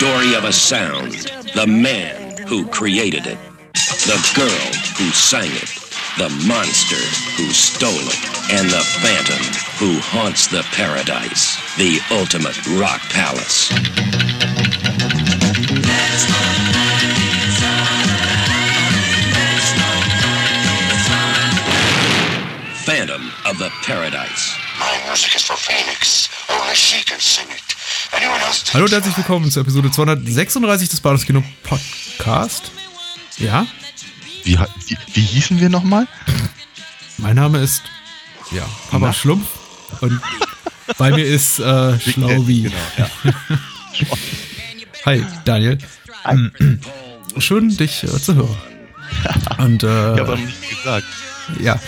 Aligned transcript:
story 0.00 0.34
of 0.34 0.44
a 0.44 0.52
sound, 0.52 1.12
the 1.54 1.66
man 1.66 2.34
who 2.46 2.66
created 2.68 3.26
it, 3.26 3.36
the 4.08 4.32
girl 4.34 4.72
who 4.96 5.04
sang 5.12 5.50
it, 5.52 5.68
the 6.16 6.30
monster 6.48 6.96
who 7.36 7.50
stole 7.50 7.90
it, 7.92 8.16
and 8.50 8.70
the 8.70 8.80
phantom 9.04 9.44
who 9.76 10.00
haunts 10.00 10.46
the 10.46 10.62
paradise, 10.72 11.58
the 11.76 12.00
ultimate 12.12 12.56
rock 12.80 13.02
palace. 13.10 13.68
Phantom 22.86 23.30
of 23.44 23.58
the 23.58 23.68
Paradise. 23.82 24.56
My 24.78 25.02
music 25.04 25.36
is 25.36 25.44
for 25.44 25.56
Phoenix. 25.56 26.30
Only 26.48 26.74
she 26.74 27.04
can 27.04 27.20
sing 27.20 27.50
it. 27.50 27.79
Hallo 28.12 28.84
und 28.84 28.92
herzlich 28.92 29.16
willkommen 29.16 29.50
zur 29.50 29.62
Episode 29.62 29.90
236 29.90 30.88
des 30.88 31.00
Bados 31.00 31.24
Kino 31.24 31.42
Podcast. 31.62 32.70
Ja, 33.38 33.66
Wie, 34.44 34.58
wie, 34.58 34.98
wie 35.14 35.20
hießen 35.20 35.60
wir 35.60 35.68
nochmal? 35.68 36.06
mein 37.18 37.36
Name 37.36 37.58
ist 37.60 37.82
ja, 38.50 38.62
Papa 38.90 39.06
Na? 39.06 39.12
Schlumpf 39.12 39.46
und 40.00 40.20
bei 40.98 41.10
mir 41.10 41.24
ist 41.24 41.58
äh, 41.60 41.98
Schlaubi. 42.00 42.70
Genau, 42.96 43.08
ja. 43.28 43.46
Hi, 45.06 45.24
Daniel. 45.44 45.78
Schön, 47.38 47.76
dich 47.76 48.02
äh, 48.04 48.20
zu 48.20 48.34
hören. 48.34 48.56
Und 49.58 49.82
äh, 49.82 50.14
Ich 50.14 50.20
habe 50.20 50.30
noch 50.32 50.36
nichts 50.38 50.60
gesagt. 50.68 51.06
ja, 51.60 51.78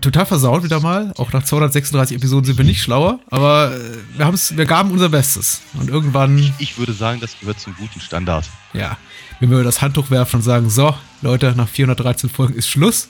total 0.00 0.26
versaut 0.26 0.64
wieder 0.64 0.80
mal. 0.80 1.12
Auch 1.16 1.32
nach 1.32 1.42
236 1.42 2.16
Episoden 2.16 2.44
sind 2.44 2.58
wir 2.58 2.64
nicht 2.64 2.82
schlauer, 2.82 3.20
aber 3.30 3.74
äh, 3.74 4.18
wir, 4.18 4.26
haben's, 4.26 4.56
wir 4.56 4.66
gaben 4.66 4.90
unser 4.90 5.08
Bestes. 5.08 5.62
Und 5.74 5.88
irgendwann 5.88 6.52
Ich 6.58 6.78
würde 6.78 6.92
sagen, 6.92 7.20
das 7.20 7.38
gehört 7.38 7.60
zum 7.60 7.74
guten 7.76 8.00
Standard. 8.00 8.48
Ja, 8.72 8.96
wenn 9.40 9.50
wir 9.50 9.62
das 9.64 9.82
Handtuch 9.82 10.10
werfen 10.10 10.36
und 10.36 10.42
sagen, 10.42 10.70
so, 10.70 10.94
Leute, 11.22 11.54
nach 11.56 11.68
413 11.68 12.30
Folgen 12.30 12.54
ist 12.54 12.68
Schluss, 12.68 13.08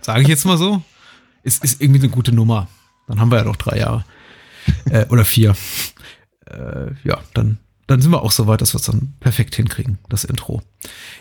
sage 0.00 0.22
ich 0.22 0.28
jetzt 0.28 0.44
mal 0.44 0.58
so, 0.58 0.82
ist, 1.42 1.64
ist 1.64 1.80
irgendwie 1.80 2.00
eine 2.00 2.08
gute 2.08 2.32
Nummer. 2.32 2.68
Dann 3.06 3.20
haben 3.20 3.30
wir 3.30 3.38
ja 3.38 3.44
noch 3.44 3.56
drei 3.56 3.78
Jahre. 3.78 4.04
Äh, 4.88 5.06
oder 5.06 5.24
vier. 5.24 5.56
Äh, 6.46 6.92
ja, 7.04 7.18
dann, 7.34 7.58
dann 7.92 8.00
sind 8.00 8.10
wir 8.10 8.22
auch 8.22 8.32
so 8.32 8.46
weit, 8.46 8.62
dass 8.62 8.72
wir 8.74 8.78
es 8.78 8.86
dann 8.86 9.12
perfekt 9.20 9.54
hinkriegen, 9.54 9.98
das 10.08 10.24
Intro. 10.24 10.62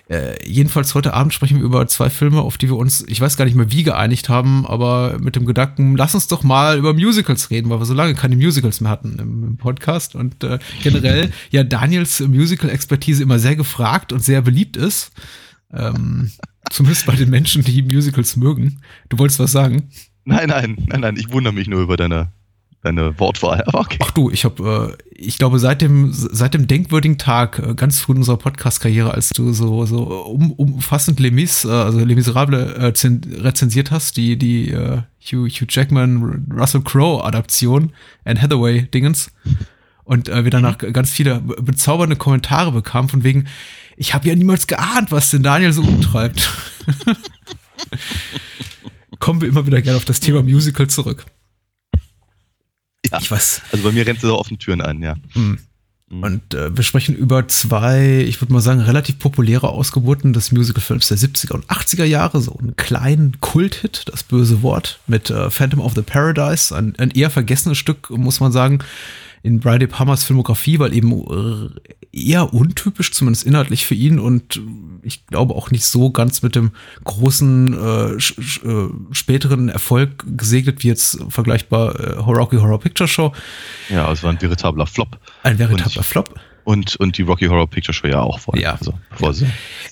Äh, 0.10 0.48
jedenfalls 0.48 0.96
heute 0.96 1.14
Abend 1.14 1.34
sprechen 1.34 1.58
wir 1.58 1.66
über 1.66 1.86
zwei 1.88 2.10
Filme, 2.10 2.42
auf 2.42 2.58
die 2.58 2.70
wir 2.70 2.78
uns, 2.78 3.04
ich 3.08 3.20
weiß 3.20 3.36
gar 3.36 3.44
nicht 3.44 3.56
mehr 3.56 3.72
wie 3.72 3.84
geeinigt 3.84 4.30
haben, 4.30 4.66
aber 4.66 5.20
mit 5.20 5.36
dem 5.36 5.46
Gedanken, 5.46 5.98
lass 5.98 6.16
uns 6.16 6.28
doch 6.28 6.44
mal 6.44 6.78
über 6.78 6.94
Musicals 6.94 7.50
reden, 7.50 7.70
weil 7.70 7.80
wir 7.80 7.86
so 7.86 7.94
lange 7.94 8.16
keine 8.16 8.38
Musicals 8.38 8.80
mehr 8.80 8.90
hatten 8.90 9.20
im, 9.20 9.44
im 9.44 9.58
Podcast 9.58 10.16
und 10.16 10.44
äh, 10.46 10.60
generell 10.82 11.32
ja 11.52 11.64
Daniels 11.64 12.22
Musical-Expertise 12.22 13.22
immer 13.22 13.38
sehr 13.38 13.58
gefragt 13.58 14.14
und 14.14 14.24
sehr 14.24 14.42
beliebt 14.42 14.78
ist. 14.78 15.12
Ähm, 15.74 16.32
zumindest 16.72 17.06
bei 17.06 17.16
den 17.16 17.30
Menschen, 17.30 17.64
die 17.64 17.82
Musicals 17.82 18.38
mögen. 18.38 18.82
Du 19.10 19.20
wolltest 19.20 19.40
was 19.40 19.52
sagen? 19.52 19.90
Nein, 20.24 20.50
nein, 20.50 20.78
nein, 20.88 21.02
nein, 21.02 21.18
ich 21.18 21.32
wundere 21.32 21.54
mich 21.54 21.68
nur 21.68 21.82
über 21.82 21.98
deine, 21.98 22.32
deine 22.84 23.20
Wortwahl. 23.20 23.64
Aber 23.68 23.82
okay. 23.82 23.98
Ach 24.02 24.12
du, 24.12 24.30
ich 24.32 24.46
habe, 24.46 24.98
äh, 24.98 25.04
ich 25.16 25.38
glaube, 25.38 25.60
seit 25.60 25.82
dem, 25.82 26.10
seit 26.12 26.54
dem 26.54 26.68
denkwürdigen 26.68 27.18
Tag, 27.18 27.60
äh, 27.60 27.76
ganz 27.76 28.00
früh 28.00 28.14
in 28.14 28.20
unserer 28.20 28.38
Podcast-Karriere, 28.38 29.14
als 29.14 29.30
du 29.30 29.54
so, 29.54 29.86
so 29.86 30.04
um, 30.26 30.52
umfassend 30.52 31.20
Les 31.20 31.32
Mis, 31.32 31.66
äh, 31.66 31.70
also 31.70 32.00
Les 32.00 32.16
Miserables 32.16 32.78
äh, 32.78 32.94
zen- 32.94 33.22
rezensiert 33.42 33.92
hast, 33.92 34.18
die, 34.18 34.38
die 34.38 34.72
äh, 34.72 35.02
Hugh, 35.24 35.48
Hugh 35.48 35.68
Jackman, 35.70 36.48
Russell 36.52 36.82
Crowe-Adaption, 36.82 37.92
Anne 38.26 38.42
Hathaway-Dingens. 38.42 39.32
Und 40.04 40.30
äh, 40.30 40.44
wir 40.44 40.52
danach 40.52 40.78
ganz 40.80 41.12
viele 41.12 41.40
be- 41.40 41.62
bezaubernde 41.62 42.16
Kommentare 42.16 42.72
bekamen, 42.72 43.08
von 43.10 43.24
wegen, 43.24 43.46
ich 43.98 44.16
habe 44.16 44.28
ja 44.28 44.36
niemals 44.36 44.66
geahnt, 44.66 45.12
was 45.12 45.30
den 45.30 45.44
Daniel 45.44 45.74
so 45.74 45.84
umtreibt. 45.84 46.50
Kommen 49.20 49.42
wir 49.42 49.48
immer 49.48 49.68
wieder 49.68 49.82
gerne 49.82 49.98
auf 49.98 50.06
das 50.06 50.20
Thema 50.20 50.42
Musical 50.42 50.88
zurück. 50.88 51.26
Ja. 53.12 53.20
Ich 53.20 53.30
weiß, 53.30 53.62
Also 53.72 53.84
bei 53.84 53.92
mir 53.92 54.06
rennt 54.06 54.22
sie 54.22 54.28
so 54.28 54.38
offene 54.38 54.58
Türen 54.58 54.82
ein, 54.82 55.02
ja. 55.02 55.16
hm. 55.34 55.60
Mhm. 56.12 56.24
Und 56.24 56.54
äh, 56.54 56.76
wir 56.76 56.84
sprechen 56.84 57.16
über 57.16 57.48
zwei, 57.48 58.26
ich 58.28 58.42
würde 58.42 58.54
mal 58.54 58.60
sagen, 58.62 58.82
relativ 58.82 59.18
populäre 59.20 59.70
Ausgeburten 59.70 60.34
des 60.34 60.52
Musicalfilms 60.52 61.08
der 61.08 61.18
70er 61.18 61.54
und 61.54 61.66
80er 61.68 62.04
Jahre. 62.04 62.42
So 62.42 62.58
einen 62.58 62.76
kleinen 62.76 63.40
Kulthit, 63.40 64.04
das 64.08 64.24
böse 64.24 64.62
Wort, 64.62 65.00
mit 65.08 65.30
äh, 65.30 65.50
Phantom 65.50 65.80
of 65.80 65.94
the 65.96 66.02
Paradise. 66.02 66.76
Ein, 66.76 66.96
ein 66.98 67.12
eher 67.12 67.30
vergessenes 67.30 67.78
Stück, 67.78 68.10
muss 68.10 68.40
man 68.40 68.52
sagen, 68.52 68.80
in 69.44 69.60
Brian 69.60 69.80
De 69.80 69.88
Palmas 69.88 70.24
Filmografie, 70.24 70.80
weil 70.80 70.94
eben 70.94 71.12
äh, 71.12 71.70
eher 72.12 72.54
untypisch, 72.54 73.12
zumindest 73.12 73.46
inhaltlich 73.46 73.86
für 73.86 73.96
ihn 73.96 74.20
und 74.20 74.62
ich 75.04 75.26
glaube 75.28 75.56
auch 75.56 75.72
nicht 75.72 75.86
so 75.86 76.12
ganz 76.12 76.42
mit 76.44 76.56
dem 76.56 76.72
großen 77.06 77.74
äh, 77.74 78.12
äh, 78.14 78.90
späteren 79.12 79.70
Erfolg 79.70 80.24
gesegnet 80.38 80.84
wie 80.84 80.90
jetzt 80.90 81.20
vergleichbar 81.30 81.96
äh, 82.00 82.12
Rocky 82.20 82.58
Horror 82.58 82.80
Picture 82.80 83.08
Show. 83.08 83.32
Ja, 83.90 84.12
es 84.12 84.22
war 84.24 84.32
ein 84.32 84.42
veritabler 84.42 84.86
Flop. 84.86 85.18
Ein 85.44 85.58
veritabler 85.58 85.98
Und- 85.98 86.06
Flop. 86.06 86.40
Und, 86.64 86.96
und 86.98 87.18
die 87.18 87.24
Rocky 87.24 87.48
Horror 87.48 87.70
Picture 87.70 87.94
Show 87.94 88.08
ja 88.08 88.22
auch 88.22 88.40
vorher. 88.40 88.62
Ja. 88.62 88.72
Also, 88.74 88.94
bevor 89.10 89.34
sie 89.34 89.48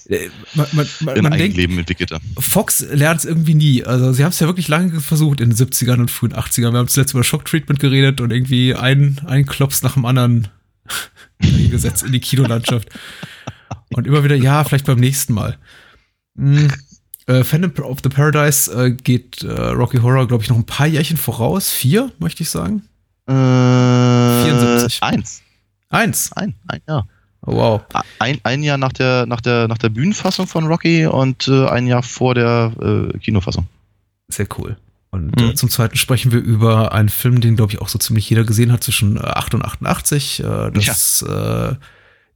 Äh, 0.08 0.30
man, 0.54 0.68
man, 0.74 0.88
man, 1.02 1.16
ein 1.16 1.24
man 1.24 1.32
denkt, 1.32 1.46
Eigenleben 1.46 1.78
entwickelte. 1.78 2.20
Fox 2.40 2.82
lernt 2.82 3.20
es 3.20 3.26
irgendwie 3.26 3.56
nie. 3.56 3.84
Also 3.84 4.12
sie 4.14 4.24
haben 4.24 4.32
es 4.32 4.40
ja 4.40 4.48
wirklich 4.48 4.68
lange 4.68 5.00
versucht 5.02 5.42
in 5.42 5.52
den 5.52 5.58
70ern 5.58 6.00
und 6.00 6.12
frühen 6.12 6.34
80ern. 6.34 6.72
Wir 6.72 6.80
haben 6.80 6.88
zuletzt 6.88 7.14
über 7.14 7.24
Shock 7.24 7.46
Treatment 7.46 7.80
geredet 7.80 8.22
und 8.22 8.32
irgendwie 8.32 8.76
ein, 8.76 9.22
ein 9.26 9.46
Klops 9.46 9.84
nach 9.84 9.94
dem 9.94 10.06
anderen 10.06 10.48
gesetzt 11.40 12.04
in 12.04 12.12
die 12.12 12.20
Kinolandschaft. 12.20 12.90
Und 13.94 14.08
immer 14.08 14.24
wieder, 14.24 14.36
ja, 14.36 14.64
vielleicht 14.64 14.86
beim 14.86 15.00
nächsten 15.00 15.34
Mal. 15.34 15.58
Hm. 16.38 16.70
Äh, 17.28 17.44
Phantom 17.44 17.72
of 17.84 18.00
the 18.04 18.10
Paradise 18.10 18.72
äh, 18.72 18.92
geht 18.92 19.44
äh, 19.44 19.52
Rocky 19.52 19.98
Horror, 19.98 20.28
glaube 20.28 20.44
ich, 20.44 20.50
noch 20.50 20.58
ein 20.58 20.66
paar 20.66 20.88
Jährchen 20.88 21.18
voraus. 21.18 21.72
Vier, 21.72 22.12
möchte 22.20 22.44
ich 22.44 22.50
sagen. 22.50 22.84
Äh, 23.28 23.34
74. 24.44 25.04
Eins. 25.04 25.44
Eins. 25.90 26.32
Ein, 26.34 26.56
ein 26.68 26.82
Jahr. 26.88 27.08
Oh, 27.46 27.54
wow. 27.56 27.82
Ein, 28.20 28.40
ein 28.44 28.64
Jahr 28.64 28.78
nach 28.78 28.92
der, 28.94 29.26
nach, 29.26 29.42
der, 29.42 29.68
nach 29.68 29.78
der 29.78 29.90
Bühnenfassung 29.90 30.48
von 30.48 30.68
Rocky 30.68 31.06
und 31.06 31.48
äh, 31.48 31.68
ein 31.68 31.88
Jahr 31.88 32.04
vor 32.04 32.36
der 32.36 32.72
äh, 32.82 33.18
Kinofassung. 33.20 33.68
Sehr 34.28 34.48
cool. 34.58 34.78
Und 35.12 35.40
äh, 35.42 35.46
Mhm. 35.46 35.56
zum 35.56 35.70
Zweiten 35.70 35.96
sprechen 35.98 36.32
wir 36.32 36.40
über 36.40 36.92
einen 36.94 37.10
Film, 37.10 37.42
den, 37.42 37.56
glaube 37.56 37.72
ich, 37.72 37.82
auch 37.82 37.88
so 37.88 37.98
ziemlich 37.98 38.30
jeder 38.30 38.44
gesehen 38.44 38.72
hat, 38.72 38.84
zwischen 38.84 39.18
äh, 39.18 39.22
8 39.22 39.56
und 39.56 39.66
88. 39.66 40.44
Äh, 40.44 40.70
das 40.72 41.24
äh, 41.24 41.74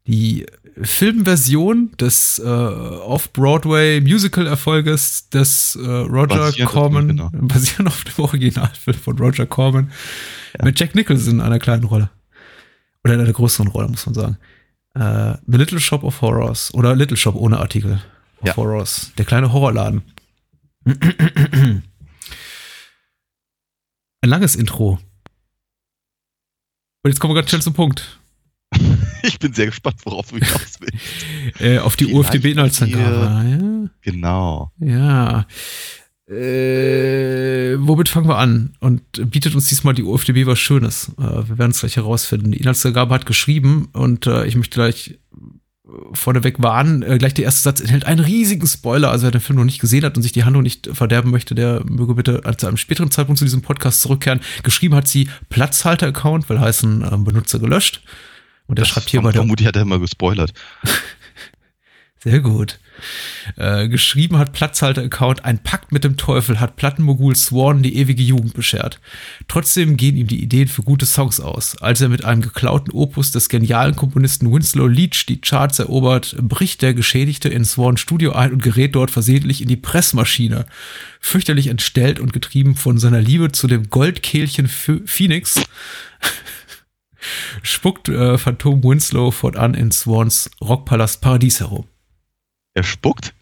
die 0.08 0.48
Filmversion 0.82 1.92
des 2.00 2.40
äh, 2.40 2.48
Off-Broadway-Musical-Erfolges 2.48 5.30
des 5.30 5.76
äh, 5.76 5.88
Roger 5.88 6.38
Basierend 6.38 6.50
auf 6.50 6.56
dem, 6.56 6.66
Corman, 6.66 7.08
genau. 7.10 7.30
basierend 7.34 7.88
auf 7.90 8.04
dem 8.04 8.24
Originalfilm 8.24 8.98
von 8.98 9.18
Roger 9.20 9.46
Corman, 9.46 9.92
mit 10.64 10.80
Jack 10.80 10.96
Nicholson 10.96 11.36
in 11.36 11.42
einer 11.42 11.60
kleinen 11.60 11.84
Rolle. 11.84 12.10
Oder 13.04 13.16
in 13.16 13.20
einer 13.22 13.34
größeren 13.34 13.68
Rolle, 13.68 13.90
muss 13.90 14.06
man 14.06 14.16
sagen. 14.16 14.38
Äh, 14.96 15.38
The 15.48 15.58
Little 15.58 15.80
Shop 15.80 16.04
of 16.04 16.22
Horrors. 16.22 16.74
Oder 16.74 16.96
Little 16.96 17.18
Shop 17.18 17.36
ohne 17.36 17.60
Artikel. 17.60 18.02
Of 18.42 18.48
Ja. 18.48 18.56
Horrors. 18.56 19.12
Der 19.18 19.26
kleine 19.26 19.52
Horrorladen. 19.52 20.04
Ein 20.86 21.84
langes 24.22 24.56
Intro. 24.56 25.00
Und 27.04 27.12
jetzt 27.12 27.20
kommen 27.20 27.34
wir 27.36 27.42
ganz 27.42 27.50
schnell 27.50 27.62
zum 27.62 27.74
Punkt. 27.74 28.20
Ich 29.26 29.40
bin 29.40 29.54
sehr 29.54 29.68
gespannt, 29.68 29.96
worauf 30.04 30.32
du 30.32 30.36
hinaus 30.38 30.80
willst. 30.82 30.98
Äh, 31.62 31.78
auf 31.80 31.96
die 31.96 32.08
UFDB-Inhaltsangabe. 32.14 33.90
Genau. 34.02 34.72
Ja. 34.80 35.46
Äh, 36.28 37.76
womit 37.80 38.08
fangen 38.08 38.30
wir 38.30 38.38
an? 38.38 38.76
Und 38.80 39.02
bietet 39.30 39.56
uns 39.56 39.68
diesmal 39.68 39.94
die 39.94 40.04
UFDB 40.04 40.46
was 40.46 40.60
Schönes? 40.60 41.12
Äh, 41.18 41.48
wir 41.50 41.58
werden 41.58 41.72
es 41.72 41.82
gleich 41.82 41.98
herausfinden. 41.98 42.52
Die 42.52 42.60
Inhaltsangabe 42.60 43.14
hat 43.14 43.26
geschrieben 43.26 43.90
und 43.92 44.26
äh, 44.28 44.46
ich 44.46 44.56
möchte 44.56 44.76
gleich 44.76 45.20
äh, 45.34 45.90
vorneweg 46.14 46.64
warnen, 46.64 47.04
äh, 47.04 47.18
gleich 47.18 47.34
der 47.34 47.44
erste 47.44 47.64
Satz 47.64 47.82
enthält 47.82 48.06
einen 48.06 48.22
riesigen 48.22 48.66
Spoiler. 48.66 49.12
Also 49.12 49.26
wer 49.26 49.32
den 49.32 49.42
Film 49.42 49.58
noch 49.58 49.66
nicht 49.66 49.82
gesehen 49.82 50.06
hat 50.06 50.16
und 50.16 50.24
sich 50.24 50.32
die 50.32 50.46
Handlung 50.46 50.64
nicht 50.64 50.88
verderben 50.94 51.30
möchte, 51.30 51.56
der 51.56 51.84
möge 51.90 52.16
bitte 52.16 52.42
zu 52.58 52.68
einem 52.68 52.78
späteren 52.78 53.12
Zeitpunkt 53.12 53.40
zu 53.40 53.46
diesem 53.46 53.62
Podcast 53.62 54.02
zurückkehren. 54.02 54.40
Geschrieben 54.64 54.96
hat 54.96 55.10
sie 55.10 55.28
Platzhalter-Account, 55.50 56.48
will 56.48 56.60
heißen 56.60 57.02
äh, 57.02 57.18
Benutzer 57.18 57.60
gelöscht. 57.60 58.02
Und 58.66 58.80
er 58.80 58.86
schreibt 58.86 59.10
hier 59.10 59.22
bei 59.22 59.34
der 59.34 59.42
Vermutlich 59.42 59.68
hat 59.68 59.76
er 59.76 59.82
immer 59.82 60.00
gespoilert. 60.00 60.54
Sehr 62.20 62.40
gut. 62.40 62.80
Äh, 63.58 63.88
geschrieben 63.88 64.38
hat 64.38 64.54
Platzhalter-Account, 64.54 65.46
ein 65.46 65.62
Pakt 65.62 65.92
mit 65.92 66.04
dem 66.04 66.18
Teufel 66.18 66.60
hat 66.60 66.76
Plattenmogul 66.76 67.36
Sworn 67.36 67.84
die 67.84 67.96
ewige 67.98 68.24
Jugend 68.24 68.54
beschert. 68.54 69.00
Trotzdem 69.48 69.98
gehen 69.98 70.18
ihm 70.18 70.28
die 70.28 70.42
Ideen 70.42 70.68
für 70.68 70.84
gute 70.84 71.06
Songs 71.06 71.40
aus. 71.40 71.78
Als 71.82 72.02
er 72.02 72.10
mit 72.10 72.26
einem 72.26 72.42
geklauten 72.42 72.92
Opus 72.92 73.32
des 73.32 73.50
genialen 73.50 73.96
Komponisten 73.96 74.52
Winslow 74.52 74.88
Leach 74.88 75.26
die 75.28 75.42
Charts 75.42 75.80
erobert, 75.80 76.36
bricht 76.42 76.82
der 76.82 76.94
Geschädigte 76.94 77.50
in 77.50 77.66
Sworn 77.66 77.98
Studio 77.98 78.34
ein 78.34 78.54
und 78.54 78.64
gerät 78.64 78.96
dort 78.96 79.12
versehentlich 79.12 79.62
in 79.62 79.68
die 79.68 79.78
Pressmaschine. 79.78 80.66
Fürchterlich 81.20 81.68
entstellt 81.68 82.20
und 82.20 82.34
getrieben 82.34 82.76
von 82.76 82.98
seiner 82.98 83.22
Liebe 83.22 83.52
zu 83.52 83.68
dem 83.68 83.90
Goldkehlchen 83.90 84.68
Ph- 84.68 85.06
Phoenix 85.06 85.62
spuckt 87.62 88.10
äh, 88.10 88.38
Phantom 88.38 88.84
Winslow 88.84 89.32
fortan 89.32 89.74
in 89.74 89.92
Swans 89.92 90.50
Rockpalast 90.62 91.22
Paradies 91.22 91.60
herum. 91.60 91.86
Er 92.74 92.84
spuckt? 92.84 93.34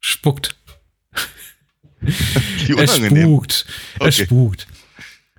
Spuckt. 0.00 0.56
Er 2.68 2.86
spukt. 2.86 3.66
Er 3.98 4.06
Okay. 4.06 4.24
spukt. 4.24 4.66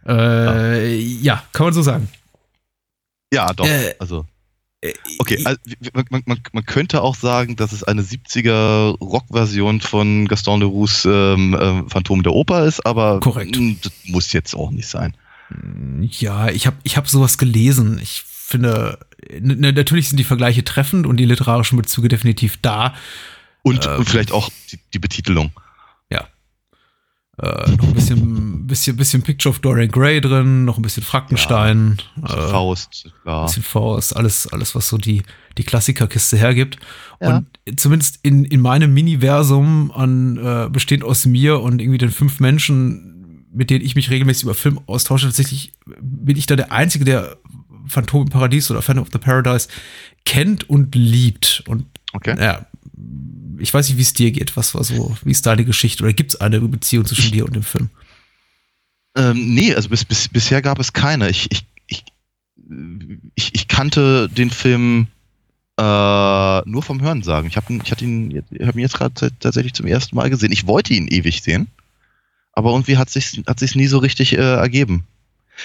Äh, 0.06 0.98
ja, 0.98 1.44
kann 1.54 1.68
man 1.68 1.74
so 1.74 1.82
sagen. 1.82 2.10
Ja, 3.34 3.54
doch. 3.54 3.66
Äh, 3.66 3.96
also. 4.00 4.26
Okay, 5.20 5.42
also, 5.46 5.60
man, 5.94 6.24
man, 6.26 6.42
man, 6.54 6.66
könnte 6.66 7.02
auch 7.02 7.16
sagen, 7.16 7.58
dass 7.58 7.74
es 7.74 7.84
eine 7.84 8.02
70er 8.02 8.98
Rock-Version 9.00 9.82
von 9.82 10.28
Gaston 10.28 10.62
Leroux 10.62 10.88
ähm, 11.06 11.58
ähm, 11.60 11.90
Phantom 11.90 12.24
der 12.24 12.34
Oper 12.34 12.66
ist, 12.66 12.86
aber 12.86 13.20
Korrekt. 13.20 13.58
das 13.84 13.92
muss 14.06 14.32
jetzt 14.32 14.56
auch 14.56 14.72
nicht 14.72 14.88
sein. 14.88 15.16
Ja, 16.02 16.50
ich 16.50 16.66
habe 16.66 16.78
ich 16.84 16.96
hab 16.96 17.10
sowas 17.10 17.38
gelesen. 17.38 18.00
Ich 18.02 18.24
finde, 18.24 19.00
natürlich 19.42 20.10
sind 20.10 20.18
die 20.18 20.24
Vergleiche 20.24 20.64
treffend 20.64 21.06
und 21.08 21.18
die 21.18 21.26
literarischen 21.26 21.78
Bezüge 21.78 22.08
definitiv 22.08 22.58
da. 22.62 22.94
Und, 23.62 23.86
Ähm. 23.86 24.00
und 24.00 24.10
vielleicht 24.10 24.32
auch 24.32 24.50
die, 24.72 24.80
die 24.94 25.00
Betitelung. 25.00 25.52
Äh, 27.42 27.72
noch 27.72 27.88
ein 27.88 27.94
bisschen, 27.94 28.68
bisschen, 28.68 28.98
bisschen 28.98 29.22
Picture 29.22 29.52
of 29.52 29.60
Dorian 29.60 29.90
Gray 29.90 30.20
drin, 30.20 30.66
noch 30.66 30.78
ein 30.78 30.82
bisschen 30.82 31.04
Frankenstein, 31.04 31.98
äh, 32.22 32.28
Faust, 32.28 33.14
klar. 33.24 33.46
bisschen 33.46 33.64
Faust, 33.64 34.16
alles, 34.18 34.48
alles, 34.48 34.76
was 34.76 34.90
so 34.90 34.98
die, 34.98 35.24
die 35.58 35.64
Klassikerkiste 35.64 36.36
hergibt. 36.36 36.80
Ja. 37.22 37.38
Und 37.38 37.80
zumindest 37.80 38.20
in, 38.24 38.44
in 38.44 38.60
meinem 38.60 38.94
Miniversum 38.94 39.90
an, 39.92 40.36
äh, 40.36 40.70
bestehend 40.70 41.06
aus 41.06 41.26
mir 41.26 41.62
und 41.62 41.82
irgendwie 41.82 41.98
den 41.98 42.12
fünf 42.12 42.42
Menschen, 42.42 43.46
mit 43.54 43.70
denen 43.70 43.86
ich 43.86 43.96
mich 43.96 44.10
regelmäßig 44.10 44.44
über 44.44 44.54
Film 44.54 44.82
austausche, 44.86 45.28
tatsächlich 45.28 45.72
bin 46.02 46.36
ich 46.36 46.46
da 46.46 46.58
der 46.58 46.74
Einzige, 46.74 47.06
der 47.06 47.38
Phantom 47.90 48.24
im 48.24 48.30
Paradies 48.30 48.70
oder 48.72 48.82
Phantom 48.82 49.04
of 49.04 49.10
the 49.12 49.20
Paradise 49.20 49.68
kennt 50.26 50.70
und 50.70 50.96
liebt. 50.96 51.64
Und 51.68 51.86
Okay. 52.14 52.36
ja, 52.40 52.66
ich 53.60 53.74
weiß 53.74 53.90
nicht, 53.90 53.98
wie 53.98 54.02
es 54.04 54.14
dir 54.14 54.32
geht. 54.32 54.56
Was 54.58 54.74
war 54.74 54.84
so, 54.84 55.16
wie 55.24 55.32
ist 55.32 55.46
deine 55.46 55.66
Geschichte? 55.66 56.04
Oder 56.04 56.14
gibt 56.14 56.32
es 56.34 56.42
eine 56.42 56.60
Beziehung 56.62 57.06
zwischen 57.06 57.32
dir 57.32 57.46
und 57.46 57.56
dem 57.56 57.64
Film? 57.64 57.90
Ähm, 59.18 59.54
nee, 59.54 59.74
also 59.76 59.90
bis, 59.90 60.06
bis, 60.06 60.28
bisher 60.30 60.62
gab 60.62 60.80
es 60.80 60.94
keine. 60.94 61.30
Ich, 61.30 61.52
ich, 61.52 61.66
ich, 61.88 62.04
ich, 63.36 63.56
ich 63.56 63.68
kannte 63.68 64.30
den 64.30 64.50
Film 64.50 65.08
äh, 65.80 65.82
nur 66.70 66.84
vom 66.84 67.02
Hören 67.02 67.24
sagen. 67.24 67.48
Ich 67.48 67.58
habe 67.58 67.74
ich 67.84 67.92
hatte 67.92 68.06
ihn, 68.06 68.44
ich 68.52 68.68
hab 68.68 68.76
ihn 68.76 68.82
jetzt 68.82 68.96
gerade 68.98 69.32
tatsächlich 69.40 69.74
zum 69.74 69.88
ersten 69.88 70.16
Mal 70.16 70.30
gesehen. 70.30 70.52
Ich 70.52 70.68
wollte 70.68 70.94
ihn 70.94 71.08
ewig 71.08 71.42
sehen, 71.42 71.68
aber 72.54 72.72
irgendwie 72.72 72.98
hat 72.98 73.10
sich 73.10 73.42
hat 73.48 73.60
sich's 73.60 73.76
nie 73.76 73.88
so 73.88 73.98
richtig 74.00 74.34
äh, 74.34 74.56
ergeben. 74.56 75.06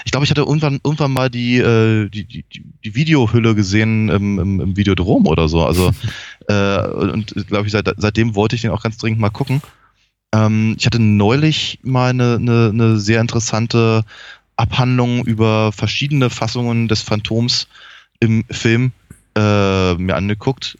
Ich 0.05 0.11
glaube, 0.11 0.25
ich 0.25 0.31
hatte 0.31 0.43
irgendwann, 0.43 0.81
irgendwann 0.83 1.13
mal 1.13 1.31
die, 1.31 1.59
äh, 1.59 2.09
die, 2.09 2.25
die, 2.25 2.45
die 2.85 2.95
Videohülle 2.95 3.55
gesehen 3.55 4.09
im, 4.09 4.39
im, 4.39 4.61
im 4.61 4.77
Videodrom 4.77 5.27
oder 5.27 5.49
so. 5.49 5.65
Also 5.65 5.93
äh, 6.49 6.87
und 6.89 7.35
glaube 7.47 7.67
ich, 7.67 7.73
seit, 7.73 7.93
seitdem 7.97 8.35
wollte 8.35 8.57
ich 8.57 8.63
den 8.63 8.71
auch 8.71 8.83
ganz 8.83 8.99
dringend 8.99 9.21
mal 9.21 9.31
gucken. 9.31 9.63
Ähm, 10.35 10.75
ich 10.79 10.87
hatte 10.87 11.01
neulich 11.01 11.79
mal 11.83 12.11
eine, 12.11 12.37
eine, 12.37 12.71
eine 12.73 12.99
sehr 12.99 13.21
interessante 13.21 14.05
Abhandlung 14.57 15.25
über 15.25 15.73
verschiedene 15.73 16.31
Fassungen 16.31 16.89
des 16.89 17.03
Phantoms 17.03 17.69
im 18.21 18.45
Film 18.51 18.93
äh, 19.37 19.95
mir 19.95 20.17
angeguckt. 20.17 20.79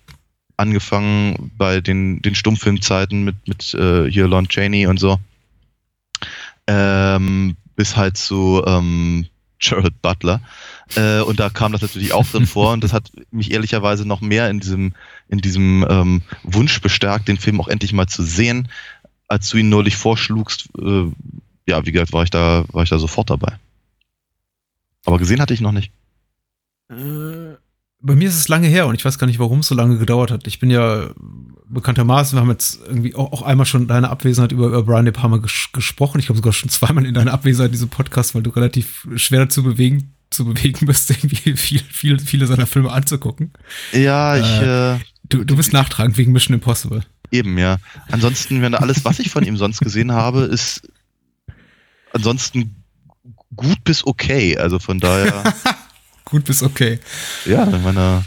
Angefangen 0.57 1.51
bei 1.59 1.81
den, 1.81 2.23
den 2.23 2.35
Stummfilmzeiten 2.35 3.25
mit, 3.25 3.49
mit 3.49 3.75
äh, 3.75 4.09
hier 4.11 4.29
Lon 4.29 4.49
Chaney 4.49 4.87
und 4.87 5.01
so. 5.01 5.19
Ähm, 6.67 7.57
bis 7.77 7.97
halt 7.97 8.17
zu 8.17 8.63
ähm, 8.67 9.27
Gerald 9.59 10.01
Butler. 10.03 10.41
Äh, 10.95 11.21
und 11.21 11.41
da 11.41 11.51
kam 11.51 11.73
das 11.73 11.83
natürlich 11.83 12.13
auch 12.13 12.27
drin 12.27 12.47
vor 12.47 12.73
und 12.73 12.85
das 12.85 12.93
hat 12.93 13.11
mich 13.31 13.51
ehrlicherweise 13.51 14.07
noch 14.07 14.21
mehr 14.21 14.51
in 14.51 14.61
diesem, 14.61 14.95
in 15.29 15.39
diesem 15.39 15.87
ähm, 15.89 16.23
Wunsch 16.43 16.81
bestärkt, 16.81 17.29
den 17.29 17.39
Film 17.39 17.61
auch 17.61 17.69
endlich 17.69 17.93
mal 17.93 18.07
zu 18.07 18.23
sehen, 18.23 18.69
als 19.29 19.49
du 19.49 19.57
ihn 19.57 19.69
neulich 19.69 19.97
vorschlugst. 19.97 20.69
Äh, 20.79 21.11
ja, 21.67 21.85
wie 21.87 21.93
gesagt, 21.93 22.13
war 22.13 22.25
ich 22.25 22.31
da, 22.31 22.65
war 22.73 22.83
ich 22.83 22.91
da 22.91 22.99
sofort 22.99 23.31
dabei. 23.31 23.59
Aber 25.07 25.19
gesehen 25.19 25.41
hatte 25.41 25.55
ich 25.55 25.61
noch 25.61 25.73
nicht. 25.73 25.93
Äh, 26.91 27.57
bei 28.05 28.15
mir 28.15 28.29
ist 28.29 28.37
es 28.37 28.49
lange 28.49 28.69
her 28.69 28.87
und 28.87 28.95
ich 28.95 29.05
weiß 29.05 29.19
gar 29.19 29.27
nicht, 29.27 29.39
warum 29.39 29.61
es 29.61 29.69
so 29.69 29.75
lange 29.75 29.99
gedauert 29.99 30.31
hat. 30.31 30.47
Ich 30.47 30.59
bin 30.59 30.71
ja 30.71 31.11
bekanntermaßen, 31.69 32.37
wir 32.37 32.43
haben 32.43 32.51
jetzt 32.51 32.81
irgendwie 32.87 33.15
auch, 33.15 33.33
auch 33.33 33.43
einmal 33.43 33.67
schon 33.67 33.87
deine 33.89 34.11
Abwesenheit 34.11 34.53
über, 34.53 34.67
über 34.67 34.83
Brian 34.83 35.07
De 35.07 35.13
Palma 35.13 35.39
ges 35.39 35.71
gesprochen. 35.73 36.19
Ich 36.19 36.27
glaube 36.27 36.37
sogar 36.37 36.53
schon 36.53 36.69
zweimal 36.69 37.07
in 37.07 37.15
deiner 37.15 37.33
Abwesenheit 37.33 37.69
in 37.69 37.73
diesem 37.73 37.89
Podcast, 37.89 38.35
weil 38.35 38.43
du 38.43 38.51
relativ 38.51 39.09
schwer 39.17 39.41
dazu 39.41 39.63
bewegen, 39.63 40.13
zu 40.31 40.45
bewegen 40.45 40.87
bist, 40.87 41.11
irgendwie 41.11 41.57
viel, 41.57 41.81
viel, 41.81 42.19
viele 42.19 42.47
seiner 42.47 42.67
Filme 42.67 42.93
anzugucken. 42.93 43.53
Ja, 43.93 44.37
ich 44.37 44.63
äh, 44.63 45.01
Du, 45.29 45.43
du 45.43 45.57
bist 45.57 45.73
nachtragend 45.73 46.19
wegen 46.19 46.33
Mission 46.33 46.55
Impossible. 46.55 47.03
eben, 47.31 47.57
ja. 47.57 47.79
Ansonsten, 48.11 48.61
wenn 48.61 48.75
alles, 48.75 49.05
was 49.05 49.19
ich 49.19 49.31
von 49.31 49.45
ihm 49.45 49.57
sonst 49.57 49.81
gesehen 49.81 50.13
habe, 50.13 50.43
ist 50.43 50.83
ansonsten 52.13 52.77
gut 53.57 53.83
bis 53.85 54.07
okay. 54.07 54.59
Also 54.59 54.79
von 54.79 55.01
daher, 55.01 55.55
Gut 56.25 56.45
bis 56.45 56.63
okay. 56.63 56.99
ja, 57.45 57.67
ich 57.67 57.83
meine, 57.83 58.25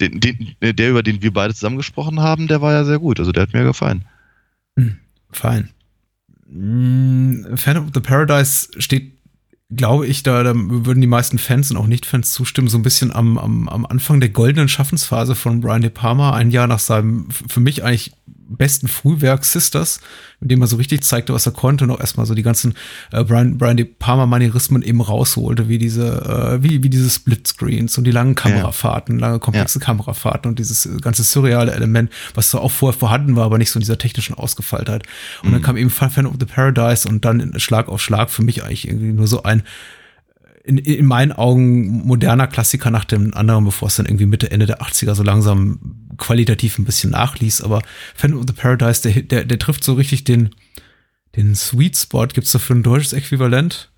den, 0.00 0.20
den, 0.20 0.54
der, 0.60 0.90
über 0.90 1.02
den 1.02 1.22
wir 1.22 1.32
beide 1.32 1.54
zusammen 1.54 1.76
gesprochen 1.76 2.20
haben, 2.20 2.48
der 2.48 2.60
war 2.60 2.72
ja 2.72 2.84
sehr 2.84 2.98
gut. 2.98 3.18
Also 3.18 3.32
der 3.32 3.44
hat 3.44 3.52
mir 3.52 3.64
gefallen. 3.64 4.04
Fein. 5.30 5.70
Mm, 6.48 7.56
Phantom 7.56 7.86
of 7.86 7.90
the 7.94 8.00
Paradise 8.00 8.68
steht, 8.78 9.12
glaube 9.70 10.06
ich, 10.06 10.22
da, 10.22 10.42
da 10.42 10.52
würden 10.54 11.00
die 11.00 11.06
meisten 11.06 11.38
Fans 11.38 11.70
und 11.70 11.76
auch 11.76 11.86
Nicht-Fans 11.86 12.32
zustimmen, 12.32 12.68
so 12.68 12.78
ein 12.78 12.82
bisschen 12.82 13.12
am, 13.12 13.38
am, 13.38 13.68
am 13.68 13.86
Anfang 13.86 14.20
der 14.20 14.28
goldenen 14.28 14.68
Schaffensphase 14.68 15.34
von 15.34 15.60
Brian 15.60 15.82
De 15.82 15.90
Palma, 15.90 16.34
ein 16.34 16.50
Jahr 16.50 16.66
nach 16.66 16.78
seinem, 16.78 17.28
für 17.30 17.60
mich 17.60 17.82
eigentlich 17.82 18.12
besten 18.48 18.88
Frühwerk 18.88 19.44
Sisters, 19.44 20.00
mit 20.40 20.50
dem 20.50 20.60
er 20.60 20.66
so 20.66 20.76
richtig 20.76 21.02
zeigte, 21.04 21.32
was 21.32 21.46
er 21.46 21.52
konnte 21.52 21.84
und 21.84 21.90
auch 21.90 22.00
erstmal 22.00 22.26
so 22.26 22.34
die 22.34 22.42
ganzen 22.42 22.74
äh, 23.12 23.24
Brian, 23.24 23.58
Brian 23.58 23.76
De 23.76 23.84
Palma-Manierismen 23.86 24.82
eben 24.82 25.00
rausholte, 25.00 25.68
wie 25.68 25.78
diese, 25.78 26.58
äh, 26.58 26.62
wie, 26.62 26.82
wie 26.82 26.90
diese 26.90 27.10
Splitscreens 27.10 27.96
und 27.98 28.04
die 28.04 28.10
langen 28.10 28.34
Kamerafahrten, 28.34 29.18
lange 29.18 29.38
komplexe 29.38 29.78
Kamerafahrten 29.80 30.50
und 30.50 30.58
dieses 30.58 30.86
äh, 30.86 30.96
ganze 30.98 31.24
surreale 31.24 31.72
Element, 31.72 32.10
was 32.34 32.50
so 32.50 32.58
auch 32.60 32.70
vorher 32.70 32.98
vorhanden 32.98 33.36
war, 33.36 33.44
aber 33.44 33.58
nicht 33.58 33.70
so 33.70 33.78
in 33.78 33.82
dieser 33.82 33.98
technischen 33.98 34.34
Ausgefeiltheit. 34.34 35.04
Und 35.42 35.52
dann 35.52 35.62
kam 35.62 35.76
eben 35.76 35.90
Fan 35.90 36.26
of 36.26 36.34
the 36.38 36.46
Paradise 36.46 37.08
und 37.08 37.24
dann 37.24 37.58
Schlag 37.58 37.88
auf 37.88 38.02
Schlag 38.02 38.30
für 38.30 38.42
mich 38.42 38.62
eigentlich 38.62 38.88
irgendwie 38.88 39.12
nur 39.12 39.26
so 39.26 39.42
ein 39.42 39.62
in, 40.64 40.78
in 40.78 41.04
meinen 41.06 41.32
Augen 41.32 42.06
moderner 42.06 42.46
Klassiker 42.46 42.90
nach 42.90 43.04
dem 43.04 43.34
anderen, 43.34 43.64
bevor 43.66 43.88
es 43.88 43.96
dann 43.96 44.06
irgendwie 44.06 44.26
Mitte, 44.26 44.50
Ende 44.50 44.64
der 44.66 44.80
80er 44.80 45.14
so 45.14 45.22
langsam 45.22 45.78
qualitativ 46.16 46.78
ein 46.78 46.84
bisschen 46.86 47.10
nachließ. 47.10 47.60
Aber 47.60 47.82
Phantom 48.14 48.40
of 48.40 48.46
the 48.48 48.54
Paradise, 48.54 49.02
der, 49.02 49.22
der, 49.22 49.44
der 49.44 49.58
trifft 49.58 49.84
so 49.84 49.92
richtig 49.92 50.24
den, 50.24 50.50
den 51.36 51.54
Sweet 51.54 51.96
Spot. 51.98 52.26
Gibt's 52.28 52.52
dafür 52.52 52.76
ein 52.76 52.82
deutsches 52.82 53.12
Äquivalent? 53.12 53.90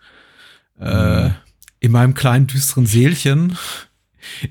Äh, 0.80 1.30
in 1.78 1.92
meinem 1.92 2.14
kleinen 2.14 2.48
düsteren 2.48 2.86
Seelchen. 2.86 3.56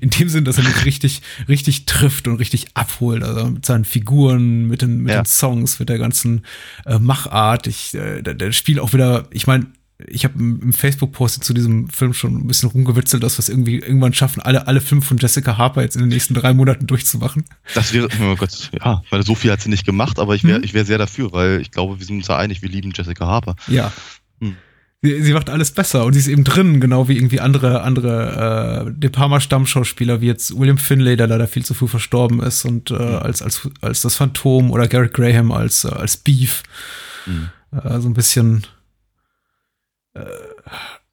In 0.00 0.08
dem 0.08 0.30
Sinn, 0.30 0.46
dass 0.46 0.56
er 0.56 0.64
mich 0.64 0.86
richtig, 0.86 1.20
richtig 1.48 1.84
trifft 1.84 2.28
und 2.28 2.36
richtig 2.36 2.68
abholt. 2.72 3.22
Also 3.22 3.46
mit 3.46 3.66
seinen 3.66 3.84
Figuren, 3.84 4.66
mit 4.68 4.80
den, 4.80 5.02
mit 5.02 5.12
Ja. 5.12 5.20
den 5.20 5.26
Songs, 5.26 5.78
mit 5.78 5.90
der 5.90 5.98
ganzen 5.98 6.46
äh, 6.86 6.98
Machart. 6.98 7.66
Ich, 7.66 7.92
äh, 7.94 8.22
der, 8.22 8.32
der 8.32 8.52
Spiel 8.52 8.80
auch 8.80 8.94
wieder, 8.94 9.26
ich 9.32 9.46
meine, 9.46 9.66
ich 9.98 10.24
habe 10.24 10.38
im 10.38 10.72
Facebook-Post 10.74 11.42
zu 11.42 11.54
diesem 11.54 11.88
Film 11.88 12.12
schon 12.12 12.36
ein 12.36 12.46
bisschen 12.46 12.68
rumgewitzelt, 12.68 13.22
dass 13.22 13.36
wir 13.36 13.40
es 13.40 13.48
irgendwie 13.48 13.78
irgendwann 13.78 14.12
schaffen, 14.12 14.42
alle, 14.42 14.66
alle 14.66 14.82
fünf 14.82 15.06
von 15.06 15.16
Jessica 15.16 15.56
Harper 15.56 15.82
jetzt 15.82 15.96
in 15.96 16.02
den 16.02 16.10
nächsten 16.10 16.34
drei 16.34 16.52
Monaten 16.52 16.86
durchzumachen. 16.86 17.44
Das 17.74 17.94
wäre, 17.94 18.08
oh 18.22 18.36
Gott, 18.36 18.70
ja, 18.78 19.02
weil 19.08 19.24
so 19.24 19.34
viel 19.34 19.50
hat 19.50 19.62
sie 19.62 19.70
nicht 19.70 19.86
gemacht, 19.86 20.18
aber 20.18 20.34
ich 20.34 20.44
wäre 20.44 20.60
ich 20.60 20.74
wär 20.74 20.84
sehr 20.84 20.98
dafür, 20.98 21.32
weil 21.32 21.60
ich 21.62 21.70
glaube, 21.70 21.98
wir 21.98 22.06
sind 22.06 22.16
uns 22.16 22.26
da 22.26 22.36
einig, 22.36 22.60
wir 22.60 22.68
lieben 22.68 22.92
Jessica 22.94 23.26
Harper. 23.26 23.56
Ja. 23.68 23.90
Hm. 24.40 24.56
Sie, 25.00 25.22
sie 25.22 25.32
macht 25.32 25.48
alles 25.48 25.70
besser 25.70 26.04
und 26.04 26.12
sie 26.12 26.18
ist 26.18 26.28
eben 26.28 26.44
drin, 26.44 26.78
genau 26.80 27.08
wie 27.08 27.16
irgendwie 27.16 27.40
andere, 27.40 27.82
andere 27.82 28.86
äh, 28.88 28.92
De 29.00 29.08
Palma-Stammschauspieler, 29.08 30.20
wie 30.20 30.26
jetzt 30.26 30.58
William 30.58 30.78
Finlay, 30.78 31.16
der 31.16 31.26
leider 31.26 31.48
viel 31.48 31.64
zu 31.64 31.72
früh 31.72 31.88
verstorben 31.88 32.42
ist 32.42 32.66
und 32.66 32.90
äh, 32.90 32.96
als, 32.96 33.40
als, 33.40 33.68
als 33.80 34.02
das 34.02 34.16
Phantom 34.16 34.70
oder 34.70 34.88
Garrett 34.88 35.14
Graham 35.14 35.52
als, 35.52 35.84
äh, 35.84 35.88
als 35.88 36.18
Beef. 36.18 36.64
Mhm. 37.24 37.48
Äh, 37.72 38.00
so 38.00 38.08
ein 38.08 38.14
bisschen 38.14 38.66
äh, 40.16 40.26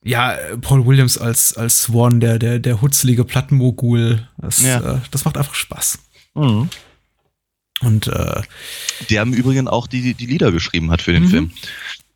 ja, 0.06 0.36
Paul 0.60 0.84
Williams 0.86 1.16
als, 1.18 1.56
als 1.56 1.82
Swan, 1.84 2.20
der, 2.20 2.38
der, 2.38 2.58
der 2.58 2.82
hutzlige 2.82 3.24
Plattenmogul. 3.24 4.28
Das, 4.38 4.60
Ja. 4.62 4.96
äh, 4.96 5.00
das 5.10 5.24
macht 5.24 5.36
einfach 5.38 5.54
Spaß. 5.54 5.98
Und 6.34 8.06
äh, 8.06 8.42
Der 9.10 9.22
im 9.22 9.32
Übrigen 9.32 9.68
auch 9.68 9.86
die, 9.86 10.14
die 10.14 10.26
Lieder 10.26 10.52
geschrieben 10.52 10.90
hat 10.90 11.02
für 11.02 11.12
den 11.12 11.24
Mhm. 11.24 11.28
Film. 11.30 11.50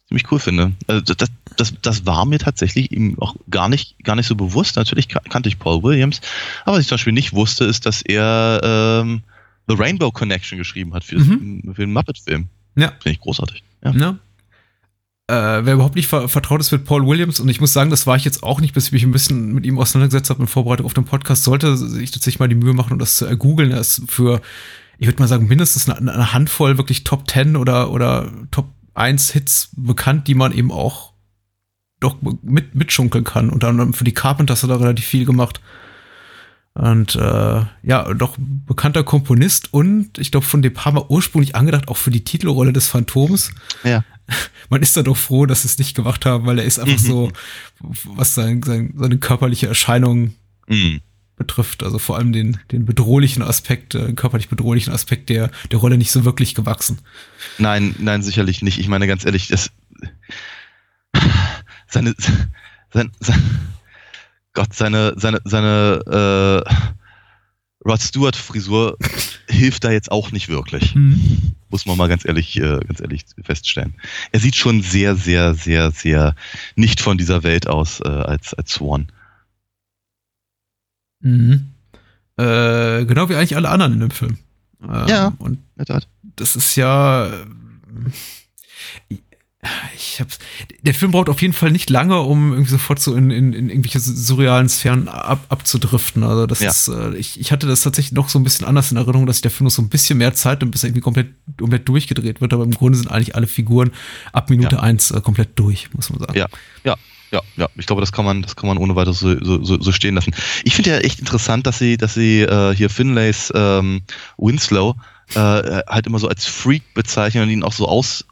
Ziemlich 0.09 0.31
cool 0.33 0.39
finde. 0.39 0.73
Also 0.87 1.15
das, 1.15 1.29
das, 1.57 1.75
das 1.83 2.07
war 2.07 2.25
mir 2.25 2.39
tatsächlich 2.39 2.91
ihm 2.93 3.19
auch 3.21 3.37
gar 3.51 3.69
nicht, 3.69 4.03
gar 4.05 4.17
nicht 4.17 4.27
so 4.27 4.35
bewusst. 4.35 4.77
Natürlich 4.77 5.09
ka- 5.09 5.21
kannte 5.29 5.49
ich 5.51 5.59
Paul 5.59 5.83
Williams, 5.83 6.21
aber 6.65 6.77
was 6.77 6.83
ich 6.83 6.89
zum 6.89 6.95
Beispiel 6.97 7.13
nicht 7.13 7.35
wusste, 7.35 7.65
ist, 7.65 7.85
dass 7.85 8.01
er 8.03 8.61
ähm, 9.03 9.23
The 9.69 9.75
Rainbow 9.79 10.11
Connection 10.11 10.57
geschrieben 10.57 10.95
hat 10.95 11.05
für, 11.05 11.17
das, 11.17 11.27
für 11.27 11.37
den 11.83 11.93
Muppet-Film. 11.93 12.47
ja, 12.77 12.89
Finde 12.89 13.11
ich 13.11 13.21
großartig. 13.21 13.63
Ja. 13.85 13.93
Ne? 13.93 14.19
Äh, 15.29 15.65
wer 15.65 15.75
überhaupt 15.75 15.95
nicht 15.95 16.09
ver 16.09 16.29
vertraut 16.29 16.61
ist 16.61 16.73
mit 16.73 16.87
Paul 16.87 17.07
Williams, 17.07 17.39
und 17.39 17.49
ich 17.49 17.61
muss 17.61 17.75
sagen, 17.75 17.91
das 17.91 18.07
war 18.07 18.17
ich 18.17 18.25
jetzt 18.25 18.43
auch 18.43 18.61
nicht, 18.61 18.73
bis 18.73 18.87
ich 18.87 18.93
mich 18.93 19.03
ein 19.05 19.13
bisschen 19.13 19.53
mit 19.53 19.67
ihm 19.67 19.79
auseinandergesetzt 19.79 20.31
habe 20.31 20.41
in 20.41 20.49
Vorbereitung 20.49 20.87
auf 20.87 20.95
den 20.95 21.05
Podcast, 21.05 21.45
sollte 21.45 21.77
sich 21.77 22.11
tatsächlich 22.11 22.41
mal 22.41 22.49
die 22.49 22.55
Mühe 22.55 22.73
machen 22.73 22.95
und 22.95 22.99
das 22.99 23.19
zu 23.19 23.27
ergoogeln. 23.27 23.71
Er 23.71 23.81
ist 23.81 24.03
für, 24.09 24.41
ich 24.99 25.07
würde 25.07 25.21
mal 25.21 25.29
sagen, 25.29 25.47
mindestens 25.47 25.89
eine, 25.89 26.13
eine, 26.13 26.33
Handvoll 26.33 26.79
wirklich 26.79 27.05
Top 27.05 27.31
10 27.31 27.57
oder, 27.57 27.91
oder 27.91 28.31
Top 28.51 28.71
1 28.95 29.31
Hits 29.33 29.71
bekannt, 29.77 30.29
die 30.29 30.35
man 30.35 30.53
eben 30.53 30.73
auch 30.73 31.13
doch 32.01 32.17
mit, 32.43 32.75
mitschunkeln 32.75 33.25
kann. 33.25 33.51
Und 33.51 33.63
dann 33.63 33.93
für 33.93 34.05
die 34.05 34.15
Carpenters 34.15 34.63
hat 34.63 34.71
er 34.71 34.81
relativ 34.81 35.05
viel 35.05 35.27
gemacht. 35.27 35.61
Und 36.79 37.17
äh, 37.17 37.63
ja, 37.83 38.15
doch 38.15 38.37
bekannter 38.39 39.03
Komponist 39.03 39.75
und 39.75 40.17
ich 40.17 40.31
glaube 40.31 40.47
von 40.47 40.63
De 40.63 40.71
Palma 40.71 41.07
ursprünglich 41.09 41.57
angedacht, 41.57 41.89
auch 41.89 41.97
für 41.97 42.13
die 42.13 42.23
Titelrolle 42.23 42.73
des 42.73 42.87
Phantoms. 42.87 43.51
Ja. 43.83 44.05
Man 44.71 44.81
ist 44.81 44.97
da 44.97 45.03
doch 45.03 45.17
froh, 45.17 45.45
dass 45.45 45.63
sie 45.63 45.69
es 45.69 45.79
nicht 45.79 45.97
gemacht 45.97 46.25
haben, 46.25 46.47
weil 46.47 46.61
er 46.61 46.65
ist 46.65 46.79
einfach 46.79 47.03
mhm. 47.03 47.07
so, 47.07 47.33
was 47.81 48.37
sein, 48.37 48.63
sein, 48.63 48.95
seine 48.97 49.19
körperliche 49.19 49.67
Erscheinung 49.67 50.35
mhm. 50.69 51.01
betrifft, 51.35 51.83
also 51.83 51.99
vor 51.99 52.17
allem 52.17 52.33
den, 52.33 52.59
den 52.71 52.85
bedrohlichen 52.85 53.43
Aspekt, 53.43 53.97
äh, 53.97 54.13
körperlich 54.13 54.49
bedrohlichen 54.49 54.93
Aspekt 54.93 55.31
der, 55.31 55.51
der 55.73 55.81
Rolle 55.81 55.99
nicht 55.99 56.13
so 56.13 56.25
wirklich 56.25 56.55
gewachsen. 56.55 56.99
Nein, 57.59 57.97
nein, 57.99 58.23
sicherlich 58.23 58.63
nicht. 58.63 58.79
Ich 58.79 58.87
meine 58.87 59.09
ganz 59.09 59.25
ehrlich, 59.25 59.49
das 59.49 59.73
seine, 61.89 62.15
sein, 62.93 63.11
sein 63.19 63.43
Gott, 64.55 64.75
seine, 64.75 65.15
seine, 65.17 65.41
seine 65.45 66.65
äh, 66.67 66.89
Rod 67.87 68.01
Stewart 68.01 68.37
Frisur 68.37 68.97
hilft 69.49 69.85
da 69.85 69.91
jetzt 69.91 70.11
auch 70.11 70.33
nicht 70.33 70.49
wirklich. 70.49 70.95
Mhm. 70.95 71.55
Muss 71.71 71.87
man 71.87 71.97
mal 71.97 72.09
ganz 72.09 72.25
ehrlich, 72.25 72.57
äh, 72.57 72.81
ganz 72.81 73.01
ehrlich 73.01 73.25
feststellen. 73.43 73.95
Er 74.33 74.41
sieht 74.41 74.57
schon 74.57 74.83
sehr, 74.83 75.17
sehr, 75.17 75.55
sehr, 75.55 75.91
sehr 75.91 76.35
nicht 76.77 77.01
von 77.01 77.19
dieser 77.19 77.43
Welt 77.43 77.69
aus 77.69 78.01
äh, 78.01 78.09
als, 78.09 78.55
als 78.55 78.73
Swan. 78.73 79.13
Mhm. 81.21 81.69
Äh, 82.37 83.05
genau 83.05 83.29
wie 83.29 83.35
eigentlich 83.35 83.57
alle 83.57 83.69
anderen 83.69 83.95
in 83.95 84.01
dem 84.01 84.11
Film. 84.11 84.39
Ähm, 84.83 85.09
ja. 85.09 85.33
Und 85.39 85.59
das 86.37 86.57
ist 86.57 86.77
ja 86.77 87.31
ich 89.97 90.21
hab's. 90.21 90.39
Der 90.83 90.95
Film 90.95 91.11
braucht 91.11 91.29
auf 91.29 91.43
jeden 91.43 91.53
Fall 91.53 91.73
nicht 91.73 91.91
lange, 91.91 92.21
um 92.21 92.53
irgendwie 92.53 92.71
sofort 92.71 93.01
so 93.01 93.15
in, 93.15 93.31
in, 93.31 93.53
in 93.53 93.69
irgendwelche 93.69 93.99
surrealen 93.99 94.69
Sphären 94.69 95.09
ab, 95.09 95.47
abzudriften. 95.49 96.23
Also 96.23 96.47
das 96.47 96.61
ja. 96.61 96.71
ist, 96.71 96.89
äh, 96.89 97.17
ich, 97.17 97.41
ich 97.41 97.51
hatte 97.51 97.67
das 97.67 97.83
tatsächlich 97.83 98.13
noch 98.13 98.29
so 98.29 98.39
ein 98.39 98.45
bisschen 98.45 98.67
anders 98.67 98.93
in 98.93 98.97
Erinnerung, 98.97 99.27
dass 99.27 99.41
der 99.41 99.51
Film 99.51 99.65
noch 99.65 99.73
so 99.73 99.83
ein 99.83 99.89
bisschen 99.89 100.19
mehr 100.19 100.33
Zeit 100.35 100.63
und 100.63 100.71
bis 100.71 100.85
er 100.85 100.89
irgendwie 100.89 101.01
komplett, 101.01 101.29
komplett 101.59 101.89
durchgedreht 101.89 102.41
wird. 102.41 102.53
Aber 102.53 102.63
im 102.63 102.71
Grunde 102.71 102.99
sind 102.99 103.11
eigentlich 103.11 103.35
alle 103.35 103.49
Figuren 103.49 103.91
ab 104.33 104.49
Minute 104.49 104.77
ja. 104.77 104.83
eins 104.83 105.11
äh, 105.11 105.21
komplett 105.21 105.59
durch, 105.59 105.93
muss 105.93 106.11
man 106.11 106.21
sagen. 106.21 106.39
Ja, 106.39 106.47
ja. 106.85 106.97
Ja, 107.31 107.43
ja, 107.59 107.69
ich 107.77 107.85
glaube, 107.85 108.01
das 108.01 108.11
kann 108.11 108.25
man, 108.25 108.41
das 108.41 108.57
kann 108.57 108.69
man 108.69 108.79
ohne 108.79 108.97
weiteres 108.97 109.19
so, 109.19 109.63
so, 109.63 109.63
so 109.63 109.93
stehen 109.93 110.15
lassen. 110.15 110.33
Ich 110.65 110.75
finde 110.75 110.93
ja 110.93 110.97
echt 111.01 111.19
interessant, 111.21 111.67
dass 111.67 111.79
sie, 111.79 111.99
dass 111.99 112.15
sie 112.15 112.41
äh, 112.41 112.75
hier 112.75 112.89
Finlays 112.89 113.53
ähm, 113.55 114.01
Winslow 114.39 114.97
äh, 115.35 115.37
halt 115.37 116.07
immer 116.07 116.21
so 116.21 116.29
als 116.29 116.47
Freak 116.47 116.95
bezeichnen 116.95 117.43
und 117.43 117.51
ihn 117.51 117.63
auch 117.65 117.75
so 117.75 117.87
aus, 117.87 118.25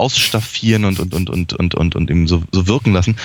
ausstaffieren 0.00 0.84
und, 0.84 0.98
und, 0.98 1.14
und, 1.14 1.30
und, 1.30 1.52
und, 1.52 1.74
und, 1.74 1.96
und 1.96 2.10
ihm 2.10 2.26
so, 2.26 2.42
so 2.52 2.66
wirken 2.66 2.92
lassen. 2.92 3.16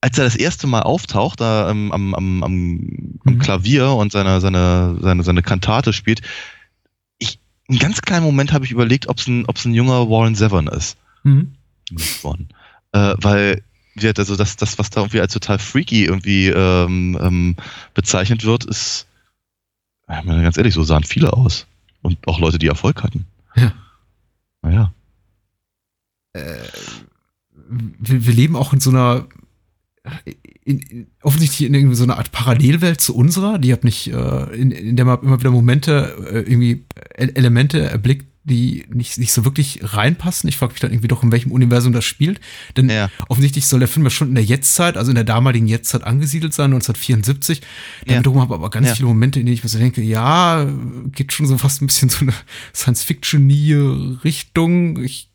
Als 0.00 0.16
er 0.18 0.24
das 0.24 0.36
erste 0.36 0.66
Mal 0.66 0.82
auftaucht, 0.82 1.40
da 1.40 1.70
ähm, 1.70 1.90
am, 1.90 2.14
am, 2.14 2.42
am, 2.44 3.18
am 3.24 3.34
mhm. 3.34 3.38
Klavier 3.40 3.90
und 3.90 4.12
seine, 4.12 4.40
seine, 4.40 4.96
seine, 5.00 5.22
seine 5.24 5.42
Kantate 5.42 5.92
spielt, 5.92 6.22
ich, 7.18 7.40
einen 7.68 7.80
ganz 7.80 8.00
kleinen 8.00 8.24
Moment 8.24 8.52
habe 8.52 8.64
ich 8.64 8.70
überlegt, 8.70 9.08
ob 9.08 9.18
es 9.18 9.26
ein, 9.26 9.46
ob's 9.46 9.64
ein 9.64 9.74
junger 9.74 10.08
Warren 10.08 10.36
Severn 10.36 10.68
ist. 10.68 10.96
Mhm. 11.24 11.54
Äh, 12.92 13.14
weil 13.18 13.62
wird 14.02 14.18
also 14.18 14.36
das, 14.36 14.56
das, 14.56 14.78
was 14.78 14.90
da 14.90 15.00
irgendwie 15.00 15.20
als 15.20 15.32
total 15.32 15.58
freaky 15.58 16.04
irgendwie 16.04 16.48
ähm, 16.48 17.18
ähm, 17.20 17.56
bezeichnet 17.94 18.44
wird, 18.44 18.64
ist, 18.64 19.06
ganz 20.06 20.56
ehrlich, 20.56 20.74
so 20.74 20.82
sahen 20.82 21.04
viele 21.04 21.32
aus. 21.32 21.66
Und 22.02 22.18
auch 22.26 22.38
Leute, 22.38 22.58
die 22.58 22.68
Erfolg 22.68 23.02
hatten. 23.02 23.26
Ja. 23.56 23.72
Äh, 26.38 26.68
wir, 27.98 28.26
wir 28.26 28.34
leben 28.34 28.56
auch 28.56 28.72
in 28.72 28.80
so 28.80 28.90
einer 28.90 29.26
in, 30.64 30.80
in, 30.80 31.06
offensichtlich 31.22 31.66
in 31.66 31.74
irgendwie 31.74 31.96
so 31.96 32.04
einer 32.04 32.18
Art 32.18 32.30
Parallelwelt 32.32 33.00
zu 33.00 33.14
unserer, 33.14 33.58
die 33.58 33.72
hat 33.72 33.84
nicht, 33.84 34.08
äh, 34.08 34.54
in, 34.54 34.70
in 34.70 34.96
der 34.96 35.04
man 35.04 35.20
immer 35.22 35.40
wieder 35.40 35.50
Momente, 35.50 36.16
äh, 36.30 36.40
irgendwie 36.40 36.84
Elemente 37.14 37.80
erblickt, 37.80 38.26
die 38.44 38.86
nicht, 38.92 39.18
nicht 39.18 39.32
so 39.32 39.44
wirklich 39.44 39.80
reinpassen. 39.82 40.48
Ich 40.48 40.56
frage 40.56 40.72
mich 40.72 40.80
dann 40.80 40.90
irgendwie 40.90 41.08
doch, 41.08 41.22
in 41.22 41.32
welchem 41.32 41.52
Universum 41.52 41.92
das 41.92 42.06
spielt. 42.06 42.40
Denn 42.76 42.88
ja. 42.88 43.10
offensichtlich 43.28 43.66
soll 43.66 43.80
der 43.80 43.88
Film 43.88 44.06
ja 44.06 44.10
schon 44.10 44.28
in 44.28 44.34
der 44.34 44.44
Jetztzeit, 44.44 44.96
also 44.96 45.10
in 45.10 45.16
der 45.16 45.24
damaligen 45.24 45.66
Jetztzeit 45.66 46.04
angesiedelt 46.04 46.54
sein, 46.54 46.72
1974. 46.72 47.60
Dann 48.06 48.14
ja. 48.14 48.20
wiederum 48.20 48.40
habe 48.40 48.54
aber 48.54 48.70
ganz 48.70 48.88
ja. 48.88 48.94
viele 48.94 49.08
Momente, 49.08 49.40
in 49.40 49.46
denen 49.46 49.54
ich 49.54 49.62
mir 49.62 49.68
so 49.68 49.78
denke, 49.78 50.00
ja, 50.00 50.66
geht 51.12 51.34
schon 51.34 51.46
so 51.46 51.58
fast 51.58 51.82
ein 51.82 51.88
bisschen 51.88 52.08
so 52.08 52.22
eine 52.22 52.32
Science-Fiction-Richtung. 52.74 55.02
Ich 55.02 55.30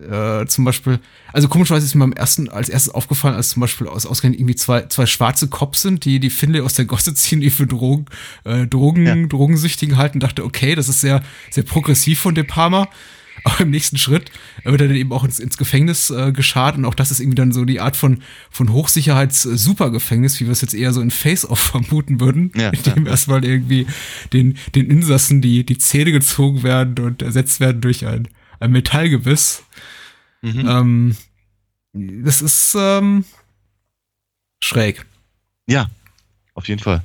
äh, 0.00 0.46
zum 0.46 0.64
Beispiel, 0.64 1.00
also 1.32 1.48
komischerweise 1.48 1.86
ist 1.86 1.94
mir 1.94 2.04
am 2.04 2.12
ersten, 2.12 2.48
als 2.48 2.68
erstes 2.68 2.94
aufgefallen, 2.94 3.34
als 3.34 3.50
zum 3.50 3.60
Beispiel 3.60 3.86
aus, 3.86 4.06
ausgerechnet 4.06 4.40
irgendwie 4.40 4.56
zwei, 4.56 4.82
zwei 4.86 5.06
schwarze 5.06 5.48
Cops 5.48 5.82
sind, 5.82 6.04
die 6.04 6.20
die 6.20 6.30
Finlay 6.30 6.60
aus 6.60 6.74
der 6.74 6.84
Gosse 6.84 7.14
ziehen, 7.14 7.40
die 7.40 7.50
für 7.50 7.66
Drogen, 7.66 8.06
äh, 8.44 8.66
Drogen, 8.66 9.06
ja. 9.06 9.26
Drogensüchtigen 9.26 9.96
halten, 9.96 10.20
dachte, 10.20 10.44
okay, 10.44 10.74
das 10.74 10.88
ist 10.88 11.00
sehr, 11.00 11.22
sehr 11.50 11.64
progressiv 11.64 12.20
von 12.20 12.34
De 12.34 12.44
Palma. 12.44 12.88
Aber 13.44 13.60
im 13.60 13.70
nächsten 13.70 13.96
Schritt 13.96 14.30
wird 14.64 14.80
er 14.80 14.88
dann 14.88 14.96
eben 14.96 15.12
auch 15.12 15.24
ins, 15.24 15.38
ins 15.38 15.56
Gefängnis 15.56 16.10
äh, 16.10 16.32
geschart 16.32 16.76
und 16.76 16.84
auch 16.84 16.94
das 16.94 17.10
ist 17.10 17.20
irgendwie 17.20 17.36
dann 17.36 17.52
so 17.52 17.64
die 17.64 17.80
Art 17.80 17.96
von, 17.96 18.22
von 18.50 18.70
Hochsicherheits-Supergefängnis, 18.70 20.40
wie 20.40 20.46
wir 20.46 20.52
es 20.52 20.60
jetzt 20.60 20.74
eher 20.74 20.92
so 20.92 21.00
in 21.00 21.10
Face-Off 21.10 21.58
vermuten 21.72 22.20
würden, 22.20 22.52
ja, 22.56 22.70
in 22.70 22.82
dem 22.82 23.04
ja. 23.06 23.12
erstmal 23.12 23.44
irgendwie 23.44 23.86
den, 24.32 24.56
den 24.74 24.90
Insassen 24.90 25.40
die, 25.40 25.64
die 25.64 25.78
Zähne 25.78 26.12
gezogen 26.12 26.62
werden 26.62 27.04
und 27.04 27.22
ersetzt 27.22 27.60
werden 27.60 27.80
durch 27.80 28.06
ein, 28.06 28.28
ein 28.58 28.72
Metallgebiss. 28.72 29.62
Mhm. 30.42 30.68
Ähm, 30.68 31.16
das 32.24 32.42
ist 32.42 32.76
ähm, 32.78 33.24
schräg. 34.62 35.06
Ja, 35.66 35.88
auf 36.54 36.68
jeden 36.68 36.80
Fall. 36.80 37.02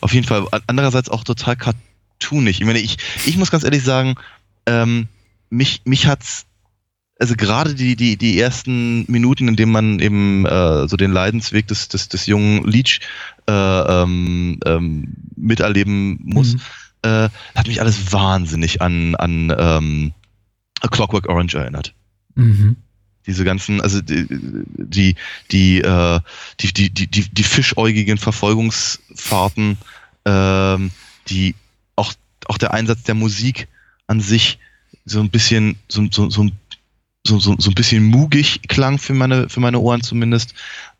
Auf 0.00 0.12
jeden 0.12 0.26
Fall. 0.26 0.46
Andererseits 0.66 1.08
auch 1.08 1.24
total 1.24 1.56
cartoonig. 1.56 2.60
Ich 2.60 2.66
meine, 2.66 2.80
ich, 2.80 2.98
ich 3.26 3.36
muss 3.36 3.50
ganz 3.50 3.64
ehrlich 3.64 3.84
sagen, 3.84 4.16
ähm, 4.66 5.08
mich, 5.50 5.82
mich 5.84 6.06
hat's, 6.06 6.46
also 7.18 7.34
gerade 7.34 7.74
die, 7.74 7.96
die, 7.96 8.16
die 8.16 8.38
ersten 8.38 9.04
Minuten, 9.10 9.48
in 9.48 9.56
denen 9.56 9.72
man 9.72 9.98
eben 9.98 10.46
äh, 10.46 10.86
so 10.88 10.96
den 10.96 11.12
Leidensweg 11.12 11.66
des, 11.66 11.88
des, 11.88 12.08
des 12.08 12.26
jungen 12.26 12.64
Leech 12.64 13.00
äh, 13.48 13.52
ähm, 13.52 14.60
ähm, 14.64 15.14
miterleben 15.36 16.20
muss, 16.22 16.54
mhm. 16.54 16.60
äh, 17.02 17.28
hat 17.54 17.66
mich 17.66 17.80
alles 17.80 18.12
wahnsinnig 18.12 18.82
an, 18.82 19.14
an 19.16 19.54
ähm, 19.56 20.12
A 20.80 20.88
Clockwork 20.88 21.28
Orange 21.28 21.54
erinnert. 21.54 21.94
Mhm. 22.38 22.76
Diese 23.26 23.44
ganzen, 23.44 23.80
also 23.80 24.00
die, 24.00 24.26
die, 24.30 25.16
die, 25.50 25.80
äh, 25.80 26.20
die, 26.60 26.72
die, 26.72 26.90
die, 26.90 27.06
die, 27.08 27.28
die 27.28 27.42
fischäugigen 27.42 28.16
Verfolgungsfahrten, 28.16 29.76
ähm, 30.24 30.90
die 31.28 31.54
auch, 31.96 32.14
auch 32.46 32.56
der 32.56 32.72
Einsatz 32.72 33.02
der 33.02 33.16
Musik 33.16 33.68
an 34.06 34.20
sich 34.20 34.58
so 35.04 35.20
ein 35.20 35.30
bisschen, 35.30 35.76
so, 35.88 36.06
so, 36.10 36.30
so, 36.30 36.48
so, 37.26 37.38
so, 37.38 37.56
so 37.58 37.70
ein 37.70 37.74
bisschen 37.74 38.04
mugig 38.04 38.62
klang 38.68 38.98
für 38.98 39.14
meine, 39.14 39.48
für 39.48 39.60
meine 39.60 39.80
Ohren 39.80 40.02
zumindest. 40.02 40.54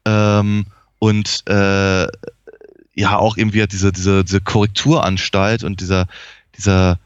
Ähm, 0.05 0.67
und 0.99 1.45
äh, 1.49 2.09
ja, 2.95 3.17
auch 3.17 3.37
irgendwie 3.37 3.65
diese, 3.69 3.93
diese, 3.93 4.25
diese 4.25 4.41
Korrekturanstalt 4.41 5.63
und 5.63 5.81
dieser, 5.81 6.09
dieser 6.57 6.99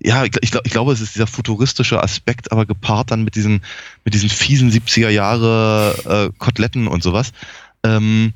ja, 0.00 0.24
ich, 0.24 0.32
ich, 0.40 0.52
ich 0.54 0.72
glaube, 0.72 0.92
es 0.92 1.00
ist 1.00 1.14
dieser 1.14 1.26
futuristische 1.26 2.02
Aspekt, 2.02 2.50
aber 2.50 2.66
gepaart 2.66 3.10
dann 3.10 3.22
mit 3.22 3.36
diesen, 3.36 3.62
mit 4.04 4.14
diesen 4.14 4.28
fiesen 4.28 4.70
70er 4.70 5.08
Jahre 5.08 6.30
äh, 6.32 6.38
Koteletten 6.38 6.88
und 6.88 7.02
sowas. 7.02 7.32
Ähm, 7.84 8.32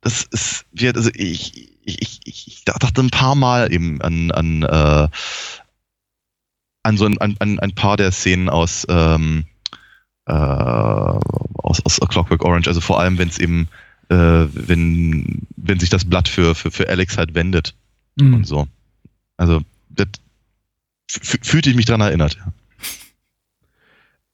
das 0.00 0.24
ist, 0.24 0.66
wird, 0.72 0.96
also 0.96 1.10
ich, 1.14 1.70
ich, 1.84 2.20
ich, 2.24 2.46
ich 2.48 2.64
dachte 2.64 3.00
ein 3.00 3.10
paar 3.10 3.34
Mal 3.34 3.72
eben 3.72 4.00
an, 4.02 4.30
an, 4.32 4.62
äh, 4.62 5.08
an 6.82 6.96
so 6.96 7.06
ein, 7.06 7.18
an, 7.18 7.36
an 7.38 7.58
ein 7.60 7.74
paar 7.74 7.96
der 7.96 8.10
Szenen 8.10 8.48
aus, 8.48 8.86
ähm, 8.88 9.44
äh, 10.26 10.32
aus, 10.32 11.80
aus 11.84 12.02
A 12.02 12.06
Clockwork 12.06 12.44
Orange, 12.44 12.68
also 12.68 12.80
vor 12.80 13.00
allem, 13.00 13.18
wenn 13.18 13.28
es 13.28 13.38
eben, 13.38 13.68
äh, 14.08 14.16
wenn, 14.16 15.46
wenn 15.56 15.78
sich 15.78 15.90
das 15.90 16.04
Blatt 16.04 16.28
für, 16.28 16.54
für, 16.54 16.70
für 16.70 16.88
Alex 16.88 17.18
halt 17.18 17.34
wendet 17.34 17.74
mhm. 18.16 18.34
und 18.34 18.46
so. 18.46 18.66
Also, 19.36 19.62
das, 19.90 20.08
fühlte 21.08 21.70
ich 21.70 21.76
mich 21.76 21.86
daran 21.86 22.00
erinnert. 22.02 22.36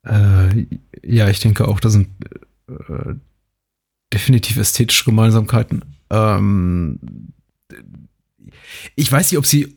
Ja. 0.03 0.47
Äh, 0.49 0.65
ja, 1.03 1.29
ich 1.29 1.39
denke 1.39 1.67
auch, 1.67 1.79
da 1.79 1.89
sind 1.89 2.09
äh, 2.67 3.13
definitiv 4.13 4.57
ästhetische 4.57 5.05
Gemeinsamkeiten. 5.05 5.83
Ähm, 6.09 6.99
ich 8.95 9.11
weiß 9.11 9.31
nicht, 9.31 9.37
ob 9.37 9.45
sie 9.45 9.75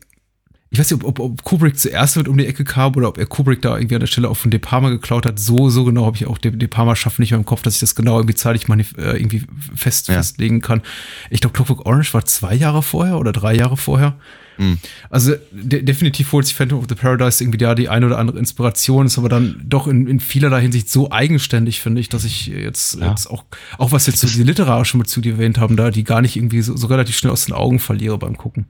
ich 0.69 0.79
weiß 0.79 0.91
nicht, 0.91 1.01
ob, 1.05 1.19
ob, 1.19 1.31
ob 1.31 1.43
Kubrick 1.43 1.79
zuerst 1.79 2.17
mit 2.17 2.27
um 2.27 2.37
die 2.37 2.45
Ecke 2.45 2.65
kam 2.65 2.93
oder 2.97 3.07
ob 3.07 3.17
er 3.17 3.25
Kubrick 3.25 3.61
da 3.61 3.77
irgendwie 3.77 3.95
an 3.95 4.01
der 4.01 4.07
Stelle 4.07 4.29
auch 4.29 4.35
von 4.35 4.51
De 4.51 4.59
Palma 4.59 4.89
geklaut 4.89 5.25
hat. 5.25 5.39
So, 5.39 5.69
so 5.69 5.85
genau 5.85 6.05
habe 6.05 6.17
ich 6.17 6.25
auch 6.25 6.37
De, 6.37 6.51
De 6.51 6.67
Palma 6.67 6.93
schaffen 6.97 7.21
nicht 7.21 7.31
mehr 7.31 7.39
im 7.39 7.45
Kopf, 7.45 7.61
dass 7.61 7.75
ich 7.75 7.79
das 7.79 7.95
genau 7.95 8.17
irgendwie 8.17 8.35
zeitlich 8.35 8.67
mal 8.67 8.77
äh, 8.77 8.83
irgendwie 9.17 9.43
fest, 9.75 10.09
Ja. 10.09 10.15
festlegen 10.15 10.59
kann. 10.59 10.81
Ich 11.29 11.39
glaube, 11.39 11.53
Clockwork 11.53 11.85
Orange 11.85 12.13
war 12.13 12.25
zwei 12.25 12.53
Jahre 12.53 12.83
vorher 12.83 13.17
oder 13.17 13.31
drei 13.31 13.55
Jahre 13.55 13.77
vorher. 13.77 14.19
Hm. 14.57 14.77
Also 15.09 15.33
de 15.51 15.81
definitiv 15.83 16.31
holt 16.31 16.45
sich 16.45 16.55
Phantom 16.55 16.79
of 16.79 16.85
the 16.89 16.95
Paradise 16.95 17.43
irgendwie 17.43 17.57
da 17.57 17.75
die 17.75 17.89
eine 17.89 18.05
oder 18.07 18.17
andere 18.19 18.39
Inspiration, 18.39 19.05
ist 19.05 19.17
aber 19.17 19.29
dann 19.29 19.61
doch 19.63 19.87
in, 19.87 20.07
in 20.07 20.19
vielerlei 20.19 20.61
Hinsicht 20.61 20.89
so 20.89 21.11
eigenständig, 21.11 21.81
finde 21.81 22.01
ich, 22.01 22.09
dass 22.09 22.23
ich 22.23 22.47
jetzt, 22.47 22.99
Ja. 22.99 23.09
jetzt 23.09 23.27
auch, 23.27 23.45
auch 23.77 23.91
was 23.91 24.07
jetzt 24.07 24.19
so 24.19 24.27
die 24.27 24.43
literarischen 24.43 24.99
Bezüge 24.99 25.31
erwähnt 25.31 25.57
haben, 25.57 25.77
da 25.77 25.91
die 25.91 26.03
gar 26.03 26.21
nicht 26.21 26.35
irgendwie 26.35 26.61
so, 26.61 26.75
so 26.75 26.87
relativ 26.87 27.17
schnell 27.17 27.31
aus 27.31 27.45
den 27.45 27.53
Augen 27.53 27.79
verliere 27.79 28.17
beim 28.17 28.37
Gucken. 28.37 28.65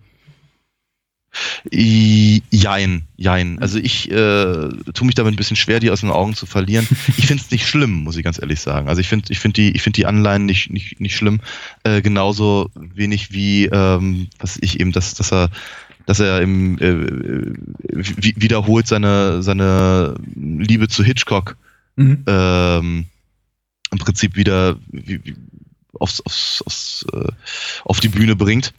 Jein, 1.69 3.03
jein. 3.17 3.59
Also 3.59 3.77
ich 3.77 4.09
äh, 4.09 4.69
tue 4.93 5.05
mich 5.05 5.15
damit 5.15 5.33
ein 5.33 5.37
bisschen 5.37 5.57
schwer, 5.57 5.79
die 5.79 5.91
aus 5.91 6.01
den 6.01 6.09
Augen 6.09 6.33
zu 6.33 6.45
verlieren. 6.45 6.87
Ich 7.17 7.27
finde 7.27 7.43
es 7.43 7.51
nicht 7.51 7.67
schlimm, 7.67 8.03
muss 8.03 8.17
ich 8.17 8.23
ganz 8.23 8.39
ehrlich 8.39 8.59
sagen. 8.59 8.89
Also 8.89 9.01
ich 9.01 9.07
finde 9.07 9.31
ich 9.31 9.39
find 9.39 9.57
die, 9.57 9.71
ich 9.71 9.81
find 9.81 9.97
die 9.97 10.05
Anleihen 10.05 10.45
nicht, 10.45 10.69
nicht, 10.71 10.99
nicht 10.99 11.15
schlimm. 11.15 11.39
Äh, 11.83 12.01
genauso 12.01 12.71
wenig 12.75 13.31
wie, 13.31 13.65
ähm, 13.65 14.27
was 14.39 14.57
ich 14.61 14.79
eben, 14.79 14.91
dass, 14.91 15.13
dass 15.13 15.31
er 15.31 15.49
dass 16.05 16.21
er 16.21 16.41
im, 16.41 16.79
äh, 16.79 17.53
wi- 17.83 18.35
wiederholt 18.37 18.87
seine, 18.87 19.43
seine 19.43 20.15
Liebe 20.35 20.87
zu 20.87 21.03
Hitchcock 21.03 21.57
Mhm. 21.99 22.23
ähm, 22.27 23.05
im 23.91 23.97
Prinzip 23.97 24.35
wieder 24.35 24.77
wie, 24.91 25.19
wie 25.25 25.35
aufs, 25.99 26.21
aufs, 26.21 26.61
aufs, 26.63 27.05
äh, 27.11 27.27
auf 27.85 27.99
die 27.99 28.07
Bühne 28.09 28.35
bringt, 28.35 28.71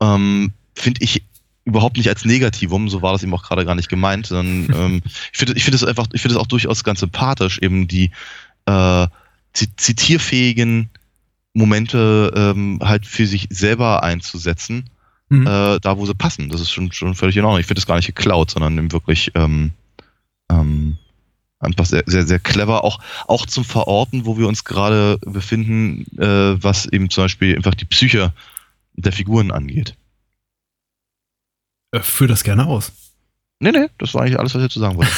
ähm, 0.00 0.52
finde 0.76 1.02
ich 1.02 1.24
überhaupt 1.64 1.96
nicht 1.96 2.08
als 2.08 2.24
Negativum, 2.24 2.88
so 2.88 3.02
war 3.02 3.12
das 3.12 3.22
eben 3.22 3.34
auch 3.34 3.42
gerade 3.42 3.64
gar 3.64 3.74
nicht 3.74 3.88
gemeint, 3.88 4.26
sondern 4.26 4.74
ähm, 4.74 5.02
ich 5.32 5.38
finde 5.38 5.54
ich 5.54 5.64
finde 5.64 5.76
es 5.76 5.84
einfach, 5.84 6.06
ich 6.12 6.22
finde 6.22 6.36
es 6.36 6.40
auch 6.40 6.46
durchaus 6.46 6.84
ganz 6.84 7.00
sympathisch, 7.00 7.58
eben 7.58 7.86
die 7.86 8.10
äh, 8.66 9.06
zi- 9.52 9.76
zitierfähigen 9.76 10.90
Momente 11.52 12.32
ähm, 12.34 12.78
halt 12.82 13.06
für 13.06 13.26
sich 13.26 13.48
selber 13.50 14.02
einzusetzen, 14.02 14.88
Mhm. 15.32 15.46
äh, 15.46 15.78
da 15.78 15.96
wo 15.96 16.06
sie 16.06 16.14
passen. 16.14 16.48
Das 16.48 16.60
ist 16.60 16.72
schon, 16.72 16.90
schon 16.90 17.14
völlig 17.14 17.36
in 17.36 17.44
Ordnung. 17.44 17.60
Ich 17.60 17.66
finde 17.66 17.78
das 17.78 17.86
gar 17.86 17.94
nicht 17.94 18.08
geklaut, 18.08 18.50
sondern 18.50 18.76
eben 18.76 18.90
wirklich 18.90 19.30
ähm, 19.36 19.70
ähm, 20.50 20.96
einfach 21.60 21.84
sehr, 21.84 22.02
sehr, 22.06 22.26
sehr 22.26 22.40
clever. 22.40 22.82
Auch, 22.82 22.98
auch 23.28 23.46
zum 23.46 23.64
Verorten, 23.64 24.26
wo 24.26 24.38
wir 24.38 24.48
uns 24.48 24.64
gerade 24.64 25.18
befinden, 25.24 26.04
äh, 26.18 26.60
was 26.60 26.86
eben 26.86 27.10
zum 27.10 27.24
Beispiel 27.24 27.54
einfach 27.54 27.76
die 27.76 27.84
Psyche 27.84 28.32
der 28.94 29.12
Figuren 29.12 29.52
angeht. 29.52 29.94
Äh, 31.92 32.00
Führ 32.00 32.28
das 32.28 32.44
gerne 32.44 32.66
aus. 32.66 32.92
Nee, 33.60 33.72
nee, 33.72 33.88
das 33.98 34.14
war 34.14 34.22
eigentlich 34.22 34.38
alles, 34.38 34.54
was 34.54 34.62
ich 34.62 34.68
dazu 34.68 34.80
sagen 34.80 34.96
wollte. 34.96 35.12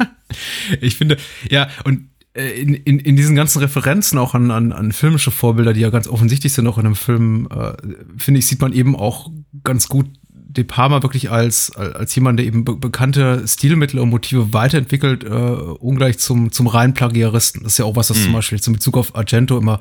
ich 0.80 0.96
finde, 0.96 1.16
ja, 1.48 1.68
und 1.84 2.10
äh, 2.34 2.60
in, 2.60 2.74
in, 2.74 2.98
in 2.98 3.16
diesen 3.16 3.36
ganzen 3.36 3.60
Referenzen 3.60 4.18
auch 4.18 4.34
an, 4.34 4.50
an, 4.50 4.72
an 4.72 4.92
filmische 4.92 5.30
Vorbilder, 5.30 5.72
die 5.72 5.80
ja 5.80 5.90
ganz 5.90 6.08
offensichtlich 6.08 6.52
sind, 6.52 6.66
auch 6.66 6.78
in 6.78 6.86
einem 6.86 6.96
Film, 6.96 7.48
äh, 7.50 7.74
finde 8.16 8.38
ich, 8.40 8.46
sieht 8.46 8.60
man 8.60 8.72
eben 8.72 8.96
auch 8.96 9.30
ganz 9.64 9.88
gut 9.88 10.06
De 10.50 10.64
Palma 10.64 11.02
wirklich 11.02 11.30
als, 11.30 11.76
als 11.76 12.14
jemand, 12.14 12.38
der 12.38 12.46
eben 12.46 12.64
be 12.64 12.74
bekannte 12.74 13.46
Stilmittel 13.46 14.00
und 14.00 14.08
Motive 14.08 14.54
weiterentwickelt, 14.54 15.22
äh, 15.22 15.28
ungleich 15.28 16.18
zum, 16.18 16.50
zum 16.50 16.66
reinen 16.66 16.94
Plagiaristen. 16.94 17.62
Das 17.62 17.72
ist 17.72 17.78
ja 17.78 17.84
auch 17.84 17.96
was, 17.96 18.08
was 18.10 18.18
Mhm. 18.18 18.22
zum 18.24 18.32
Beispiel 18.32 18.60
zum 18.60 18.72
Bezug 18.72 18.96
auf 18.96 19.14
Argento 19.14 19.58
immer 19.58 19.78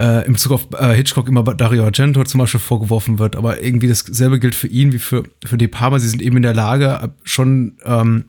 äh, 0.00 0.26
in 0.26 0.34
Bezug 0.34 0.52
auf 0.52 0.68
äh, 0.78 0.94
Hitchcock 0.94 1.28
immer 1.28 1.42
Dario 1.42 1.84
Argento 1.84 2.24
zum 2.24 2.38
Beispiel 2.38 2.60
vorgeworfen 2.60 3.18
wird, 3.18 3.36
aber 3.36 3.62
irgendwie 3.62 3.88
dasselbe 3.88 4.38
gilt 4.38 4.54
für 4.54 4.68
ihn 4.68 4.92
wie 4.92 4.98
für, 4.98 5.24
für 5.44 5.56
De 5.56 5.68
Palma. 5.68 5.98
Sie 5.98 6.08
sind 6.08 6.22
eben 6.22 6.36
in 6.36 6.42
der 6.42 6.54
Lage, 6.54 7.00
äh, 7.02 7.08
schon 7.24 7.78
ähm, 7.84 8.26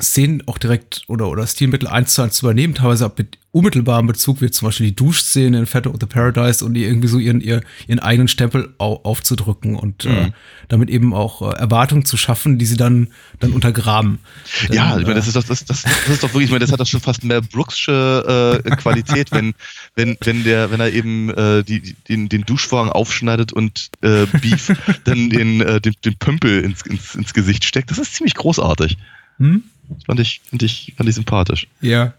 Szenen 0.00 0.42
auch 0.46 0.58
direkt 0.58 1.02
oder, 1.08 1.28
oder 1.28 1.46
Stilmittel 1.46 1.88
eins 1.88 2.14
zu 2.14 2.22
eins 2.22 2.36
zu 2.36 2.46
übernehmen, 2.46 2.74
teilweise 2.74 3.06
auch 3.06 3.16
mit 3.16 3.38
unmittelbarem 3.52 4.06
Bezug, 4.06 4.40
wie 4.40 4.50
zum 4.50 4.68
Beispiel 4.68 4.86
die 4.86 4.94
Duschszene 4.94 5.58
in 5.58 5.66
Phantom 5.66 5.92
of 5.94 5.98
the 6.00 6.06
Paradise 6.06 6.64
und 6.64 6.74
die 6.74 6.84
irgendwie 6.84 7.08
so 7.08 7.18
ihren, 7.18 7.40
ihr, 7.40 7.62
ihren 7.88 7.98
eigenen 7.98 8.28
Stempel 8.28 8.72
au, 8.78 9.00
aufzudrücken 9.02 9.74
und 9.74 10.04
äh, 10.04 10.08
Mhm. 10.08 10.32
damit 10.68 10.88
eben 10.88 11.12
auch 11.12 11.42
äh, 11.42 11.56
Erwartungen 11.58 12.04
zu 12.04 12.16
schaffen, 12.16 12.58
die 12.58 12.66
sie 12.66 12.76
dann, 12.76 13.08
dann 13.40 13.52
untergraben. 13.52 14.20
ja, 14.70 14.90
Denn, 14.92 15.00
ich 15.00 15.06
meine, 15.06 15.14
das 15.16 15.26
ist 15.26 15.34
doch, 15.34 15.42
das, 15.42 15.64
das, 15.64 15.82
das 15.82 16.08
ist 16.08 16.22
doch 16.22 16.28
wirklich, 16.28 16.44
ich 16.44 16.50
meine, 16.52 16.60
das 16.60 16.70
hat 16.70 16.78
doch 16.78 16.86
schon 16.86 17.00
fast 17.00 17.24
mehr 17.24 17.40
Brooksche 17.42 18.62
äh, 18.64 18.70
Qualität, 18.76 19.32
wenn, 19.32 19.54
wenn, 19.96 20.16
wenn 20.22 20.44
der, 20.44 20.70
wenn 20.70 20.78
er 20.80 20.92
eben 20.92 21.30
äh, 21.30 21.64
die, 21.64 21.80
die- 21.80 21.96
den, 22.08 22.28
den 22.28 22.42
Duschvorhang 22.42 22.90
aufschneidet 22.90 23.52
und 23.52 23.90
äh, 24.02 24.26
Beef 24.40 24.72
dann 25.04 25.28
den, 25.28 25.60
äh, 25.60 25.80
den, 25.80 25.94
den 26.04 26.14
Pömpel 26.18 26.62
ins, 26.62 26.82
ins, 26.82 27.16
ins 27.16 27.34
Gesicht 27.34 27.64
steckt. 27.64 27.90
Das 27.90 27.98
ist 27.98 28.14
ziemlich 28.14 28.34
großartig. 28.34 28.96
hm? 29.38 29.64
Fand 30.06 30.20
ich, 30.20 30.40
fand 30.48 30.62
ich, 30.62 30.94
fand 30.96 31.08
ich 31.08 31.14
sympathisch. 31.14 31.66
Ja. 31.80 32.14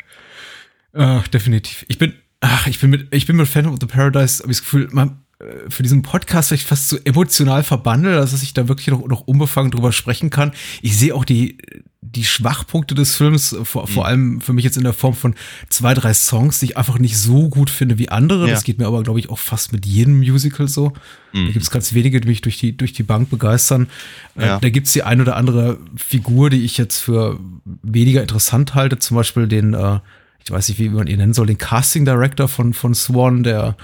Ach, 0.94 1.28
definitiv. 1.28 1.86
Ich 1.88 1.98
bin, 1.98 2.14
ach, 2.42 2.68
ich 2.68 2.80
bin 2.80 2.90
mit, 2.90 3.14
ich 3.14 3.26
bin 3.26 3.36
mit 3.36 3.48
Phantom 3.48 3.74
of 3.74 3.80
the 3.80 3.88
Paradise, 3.88 4.44
habe 4.44 4.52
ich 4.52 4.58
das 4.58 4.64
Gefühl, 4.64 4.90
man, 4.92 5.22
äh, 5.40 5.70
für 5.70 5.84
diesen 5.84 6.02
Podcast 6.02 6.50
vielleicht 6.50 6.68
fast 6.68 6.90
so 6.90 6.98
emotional 7.04 7.64
verbandelt, 7.64 8.18
dass 8.18 8.42
ich 8.44 8.54
da 8.54 8.68
wirklich 8.68 8.88
noch, 8.88 9.08
noch 9.08 9.22
unbefangen 9.22 9.72
drüber 9.72 9.92
sprechen 9.92 10.30
kann. 10.30 10.52
Ich 10.82 10.98
sehe 10.98 11.16
auch 11.16 11.26
die, 11.26 11.58
die 12.04 12.24
Schwachpunkte 12.24 12.96
des 12.96 13.16
Films, 13.16 13.54
äh, 13.54 13.64
vor, 13.64 13.88
vor 13.88 14.08
allem 14.08 14.42
für 14.42 14.54
mich 14.54 14.66
jetzt 14.66 14.76
in 14.76 14.84
der 14.84 14.94
Form 14.94 15.14
von 15.14 15.36
zwei, 15.70 15.94
drei 15.94 16.14
Songs, 16.16 16.60
die 16.60 16.66
ich 16.66 16.78
einfach 16.78 16.98
nicht 16.98 17.16
so 17.18 17.48
gut 17.48 17.70
finde 17.70 18.00
wie 18.00 18.10
andere. 18.10 18.48
Ja. 18.48 18.54
Das 18.54 18.64
geht 18.64 18.80
mir 18.80 18.88
aber, 18.88 19.04
glaube 19.04 19.20
ich, 19.20 19.30
auch 19.30 19.38
fast 19.38 19.72
mit 19.72 19.86
jedem 19.86 20.18
Musical 20.18 20.68
so. 20.68 20.94
Da 21.34 21.40
gibt 21.44 21.62
es 21.62 21.70
ganz 21.72 21.94
wenige, 21.94 22.20
die 22.20 22.28
mich 22.28 22.42
durch 22.42 22.58
die, 22.58 22.76
durch 22.76 22.92
die 22.94 23.04
Bank 23.04 23.30
begeistern. 23.30 23.88
Äh, 24.36 24.48
Ja. 24.48 24.60
Da 24.60 24.70
gibt 24.70 24.88
es 24.88 24.94
die 24.94 25.04
ein 25.04 25.22
oder 25.22 25.36
andere 25.38 25.78
Figur, 25.96 26.50
die 26.50 26.64
ich 26.66 26.78
jetzt 26.78 26.98
für 27.00 27.40
weniger 27.84 28.22
interessant 28.22 28.74
halte. 28.74 28.98
Zum 29.00 29.16
Beispiel 29.16 29.48
den, 29.48 29.74
äh, 29.76 30.00
ich 30.44 30.50
weiß 30.50 30.70
nicht, 30.70 30.80
wie 30.80 30.90
man 30.90 31.06
ihn 31.08 31.20
nennen 31.20 31.34
soll, 31.34 31.46
den 31.46 31.60
Casting 31.60 32.04
Director 32.04 32.48
von, 32.48 32.74
von 32.74 32.96
Swan, 32.96 33.44
der 33.44 33.78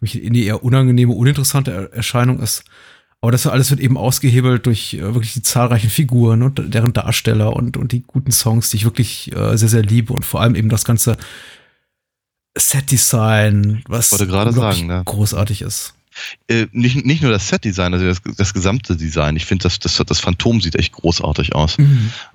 für 0.00 0.04
mich 0.04 0.26
eine 0.26 0.38
eher 0.38 0.64
unangenehme, 0.64 1.12
uninteressante 1.12 1.70
Er- 1.70 1.92
Erscheinung 1.92 2.40
ist. 2.40 2.64
Aber 3.24 3.32
das 3.32 3.46
alles 3.46 3.70
wird 3.70 3.80
eben 3.80 3.96
ausgehebelt 3.96 4.66
durch 4.66 4.92
äh, 4.92 5.00
wirklich 5.14 5.32
die 5.32 5.40
zahlreichen 5.40 5.88
Figuren 5.88 6.42
und 6.42 6.60
deren 6.74 6.92
Darsteller 6.92 7.56
und, 7.56 7.78
und 7.78 7.92
die 7.92 8.02
guten 8.02 8.32
Songs, 8.32 8.68
die 8.68 8.76
ich 8.76 8.84
wirklich 8.84 9.34
äh, 9.34 9.56
sehr, 9.56 9.70
sehr 9.70 9.80
liebe 9.80 10.12
und 10.12 10.26
vor 10.26 10.42
allem 10.42 10.54
eben 10.54 10.68
das 10.68 10.84
ganze 10.84 11.16
Set-Design, 12.54 13.82
was 13.88 14.12
Wollte 14.12 14.26
gerade 14.26 14.52
sagen, 14.52 14.88
ne? 14.88 15.00
großartig 15.06 15.62
ist. 15.62 15.94
Äh, 16.48 16.66
nicht, 16.72 17.06
nicht 17.06 17.22
nur 17.22 17.30
das 17.30 17.48
Set-Design, 17.48 17.94
also 17.94 18.04
das, 18.04 18.20
das 18.36 18.52
gesamte 18.52 18.94
Design. 18.94 19.36
Ich 19.36 19.46
finde, 19.46 19.62
das, 19.62 19.78
das, 19.78 19.96
das 19.96 20.20
Phantom 20.20 20.60
sieht 20.60 20.74
echt 20.74 20.92
großartig 20.92 21.54
aus. 21.54 21.78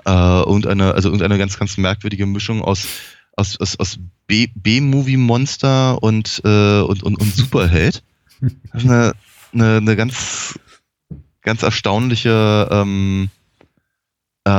Äh, 0.05 0.41
und 0.41 0.65
eine, 0.65 0.95
also 0.95 1.11
und 1.11 1.21
eine 1.21 1.37
ganz, 1.37 1.59
ganz 1.59 1.77
merkwürdige 1.77 2.25
Mischung 2.25 2.63
aus, 2.63 2.87
aus, 3.35 3.59
aus, 3.59 3.79
aus 3.79 3.99
B-Movie-Monster 4.25 6.01
und, 6.01 6.41
äh, 6.43 6.79
und, 6.79 7.03
und, 7.03 7.15
und 7.15 7.35
Superheld. 7.35 8.01
Das 8.41 8.51
ist 8.83 8.89
eine, 8.89 9.13
eine, 9.53 9.77
eine 9.77 9.95
ganz, 9.95 10.55
ganz 11.49 11.63
erstaunliche 11.63 12.67
ähm, 12.71 13.29
äh, 14.43 14.49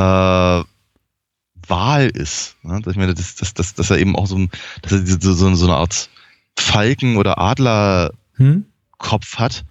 Wahl 1.68 2.09
ist. 2.12 2.57
Ne? 2.64 2.83
Ich 2.85 2.96
meine, 2.96 3.14
dass, 3.14 3.37
dass, 3.37 3.55
dass, 3.55 3.74
dass 3.74 3.90
er 3.90 3.98
eben 3.98 4.16
auch 4.16 4.26
so, 4.26 4.48
dass 4.83 4.92
er 4.92 5.07
so, 5.07 5.55
so 5.55 5.66
eine 5.66 5.76
Art 5.76 6.11
Falken- 6.59 7.16
oder 7.16 7.38
Adler 7.38 8.12
Hm? 8.35 8.64
Hat 9.37 9.64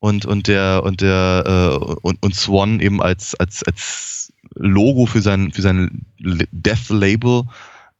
und 0.00 0.26
und 0.26 0.48
der 0.48 0.82
und 0.82 1.00
der 1.00 1.44
äh, 1.46 1.84
und, 2.02 2.22
und 2.22 2.34
Swan 2.34 2.80
eben 2.80 3.00
als 3.02 3.34
als 3.36 3.62
als 3.64 4.32
Logo 4.54 5.06
für 5.06 5.22
sein 5.22 5.52
für 5.52 5.62
sein 5.62 6.06
Death 6.18 6.88
Label 6.88 7.44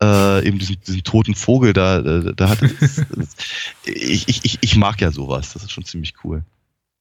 äh, 0.03 0.47
eben 0.47 0.59
diesen, 0.59 0.81
diesen 0.81 1.05
toten 1.05 1.35
Vogel 1.35 1.73
da 1.73 1.99
äh, 1.99 2.35
da 2.35 2.49
hat 2.49 2.63
das, 2.63 2.97
das, 3.17 3.37
ich, 3.85 4.45
ich 4.45 4.59
ich 4.61 4.77
mag 4.77 5.01
ja 5.01 5.13
sowas 5.13 5.53
das 5.53 5.63
ist 5.63 5.73
schon 5.73 5.85
ziemlich 5.85 6.15
cool 6.25 6.45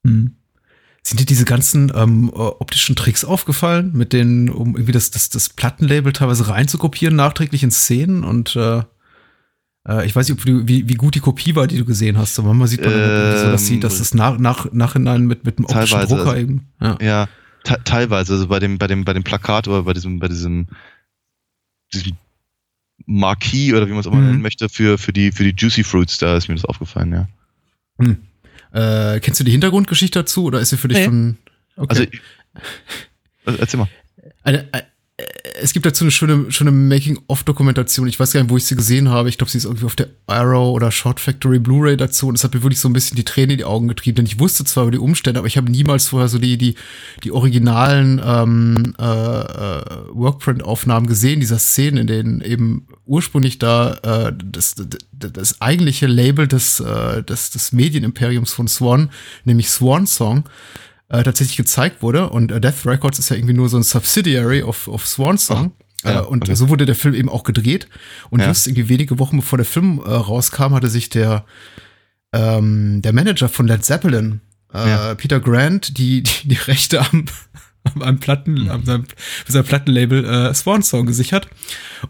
Hm. 0.05 0.35
Sind 1.03 1.19
dir 1.19 1.25
diese 1.25 1.45
ganzen 1.45 1.91
ähm, 1.95 2.29
äh, 2.33 2.37
optischen 2.37 2.95
Tricks 2.95 3.25
aufgefallen, 3.25 3.91
mit 3.93 4.13
denen, 4.13 4.49
um 4.49 4.75
irgendwie 4.75 4.91
das, 4.91 5.09
das, 5.11 5.29
das 5.29 5.49
Plattenlabel 5.49 6.13
teilweise 6.13 6.47
reinzukopieren, 6.47 7.15
nachträglich 7.15 7.63
in 7.63 7.71
Szenen? 7.71 8.23
Und 8.23 8.55
äh, 8.55 8.83
äh, 9.87 10.05
ich 10.05 10.15
weiß 10.15 10.29
nicht, 10.29 10.47
du, 10.47 10.67
wie, 10.67 10.87
wie 10.87 10.93
gut 10.93 11.15
die 11.15 11.19
Kopie 11.19 11.55
war, 11.55 11.65
die 11.65 11.77
du 11.77 11.85
gesehen 11.85 12.19
hast. 12.19 12.37
Aber 12.37 12.49
manchmal 12.49 12.67
sieht 12.67 12.81
man 12.81 12.91
irgendwie 12.93 13.39
so, 13.39 13.51
dass, 13.51 13.65
sie, 13.65 13.79
dass 13.79 13.97
das 13.97 14.13
nach, 14.13 14.37
nach, 14.37 14.71
nachhinein 14.73 15.25
mit, 15.25 15.43
mit 15.43 15.57
dem 15.57 15.65
optischen 15.65 15.87
Teilweise, 15.97 16.15
Drucker 16.15 16.29
also- 16.31 16.41
eben. 16.41 16.67
Ja. 16.79 16.97
ja 17.01 17.27
te 17.63 17.77
teilweise 17.83 18.33
also 18.33 18.47
bei 18.47 18.59
dem 18.59 18.77
bei 18.79 18.87
dem 18.87 19.05
bei 19.05 19.13
dem 19.13 19.23
Plakat 19.23 19.67
oder 19.67 19.83
bei 19.83 19.93
diesem 19.93 20.17
bei 20.17 20.27
diesem 20.27 20.65
diesem 21.93 22.17
Marquis 23.05 23.71
oder 23.73 23.85
wie 23.87 23.91
man 23.91 23.99
es 23.99 24.07
auch 24.07 24.11
immer 24.11 24.21
Mhm. 24.21 24.27
nennen 24.29 24.41
möchte 24.41 24.67
für 24.69 24.97
für 24.97 25.13
die 25.13 25.31
für 25.31 25.43
die 25.43 25.53
Juicy 25.55 25.83
Fruits 25.83 26.17
da 26.17 26.37
ist 26.37 26.47
mir 26.47 26.55
das 26.55 26.65
aufgefallen 26.65 27.11
ja 27.13 27.27
Hm. 27.99 28.17
Äh, 28.73 29.19
kennst 29.19 29.39
du 29.39 29.43
die 29.43 29.51
Hintergrundgeschichte 29.51 30.19
dazu 30.19 30.45
oder 30.45 30.59
ist 30.59 30.69
sie 30.69 30.77
für 30.77 30.87
dich 30.87 30.99
Nee. 30.99 31.05
schon. 31.05 31.37
Okay. 31.75 31.87
also 31.89 32.05
also, 33.45 33.59
erzähl 33.59 33.79
mal 33.79 33.89
Eine, 34.43 34.71
äh, 34.73 34.81
es 35.61 35.73
gibt 35.73 35.85
dazu 35.85 36.03
eine 36.03 36.11
schöne, 36.11 36.51
schöne 36.51 36.71
Making-of-Dokumentation. 36.71 38.07
Ich 38.07 38.19
weiß 38.19 38.33
gar 38.33 38.41
nicht, 38.41 38.49
wo 38.49 38.57
ich 38.57 38.65
sie 38.65 38.75
gesehen 38.75 39.09
habe. 39.09 39.29
Ich 39.29 39.37
glaube, 39.37 39.51
sie 39.51 39.57
ist 39.57 39.65
irgendwie 39.65 39.85
auf 39.85 39.95
der 39.95 40.07
Arrow 40.27 40.73
oder 40.73 40.91
Short 40.91 41.19
Factory 41.19 41.59
Blu-ray 41.59 41.97
dazu. 41.97 42.27
Und 42.27 42.35
es 42.35 42.43
hat 42.43 42.53
mir 42.53 42.63
wirklich 42.63 42.79
so 42.79 42.89
ein 42.89 42.93
bisschen 42.93 43.15
die 43.15 43.23
Tränen 43.23 43.51
in 43.51 43.57
die 43.57 43.65
Augen 43.65 43.87
getrieben. 43.87 44.15
Denn 44.15 44.25
ich 44.25 44.39
wusste 44.39 44.65
zwar 44.65 44.83
über 44.83 44.91
die 44.91 44.97
Umstände, 44.97 45.39
aber 45.39 45.47
ich 45.47 45.57
habe 45.57 45.69
niemals 45.69 46.07
vorher 46.07 46.29
so 46.29 46.39
die, 46.39 46.57
die, 46.57 46.75
die 47.23 47.31
originalen 47.31 48.21
ähm, 48.23 48.95
äh, 48.99 49.03
äh, 49.03 49.83
Workprint-Aufnahmen 50.13 51.07
gesehen, 51.07 51.39
dieser 51.39 51.59
Szenen, 51.59 51.97
in 51.97 52.07
denen 52.07 52.41
eben 52.41 52.87
ursprünglich 53.11 53.59
da 53.59 53.93
äh, 54.03 54.33
das, 54.33 54.75
das, 54.75 55.31
das 55.33 55.59
eigentliche 55.59 56.07
Label 56.07 56.47
des, 56.47 56.79
äh, 56.79 57.21
des, 57.23 57.49
des 57.49 57.73
Medienimperiums 57.73 58.53
von 58.53 58.69
Swan, 58.69 59.11
nämlich 59.43 59.69
Swan 59.69 60.07
Song, 60.07 60.45
äh, 61.09 61.21
tatsächlich 61.21 61.57
gezeigt 61.57 62.01
wurde. 62.01 62.29
Und 62.29 62.53
äh, 62.53 62.61
Death 62.61 62.85
Records 62.85 63.19
ist 63.19 63.29
ja 63.29 63.35
irgendwie 63.35 63.53
nur 63.53 63.67
so 63.67 63.75
ein 63.75 63.83
Subsidiary 63.83 64.63
of, 64.63 64.87
of 64.87 65.05
Swan 65.05 65.37
Song. 65.37 65.73
Oh, 66.05 66.07
ja, 66.07 66.21
äh, 66.21 66.23
und 66.23 66.43
okay. 66.43 66.55
so 66.55 66.69
wurde 66.69 66.85
der 66.85 66.95
Film 66.95 67.13
eben 67.13 67.27
auch 67.27 67.43
gedreht. 67.43 67.89
Und 68.29 68.39
ja. 68.39 68.47
just 68.47 68.65
irgendwie 68.67 68.87
wenige 68.87 69.19
Wochen 69.19 69.35
bevor 69.37 69.57
der 69.57 69.65
Film 69.65 70.01
äh, 70.05 70.09
rauskam, 70.09 70.73
hatte 70.73 70.89
sich 70.89 71.09
der, 71.09 71.43
ähm, 72.31 73.01
der 73.01 73.11
Manager 73.11 73.49
von 73.49 73.67
Led 73.67 73.83
Zeppelin, 73.83 74.39
äh, 74.73 74.89
ja. 74.89 75.15
Peter 75.15 75.41
Grant, 75.41 75.97
die, 75.97 76.23
die, 76.23 76.47
die 76.47 76.55
Rechte 76.55 77.01
am, 77.01 77.25
am 77.99 78.19
Platten, 78.19 78.63
mhm. 78.63 78.69
am 78.69 78.85
seinem, 78.85 79.05
seinem 79.47 79.65
Plattenlabel 79.65 80.25
äh, 80.25 80.53
Swan 80.53 80.83
Song 80.83 81.05
gesichert 81.05 81.47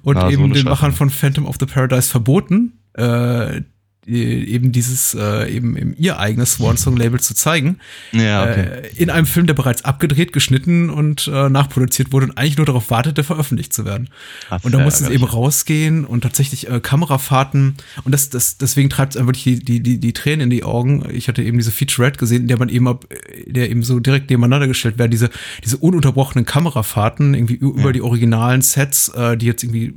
und 0.03 0.17
ah, 0.17 0.29
eben 0.29 0.47
so 0.47 0.53
den 0.53 0.65
Machern 0.65 0.91
von 0.91 1.09
Phantom 1.09 1.45
of 1.45 1.57
the 1.59 1.65
Paradise 1.65 2.09
verboten, 2.09 2.79
äh, 2.93 3.61
eben 4.07 4.71
dieses 4.71 5.13
äh, 5.13 5.53
eben, 5.53 5.77
eben 5.77 5.93
ihr 5.95 6.17
eigenes 6.17 6.53
Swan 6.53 6.77
Song 6.77 6.97
Label 6.97 7.19
zu 7.19 7.35
zeigen. 7.35 7.77
Ja, 8.11 8.43
okay. 8.43 8.61
Äh, 8.61 8.87
in 8.95 9.09
einem 9.09 9.27
Film, 9.27 9.45
der 9.45 9.53
bereits 9.53 9.85
abgedreht, 9.85 10.33
geschnitten 10.33 10.89
und 10.89 11.29
äh, 11.31 11.49
nachproduziert 11.49 12.11
wurde 12.11 12.27
und 12.27 12.37
eigentlich 12.37 12.57
nur 12.57 12.65
darauf 12.65 12.89
wartete, 12.89 13.23
veröffentlicht 13.23 13.73
zu 13.73 13.85
werden. 13.85 14.09
Ach, 14.49 14.63
und 14.63 14.73
da 14.73 14.79
musste 14.79 15.03
es 15.03 15.09
eben 15.11 15.23
rausgehen 15.23 16.05
und 16.05 16.21
tatsächlich 16.21 16.67
äh, 16.69 16.79
Kamerafahrten 16.79 17.75
und 18.03 18.11
das, 18.11 18.29
das 18.29 18.57
deswegen 18.57 18.89
treibt 18.89 19.15
es 19.15 19.25
wirklich 19.25 19.43
die, 19.43 19.59
die, 19.59 19.79
die, 19.81 19.99
die 19.99 20.13
Tränen 20.13 20.41
in 20.41 20.49
die 20.49 20.63
Augen. 20.63 21.07
Ich 21.11 21.27
hatte 21.27 21.43
eben 21.43 21.57
diese 21.57 21.71
Featurette 21.71 22.17
gesehen, 22.17 22.43
in 22.43 22.47
der 22.47 22.57
man 22.57 22.69
eben 22.69 22.87
ab, 22.87 23.05
der 23.45 23.69
eben 23.69 23.83
so 23.83 23.99
direkt 23.99 24.31
nebeneinander 24.31 24.67
gestellt 24.67 24.97
werden, 24.97 25.11
diese, 25.11 25.29
diese 25.63 25.77
ununterbrochenen 25.77 26.45
Kamerafahrten 26.45 27.35
irgendwie 27.35 27.59
ja. 27.61 27.67
über 27.67 27.93
die 27.93 28.01
originalen 28.01 28.61
Sets, 28.61 29.09
äh, 29.09 29.37
die 29.37 29.45
jetzt 29.45 29.63
irgendwie 29.63 29.93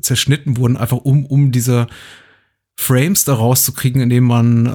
zerschnitten 0.00 0.56
wurden, 0.56 0.78
einfach 0.78 0.96
um, 0.98 1.26
um 1.26 1.52
diese 1.52 1.86
Frames 2.78 3.24
da 3.24 3.34
rauszukriegen, 3.34 4.02
indem 4.02 4.24
man 4.24 4.66
äh, 4.66 4.70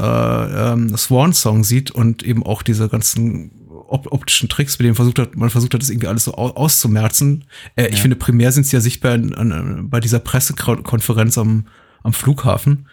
ähm, 0.74 0.98
Swan 0.98 1.34
Song 1.34 1.64
sieht 1.64 1.92
und 1.92 2.24
eben 2.24 2.44
auch 2.44 2.64
diese 2.64 2.90
ganzen 2.90 3.52
op 3.70 4.12
optischen 4.12 4.50
Tricks, 4.50 4.80
mit 4.80 4.86
denen 4.86 4.96
versucht 4.96 5.20
hat, 5.20 5.36
man 5.36 5.50
versucht 5.50 5.74
hat, 5.74 5.82
das 5.82 5.90
irgendwie 5.90 6.08
alles 6.08 6.24
so 6.24 6.34
auszumerzen. 6.34 7.46
Äh, 7.76 7.84
ja. 7.84 7.90
Ich 7.90 8.02
finde, 8.02 8.16
primär 8.16 8.52
sind 8.52 8.66
sie 8.66 8.76
ja 8.76 8.82
sichtbar 8.82 9.14
an, 9.14 9.34
an, 9.34 9.90
bei 9.90 10.00
dieser 10.00 10.20
Pressekonferenz 10.20 11.38
am, 11.38 11.68
am 12.02 12.14
Flughafen, 12.14 12.88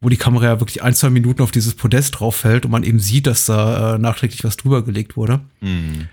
wo 0.00 0.08
die 0.08 0.16
Kamera 0.16 0.46
ja 0.46 0.60
wirklich 0.60 0.82
ein, 0.82 0.94
zwei 0.94 1.10
Minuten 1.10 1.42
auf 1.42 1.52
dieses 1.52 1.74
Podest 1.74 2.18
drauf 2.18 2.36
fällt 2.36 2.64
und 2.64 2.72
man 2.72 2.82
eben 2.82 2.98
sieht, 2.98 3.26
dass 3.26 3.46
da 3.46 3.94
äh, 3.94 3.98
nachträglich 3.98 4.44
was 4.44 4.56
drüber 4.56 4.84
gelegt 4.84 5.16
wurde. 5.16 5.40
Mhm. 5.60 6.08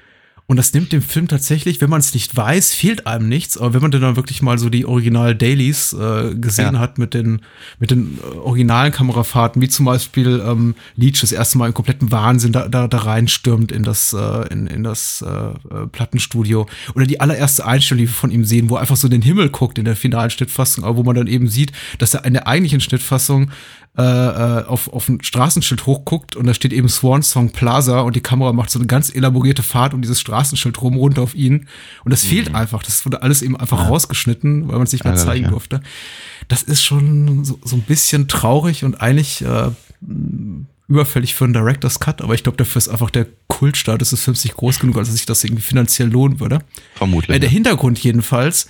Und 0.48 0.58
das 0.58 0.74
nimmt 0.74 0.92
dem 0.92 1.02
Film 1.02 1.28
tatsächlich, 1.28 1.82
wenn 1.82 1.90
man 1.90 2.02
es 2.02 2.14
nicht 2.14 2.36
weiß, 2.36 2.74
fehlt 2.74 3.08
einem 3.08 3.28
nichts. 3.28 3.58
Aber 3.58 3.74
wenn 3.74 3.82
man 3.82 3.90
dann 3.90 4.16
wirklich 4.16 4.44
mal 4.44 4.60
so 4.60 4.70
die 4.70 4.86
Original-Dailies 4.86 5.94
äh, 5.94 6.36
gesehen 6.36 6.76
ja. 6.76 6.80
hat 6.80 7.00
mit 7.00 7.16
den, 7.16 7.42
mit 7.80 7.90
den 7.90 8.20
äh, 8.20 8.38
originalen 8.38 8.92
Kamerafahrten, 8.92 9.60
wie 9.60 9.70
zum 9.70 9.86
Beispiel 9.86 10.44
ähm, 10.46 10.76
Leach 10.96 11.22
das 11.22 11.32
erste 11.32 11.58
Mal 11.58 11.68
im 11.68 11.74
kompletten 11.74 12.12
Wahnsinn 12.12 12.52
da, 12.52 12.68
da, 12.68 12.88
da 12.88 12.98
reinstürmt 12.98 13.72
in 13.72 13.82
das, 13.82 14.14
äh, 14.14 14.48
in, 14.54 14.68
in 14.68 14.84
das 14.84 15.26
äh, 15.28 15.30
äh, 15.30 15.88
Plattenstudio. 15.92 16.68
Oder 16.94 17.08
die 17.08 17.20
allererste 17.20 17.66
Einstellung, 17.66 18.02
die 18.02 18.10
wir 18.10 18.14
von 18.14 18.30
ihm 18.30 18.46
sehen, 18.46 18.70
wo 18.70 18.76
er 18.76 18.82
einfach 18.82 18.98
so 18.98 19.08
in 19.08 19.12
den 19.12 19.24
Himmel 19.24 19.50
guckt 19.50 19.80
in 19.80 19.86
der 19.86 19.96
finalen 19.96 20.30
Schnittfassung, 20.30 20.84
aber 20.84 20.98
wo 20.98 21.04
man 21.04 21.16
dann 21.16 21.28
eben 21.28 21.48
sieht, 21.48 21.72
dass 21.98 22.14
er 22.14 22.24
in 22.24 22.34
der 22.34 22.48
eigentlichen 22.48 22.82
Schnittfassung 22.82 23.50
äh, 23.98 24.02
äh, 24.02 24.66
auf, 24.66 24.92
auf 24.92 25.08
ein 25.08 25.24
Straßenschild 25.24 25.86
hochguckt 25.86 26.36
und 26.36 26.46
da 26.46 26.54
steht 26.54 26.74
eben 26.74 26.90
Swan 26.90 27.24
Song 27.24 27.52
Plaza 27.52 28.02
und 28.02 28.16
die 28.16 28.22
Kamera 28.22 28.52
macht 28.52 28.70
so 28.70 28.78
eine 28.78 28.88
ganz 28.88 29.14
elaborierte 29.14 29.64
Fahrt 29.64 29.94
um 29.94 30.02
dieses 30.02 30.20
Straßenschild 30.20 30.82
rum 30.82 30.98
runter 30.98 31.22
auf 31.22 31.34
ihn. 31.34 31.68
Und 32.04 32.12
das 32.12 32.26
mhm. 32.26 32.28
fehlt 32.28 32.56
einfach. 32.56 32.84
Das 32.84 33.06
wurde 33.06 33.22
alles 33.24 33.42
eben 33.42 33.56
einfach 33.56 33.80
ja. 33.80 33.88
rausgeschnitten, 33.88 34.68
weil 34.68 34.76
man 34.76 34.84
es 34.84 34.92
nicht 34.92 35.06
mehr 35.06 35.16
zeigen 35.16 35.46
ja. 35.46 35.50
durfte. 35.50 35.82
Das 36.50 36.62
ist 36.62 36.84
schon 36.84 37.46
so, 37.46 37.58
so 37.64 37.78
ein 37.78 37.84
bisschen 37.84 38.28
traurig 38.28 38.84
und 38.84 39.00
eigentlich 39.00 39.42
äh, 39.46 39.72
überfällig 40.88 41.34
für 41.34 41.46
einen 41.46 41.54
Director's 41.54 42.00
Cut, 42.00 42.22
aber 42.22 42.34
ich 42.34 42.44
glaube, 42.44 42.58
dafür 42.58 42.80
ist 42.80 42.90
einfach 42.90 43.10
der 43.10 43.28
Kultstatus 43.48 44.10
des 44.10 44.22
Films 44.22 44.44
nicht 44.44 44.58
groß 44.58 44.80
genug, 44.80 44.98
als 44.98 45.08
dass 45.08 45.16
sich 45.16 45.26
das 45.26 45.44
irgendwie 45.44 45.64
finanziell 45.64 46.10
lohnen 46.10 46.40
würde. 46.40 46.60
Vermutlich. 46.96 47.36
Äh, 47.36 47.40
der 47.40 47.50
Hintergrund 47.50 47.98
jedenfalls 48.00 48.68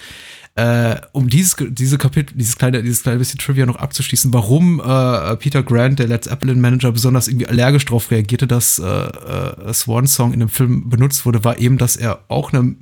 äh, 0.55 1.01
um 1.11 1.29
dieses, 1.29 1.57
diese 1.59 1.97
Kapitel, 1.97 2.33
dieses 2.37 2.55
kleine, 2.55 2.81
dieses 2.81 3.03
kleine 3.03 3.19
bisschen 3.19 3.39
Trivia 3.39 3.65
noch 3.65 3.75
abzuschließen, 3.75 4.33
warum 4.33 4.79
äh, 4.79 5.35
Peter 5.35 5.63
Grant, 5.63 5.99
der 5.99 6.07
Led 6.07 6.23
Zeppelin 6.23 6.61
Manager, 6.61 6.93
besonders 6.93 7.27
irgendwie 7.27 7.47
allergisch 7.47 7.83
darauf 7.85 8.09
reagierte, 8.09 8.47
dass 8.47 8.79
äh, 8.79 8.85
äh, 8.85 9.73
Swan 9.73 10.07
Song 10.07 10.33
in 10.33 10.39
dem 10.39 10.49
Film 10.49 10.89
benutzt 10.89 11.25
wurde, 11.25 11.43
war 11.43 11.59
eben, 11.59 11.77
dass 11.77 11.97
er 11.97 12.23
auch 12.29 12.53
eine 12.53 12.75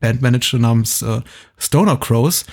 Bandmanager 0.00 0.58
namens 0.58 1.02
äh, 1.02 1.20
Stoner 1.56 1.96
Crows 1.96 2.44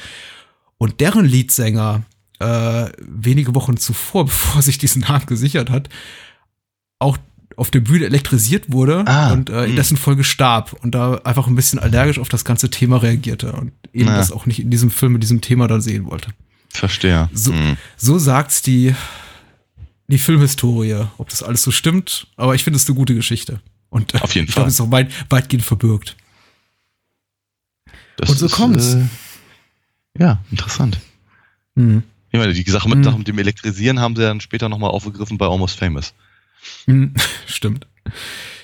und 0.77 0.99
deren 0.99 1.25
Leadsänger 1.25 2.03
äh, 2.39 2.89
wenige 2.99 3.55
Wochen 3.55 3.77
zuvor, 3.77 4.25
bevor 4.27 4.61
sich 4.61 4.77
diesen 4.77 5.01
Namen 5.01 5.25
gesichert 5.25 5.71
hat, 5.71 5.89
auch 6.99 7.17
auf 7.57 7.71
der 7.71 7.79
Bühne 7.79 8.05
elektrisiert 8.05 8.71
wurde 8.71 9.03
ah, 9.07 9.31
und 9.31 9.49
äh, 9.49 9.63
in 9.63 9.69
hm. 9.69 9.75
dessen 9.75 9.97
Folge 9.97 10.23
starb 10.23 10.73
und 10.83 10.93
da 10.95 11.15
einfach 11.23 11.47
ein 11.47 11.55
bisschen 11.55 11.79
allergisch 11.79 12.19
auf 12.19 12.29
das 12.29 12.45
ganze 12.45 12.69
Thema 12.69 12.97
reagierte 12.97 13.53
und 13.53 13.71
eben 13.93 14.05
naja. 14.05 14.17
das 14.17 14.31
auch 14.31 14.45
nicht 14.45 14.59
in 14.59 14.69
diesem 14.69 14.91
Film 14.91 15.13
mit 15.13 15.23
diesem 15.23 15.41
Thema 15.41 15.67
dann 15.67 15.81
sehen 15.81 16.05
wollte. 16.05 16.29
Verstehe. 16.69 17.29
So, 17.33 17.53
hm. 17.53 17.77
so 17.97 18.17
sagt's 18.17 18.61
die, 18.61 18.95
die 20.07 20.17
Filmhistorie, 20.17 21.05
ob 21.17 21.29
das 21.29 21.43
alles 21.43 21.63
so 21.63 21.71
stimmt, 21.71 22.27
aber 22.35 22.55
ich 22.55 22.63
finde 22.63 22.77
es 22.77 22.87
eine 22.87 22.95
gute 22.95 23.15
Geschichte. 23.15 23.59
Und 23.89 24.21
auf 24.21 24.33
jeden 24.33 24.47
ich 24.47 24.53
Fall. 24.53 24.61
glaube, 24.61 24.69
es 24.69 24.75
ist 24.75 24.81
auch 24.81 24.91
weit, 24.91 25.11
weitgehend 25.29 25.63
verbürgt. 25.63 26.15
Das 28.17 28.29
und 28.29 28.37
so 28.37 28.45
ist, 28.47 28.51
kommt's. 28.53 28.93
Äh, 28.95 29.05
ja, 30.19 30.39
interessant. 30.51 30.99
Hm. 31.75 32.03
Ich 32.31 32.39
meine, 32.39 32.53
die 32.53 32.69
Sache 32.69 32.89
mit, 32.89 33.05
hm. 33.05 33.17
mit 33.19 33.27
dem 33.27 33.37
Elektrisieren 33.37 33.99
haben 33.99 34.15
sie 34.15 34.23
dann 34.23 34.41
später 34.41 34.67
nochmal 34.67 34.89
aufgegriffen 34.89 35.37
bei 35.37 35.45
Almost 35.45 35.77
Famous. 35.77 36.13
Hm, 36.85 37.13
stimmt. 37.45 37.87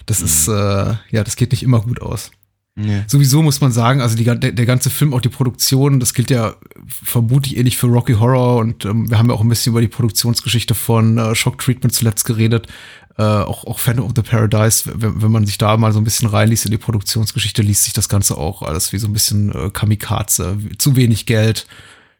Das 0.05 0.21
ist, 0.21 0.47
hm. 0.47 0.53
äh, 0.53 0.95
ja, 1.12 1.23
das 1.23 1.35
geht 1.35 1.51
nicht 1.51 1.63
immer 1.63 1.81
gut 1.81 2.01
aus. 2.01 2.31
Nee. 2.75 3.03
Sowieso 3.07 3.41
muss 3.41 3.59
man 3.59 3.73
sagen, 3.73 3.99
also 3.99 4.15
die, 4.15 4.23
der, 4.23 4.35
der, 4.35 4.65
ganze 4.65 4.89
Film, 4.89 5.13
auch 5.13 5.19
die 5.19 5.29
Produktion, 5.29 5.99
das 5.99 6.13
gilt 6.13 6.29
ja 6.29 6.55
vermutlich 6.88 7.57
ähnlich 7.57 7.77
für 7.77 7.88
Rocky 7.88 8.13
Horror 8.13 8.57
und 8.57 8.85
ähm, 8.85 9.09
wir 9.09 9.17
haben 9.17 9.27
ja 9.27 9.35
auch 9.35 9.41
ein 9.41 9.49
bisschen 9.49 9.71
über 9.71 9.81
die 9.81 9.89
Produktionsgeschichte 9.89 10.75
von 10.75 11.17
äh, 11.17 11.35
Shock 11.35 11.57
Treatment 11.57 11.93
zuletzt 11.93 12.23
geredet. 12.23 12.67
Äh, 13.17 13.23
auch, 13.23 13.65
auch 13.65 13.79
Phantom 13.79 14.05
of 14.05 14.13
the 14.15 14.21
Paradise, 14.21 14.89
wenn, 14.95 15.21
wenn 15.21 15.31
man 15.31 15.45
sich 15.45 15.57
da 15.57 15.75
mal 15.75 15.91
so 15.91 15.99
ein 15.99 16.05
bisschen 16.05 16.29
reinliest 16.29 16.65
in 16.65 16.71
die 16.71 16.77
Produktionsgeschichte, 16.77 17.62
liest 17.62 17.83
sich 17.83 17.91
das 17.91 18.07
Ganze 18.07 18.38
auch 18.38 18.62
alles 18.62 18.93
wie 18.93 18.97
so 18.97 19.07
ein 19.07 19.13
bisschen 19.13 19.51
äh, 19.53 19.69
Kamikaze. 19.71 20.57
Zu 20.77 20.95
wenig 20.95 21.25
Geld, 21.25 21.67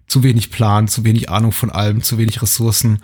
zu 0.08 0.24
wenig 0.24 0.52
Plan, 0.52 0.90
zu 0.90 1.06
wenig 1.06 1.30
Ahnung 1.30 1.54
von 1.54 1.70
allem, 1.70 2.04
zu 2.04 2.18
wenig 2.18 2.42
Ressourcen. 2.42 3.00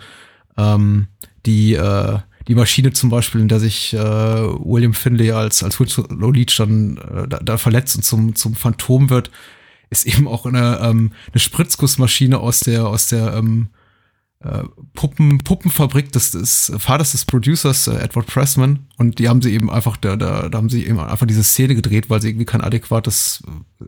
Ähm, 0.58 1.06
die, 1.46 1.72
äh, 1.72 2.18
die 2.48 2.54
Maschine 2.54 2.92
zum 2.92 3.10
Beispiel, 3.10 3.40
in 3.40 3.48
der 3.48 3.60
sich 3.60 3.92
äh, 3.92 3.98
William 3.98 4.94
Finlay 4.94 5.32
als, 5.32 5.62
als 5.62 5.80
Winslow 5.80 6.30
Leach 6.30 6.56
dann 6.56 6.96
äh, 6.98 7.28
da, 7.28 7.38
da 7.38 7.58
verletzt 7.58 7.96
und 7.96 8.02
zum, 8.02 8.34
zum 8.34 8.54
Phantom 8.54 9.10
wird, 9.10 9.30
ist 9.90 10.06
eben 10.06 10.28
auch 10.28 10.46
eine, 10.46 10.78
ähm, 10.82 11.12
eine 11.32 11.40
Spritzgussmaschine 11.40 12.38
aus 12.38 12.60
der, 12.60 12.86
aus 12.86 13.08
der 13.08 13.34
ähm, 13.34 13.68
äh, 14.40 14.64
Puppen, 14.94 15.38
Puppenfabrik 15.38 16.12
des, 16.12 16.32
des 16.32 16.72
Vaters 16.78 17.12
des 17.12 17.24
Producers, 17.24 17.88
äh, 17.88 17.96
Edward 17.96 18.26
Pressman. 18.26 18.86
Und 18.96 19.18
die 19.18 19.28
haben 19.28 19.42
sie 19.42 19.52
eben 19.52 19.70
einfach, 19.70 19.96
da, 19.96 20.16
da, 20.16 20.48
da 20.48 20.58
haben 20.58 20.68
sie 20.68 20.86
eben 20.86 21.00
einfach 21.00 21.26
diese 21.26 21.44
Szene 21.44 21.74
gedreht, 21.74 22.10
weil 22.10 22.20
sie 22.20 22.28
irgendwie 22.28 22.46
kein 22.46 22.60
adäquates, 22.60 23.42
äh, 23.80 23.84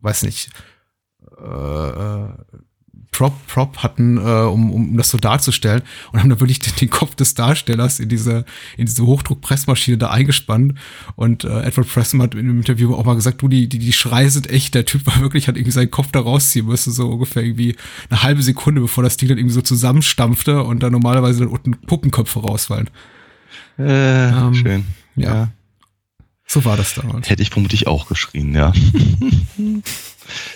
weiß 0.00 0.22
nicht, 0.22 0.50
äh, 1.38 1.88
äh 1.88 2.28
Prop, 3.14 3.46
Prop 3.46 3.76
hatten, 3.78 4.16
äh, 4.18 4.20
um, 4.20 4.72
um 4.72 4.96
das 4.96 5.10
so 5.10 5.18
darzustellen 5.18 5.82
und 6.10 6.20
haben 6.20 6.30
da 6.30 6.40
wirklich 6.40 6.58
den, 6.58 6.74
den 6.74 6.90
Kopf 6.90 7.14
des 7.14 7.34
Darstellers 7.34 8.00
in 8.00 8.08
diese, 8.08 8.44
in 8.76 8.86
diese 8.86 9.06
Hochdruckpressmaschine 9.06 9.98
da 9.98 10.10
eingespannt. 10.10 10.74
Und 11.14 11.44
äh, 11.44 11.62
Edward 11.62 11.88
Pressman 11.88 12.26
hat 12.26 12.34
in 12.34 12.48
dem 12.48 12.58
Interview 12.58 12.92
auch 12.94 13.04
mal 13.04 13.14
gesagt, 13.14 13.40
du, 13.40 13.48
die, 13.48 13.68
die, 13.68 13.78
die 13.78 13.92
Schreie 13.92 14.30
sind 14.30 14.50
echt, 14.50 14.74
der 14.74 14.84
Typ 14.84 15.06
war 15.06 15.20
wirklich, 15.20 15.46
hat 15.46 15.56
irgendwie 15.56 15.70
seinen 15.70 15.92
Kopf 15.92 16.10
da 16.10 16.20
rausziehen 16.20 16.66
müssen, 16.66 16.92
so 16.92 17.08
ungefähr 17.08 17.44
irgendwie 17.44 17.76
eine 18.10 18.22
halbe 18.24 18.42
Sekunde, 18.42 18.80
bevor 18.80 19.04
das 19.04 19.16
Ding 19.16 19.28
dann 19.28 19.38
irgendwie 19.38 19.54
so 19.54 19.62
zusammenstampfte 19.62 20.64
und 20.64 20.82
dann 20.82 20.92
normalerweise 20.92 21.40
dann 21.40 21.48
unten 21.48 21.72
Puppenköpfe 21.86 22.40
rausfallen. 22.40 22.90
Äh, 23.78 24.28
ähm, 24.28 24.54
schön. 24.54 24.84
Ja. 25.14 25.34
ja. 25.34 25.48
So 26.46 26.64
war 26.64 26.76
das 26.76 26.94
damals. 26.94 27.30
Hätte 27.30 27.42
ich 27.42 27.50
vermutlich 27.50 27.86
auch 27.86 28.08
geschrien, 28.08 28.54
ja. 28.54 28.72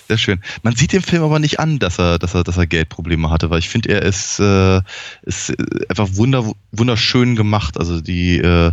Sehr 0.08 0.18
schön. 0.18 0.40
Man 0.62 0.74
sieht 0.74 0.92
dem 0.92 1.02
Film 1.02 1.22
aber 1.22 1.38
nicht 1.38 1.60
an, 1.60 1.78
dass 1.78 1.98
er, 1.98 2.18
dass 2.18 2.34
er, 2.34 2.44
dass 2.44 2.56
er 2.56 2.66
Geldprobleme 2.66 3.30
hatte, 3.30 3.50
weil 3.50 3.58
ich 3.58 3.68
finde, 3.68 3.90
er 3.90 4.02
ist, 4.02 4.38
äh, 4.40 4.80
ist 5.22 5.54
einfach 5.88 6.08
wunder, 6.12 6.52
wunderschön 6.72 7.36
gemacht. 7.36 7.78
Also 7.78 8.00
die, 8.00 8.38
äh, 8.38 8.72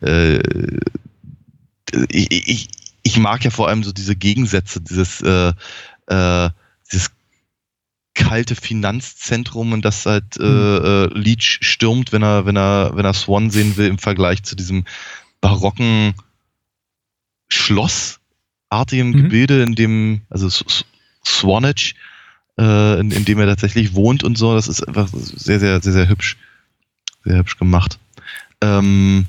äh, 0.00 0.40
ich, 2.08 2.48
ich, 2.48 2.68
ich 3.02 3.18
mag 3.18 3.44
ja 3.44 3.50
vor 3.50 3.68
allem 3.68 3.84
so 3.84 3.92
diese 3.92 4.16
Gegensätze, 4.16 4.80
dieses, 4.80 5.20
äh, 5.20 5.52
äh, 6.06 6.50
dieses 6.90 7.10
kalte 8.14 8.54
Finanzzentrum 8.54 9.72
und 9.72 9.84
das 9.84 10.04
halt 10.06 10.36
äh, 10.38 10.44
äh, 10.44 11.06
Leech 11.14 11.58
stürmt, 11.62 12.12
wenn 12.12 12.22
er, 12.22 12.46
wenn 12.46 12.56
er, 12.56 12.92
wenn 12.94 13.04
er 13.04 13.14
Swan 13.14 13.50
sehen 13.50 13.76
will, 13.76 13.88
im 13.88 13.98
Vergleich 13.98 14.42
zu 14.42 14.54
diesem 14.54 14.84
barocken 15.40 16.14
Schlossartigen 18.72 19.10
Mhm. 19.10 19.22
Gebilde, 19.24 19.62
in 19.62 19.74
dem, 19.74 20.22
also 20.30 20.48
Swanage, 21.24 21.94
äh, 22.58 23.00
in, 23.00 23.10
in 23.10 23.24
dem 23.24 23.38
er 23.38 23.46
tatsächlich 23.46 23.94
wohnt 23.94 24.24
und 24.24 24.38
so. 24.38 24.54
Das 24.54 24.68
ist 24.68 24.86
einfach 24.88 25.08
sehr, 25.12 25.60
sehr, 25.60 25.80
sehr, 25.82 25.92
sehr 25.92 26.08
hübsch. 26.08 26.36
Sehr 27.24 27.36
hübsch 27.38 27.58
gemacht. 27.58 27.98
Ähm, 28.62 29.26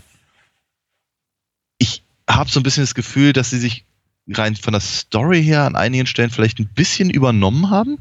ich 1.77 2.01
habe 2.29 2.49
so 2.49 2.59
ein 2.59 2.63
bisschen 2.63 2.83
das 2.83 2.95
Gefühl, 2.95 3.33
dass 3.33 3.49
sie 3.49 3.59
sich 3.59 3.85
rein 4.29 4.55
von 4.55 4.71
der 4.71 4.79
Story 4.81 5.43
her 5.43 5.63
an 5.63 5.75
einigen 5.75 6.05
Stellen 6.07 6.29
vielleicht 6.29 6.59
ein 6.59 6.69
bisschen 6.73 7.09
übernommen 7.09 7.69
haben, 7.69 7.97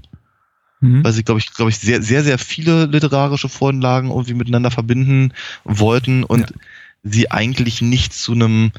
Mhm. 0.80 1.04
weil 1.04 1.12
sie, 1.12 1.24
glaube 1.24 1.40
ich, 1.40 1.52
glaube 1.52 1.70
ich, 1.70 1.78
sehr, 1.78 2.02
sehr, 2.02 2.22
sehr 2.22 2.38
viele 2.38 2.86
literarische 2.86 3.48
Vorlagen 3.48 4.10
irgendwie 4.10 4.34
miteinander 4.34 4.70
verbinden 4.70 5.32
wollten 5.64 6.22
und 6.24 6.50
Ja. 6.50 6.56
sie 7.02 7.30
eigentlich 7.30 7.82
nicht 7.82 8.12
zu 8.14 8.32
einem 8.32 8.70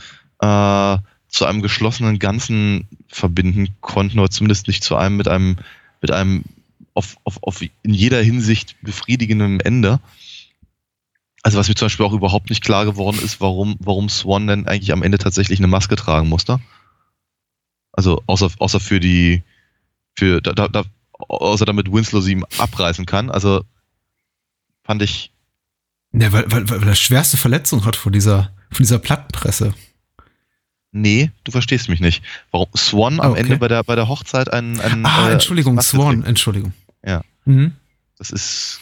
äh, 0.41 0.97
zu 1.33 1.45
einem 1.45 1.63
geschlossenen 1.63 2.19
Ganzen 2.19 2.87
verbinden 3.07 3.69
konnten, 3.81 4.19
oder 4.19 4.29
zumindest 4.29 4.67
nicht 4.67 4.83
zu 4.83 4.95
einem 4.95 5.17
mit 5.17 5.27
einem 5.27 5.57
mit 5.99 6.11
einem 6.11 6.43
auf, 6.93 7.17
auf, 7.23 7.41
auf 7.41 7.61
in 7.61 7.93
jeder 7.93 8.21
Hinsicht 8.21 8.75
befriedigenden 8.83 9.59
Ende. 9.59 9.99
Also 11.41 11.57
was 11.57 11.67
mir 11.67 11.75
zum 11.75 11.87
Beispiel 11.87 12.05
auch 12.05 12.13
überhaupt 12.13 12.49
nicht 12.51 12.63
klar 12.63 12.85
geworden 12.85 13.19
ist, 13.21 13.41
warum, 13.41 13.75
warum 13.79 14.09
Swan 14.09 14.47
denn 14.47 14.67
eigentlich 14.67 14.93
am 14.93 15.01
Ende 15.01 15.17
tatsächlich 15.17 15.59
eine 15.59 15.67
Maske 15.67 15.95
tragen 15.95 16.29
musste. 16.29 16.59
Also 17.91 18.21
außer, 18.27 18.51
außer 18.59 18.79
für 18.79 18.99
die, 18.99 19.41
für, 20.15 20.39
da, 20.39 20.53
da, 20.53 20.67
da, 20.67 20.83
außer 21.13 21.65
damit 21.65 21.91
Winslow 21.91 22.21
sie 22.21 22.33
ihm 22.33 22.45
abreißen 22.59 23.05
kann. 23.07 23.31
Also 23.31 23.63
fand 24.83 25.01
ich, 25.01 25.31
Ja, 26.11 26.31
weil, 26.31 26.49
weil, 26.51 26.69
weil 26.69 26.87
er 26.87 26.95
schwerste 26.95 27.37
Verletzung 27.37 27.85
hat 27.85 27.95
von 27.95 28.13
dieser, 28.13 28.53
von 28.69 28.83
dieser 28.83 28.99
Plattenpresse. 28.99 29.73
Nee, 30.93 31.29
du 31.43 31.51
verstehst 31.51 31.89
mich 31.89 31.99
nicht. 31.99 32.23
Warum 32.51 32.69
Swan 32.77 33.19
am 33.19 33.27
Ah, 33.27 33.29
okay. 33.31 33.41
Ende 33.41 33.57
bei 33.57 33.67
der, 33.67 33.83
bei 33.83 33.95
der 33.95 34.07
Hochzeit 34.07 34.53
einen, 34.53 34.79
einen 34.79 35.05
Ah, 35.05 35.27
äh, 35.27 35.33
Entschuldigung, 35.33 35.79
Swan, 35.81 36.15
trägt? 36.15 36.27
Entschuldigung. 36.29 36.71
Ja. 37.05 37.21
Mhm. 37.43 37.73
Das 38.17 38.29
ist. 38.31 38.79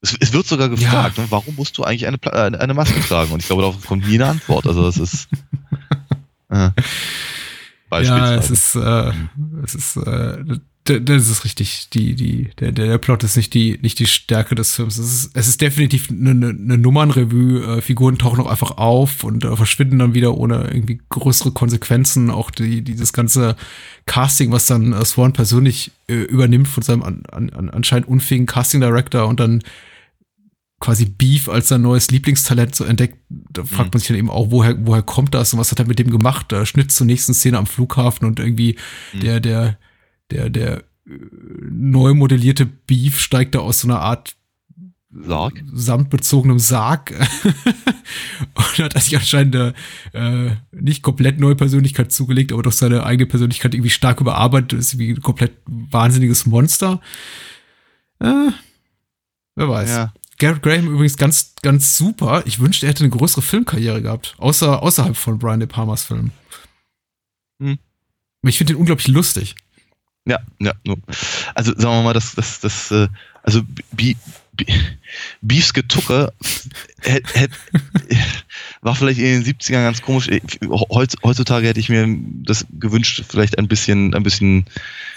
Es, 0.00 0.16
es 0.18 0.32
wird 0.32 0.46
sogar 0.46 0.68
gefragt, 0.68 1.18
ne, 1.18 1.26
warum 1.28 1.54
musst 1.56 1.76
du 1.78 1.84
eigentlich 1.84 2.06
eine, 2.08 2.16
Pla- 2.18 2.48
äh, 2.48 2.56
eine 2.58 2.74
Maske 2.74 2.98
tragen? 3.02 3.30
Und 3.32 3.40
ich 3.40 3.46
glaube, 3.46 3.62
darauf 3.62 3.84
kommt 3.86 4.08
nie 4.08 4.14
eine 4.14 4.26
Antwort. 4.28 4.66
Also 4.66 4.82
das 4.84 4.96
ist. 4.96 5.28
Äh, 6.50 6.70
Ja, 8.04 8.34
es 8.36 8.50
ist, 8.50 8.74
äh, 8.74 9.12
es 9.64 9.74
ist, 9.74 9.96
äh, 9.96 10.44
das 10.84 11.28
ist 11.28 11.44
richtig. 11.44 11.90
Die, 11.90 12.14
die, 12.14 12.50
der, 12.58 12.72
der, 12.72 12.98
Plot 12.98 13.22
ist 13.22 13.36
nicht 13.36 13.54
die, 13.54 13.78
nicht 13.82 13.98
die 13.98 14.06
Stärke 14.06 14.54
des 14.54 14.74
Films. 14.74 14.98
Es 14.98 15.12
ist, 15.12 15.36
es 15.36 15.48
ist 15.48 15.60
definitiv 15.60 16.10
eine, 16.10 16.30
eine, 16.30 16.78
Nummernrevue. 16.78 17.78
Äh, 17.78 17.82
Figuren 17.82 18.18
tauchen 18.18 18.40
auch 18.40 18.50
einfach 18.50 18.72
auf 18.78 19.22
und 19.22 19.44
äh, 19.44 19.54
verschwinden 19.56 20.00
dann 20.00 20.14
wieder 20.14 20.36
ohne 20.36 20.68
irgendwie 20.72 21.00
größere 21.08 21.52
Konsequenzen. 21.52 22.30
Auch 22.30 22.50
die, 22.50 22.82
dieses 22.82 23.12
ganze 23.12 23.56
Casting, 24.06 24.50
was 24.50 24.66
dann 24.66 24.92
äh, 24.92 25.04
Swan 25.04 25.32
persönlich 25.32 25.92
übernimmt 26.08 26.68
von 26.68 26.82
seinem 26.82 27.02
an, 27.02 27.22
an, 27.30 27.50
an 27.50 27.70
anscheinend 27.70 28.06
unfähigen 28.06 28.44
Casting 28.44 28.80
Director 28.82 29.26
und 29.28 29.40
dann 29.40 29.62
quasi 30.78 31.06
Beef 31.06 31.48
als 31.48 31.68
sein 31.68 31.80
neues 31.80 32.10
Lieblingstalent 32.10 32.74
so 32.74 32.84
entdeckt, 32.84 33.16
da 33.30 33.64
fragt 33.64 33.86
Mhm. 33.86 33.90
man 33.92 33.98
sich 34.00 34.08
dann 34.08 34.16
eben 34.18 34.30
auch, 34.30 34.50
woher, 34.50 34.84
woher 34.84 35.02
kommt 35.02 35.32
das 35.32 35.54
und 35.54 35.60
was 35.60 35.70
hat 35.70 35.78
er 35.78 35.86
mit 35.86 35.98
dem 36.00 36.10
gemacht? 36.10 36.46
Da 36.50 36.66
Schnitt 36.66 36.90
zur 36.90 37.06
nächsten 37.06 37.32
Szene 37.34 37.56
am 37.56 37.66
Flughafen 37.66 38.26
und 38.26 38.40
irgendwie 38.40 38.76
Mhm. 39.14 39.20
der, 39.20 39.40
der, 39.40 39.78
der, 40.32 40.50
der 40.50 40.78
äh, 41.06 41.12
neu 41.70 42.14
modellierte 42.14 42.66
Beef 42.66 43.20
steigt 43.20 43.54
da 43.54 43.60
aus 43.60 43.80
so 43.80 43.88
einer 43.88 44.00
Art 44.00 44.36
Sarg? 45.14 45.62
samtbezogenem 45.72 46.58
Sarg 46.58 47.12
und 48.54 48.78
hat 48.78 49.02
sich 49.02 49.14
anscheinend 49.14 49.56
eine 49.56 49.74
äh, 50.14 50.50
nicht 50.72 51.02
komplett 51.02 51.38
neue 51.38 51.54
Persönlichkeit 51.54 52.12
zugelegt, 52.12 52.52
aber 52.52 52.62
doch 52.62 52.72
seine 52.72 53.04
eigene 53.04 53.26
Persönlichkeit 53.26 53.74
irgendwie 53.74 53.90
stark 53.90 54.20
überarbeitet, 54.20 54.78
ist 54.78 54.98
wie 54.98 55.10
ein 55.10 55.20
komplett 55.20 55.52
wahnsinniges 55.66 56.46
Monster. 56.46 57.00
Äh, 58.20 58.52
wer 59.54 59.68
weiß. 59.68 59.90
Ja. 59.90 60.14
Garrett 60.38 60.62
Graham 60.62 60.88
übrigens 60.88 61.16
ganz, 61.18 61.54
ganz 61.62 61.96
super. 61.96 62.42
Ich 62.46 62.58
wünschte, 62.58 62.86
er 62.86 62.90
hätte 62.90 63.04
eine 63.04 63.12
größere 63.12 63.42
Filmkarriere 63.42 64.02
gehabt, 64.02 64.34
außer, 64.38 64.82
außerhalb 64.82 65.16
von 65.16 65.38
Brian 65.38 65.60
De 65.60 65.68
Palmas 65.68 66.04
Film. 66.04 66.30
Hm. 67.60 67.78
Ich 68.44 68.58
finde 68.58 68.72
ihn 68.72 68.78
unglaublich 68.78 69.08
lustig. 69.08 69.54
Ja, 70.26 70.38
ja. 70.60 70.72
nur- 70.84 70.98
Also 71.54 71.72
sagen 71.72 71.96
wir 71.96 72.02
mal, 72.02 72.12
das, 72.12 72.34
das, 72.34 72.60
das, 72.60 72.90
äh, 72.90 73.08
also 73.42 73.62
Bi- 73.92 74.16
Beefs 75.40 75.72
Getucke 75.72 76.32
war 78.82 78.94
vielleicht 78.94 79.18
in 79.18 79.42
den 79.42 79.44
70ern 79.44 79.82
ganz 79.82 80.02
komisch. 80.02 80.28
Heutz, 80.90 81.16
heutzutage 81.24 81.66
hätte 81.66 81.80
ich 81.80 81.88
mir 81.88 82.06
das 82.44 82.66
gewünscht, 82.70 83.24
vielleicht 83.28 83.58
ein 83.58 83.66
bisschen, 83.66 84.14
ein 84.14 84.22
bisschen 84.22 84.66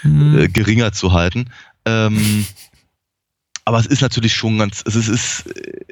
äh, 0.04 0.48
geringer 0.48 0.92
zu 0.92 1.12
halten. 1.12 1.50
Ähm, 1.84 2.46
aber 3.64 3.78
es 3.78 3.86
ist 3.86 4.00
natürlich 4.00 4.34
schon 4.34 4.58
ganz, 4.58 4.82
es 4.86 4.94
ist, 4.96 5.08
es 5.08 5.44
ist, 5.44 5.56
äh, 5.56 5.84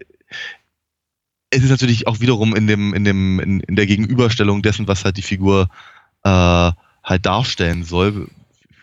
es 1.50 1.62
ist 1.62 1.70
natürlich 1.70 2.07
auch 2.09 2.18
wiederum 2.20 2.57
in 2.57 2.66
dem, 2.66 2.94
in 2.94 3.05
dem, 3.05 3.38
in, 3.38 3.61
in 3.61 3.77
der 3.77 3.87
Gegenüberstellung 3.87 4.62
dessen, 4.62 4.88
was 4.88 5.05
halt 5.05 5.16
die 5.18 5.22
Figur 5.22 5.68
äh, 6.24 6.29
halt 7.05 7.27
darstellen 7.27 7.85
soll 7.85 8.29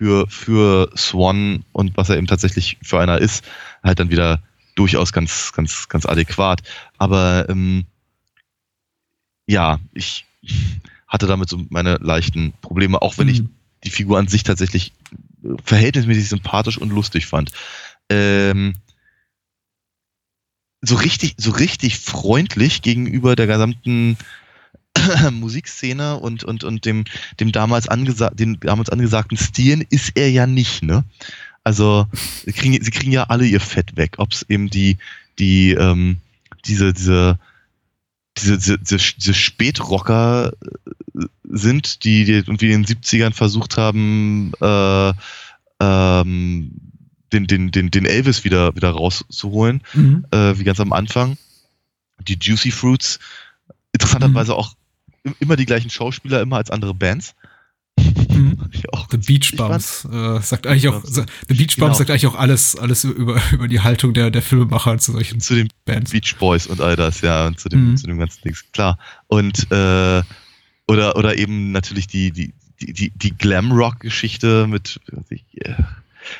für, 0.02 0.26
für 0.30 0.90
Swan 0.98 1.64
und 1.74 1.96
was 1.96 2.10
er 2.10 2.18
eben 2.18 2.26
tatsächlich 2.26 2.80
für 2.82 3.00
einer 3.00 3.20
ist, 3.20 3.46
halt 3.84 4.00
dann 4.00 4.10
wieder 4.10 4.42
durchaus 4.74 5.14
ganz, 5.14 5.54
ganz, 5.54 5.90
ganz 5.90 6.08
adäquat. 6.08 6.64
Aber 6.98 7.46
ähm, 7.50 7.86
ja, 9.46 9.80
ich 9.94 10.26
hatte 11.08 11.28
damit 11.28 11.50
so 11.50 11.64
meine 11.70 11.98
leichten 11.98 12.52
Probleme, 12.62 13.00
auch 13.00 13.20
wenn 13.20 13.30
ich 13.30 13.40
Hm. 13.40 13.50
die 13.84 13.92
Figur 13.92 14.18
an 14.18 14.28
sich 14.28 14.42
tatsächlich 14.42 14.92
verhältnismäßig 15.64 16.30
sympathisch 16.30 16.80
und 16.80 16.90
lustig 16.90 17.28
fand. 17.28 17.52
Ähm, 18.10 18.74
so 20.82 20.96
richtig, 20.96 21.36
so 21.38 21.52
richtig 21.52 22.00
freundlich 22.00 22.82
gegenüber 22.82 23.36
der 23.36 23.46
gesamten 23.46 24.18
Musikszene 25.32 26.18
und, 26.18 26.44
und, 26.44 26.64
und 26.64 26.86
dem, 26.86 27.06
dem 27.40 27.52
damals, 27.52 27.88
dem 28.34 28.60
damals 28.60 28.90
angesagten 28.90 29.38
Stilen 29.38 29.82
ist 29.90 30.12
er 30.16 30.30
ja 30.32 30.48
nicht, 30.48 30.84
ne? 30.84 31.04
Also, 31.64 32.08
sie 32.46 32.54
kriegen, 32.54 32.84
sie 32.84 32.92
kriegen 32.92 33.12
ja 33.12 33.26
alle 33.26 33.46
ihr 33.46 33.60
Fett 33.60 33.96
weg, 33.96 34.16
ob 34.18 34.32
es 34.34 34.44
eben 34.50 34.70
die, 34.70 34.98
die, 35.38 35.72
ähm, 35.72 36.18
diese, 36.66 36.92
diese, 36.94 37.38
diese, 38.38 38.58
diese, 38.58 38.78
diese, 38.80 39.34
Spätrocker 39.34 40.54
äh, 41.16 41.26
sind, 41.44 42.04
die, 42.04 42.26
die 42.26 42.32
irgendwie 42.34 42.72
in 42.72 42.84
den 42.84 42.98
70ern 42.98 43.34
versucht 43.34 43.78
haben, 43.78 44.54
äh, 44.60 45.14
ähm, 45.80 46.72
den, 47.32 47.48
den, 47.48 47.72
den, 47.72 47.92
den 47.92 48.06
Elvis 48.06 48.44
wieder, 48.44 48.76
wieder 48.76 48.90
rauszuholen, 48.90 49.82
Mhm. 49.94 50.26
äh, 50.32 50.58
wie 50.58 50.64
ganz 50.64 50.80
am 50.80 50.94
Anfang. 50.94 51.38
Die 52.28 52.38
Juicy 52.40 52.72
Fruits, 52.72 53.20
interessanterweise 53.94 54.56
auch 54.56 54.72
im- 54.72 54.78
immer 55.40 55.56
die 55.56 55.66
gleichen 55.66 55.90
Schauspieler, 55.90 56.42
immer 56.42 56.58
als 56.58 56.70
andere 56.72 56.94
Bands. 56.94 57.36
Mhm. 58.00 58.58
The 59.12 59.18
Beach. 59.18 59.56
Bums 59.58 60.06
äh, 60.06 60.40
sagt 60.42 60.66
eigentlich 60.66 60.88
auch, 60.88 61.02
Bums. 61.02 61.16
The 61.48 61.54
Beach 61.54 61.76
Bums 61.76 61.76
Genau. 61.78 61.94
sagt 61.94 62.10
eigentlich 62.10 62.28
auch 62.28 62.36
alles, 62.36 62.76
alles 62.76 63.04
über, 63.04 63.40
über 63.52 63.68
die 63.68 63.82
Haltung 63.82 64.14
der, 64.14 64.32
der 64.32 64.42
Filmemacher 64.42 64.98
zu 64.98 65.12
solchen 65.12 65.40
Zu 65.42 65.56
den 65.56 65.68
Bands. 65.86 66.12
Beach 66.12 66.36
Boys 66.40 66.68
und 66.68 66.82
all 66.82 66.96
das, 66.96 67.22
ja, 67.22 67.48
und 67.48 67.60
zu 67.60 67.70
dem, 67.70 67.92
Mhm. 67.92 67.98
zu 67.98 68.08
dem 68.08 68.18
ganzen 68.18 68.42
Dings, 68.44 68.64
klar. 68.72 68.98
Und 69.28 69.72
äh, 69.72 70.22
oder, 70.88 71.16
oder 71.16 71.38
eben 71.38 71.72
natürlich 71.72 72.08
die, 72.08 72.32
die, 72.32 72.54
die, 72.82 72.94
die, 72.94 73.10
die 73.12 73.32
Glam-Rock-Geschichte 73.38 74.68
mit 74.68 75.00
ich, 75.30 75.44
äh, 75.66 75.76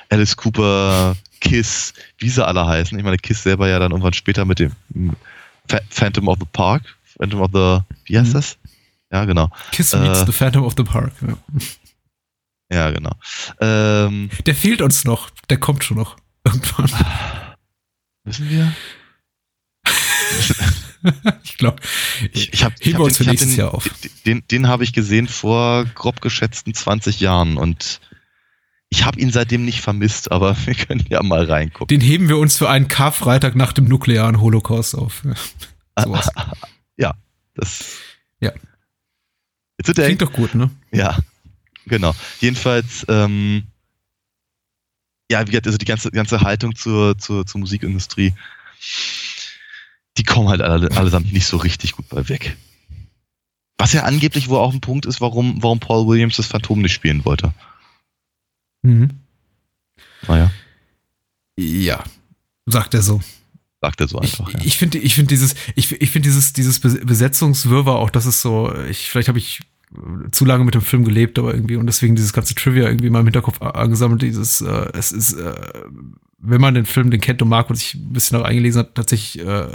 Alice 0.10 0.36
Cooper, 0.38 1.16
Kiss, 1.42 1.94
wie 2.18 2.30
sie 2.30 2.46
alle 2.46 2.66
heißen. 2.66 2.98
Ich 2.98 3.04
meine, 3.04 3.18
Kiss 3.18 3.44
selber 3.44 3.68
ja 3.68 3.80
dann 3.80 3.92
irgendwann 3.92 4.14
später 4.14 4.46
mit 4.46 4.60
dem 4.60 4.72
Pha- 5.68 5.82
Phantom 5.90 6.28
of 6.28 6.38
the 6.40 6.46
Park, 6.52 6.84
Phantom 7.18 7.42
of 7.42 7.50
the, 7.54 7.80
wie 8.06 8.18
heißt 8.18 8.30
Mhm. 8.30 8.34
das? 8.34 8.58
Ja, 9.12 9.26
genau. 9.26 9.50
Kiss 9.72 9.94
meets 9.94 10.22
Äh, 10.22 10.26
the 10.26 10.32
Phantom 10.32 10.64
of 10.64 10.74
the 10.78 10.84
Park. 10.84 11.12
Ja. 11.22 11.38
Ja, 12.72 12.92
genau. 12.92 13.12
Ähm, 13.60 14.30
Der 14.46 14.56
fehlt 14.56 14.82
uns 14.82 15.04
noch. 15.04 15.30
Der 15.50 15.60
kommt 15.60 15.84
schon 15.84 15.98
noch. 15.98 16.16
Irgendwann. 16.46 16.90
wissen 18.24 18.50
wir? 18.50 18.74
ich 21.44 21.58
glaube. 21.58 21.82
Ich, 22.32 22.54
ich 22.54 22.64
hab, 22.64 22.74
ich 22.80 22.88
Heben 22.88 22.96
hab 23.00 23.04
uns 23.04 23.18
für 23.18 23.24
den, 23.24 23.32
nächstes 23.32 23.52
den, 23.52 23.60
Jahr 23.60 23.74
auf. 23.74 23.90
Den, 23.90 24.12
den, 24.26 24.44
den 24.50 24.68
habe 24.68 24.84
ich 24.84 24.94
gesehen 24.94 25.28
vor 25.28 25.86
grob 25.86 26.22
geschätzten 26.22 26.74
20 26.74 27.20
Jahren 27.20 27.58
und 27.58 28.00
ich 28.90 29.06
habe 29.06 29.20
ihn 29.20 29.32
seitdem 29.32 29.66
nicht 29.66 29.82
vermisst, 29.82 30.32
aber 30.32 30.56
wir 30.66 30.76
können 30.76 31.06
ja 31.10 31.22
mal 31.24 31.44
reingucken. 31.46 31.88
Den 31.88 32.06
heben 32.06 32.30
wir 32.30 32.38
uns 32.38 32.58
für 32.58 32.70
einen 32.70 32.88
Karfreitag 32.88 33.56
nach 33.56 33.74
dem 33.74 33.86
nuklearen 33.86 34.40
Holocaust 34.40 34.96
auf. 34.96 35.24
Sowas. 36.00 36.30
ja, 36.96 37.14
das 37.56 37.98
Ja. 38.40 38.52
Jetzt 39.88 39.98
der, 39.98 40.06
Klingt 40.06 40.22
doch 40.22 40.34
gut, 40.34 40.56
ne? 40.56 40.70
Ja, 40.92 41.18
genau. 41.86 42.16
Jedenfalls, 42.40 43.06
ähm, 43.10 43.64
ja, 45.32 45.42
wie 45.42 45.52
gesagt, 45.52 45.66
also 45.68 45.78
die 45.78 45.86
ganze, 45.86 46.12
ganze 46.12 46.42
Haltung 46.42 46.76
zur, 46.76 47.18
zur, 47.18 47.46
zur 47.46 47.60
Musikindustrie, 47.60 48.34
die 50.18 50.24
kommen 50.24 50.50
halt 50.50 50.62
alle, 50.62 50.92
allesamt 50.92 51.32
nicht 51.34 51.46
so 51.48 51.58
richtig 51.58 51.94
gut 51.94 52.10
bei 52.10 52.28
weg. 52.30 52.58
Was 53.78 53.94
ja 53.94 54.04
angeblich 54.04 54.50
wohl 54.50 54.60
auch 54.60 54.74
ein 54.74 54.82
Punkt 54.82 55.06
ist, 55.06 55.22
warum, 55.22 55.64
warum 55.64 55.80
Paul 55.80 56.08
Williams 56.08 56.36
das 56.38 56.46
Phantom 56.46 56.82
nicht 56.82 56.94
spielen 56.94 57.26
wollte. 57.26 57.54
Mhm. 58.84 59.10
Naja, 60.28 60.52
Ja, 61.58 62.04
sagt 62.68 62.94
er 62.94 63.02
so. 63.02 63.22
Sagt 63.82 64.00
er 64.02 64.08
so 64.08 64.20
einfach. 64.20 64.48
ich 64.50 64.54
ja. 64.54 64.60
ich 64.64 64.78
finde 64.78 64.98
ich 65.00 65.16
finde 65.16 65.30
dieses 65.30 65.56
ich, 65.76 65.92
ich 65.92 66.12
finde 66.12 66.30
dieses 66.30 66.54
dieses 66.54 66.82
Bes- 66.84 67.04
Besetzungswirrwarr 67.06 67.96
auch 67.98 68.10
das 68.12 68.26
ist 68.26 68.42
so 68.42 68.74
ich 68.90 69.10
vielleicht 69.10 69.28
habe 69.28 69.40
ich 69.40 69.60
äh, 69.96 70.30
zu 70.32 70.46
lange 70.46 70.64
mit 70.66 70.76
dem 70.76 70.82
Film 70.82 71.04
gelebt 71.04 71.40
aber 71.40 71.54
irgendwie 71.54 71.76
und 71.78 71.88
deswegen 71.88 72.16
dieses 72.16 72.32
ganze 72.34 72.54
Trivia 72.56 72.86
irgendwie 72.88 73.08
in 73.08 73.14
meinem 73.14 73.26
Hinterkopf 73.26 73.62
angesammelt 73.62 74.22
dieses 74.22 74.62
äh, 74.62 74.88
es 74.94 75.12
ist 75.12 75.34
äh, 75.34 75.54
wenn 76.44 76.62
man 76.62 76.74
den 76.76 76.86
Film 76.86 77.12
den 77.12 77.22
kennt 77.22 77.42
und 77.42 77.50
mag 77.50 77.70
und 77.70 77.76
sich 77.76 77.96
ein 77.96 78.14
bisschen 78.14 78.38
noch 78.38 78.46
eingelesen 78.46 78.80
hat 78.80 78.96
tatsächlich 78.96 79.46
äh, 79.46 79.66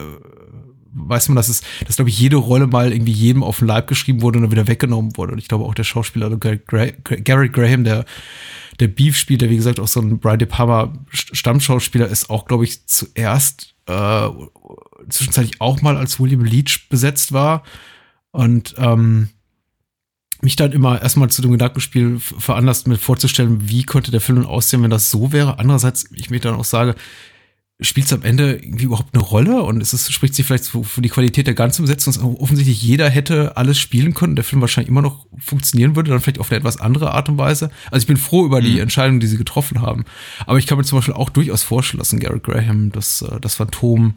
weiß 0.98 1.28
man 1.28 1.36
dass 1.36 1.48
es 1.48 1.62
dass 1.84 1.96
glaube 1.96 2.08
ich 2.10 2.18
jede 2.18 2.36
Rolle 2.36 2.68
mal 2.68 2.92
irgendwie 2.92 3.12
jedem 3.12 3.42
auf 3.42 3.58
den 3.58 3.66
Leib 3.68 3.86
geschrieben 3.88 4.22
wurde 4.22 4.38
und 4.38 4.42
dann 4.44 4.50
wieder 4.52 4.68
weggenommen 4.68 5.16
wurde 5.16 5.32
und 5.32 5.38
ich 5.38 5.48
glaube 5.48 5.64
auch 5.64 5.74
der 5.74 5.84
Schauspieler 5.84 6.26
also 6.26 6.38
Gary 6.38 7.48
Graham 7.48 7.84
der 7.84 8.04
der 8.78 8.88
Beef 8.88 9.16
spielt, 9.16 9.40
der 9.40 9.48
wie 9.50 9.56
gesagt 9.56 9.80
auch 9.80 9.88
so 9.88 10.00
ein 10.00 10.18
Brian 10.18 10.38
De 10.38 10.46
Palma 10.46 10.92
St- 11.12 11.34
Stammschauspieler 11.34 12.08
ist, 12.08 12.28
auch 12.30 12.44
glaube 12.46 12.64
ich 12.64 12.84
zuerst 12.86 13.74
äh, 13.86 14.28
zwischenzeitlich 15.08 15.60
auch 15.60 15.82
mal 15.82 15.96
als 15.96 16.20
William 16.20 16.44
Leach 16.44 16.88
besetzt 16.88 17.32
war 17.32 17.62
und 18.32 18.74
ähm, 18.78 19.28
mich 20.42 20.56
dann 20.56 20.72
immer 20.72 21.00
erstmal 21.00 21.30
zu 21.30 21.42
dem 21.42 21.52
Gedankenspiel 21.52 22.18
veranlasst, 22.20 22.86
mir 22.86 22.98
vorzustellen, 22.98 23.68
wie 23.68 23.84
könnte 23.84 24.10
der 24.10 24.20
Film 24.20 24.44
aussehen, 24.44 24.82
wenn 24.82 24.90
das 24.90 25.10
so 25.10 25.32
wäre. 25.32 25.58
Andererseits, 25.58 26.10
ich 26.12 26.30
mir 26.30 26.40
dann 26.40 26.56
auch 26.56 26.64
sage, 26.64 26.94
spielt 27.80 28.06
es 28.06 28.12
am 28.14 28.22
Ende 28.22 28.54
irgendwie 28.56 28.84
überhaupt 28.84 29.14
eine 29.14 29.22
Rolle 29.22 29.62
und 29.62 29.82
ist 29.82 29.92
es 29.92 30.10
spricht 30.10 30.34
sich 30.34 30.46
vielleicht 30.46 30.64
für, 30.64 30.82
für 30.82 31.02
die 31.02 31.10
Qualität 31.10 31.46
der 31.46 31.52
ganzen 31.54 31.82
Besetzung, 31.82 32.14
dass 32.14 32.22
offensichtlich 32.22 32.80
jeder 32.82 33.10
hätte 33.10 33.56
alles 33.58 33.78
spielen 33.78 34.14
können, 34.14 34.34
der 34.34 34.44
Film 34.44 34.62
wahrscheinlich 34.62 34.88
immer 34.88 35.02
noch 35.02 35.26
funktionieren 35.38 35.94
würde, 35.94 36.10
dann 36.10 36.20
vielleicht 36.20 36.38
auf 36.38 36.50
eine 36.50 36.58
etwas 36.58 36.80
andere 36.80 37.12
Art 37.12 37.28
und 37.28 37.36
Weise. 37.36 37.70
Also 37.90 38.04
ich 38.04 38.06
bin 38.06 38.16
froh 38.16 38.46
über 38.46 38.62
die 38.62 38.80
Entscheidung, 38.80 39.20
die 39.20 39.26
sie 39.26 39.36
getroffen 39.36 39.82
haben. 39.82 40.06
Aber 40.46 40.58
ich 40.58 40.66
kann 40.66 40.78
mir 40.78 40.84
zum 40.84 40.98
Beispiel 40.98 41.12
auch 41.14 41.28
durchaus 41.28 41.62
vorstellen, 41.64 41.98
dass 41.98 42.12
ein 42.12 42.20
Garrett 42.20 42.44
Graham 42.44 42.92
das, 42.92 43.20
äh, 43.20 43.40
das 43.40 43.56
Phantom 43.56 44.16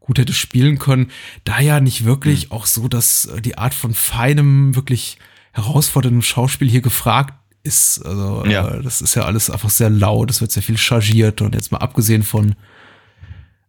gut 0.00 0.18
hätte 0.18 0.34
spielen 0.34 0.78
können, 0.78 1.10
da 1.44 1.58
ja 1.60 1.80
nicht 1.80 2.04
wirklich 2.04 2.52
auch 2.52 2.66
so, 2.66 2.86
dass 2.86 3.26
äh, 3.26 3.40
die 3.40 3.56
Art 3.56 3.72
von 3.72 3.94
feinem, 3.94 4.74
wirklich 4.76 5.16
herausforderndem 5.52 6.22
Schauspiel 6.22 6.68
hier 6.68 6.82
gefragt 6.82 7.32
ist. 7.62 8.04
Also 8.04 8.44
Ja. 8.46 8.68
äh, 8.68 8.82
das 8.82 9.00
ist 9.00 9.14
ja 9.14 9.22
alles 9.22 9.48
einfach 9.48 9.70
sehr 9.70 9.88
laut, 9.88 10.30
es 10.30 10.42
wird 10.42 10.52
sehr 10.52 10.62
viel 10.62 10.76
chargiert 10.76 11.40
und 11.40 11.54
jetzt 11.54 11.72
mal 11.72 11.78
abgesehen 11.78 12.22
von 12.22 12.54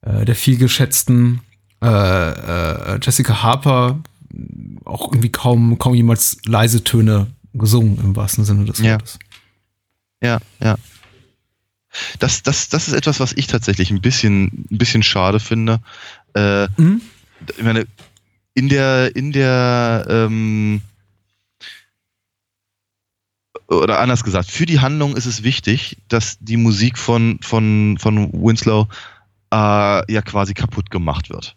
äh, 0.02 0.26
der 0.26 0.36
viel 0.36 0.58
geschätzten 0.58 1.42
äh, 1.82 1.88
äh, 1.88 3.00
Jessica 3.02 3.42
Harper 3.44 4.00
auch 4.86 5.12
irgendwie 5.12 5.30
kaum, 5.30 5.78
kaum 5.78 5.94
jemals 5.96 6.38
leise 6.46 6.84
Töne 6.84 7.28
gesungen 7.54 7.98
im 8.00 8.16
wahrsten 8.16 8.46
Sinne 8.46 8.66
des 8.66 8.80
Ja. 8.80 8.94
Wortes. 8.94 9.20
Ja, 10.24 10.40
ja. 10.62 10.76
Das, 12.20 12.42
das, 12.44 12.70
das 12.70 12.88
ist 12.88 12.94
etwas, 12.94 13.20
was 13.20 13.34
ich 13.34 13.48
tatsächlich 13.48 13.92
ein 13.92 14.00
bisschen, 14.02 14.66
ein 14.72 14.78
bisschen 14.78 15.04
schade 15.04 15.40
finde. 15.40 15.80
Äh, 16.34 16.68
Mhm. 16.78 17.02
ich 17.58 17.64
meine, 17.64 17.86
in 18.54 18.70
der, 18.70 19.14
in 19.16 19.32
der, 19.34 20.06
ähm, 20.08 20.82
oder 23.68 24.00
anders 24.00 24.24
gesagt, 24.24 24.50
für 24.50 24.66
die 24.66 24.80
Handlung 24.80 25.16
ist 25.16 25.26
es 25.26 25.44
wichtig, 25.44 25.98
dass 26.08 26.38
die 26.40 26.58
Musik 26.58 26.98
von, 26.98 27.40
von, 27.42 27.98
von 28.00 28.32
Winslow 28.34 28.88
äh, 29.52 30.12
ja 30.14 30.22
quasi 30.22 30.54
kaputt 30.54 30.90
gemacht 30.92 31.30
wird. 31.30 31.56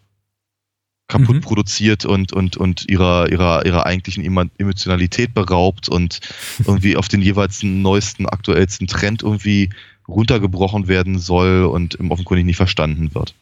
Kaputt 1.07 1.35
Mhm. 1.35 1.41
produziert 1.41 2.03
und, 2.05 2.33
und, 2.33 2.57
und 2.57 2.89
ihrer, 2.89 3.31
ihrer, 3.31 3.63
ihrer 3.65 3.85
eigentlichen 3.85 4.23
Emo- 4.23 4.49
Emotionalität 4.57 5.33
beraubt 5.35 5.87
und 5.87 6.19
irgendwie 6.65 6.97
auf 6.97 7.07
den 7.07 7.21
jeweils 7.21 7.61
neuesten, 7.61 8.25
aktuellsten 8.27 8.87
Trend 8.87 9.21
irgendwie 9.21 9.69
runtergebrochen 10.07 10.87
werden 10.87 11.19
soll 11.19 11.65
und 11.65 11.95
im 11.95 12.11
offenkundig 12.11 12.45
nicht 12.45 12.57
verstanden 12.57 13.13
wird. 13.13 13.35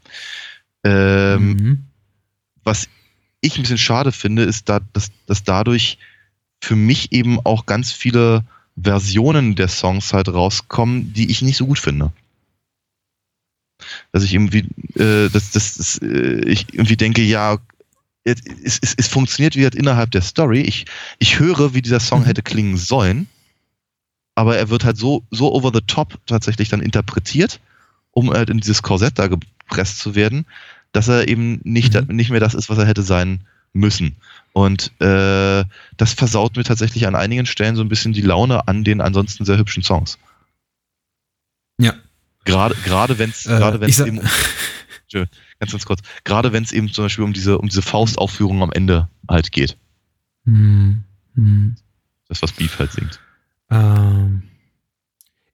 Ähm, 0.84 1.48
Mhm. 1.54 1.84
was 2.64 2.90
ich 3.42 3.58
ein 3.58 3.62
bisschen 3.62 3.78
schade 3.78 4.12
finde, 4.12 4.44
ist, 4.44 4.70
da, 4.70 4.80
dass, 4.94 5.12
dass 5.26 5.44
dadurch 5.44 5.98
für 6.62 6.76
mich 6.76 7.12
eben 7.12 7.40
auch 7.46 7.66
ganz 7.66 7.92
viele 7.92 8.44
Versionen 8.82 9.56
der 9.56 9.68
Songs 9.68 10.14
halt 10.14 10.30
rauskommen, 10.30 11.14
die 11.14 11.30
ich 11.30 11.42
nicht 11.42 11.58
so 11.58 11.66
gut 11.66 11.80
finde. 11.80 12.12
Dass 14.12 14.24
ich 14.24 14.34
irgendwie, 14.34 14.66
äh, 14.96 15.30
dass, 15.30 15.52
dass, 15.52 15.76
dass 15.76 15.98
äh, 16.02 16.42
ich 16.46 16.74
irgendwie 16.74 16.98
denke, 16.98 17.22
ja, 17.22 17.58
es, 18.24 18.42
es, 18.82 18.94
es, 18.98 19.08
funktioniert 19.08 19.56
wie 19.56 19.64
halt 19.64 19.76
innerhalb 19.76 20.12
der 20.12 20.22
Story. 20.22 20.62
Ich, 20.62 20.86
ich 21.20 21.40
höre, 21.40 21.74
wie 21.74 21.82
dieser 21.82 22.00
Song 22.00 22.22
Mhm. 22.22 22.26
hätte 22.26 22.42
klingen 22.42 22.78
sollen, 22.78 23.28
aber 24.36 24.58
er 24.58 24.70
wird 24.70 24.86
halt 24.86 24.98
so, 24.98 25.24
so 25.30 25.54
over 25.54 25.72
the 25.74 25.82
top 25.86 26.18
tatsächlich 26.26 26.70
dann 26.70 26.82
interpretiert, 26.82 27.60
um 28.12 28.32
halt 28.32 28.50
in 28.50 28.60
dieses 28.60 28.82
Korsett 28.82 29.20
da 29.20 29.28
gepresst 29.28 30.00
zu 30.00 30.16
werden, 30.16 30.46
dass 30.94 31.08
er 31.08 31.28
eben 31.28 31.60
nicht, 31.64 31.94
Mhm. 31.96 32.16
nicht 32.16 32.30
mehr 32.30 32.40
das 32.40 32.54
ist, 32.54 32.70
was 32.70 32.78
er 32.78 32.86
hätte 32.86 33.04
sein 33.04 33.42
müssen. 33.74 34.16
Und 34.54 34.92
äh, 35.02 35.66
das 35.98 36.14
versaut 36.14 36.56
mir 36.56 36.64
tatsächlich 36.64 37.08
an 37.08 37.16
einigen 37.16 37.46
Stellen 37.46 37.76
so 37.76 37.82
ein 37.82 37.90
bisschen 37.90 38.14
die 38.14 38.22
Laune 38.22 38.68
an 38.68 38.84
den 38.84 39.02
ansonsten 39.02 39.46
sehr 39.46 39.58
hübschen 39.58 39.84
Songs. 39.84 40.18
Gerade 42.46 42.76
gerade 42.84 43.18
wenn 43.20 43.30
es 43.30 43.46
Äh, 43.46 43.58
gerade 43.58 43.82
wenn 43.82 43.90
es 43.90 44.00
eben 44.00 44.20
ganz 45.60 45.72
ganz 45.72 45.86
kurz 45.86 46.02
gerade 46.24 46.52
wenn 46.54 46.64
es 46.64 46.72
eben 46.72 46.92
zum 46.92 47.06
Beispiel 47.06 47.24
um 47.24 47.34
diese 47.34 47.58
um 47.58 47.70
diese 47.70 47.82
Faustaufführung 47.82 48.62
am 48.62 48.72
Ende 48.72 49.10
halt 49.30 49.52
geht. 49.52 49.78
Mhm. 50.46 51.04
Mhm. 51.36 51.76
Das 52.28 52.42
was 52.42 52.52
Beef 52.52 52.80
halt 52.80 52.92
singt. 52.92 53.20
Ähm, 53.70 54.44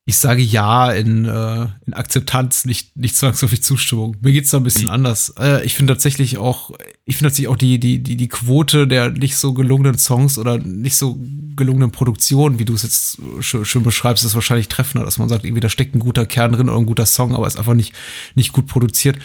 ich 0.10 0.18
sage 0.18 0.42
ja 0.42 0.92
in, 0.92 1.26
äh, 1.26 1.68
in 1.86 1.94
Akzeptanz, 1.94 2.66
nicht, 2.66 2.98
nicht 2.98 3.16
zwangsläufig 3.16 3.62
Zustimmung. 3.62 4.18
Mir 4.22 4.32
geht's 4.32 4.50
da 4.50 4.58
ein 4.58 4.64
bisschen 4.64 4.86
Mhm. 4.86 4.90
anders. 4.90 5.36
Äh, 5.38 5.64
ich 5.64 5.76
finde 5.76 5.94
tatsächlich 5.94 6.40
auch, 6.40 6.72
ich 7.06 7.18
finde 7.18 7.30
tatsächlich 7.30 7.48
auch 7.48 7.56
die, 7.56 7.80
die, 7.80 8.02
die, 8.02 8.18
die 8.18 8.28
Quote 8.28 8.88
der 8.88 9.12
nicht 9.12 9.38
so 9.38 9.54
gelungenen 9.54 10.00
Songs 10.00 10.40
oder 10.40 10.58
nicht 10.58 10.96
so 10.96 11.20
gelungenen 11.56 11.92
Produktionen, 11.92 12.58
wie 12.58 12.66
du 12.66 12.74
es 12.74 12.82
jetzt 12.82 13.20
schön, 13.42 13.66
schön 13.66 13.84
beschreibst, 13.84 14.26
ist 14.26 14.34
wahrscheinlich 14.34 14.68
treffender, 14.68 15.06
dass 15.06 15.20
man 15.20 15.30
sagt, 15.30 15.46
irgendwie 15.46 15.62
da 15.62 15.70
steckt 15.70 15.94
ein 15.94 16.00
guter 16.00 16.26
Kern 16.26 16.54
drin 16.54 16.70
oder 16.70 16.80
ein 16.80 16.88
guter 16.88 17.06
Song, 17.06 17.36
aber 17.36 17.46
ist 17.46 17.60
einfach 17.60 17.76
nicht, 17.76 17.94
nicht 18.34 18.52
gut 18.52 18.66
produziert. 18.66 19.20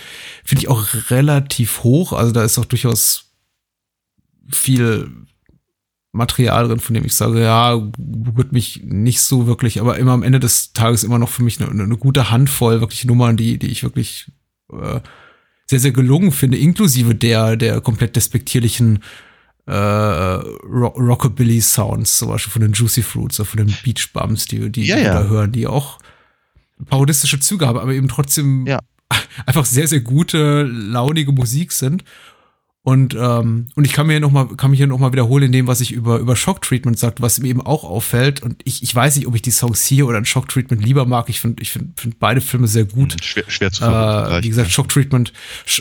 Finde 0.44 0.64
ich 0.64 0.68
auch 0.68 0.86
relativ 1.08 1.82
hoch. 1.82 2.12
Also 2.12 2.30
da 2.32 2.44
ist 2.44 2.58
auch 2.58 2.66
durchaus 2.66 3.32
viel 4.52 5.10
Material 6.14 6.68
drin, 6.68 6.80
von 6.80 6.94
dem 6.94 7.04
ich 7.04 7.14
sage, 7.14 7.42
ja, 7.42 7.76
berührt 7.98 8.52
mich 8.52 8.82
nicht 8.84 9.20
so 9.20 9.46
wirklich, 9.46 9.80
aber 9.80 9.98
immer 9.98 10.12
am 10.12 10.22
Ende 10.22 10.38
des 10.38 10.72
Tages 10.72 11.02
immer 11.02 11.18
noch 11.18 11.28
für 11.28 11.42
mich 11.42 11.60
eine, 11.60 11.70
eine 11.70 11.96
gute 11.96 12.30
Handvoll 12.30 12.80
wirklich 12.80 13.04
Nummern, 13.04 13.36
die, 13.36 13.58
die 13.58 13.66
ich 13.66 13.82
wirklich 13.82 14.30
äh, 14.72 15.00
sehr, 15.66 15.80
sehr 15.80 15.90
gelungen 15.90 16.30
finde, 16.30 16.56
inklusive 16.56 17.14
der, 17.14 17.56
der 17.56 17.80
komplett 17.80 18.14
despektierlichen 18.14 19.00
äh, 19.66 19.72
Ro 19.74 20.88
Rockabilly-Sounds, 20.96 22.18
zum 22.18 22.28
Beispiel 22.28 22.52
von 22.52 22.62
den 22.62 22.72
Juicy 22.72 23.02
Fruits 23.02 23.40
oder 23.40 23.48
von 23.48 23.66
den 23.66 23.74
Beach 23.82 24.12
Bums, 24.12 24.46
die, 24.46 24.70
die, 24.70 24.86
Ja, 24.86 24.98
ja. 24.98 25.14
da 25.14 25.28
hören, 25.28 25.50
die 25.50 25.66
auch 25.66 25.98
parodistische 26.88 27.40
Züge 27.40 27.66
haben, 27.66 27.78
aber 27.78 27.92
eben 27.92 28.08
trotzdem 28.08 28.66
Ja. 28.66 28.78
einfach 29.46 29.64
sehr, 29.64 29.88
sehr 29.88 30.00
gute, 30.00 30.62
launige 30.62 31.32
Musik 31.32 31.72
sind. 31.72 32.04
Und, 32.86 33.16
ähm, 33.18 33.68
und 33.76 33.84
ich 33.86 33.94
kann 33.94 34.06
mir 34.06 34.20
noch 34.20 34.30
mal, 34.30 34.46
kann 34.46 34.70
mich 34.70 34.76
hier 34.76 34.86
noch 34.86 34.98
mal 34.98 35.10
wiederholen 35.10 35.44
in 35.44 35.52
dem, 35.52 35.66
was 35.66 35.80
ich 35.80 35.90
über, 35.90 36.18
über 36.18 36.36
Shock 36.36 36.60
Treatment 36.60 36.98
sagt, 36.98 37.22
was 37.22 37.40
mir 37.40 37.48
eben 37.48 37.62
auch 37.62 37.82
auffällt. 37.82 38.42
Und 38.42 38.60
ich, 38.64 38.82
ich 38.82 38.94
weiß 38.94 39.16
nicht, 39.16 39.26
ob 39.26 39.34
ich 39.34 39.40
die 39.40 39.52
Songs 39.52 39.82
hier 39.86 40.06
oder 40.06 40.18
in 40.18 40.26
Shock 40.26 40.50
Treatment 40.50 40.84
lieber 40.84 41.06
mag. 41.06 41.30
Ich 41.30 41.40
finde, 41.40 41.62
ich 41.62 41.70
finde 41.70 41.88
find 41.96 42.18
beide 42.18 42.42
Filme 42.42 42.68
sehr 42.68 42.84
gut. 42.84 43.16
Schwer, 43.24 43.44
schwer 43.48 43.72
zu 43.72 43.84
Äh, 43.86 44.42
wie 44.42 44.50
gesagt, 44.50 44.70
Shock 44.70 44.90
Treatment, 44.90 45.32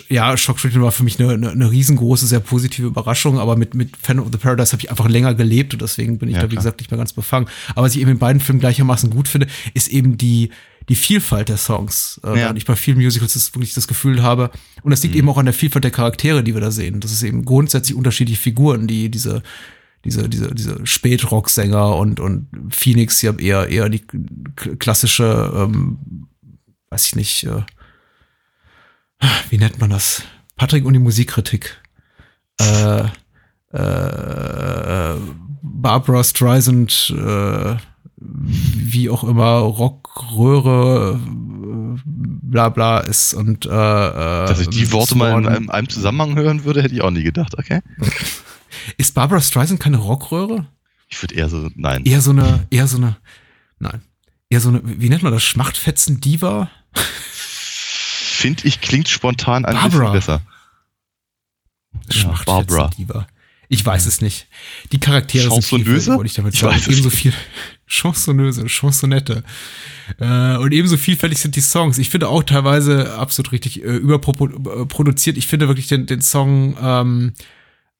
ja, 0.07 0.37
Shock 0.37 0.59
Treatment 0.59 0.81
war 0.85 0.93
für 0.93 1.03
mich 1.03 1.19
eine, 1.19 1.33
eine, 1.33 1.51
eine 1.51 1.69
riesengroße, 1.69 2.25
sehr 2.25 2.39
positive 2.39 2.87
Überraschung, 2.87 3.37
aber 3.37 3.57
mit, 3.57 3.75
mit 3.75 3.97
Fan 3.97 4.17
of 4.17 4.29
the 4.31 4.37
Paradise 4.37 4.71
habe 4.71 4.81
ich 4.81 4.89
einfach 4.89 5.09
länger 5.09 5.33
gelebt 5.35 5.73
und 5.73 5.81
deswegen 5.81 6.17
bin 6.19 6.29
ich 6.29 6.35
Ja, 6.35 6.43
da, 6.43 6.45
wie 6.45 6.51
klar. 6.55 6.63
gesagt, 6.63 6.79
nicht 6.79 6.89
mehr 6.89 6.97
ganz 6.97 7.11
befangen. 7.11 7.47
Aber 7.75 7.85
was 7.85 7.95
ich 7.95 8.01
eben 8.01 8.11
in 8.11 8.19
beiden 8.19 8.39
Filmen 8.39 8.61
gleichermaßen 8.61 9.09
gut 9.09 9.27
finde, 9.27 9.47
ist 9.73 9.89
eben 9.89 10.15
die, 10.15 10.51
die 10.89 10.95
Vielfalt 10.95 11.49
der 11.49 11.57
Songs. 11.57 12.19
Äh, 12.23 12.39
Ja. 12.39 12.55
ich 12.55 12.65
bei 12.65 12.75
vielen 12.75 12.97
Musicals 13.01 13.33
das 13.33 13.53
wirklich 13.55 13.73
das 13.73 13.87
Gefühl 13.87 14.21
habe, 14.21 14.51
und 14.81 14.91
das 14.91 14.99
Mhm. 15.01 15.07
liegt 15.07 15.15
eben 15.17 15.29
auch 15.29 15.37
an 15.37 15.45
der 15.45 15.53
Vielfalt 15.53 15.83
der 15.83 15.91
Charaktere, 15.91 16.43
die 16.43 16.53
wir 16.53 16.61
da 16.61 16.71
sehen. 16.71 16.99
Das 16.99 17.11
ist 17.11 17.23
eben 17.23 17.45
grundsätzlich 17.45 17.95
unterschiedliche 17.97 18.41
Figuren, 18.41 18.87
die 18.87 19.09
diese, 19.09 19.43
diese, 20.05 20.27
diese, 20.27 20.53
diese 20.53 20.85
Spätrock-Sänger 20.85 21.95
und, 21.95 22.19
und 22.19 22.47
Phoenix, 22.69 23.19
die 23.19 23.27
haben 23.29 23.39
eher, 23.39 23.69
eher 23.69 23.87
die 23.89 24.03
klassische, 24.79 25.51
ähm, 25.55 26.27
weiß 26.89 27.07
ich 27.07 27.15
nicht, 27.15 27.43
äh, 27.45 27.61
wie 29.49 29.57
nennt 29.57 29.79
man 29.79 29.89
das? 29.89 30.23
Patrick 30.57 30.83
und 30.85 30.93
die 30.93 30.99
Musikkritik. 30.99 31.81
Äh, 32.59 33.05
äh, 33.71 35.15
Barbara 35.61 36.23
Streisand, 36.23 37.13
äh, 37.17 37.75
wie 38.25 39.09
auch 39.09 39.23
immer, 39.23 39.57
Rockröhre, 39.57 41.19
äh, 41.23 41.99
bla 42.05 42.69
bla 42.69 42.99
ist 42.99 43.33
und 43.33 43.65
äh, 43.65 43.69
Dass 43.69 44.59
ich 44.59 44.69
die 44.69 44.91
Worte 44.91 45.15
mal 45.15 45.37
in 45.39 45.47
einem, 45.47 45.69
einem 45.69 45.89
Zusammenhang 45.89 46.35
hören 46.35 46.63
würde, 46.63 46.81
hätte 46.83 46.93
ich 46.95 47.01
auch 47.01 47.11
nie 47.11 47.23
gedacht, 47.23 47.57
okay? 47.57 47.81
Ist 48.97 49.13
Barbara 49.15 49.41
Streisand 49.41 49.79
keine 49.79 49.97
Rockröhre? 49.97 50.67
Ich 51.09 51.21
würde 51.21 51.35
eher 51.35 51.47
so, 51.49 51.69
nein. 51.75 52.03
Eher 52.05 52.21
so 52.21 52.31
eine, 52.31 52.65
eher 52.71 52.87
so 52.87 52.97
eine, 52.97 53.17
nein. 53.79 54.01
Eher 54.49 54.59
so 54.59 54.69
eine, 54.69 54.81
wie 54.83 55.09
nennt 55.09 55.23
man 55.23 55.31
das? 55.31 55.43
Schmachtfetzen-Diva? 55.43 56.69
Finde 56.93 58.67
ich, 58.67 58.81
klingt 58.81 59.07
spontan 59.09 59.63
ein 59.65 59.75
Barbara. 59.75 60.11
bisschen 60.11 60.13
besser. 60.13 60.41
Ja, 62.11 62.33
Barbara. 62.45 62.89
Diva. 62.97 63.27
Ich 63.69 63.85
weiß 63.85 64.05
es 64.05 64.21
nicht. 64.21 64.47
Die 64.91 64.99
Charaktere 64.99 65.43
sind 65.43 65.51
Chansonneuse? 65.53 65.85
vielfältig, 65.91 66.17
wollte 66.17 66.27
ich 66.27 66.33
damit 66.33 66.53
Ich 66.53 66.59
sagen. 66.59 66.73
weiß 66.75 66.81
es 66.81 66.87
Ebenso 66.99 67.09
nicht. 67.09 67.37
Viel 67.85 68.11
Chansonneuse, 68.11 68.67
Chansonette. 68.69 69.43
Äh, 70.19 70.57
und 70.57 70.71
ebenso 70.71 70.97
vielfältig 70.97 71.39
sind 71.39 71.55
die 71.55 71.61
Songs. 71.61 71.97
Ich 71.97 72.09
finde 72.09 72.27
auch 72.29 72.43
teilweise 72.43 73.13
absolut 73.13 73.51
richtig 73.51 73.83
äh, 73.83 73.95
überproduziert. 73.95 75.37
Ich 75.37 75.47
finde 75.47 75.67
wirklich 75.67 75.87
den, 75.87 76.05
den 76.05 76.21
Song 76.21 76.75
ähm, 76.81 77.33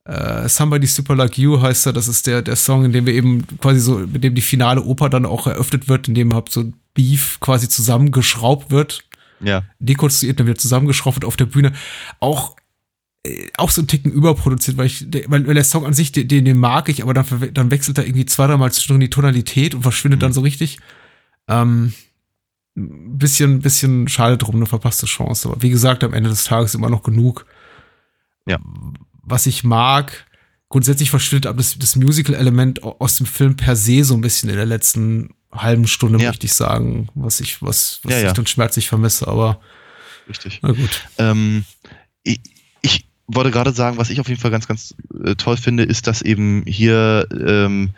äh, 0.06 0.48
Somebody 0.50 0.88
Super 0.88 1.16
Like 1.16 1.38
You 1.38 1.62
heißt 1.62 1.86
er. 1.86 1.94
Das 1.94 2.08
ist 2.08 2.28
der, 2.28 2.42
der 2.42 2.56
Song, 2.56 2.86
in 2.86 2.92
dem 2.92 3.06
wir 3.06 3.14
eben 3.14 3.46
quasi 3.60 3.80
so, 3.80 4.00
mit 4.00 4.24
dem 4.24 4.36
die 4.36 4.42
finale 4.42 4.82
Oper 4.84 5.10
dann 5.10 5.26
auch 5.26 5.48
eröffnet 5.48 5.88
wird, 5.88 6.08
in 6.08 6.16
dem 6.16 6.34
halt 6.34 6.50
so 6.50 6.72
Beef 6.94 7.40
quasi 7.40 7.70
zusammengeschraubt 7.70 8.70
wird 8.72 9.04
Ja. 9.42 9.64
dekonstruiert, 9.80 10.40
dann 10.40 10.48
wieder 10.48 10.58
zusammengeschraubt 10.58 11.18
wird 11.18 11.26
auf 11.26 11.38
der 11.38 11.46
Bühne. 11.46 11.74
Auch 12.20 12.56
äh, 12.58 12.62
auch 13.58 13.70
so 13.70 13.82
ein 13.82 13.88
Ticken 13.88 14.12
überproduziert, 14.12 14.76
weil 14.78 14.88
ich, 14.88 15.06
weil, 15.28 15.48
weil 15.48 15.54
der 15.54 15.64
Song 15.64 15.86
an 15.86 15.94
sich, 15.94 16.12
den, 16.12 16.28
den 16.28 16.58
mag 16.60 16.90
ich, 16.90 17.02
aber 17.04 17.14
dann, 17.14 17.26
dann 17.54 17.72
wechselt 17.72 17.98
er 17.98 18.06
irgendwie 18.06 18.26
zwei, 18.26 18.48
dreimal 18.48 18.72
zwischendrin 18.72 19.00
die 19.00 19.10
Tonalität 19.10 19.74
und 19.76 19.82
verschwindet 19.84 20.22
dann 20.22 20.34
so 20.34 20.42
richtig. 20.42 20.78
Ähm, 21.48 21.94
bisschen, 22.76 23.62
bisschen 23.62 24.08
schade 24.08 24.38
drum, 24.38 24.56
eine 24.56 24.66
verpasste 24.66 25.06
Chance. 25.06 25.50
Aber 25.50 25.62
wie 25.62 25.70
gesagt, 25.70 26.04
am 26.04 26.14
Ende 26.14 26.30
des 26.30 26.44
Tages 26.44 26.76
immer 26.76 26.90
noch 26.90 27.04
genug. 27.04 27.46
Ja. 28.46 28.60
Was 29.22 29.46
ich 29.46 29.64
mag, 29.64 30.26
grundsätzlich 30.68 31.10
verschwindet 31.10 31.46
aber 31.48 31.58
das, 31.58 31.78
das 31.80 31.96
Musical-Element 31.96 32.84
aus 32.84 33.18
dem 33.18 33.26
Film 33.26 33.56
per 33.56 33.76
se 33.78 34.04
so 34.04 34.16
ein 34.16 34.22
bisschen 34.22 34.50
in 34.50 34.56
der 34.58 34.66
letzten 34.66 35.30
halben 35.52 35.88
Stunde, 35.88 36.20
Ja. 36.20 36.30
möchte 36.30 36.46
ich 36.46 36.54
sagen, 36.54 37.08
was 37.16 37.40
ich, 37.40 37.62
was, 37.62 38.00
was 38.04 38.12
Ja, 38.12 38.18
ich 38.18 38.24
ja. 38.26 38.34
dann 38.34 38.48
schmerzlich 38.48 38.90
vermisse, 38.90 39.28
aber 39.28 39.62
Richtig. 40.28 40.60
na 40.62 40.72
gut. 40.72 41.08
Ähm, 41.20 41.64
ich 42.24 42.40
wollte 43.36 43.52
gerade 43.52 43.72
sagen, 43.72 43.98
was 43.98 44.10
ich 44.10 44.20
auf 44.20 44.28
jeden 44.30 44.40
Fall 44.42 44.52
ganz, 44.52 44.68
ganz 44.68 44.96
äh, 45.24 45.36
toll 45.36 45.58
finde, 45.58 45.84
ist, 45.84 46.08
dass 46.08 46.22
eben 46.22 46.64
hier 46.66 47.28
ähm, 47.32 47.92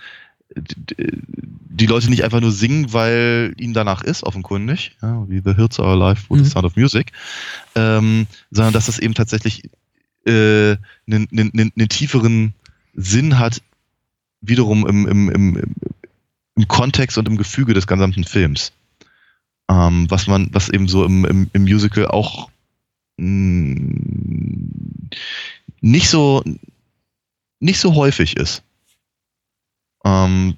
die 0.56 1.86
Leute 1.88 2.10
nicht 2.10 2.24
einfach 2.24 2.40
nur 2.42 2.52
singen, 2.52 2.94
weil 2.94 3.54
ihnen 3.58 3.74
danach 3.74 4.04
ist, 4.04 4.24
offenkundig, 4.24 4.96
ja, 5.02 5.28
wie 5.28 5.42
The 5.44 5.54
Hills 5.54 5.80
Are 5.80 5.92
Alive 5.92 6.22
with 6.30 6.40
Mhm. 6.40 6.44
the 6.46 6.50
Sound 6.50 6.66
of 6.66 6.76
Music, 6.76 7.12
ähm, 7.76 8.28
sondern 8.52 8.74
dass 8.74 8.86
das 8.86 9.00
eben 9.00 9.14
tatsächlich 9.14 9.64
äh, 10.26 10.78
einen, 11.08 11.28
einen 11.34 11.90
tieferen 11.90 12.54
Sinn 12.94 13.38
hat, 13.38 13.62
wiederum 14.42 14.88
im, 14.88 15.08
im, 15.08 15.30
im, 15.30 15.58
im- 16.56 16.68
Kontext 16.68 17.18
und 17.18 17.28
im 17.28 17.36
Gefüge 17.38 17.74
des 17.74 17.86
gesamten 17.86 18.24
Films. 18.24 18.72
Ähm, 19.70 20.06
was 20.10 20.28
man, 20.28 20.50
was 20.54 20.70
eben 20.70 20.88
so 20.88 21.04
im, 21.04 21.26
im, 21.26 21.50
im 21.52 21.64
Musical 21.64 22.08
auch 22.08 22.50
nicht 25.82 26.10
so 26.10 26.44
nicht 27.60 27.80
so 27.80 27.96
häufig 27.96 28.38
ist. 28.38 28.64
Ähm, 30.04 30.58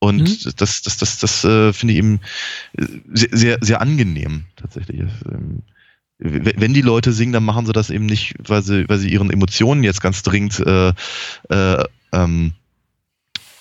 und 0.00 0.22
Mhm. 0.22 0.52
das, 0.56 0.82
das, 0.82 0.98
das, 0.98 1.18
das 1.18 1.44
äh, 1.44 1.72
finde 1.72 1.92
ich 1.92 1.98
eben 1.98 2.20
äh, 2.76 2.86
sehr, 3.12 3.58
sehr, 3.60 3.80
angenehm 3.80 4.44
tatsächlich. 4.56 5.00
Ähm, 5.30 5.62
wenn 6.20 6.74
die 6.74 6.82
Leute 6.82 7.12
singen, 7.12 7.32
dann 7.32 7.44
machen 7.44 7.66
sie 7.66 7.72
das 7.72 7.90
eben 7.90 8.06
nicht, 8.06 8.34
weil 8.38 8.62
sie, 8.62 8.88
weil 8.88 8.98
sie 8.98 9.08
ihren 9.08 9.30
Emotionen 9.30 9.84
jetzt 9.84 10.00
ganz 10.00 10.22
dringend 10.22 10.58
äh, 10.60 10.92
äh, 11.48 11.84
ähm, 12.12 12.54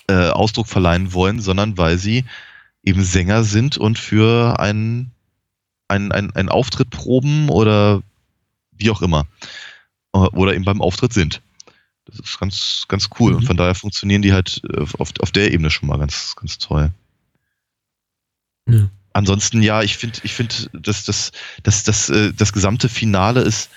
äh, 0.08 0.30
Ausdruck 0.30 0.68
verleihen 0.68 1.14
wollen, 1.14 1.40
sondern 1.40 1.78
weil 1.78 1.98
sie 1.98 2.26
eben 2.84 3.04
Sänger 3.04 3.44
sind 3.44 3.78
und 3.78 4.00
für 4.00 4.60
einen, 4.60 5.12
einen, 5.88 6.12
einen, 6.12 6.36
einen 6.36 6.50
Auftritt 6.50 6.90
proben 6.90 7.50
oder 7.50 8.02
wie 8.78 8.90
auch 8.90 9.02
immer. 9.02 9.28
Äh, 10.14 10.20
Oder 10.20 10.54
eben 10.56 10.66
beim 10.66 10.82
Auftritt 10.82 11.14
sind. 11.14 11.42
Das 12.06 12.20
ist 12.20 12.40
ganz, 12.40 12.86
ganz 12.88 13.10
cool. 13.20 13.34
Und 13.34 13.44
Mhm. 13.44 13.48
von 13.48 13.58
daher 13.58 13.76
funktionieren 13.76 14.22
die 14.22 14.34
halt 14.34 14.62
äh, 14.74 14.86
auf, 14.98 15.14
auf 15.20 15.32
der 15.32 15.52
Ebene 15.52 15.70
schon 15.70 15.90
mal 15.90 15.98
ganz, 16.00 16.36
ganz 16.36 16.58
toll. 16.58 16.92
Ja. 18.70 18.90
Ansonsten, 19.14 19.62
ja, 19.64 19.82
ich 19.82 19.98
finde, 19.98 20.20
ich 20.24 20.34
finde, 20.34 20.56
dass 20.74 21.04
das, 21.06 21.32
das, 21.64 21.84
das, 21.84 22.10
äh, 22.10 22.34
das 22.34 22.54
gesamte 22.54 22.88
Finale 22.90 23.42
ist, 23.42 23.70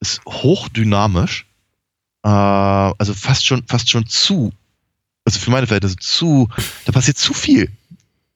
ist 0.00 0.20
hochdynamisch. 0.26 1.46
Äh, 2.24 2.28
also 2.28 3.14
fast 3.14 3.46
schon, 3.46 3.64
fast 3.66 3.88
schon 3.90 4.06
zu, 4.06 4.52
also 5.24 5.38
für 5.38 5.50
meine 5.50 5.66
Verhältnisse 5.66 5.96
zu, 5.96 6.48
da 6.86 6.92
passiert 6.92 7.18
zu 7.18 7.32
viel. 7.34 7.70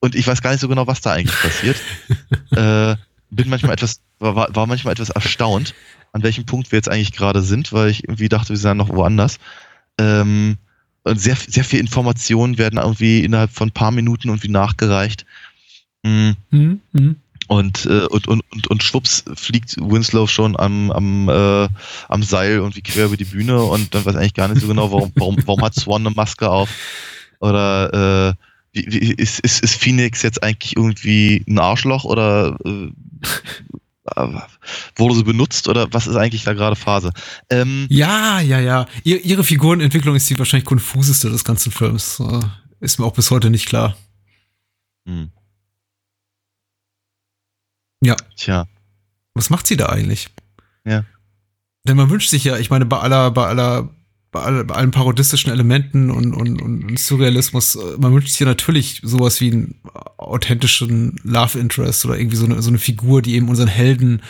Und 0.01 0.15
ich 0.15 0.27
weiß 0.27 0.43
gar 0.43 0.51
nicht 0.53 0.61
so 0.61 0.69
genau, 0.69 0.87
was 0.87 1.01
da 1.01 1.13
eigentlich 1.13 1.39
passiert. 1.41 1.77
äh, 2.53 2.97
bin 3.31 3.49
manchmal 3.49 3.73
etwas, 3.73 4.01
war- 4.19 4.55
war 4.55 4.67
manchmal 4.67 4.93
etwas 4.93 5.11
erstaunt, 5.11 5.75
an 6.15 6.23
welchem 6.23 6.47
Punkt 6.47 6.71
wir 6.71 6.79
jetzt 6.79 6.89
eigentlich 6.89 7.13
gerade 7.13 7.43
sind, 7.43 7.73
weil 7.73 7.91
ich 7.91 8.05
irgendwie 8.05 8.29
dachte, 8.29 8.51
wir 8.51 8.57
sind 8.57 8.77
noch 8.77 8.89
woanders. 8.89 9.39
Ähm, 9.99 10.57
und 11.03 11.21
sehr, 11.21 11.37
sehr 11.37 11.65
viel 11.65 11.81
Informationen 11.81 12.57
werden 12.57 12.79
irgendwie 12.79 13.25
innerhalb 13.25 13.51
von 13.51 13.69
ein 13.69 13.73
paar 13.73 13.91
Minuten 13.91 14.29
irgendwie 14.29 14.49
nachgereicht. 14.49 15.27
Mm, 16.03 16.31
Mhm. 16.51 16.81
Mhm. 16.93 17.17
Und, 17.49 17.85
äh, 17.87 18.07
und, 18.07 18.27
und, 18.27 18.43
und, 18.53 18.67
und 18.69 18.83
schwupps 18.83 19.25
fliegt 19.35 19.77
Winslow 19.77 20.27
schon 20.27 20.59
am, 20.59 20.91
am, 20.93 21.29
äh, 21.29 21.69
am 22.09 22.23
Seil 22.23 22.53
irgendwie 22.53 22.81
quer 22.81 23.07
über 23.07 23.19
die 23.19 23.27
Bühne 23.27 23.63
und 23.63 23.95
dann 23.95 24.07
weiß 24.07 24.17
eigentlich 24.17 24.35
gar 24.35 24.49
nicht 24.49 24.63
so 24.63 24.69
genau, 24.69 24.91
warum, 24.93 25.13
warum, 25.17 25.37
warum 25.45 25.63
hat 25.63 25.75
Swan 25.75 26.07
eine 26.07 26.15
Maske 26.15 26.49
auf? 26.49 26.71
Oder 27.41 28.31
äh, 28.33 28.35
wie, 28.73 28.87
wie, 28.89 29.13
ist, 29.13 29.41
ist, 29.41 29.63
ist 29.63 29.75
Phoenix 29.75 30.23
jetzt 30.23 30.43
eigentlich 30.43 30.77
irgendwie 30.77 31.45
ein 31.47 31.59
Arschloch 31.59 32.05
oder 32.05 32.57
äh, 32.65 32.91
wurde 34.97 35.15
sie 35.15 35.25
benutzt 35.25 35.67
oder 35.69 35.91
was 35.93 36.07
ist 36.07 36.17
eigentlich 36.17 36.45
da 36.45 36.53
gerade 36.53 36.77
Phase? 36.77 37.11
Ähm, 37.51 37.87
Ja, 37.91 38.41
ja, 38.41 38.61
ja. 38.61 38.87
Ihr, 39.03 39.25
ihre 39.25 39.45
Figurenentwicklung 39.45 40.15
ist 40.15 40.29
die 40.29 40.39
wahrscheinlich 40.39 40.67
konfuseste 40.67 41.31
des 41.31 41.45
ganzen 41.45 41.73
Films. 41.73 42.21
Äh, 42.21 42.41
Ist 42.81 42.99
mir 42.99 43.07
auch 43.07 43.15
bis 43.15 43.31
heute 43.31 43.49
nicht 43.51 43.67
klar. 43.67 43.97
hm, 45.07 45.31
Ja. 48.03 48.17
tja, 48.37 48.67
Was 49.35 49.49
macht 49.51 49.67
sie 49.67 49.77
da 49.77 49.87
eigentlich? 49.87 50.29
Ja. 50.85 51.05
Denn 51.89 51.97
man 51.97 52.11
wünscht 52.11 52.31
sich 52.31 52.45
ja, 52.45 52.59
ich 52.59 52.71
meine, 52.71 52.85
bei 52.87 52.99
aller, 52.99 53.31
bei 53.31 53.47
aller, 53.47 53.89
bei, 54.35 54.41
aller, 54.41 54.65
bei 54.65 54.75
allen 54.75 54.91
parodistischen 54.91 55.53
Elementen 55.53 56.11
und, 56.11 56.35
und, 56.35 56.61
und 56.61 56.99
Surrealismus, 56.99 57.77
äh, 57.77 57.97
man 57.99 58.13
wünscht 58.13 58.31
sich 58.31 58.41
ja 58.41 58.47
natürlich 58.47 59.01
sowas 59.05 59.41
wie 59.41 59.53
einen 59.53 59.81
authentischen 60.17 61.21
Love 61.23 61.57
Interest 61.57 62.05
oder 62.05 62.19
irgendwie 62.19 62.37
so 62.37 62.45
eine, 62.45 62.61
so 62.61 62.69
eine 62.69 62.79
Figur, 62.79 63.23
die 63.23 63.37
eben 63.37 63.49
unseren 63.49 63.69
Helden, 63.69 64.23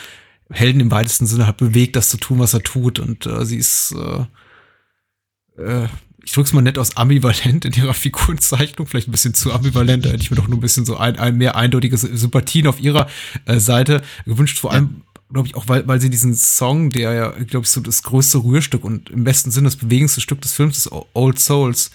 Helden 0.51 0.81
im 0.81 0.91
weitesten 0.91 1.25
Sinne 1.25 1.47
hat 1.47 1.57
bewegt, 1.57 1.97
das 1.97 2.11
zu 2.11 2.19
tun, 2.19 2.39
was 2.39 2.53
er 2.53 2.63
tut. 2.63 2.99
Und 2.99 3.25
äh, 3.25 3.47
sie 3.47 3.57
ist, 3.57 3.95
äh, 3.97 5.63
äh, 5.63 5.89
ich 6.23 6.33
drück's 6.33 6.53
mal 6.53 6.61
nett 6.61 6.79
aus, 6.79 6.99
ambivalent 6.99 7.65
in 7.65 7.73
ihrer 7.73 7.95
Figurenzeichnung, 7.95 8.87
vielleicht 8.87 9.09
ein 9.09 9.13
bisschen 9.13 9.33
zu 9.33 9.55
ambivalent, 9.55 10.05
da 10.05 10.11
hätte 10.11 10.23
ich 10.23 10.31
mir 10.31 10.37
doch 10.37 10.49
nur 10.49 10.59
ein 10.59 10.61
bisschen 10.63 10.85
so 10.85 10.99
ein, 10.99 11.19
ein 11.19 11.39
mehr 11.39 11.57
eindeutige 11.57 11.97
Sympathien 11.97 12.67
auf 12.67 12.79
ihrer 12.79 13.09
äh, 13.47 13.59
Seite 13.59 14.03
gewünscht, 14.27 14.59
vor 14.59 14.71
allem, 14.71 15.05
glaube 15.33 15.49
ich, 15.49 15.55
auch, 15.55 15.69
weil, 15.69 15.87
weil 15.87 16.01
sie 16.01 16.11
diesen 16.11 16.35
Song, 16.35 16.91
der 16.91 17.13
ja, 17.13 17.31
glaube 17.31 17.65
ich, 17.65 17.71
so 17.71 17.81
das 17.81 18.03
größte 18.03 18.39
Rührstück 18.45 18.85
und 18.85 19.11
im 19.11 19.25
besten 19.25 19.51
Sinne 19.51 19.67
das 19.67 19.77
bewegendste 19.77 20.21
Stück 20.21 20.41
des 20.41 20.53
Films 20.53 20.79
ist, 20.79 20.91
Old 21.15 21.39
Souls, 21.39 21.91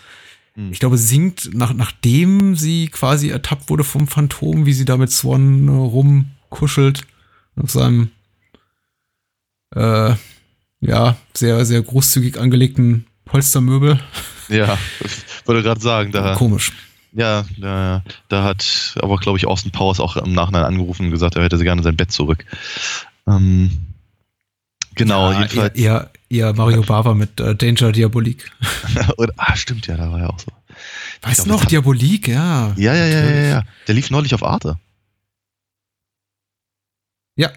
Hm. 0.59 0.71
ich 0.71 0.79
glaube, 0.79 0.97
singt, 0.97 1.53
nach, 1.53 1.73
nachdem 1.73 2.55
sie 2.55 2.87
quasi 2.87 3.29
ertappt 3.29 3.69
wurde 3.69 3.83
vom 3.83 4.07
Phantom, 4.07 4.65
wie 4.65 4.73
sie 4.73 4.85
da 4.85 4.97
mit 4.97 5.11
Swan 5.11 5.67
äh, 5.67 5.71
rumkuschelt, 5.71 7.03
auf 7.55 7.71
seinem, 7.71 8.11
äh, 9.75 10.15
ja, 10.81 11.17
sehr, 11.33 11.65
sehr 11.65 11.81
großzügig 11.81 12.39
angelegten 12.39 13.05
Polstermöbel. 13.25 13.99
ja, 14.49 14.77
wollte 15.45 15.63
gerade 15.63 15.81
sagen, 15.81 16.11
da, 16.11 16.35
Komisch. 16.35 16.73
Ja, 17.11 17.45
da, 17.57 18.03
da 18.27 18.43
hat 18.43 18.95
aber, 19.01 19.17
glaube 19.17 19.37
ich, 19.37 19.47
Austin 19.47 19.71
Powers 19.71 19.99
auch 19.99 20.15
im 20.17 20.33
Nachhinein 20.33 20.63
angerufen 20.63 21.05
und 21.05 21.11
gesagt, 21.11 21.35
er 21.35 21.43
hätte 21.43 21.57
sie 21.57 21.63
gerne 21.63 21.81
sein 21.81 21.95
Bett 21.95 22.11
zurück. 22.11 22.45
Ähm, 23.29 23.71
genau, 24.95 25.31
ja, 25.31 25.41
jedenfalls. 25.41 25.75
Eher, 25.77 26.11
eher, 26.29 26.53
Mario 26.53 26.81
Bava 26.81 27.13
mit 27.13 27.39
äh, 27.39 27.55
Danger 27.55 27.91
Diabolik. 27.91 28.51
Oder, 29.17 29.33
ah, 29.37 29.55
stimmt 29.55 29.87
ja, 29.87 29.97
da 29.97 30.11
war 30.11 30.19
ja 30.19 30.27
auch 30.29 30.39
so. 30.39 30.47
Weißt 31.21 31.45
du 31.45 31.49
noch, 31.49 31.61
hat- 31.63 31.71
Diabolik, 31.71 32.27
ja. 32.27 32.73
Ja, 32.77 32.93
ja, 32.95 33.05
ja, 33.05 33.29
ja, 33.29 33.41
ja. 33.47 33.63
Der 33.87 33.95
lief 33.95 34.09
neulich 34.09 34.33
auf 34.33 34.43
Arte. 34.43 34.79
Ja. 37.35 37.51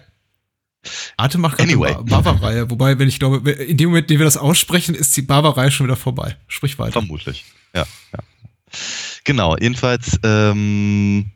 Arte 1.17 1.37
macht 1.37 1.57
gerade 1.57 1.71
Anyway. 1.71 1.93
eine 1.93 2.03
Ba- 2.03 2.21
Bava-Reihe, 2.21 2.69
wobei, 2.69 2.99
wenn 2.99 3.07
ich 3.07 3.19
glaube, 3.19 3.49
in 3.51 3.77
dem 3.77 3.89
Moment, 3.89 4.05
in 4.09 4.15
dem 4.15 4.19
wir 4.19 4.25
das 4.25 4.37
aussprechen, 4.37 4.95
ist 4.95 5.15
die 5.15 5.21
Bava-Reihe 5.21 5.71
schon 5.71 5.85
wieder 5.87 5.95
vorbei. 5.95 6.37
Sprich 6.47 6.77
weiter. 6.79 6.93
Vermutlich. 6.93 7.45
Ja, 7.73 7.85
ja. 8.11 8.19
Genau, 9.23 9.55
jedenfalls, 9.57 10.19
ähm, 10.23 11.31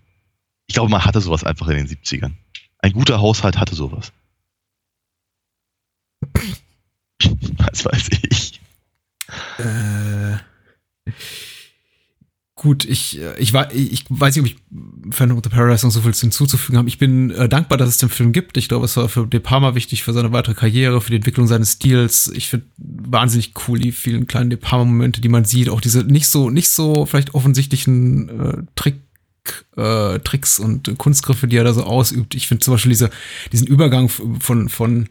ich 0.66 0.74
glaube, 0.74 0.90
man 0.92 1.06
hatte 1.06 1.22
sowas 1.22 1.44
einfach 1.46 1.68
in 1.70 1.78
den 1.78 1.88
70ern. 1.88 2.34
Ein 2.80 2.92
guter 2.94 3.20
Haushalt 3.22 3.58
hatte 3.58 3.76
sowas. 3.76 4.12
Was 7.58 7.86
weiß 7.86 8.10
ich. 8.30 8.62
Äh, 9.58 10.38
gut, 12.56 12.86
ich, 12.86 13.20
äh, 13.20 13.38
ich, 13.40 13.54
ich 13.54 14.06
weiß 14.10 14.36
nicht, 14.36 14.44
ob 14.44 14.50
ich 14.50 15.14
Phantom 15.14 15.38
of 15.38 15.44
the 15.44 15.50
Paradise 15.50 15.86
noch 15.86 15.92
so 15.92 16.02
viel 16.02 16.14
hinzuzufügen 16.14 16.78
habe. 16.78 16.88
Ich 16.88 16.98
bin 16.98 17.32
äh, 17.32 17.50
dankbar, 17.50 17.78
dass 17.78 17.90
es 17.90 17.98
den 17.98 18.10
Film 18.10 18.32
gibt. 18.34 18.58
Ich 18.58 18.68
glaube, 18.68 18.86
es 18.86 18.98
war 18.98 19.10
für 19.10 19.28
De 19.28 19.40
Palma 19.40 19.76
wichtig, 19.76 20.04
für 20.04 20.14
seine 20.14 20.32
weitere 20.32 20.56
Karriere, 20.56 21.02
für 21.02 21.12
die 21.12 21.18
Entwicklung 21.18 21.48
seines 21.48 21.74
Stils. 21.74 22.32
Ich 22.34 22.48
finde 22.50 22.68
wahnsinnig 22.78 23.54
cool 23.68 23.80
die 23.80 23.92
vielen 23.92 24.28
kleinen 24.28 24.50
De 24.50 24.58
Palma-Momente, 24.58 25.22
die 25.22 25.30
man 25.30 25.46
sieht. 25.46 25.70
Auch 25.70 25.82
diese 25.82 26.04
nicht 26.04 26.28
so, 26.28 26.50
nicht 26.50 26.70
so 26.70 27.06
vielleicht 27.06 27.34
offensichtlichen 27.34 28.30
äh, 28.30 28.64
Trick 28.76 29.02
äh, 29.78 30.20
Tricks 30.20 30.60
und 30.60 30.98
Kunstgriffe, 30.98 31.48
die 31.48 31.56
er 31.56 31.64
da 31.64 31.74
so 31.74 31.84
ausübt. 31.84 32.36
Ich 32.36 32.48
finde 32.48 32.64
zum 32.64 32.74
Beispiel 32.74 32.90
diese, 32.90 33.10
diesen 33.54 33.68
Übergang 33.68 34.10
von, 34.10 34.68
von 34.68 35.08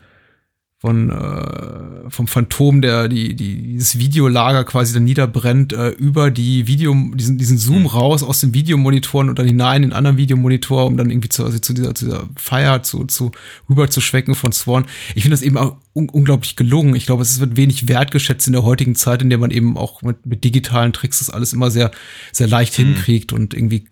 von 0.78 1.10
äh, 1.10 2.10
vom 2.10 2.26
Phantom, 2.26 2.82
der 2.82 3.08
die, 3.08 3.34
die 3.34 3.62
dieses 3.72 3.98
Videolager 3.98 4.64
quasi 4.64 4.92
dann 4.92 5.04
niederbrennt, 5.04 5.72
äh, 5.72 5.88
über 5.88 6.30
die 6.30 6.66
Video, 6.66 6.94
diesen, 7.14 7.38
diesen 7.38 7.56
Zoom 7.56 7.80
mhm. 7.80 7.86
raus 7.86 8.22
aus 8.22 8.40
den 8.40 8.52
Videomonitoren 8.52 9.30
und 9.30 9.38
dann 9.38 9.46
hinein 9.46 9.82
in 9.82 9.90
den 9.90 9.96
anderen 9.96 10.18
Videomonitor, 10.18 10.84
um 10.84 10.98
dann 10.98 11.08
irgendwie 11.08 11.30
zu, 11.30 11.44
also 11.44 11.58
zu 11.58 11.72
dieser, 11.72 11.94
zu 11.94 12.04
dieser 12.04 12.28
Feier 12.36 12.82
zu, 12.82 13.04
zu 13.04 13.32
rüber 13.70 13.88
zu 13.88 14.02
schwecken 14.02 14.34
von 14.34 14.52
Swan. 14.52 14.84
Ich 15.14 15.22
finde 15.22 15.34
das 15.34 15.42
eben 15.42 15.56
auch 15.56 15.76
un 15.94 16.10
unglaublich 16.10 16.56
gelungen. 16.56 16.94
Ich 16.94 17.06
glaube, 17.06 17.22
es 17.22 17.40
wird 17.40 17.56
wenig 17.56 17.88
wertgeschätzt 17.88 18.46
in 18.46 18.52
der 18.52 18.62
heutigen 18.62 18.94
Zeit, 18.94 19.22
in 19.22 19.30
der 19.30 19.38
man 19.38 19.50
eben 19.50 19.78
auch 19.78 20.02
mit, 20.02 20.26
mit 20.26 20.44
digitalen 20.44 20.92
Tricks 20.92 21.20
das 21.20 21.30
alles 21.30 21.54
immer 21.54 21.70
sehr, 21.70 21.90
sehr 22.32 22.48
leicht 22.48 22.78
mhm. 22.78 22.84
hinkriegt 22.84 23.32
und 23.32 23.54
irgendwie 23.54 23.86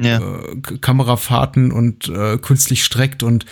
ja. 0.00 0.18
äh, 0.18 0.78
Kamerafahrten 0.80 1.72
und 1.72 2.08
äh, 2.08 2.38
künstlich 2.38 2.84
streckt 2.84 3.22
und 3.22 3.44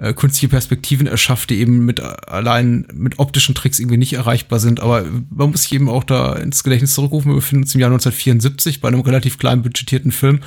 äh, 0.00 0.14
künstliche 0.14 0.48
Perspektiven 0.48 1.06
erschafft, 1.06 1.50
die 1.50 1.60
eben 1.60 1.84
mit 1.84 2.00
allein 2.00 2.86
mit 2.94 3.18
optischen 3.18 3.54
Tricks 3.54 3.78
irgendwie 3.78 3.98
nicht 3.98 4.14
erreichbar 4.14 4.58
sind. 4.58 4.80
Aber 4.80 5.04
man 5.28 5.50
muss 5.50 5.62
sich 5.62 5.72
eben 5.72 5.90
auch 5.90 6.04
da 6.04 6.34
ins 6.36 6.64
Gedächtnis 6.64 6.94
zurückrufen. 6.94 7.30
Wir 7.30 7.36
befinden 7.36 7.64
uns 7.64 7.74
im 7.74 7.80
Jahr 7.80 7.90
1974 7.90 8.80
bei 8.80 8.88
einem 8.88 9.00
relativ 9.00 9.38
klein 9.38 9.62
budgetierten 9.62 10.10
Film. 10.10 10.40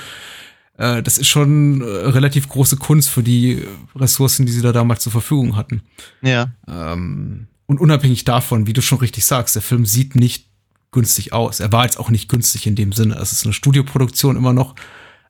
Äh, 0.78 1.04
das 1.04 1.20
ist 1.20 1.28
schon 1.28 1.82
äh, 1.82 1.86
relativ 1.86 2.50
große 2.50 2.78
Kunst 2.78 3.10
für 3.10 3.22
die 3.22 3.64
Ressourcen, 3.96 4.48
die 4.48 4.52
sie 4.52 4.64
da 4.64 4.72
damals 4.72 5.04
zur 5.04 5.12
Verfügung 5.12 5.56
hatten. 5.56 5.84
Ja. 6.24 6.52
Ähm, 6.68 7.48
und 7.68 7.80
unabhängig 7.80 8.26
davon, 8.26 8.66
wie 8.66 8.74
du 8.74 8.82
schon 8.82 8.98
richtig 8.98 9.24
sagst, 9.24 9.56
der 9.56 9.62
Film 9.62 9.86
sieht 9.86 10.16
nicht 10.16 10.48
günstig 10.92 11.32
aus. 11.32 11.60
Er 11.60 11.72
war 11.72 11.86
jetzt 11.86 12.00
auch 12.00 12.10
nicht 12.10 12.28
günstig 12.28 12.66
in 12.66 12.76
dem 12.76 12.92
Sinne. 12.92 13.16
Es 13.16 13.32
ist 13.32 13.46
eine 13.46 13.54
Studioproduktion 13.54 14.36
immer 14.36 14.54
noch. 14.54 14.74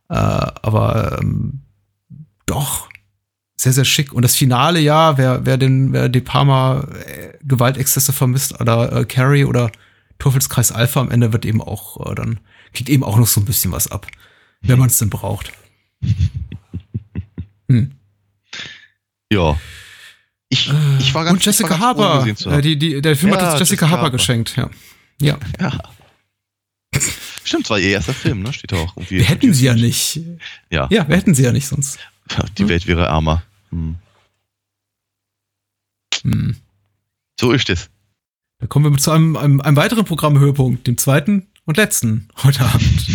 Äh, 0.08 0.16
aber 0.16 1.20
ähm, 1.22 1.62
doch, 2.46 2.88
sehr, 3.64 3.74
sehr 3.74 3.86
schick. 3.86 4.14
Und 4.14 4.24
das 4.24 4.36
Finale, 4.36 4.80
ja, 4.80 5.18
wer, 5.18 5.46
wer 5.46 5.58
den, 5.58 5.94
wer 5.94 6.10
De 6.10 6.22
Palma 6.22 6.88
äh, 7.06 7.38
Gewaltexzesse 7.44 8.14
vermisst 8.14 8.60
oder 8.60 8.92
äh, 8.92 9.06
Carrie 9.06 9.46
oder 9.46 9.72
Teufelskreis 10.20 10.72
Alpha 10.72 11.00
am 11.00 11.12
Ende 11.12 11.34
wird 11.34 11.46
eben 11.46 11.62
auch 11.62 12.12
äh, 12.12 12.16
dann, 12.16 12.40
kriegt 12.74 12.90
eben 12.90 13.04
auch 13.04 13.18
noch 13.18 13.28
so 13.28 13.42
ein 13.42 13.46
bisschen 13.46 13.72
was 13.72 13.88
ab, 13.88 14.08
wenn 14.62 14.80
man 14.80 14.88
es 14.88 14.98
denn 14.98 15.10
braucht. 15.10 15.52
Hm. 17.70 17.92
Ja. 19.32 19.58
Ich, 20.50 20.70
ich 21.00 21.16
war 21.16 21.24
ganz 21.24 21.38
Und 21.38 21.46
Jessica 21.46 21.80
Harper. 21.80 22.28
Äh, 22.28 22.62
die, 22.62 22.78
die, 22.78 23.02
der 23.02 23.16
Film 23.16 23.32
ja, 23.32 23.40
hat 23.40 23.52
uns 23.54 23.60
Jessica, 23.60 23.86
Jessica 23.86 23.90
Harper 23.90 24.12
geschenkt, 24.12 24.58
ja. 24.58 24.70
Ja. 25.22 25.40
ja. 25.62 25.72
Stimmt, 27.46 27.64
es 27.64 27.70
war 27.70 27.80
ihr 27.80 27.92
erster 27.92 28.14
Film, 28.14 28.42
ne? 28.42 28.52
Steht 28.52 28.74
auch 28.74 28.98
irgendwie. 28.98 29.20
Wir 29.20 29.24
hätten 29.24 29.54
sie 29.54 29.66
ja 29.66 29.76
nicht. 29.76 30.20
Ja. 30.70 30.90
Ja, 30.92 31.08
wir 31.08 31.16
hätten 31.16 31.34
sie 31.34 31.44
ja 31.44 31.54
nicht 31.54 31.68
sonst. 31.68 32.00
Die 32.58 32.68
Welt 32.68 32.86
wäre 32.86 33.06
ärmer. 33.06 33.44
Hm. 33.74 33.96
Hm. 36.22 36.56
So 37.40 37.52
ist 37.52 37.70
es. 37.70 37.90
Da 38.60 38.68
kommen 38.68 38.92
wir 38.94 38.98
zu 38.98 39.12
einem, 39.12 39.36
einem, 39.36 39.62
einem 39.62 39.76
weiteren 39.76 40.06
Programmhöhepunkt, 40.06 40.88
dem 40.88 40.98
zweiten 40.98 41.48
und 41.66 41.78
letzten 41.78 42.30
heute 42.44 42.64
Abend. 42.64 43.08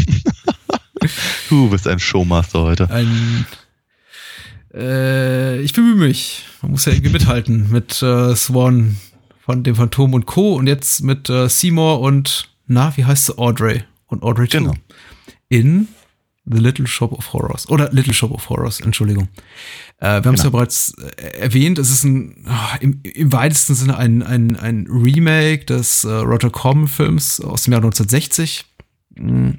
du 1.49 1.71
bist 1.71 1.87
ein 1.87 2.01
Showmaster 2.01 2.63
heute. 2.63 2.91
Ein, 2.91 3.47
äh, 4.75 5.61
ich 5.61 5.73
bemühe 5.73 5.95
mich. 5.95 6.45
Man 6.61 6.73
muss 6.73 6.85
ja 6.85 6.93
irgendwie 6.93 7.13
mithalten 7.13 7.71
mit 7.71 8.03
äh, 8.03 8.35
Swan 8.35 8.97
von 9.41 9.63
dem 9.63 9.77
Phantom 9.77 10.13
und 10.13 10.27
Co. 10.27 10.55
Und 10.55 10.67
jetzt 10.67 11.03
mit 11.03 11.31
äh, 11.31 11.49
Seymour 11.49 12.01
und, 12.01 12.51
na, 12.67 12.95
wie 12.97 13.05
heißt 13.05 13.27
sie? 13.27 13.39
Audrey. 13.39 13.85
Und 14.09 14.23
Audrey 14.23 14.49
genau. 14.49 14.75
In 15.49 15.89
The 16.51 16.59
Little 16.59 16.87
Shop 16.87 17.13
of 17.13 17.33
Horrors. 17.33 17.69
Oder 17.69 17.91
Little 17.93 18.15
Shop 18.15 18.31
of 18.31 18.49
Horrors, 18.49 18.81
Entschuldigung. 18.81 19.29
Äh, 19.99 20.07
wir 20.07 20.09
haben 20.09 20.23
genau. 20.23 20.35
es 20.35 20.43
ja 20.45 20.51
bereits 20.51 20.95
äh, 20.99 21.39
erwähnt, 21.39 21.79
es 21.79 21.91
ist 21.91 22.05
ein, 22.05 22.45
oh, 22.49 22.77
im, 22.81 23.01
im, 23.03 23.33
weitesten 23.33 23.75
Sinne 23.75 23.97
ein, 23.97 24.23
ein, 24.23 24.57
ein 24.57 24.87
Remake 24.89 25.65
des 25.65 26.05
äh, 26.05 26.09
Roger 26.11 26.51
Corman-Films 26.51 27.41
aus 27.41 27.65
dem 27.65 27.73
Jahr 27.73 27.81
1960. 27.81 28.65
Mhm. 29.17 29.59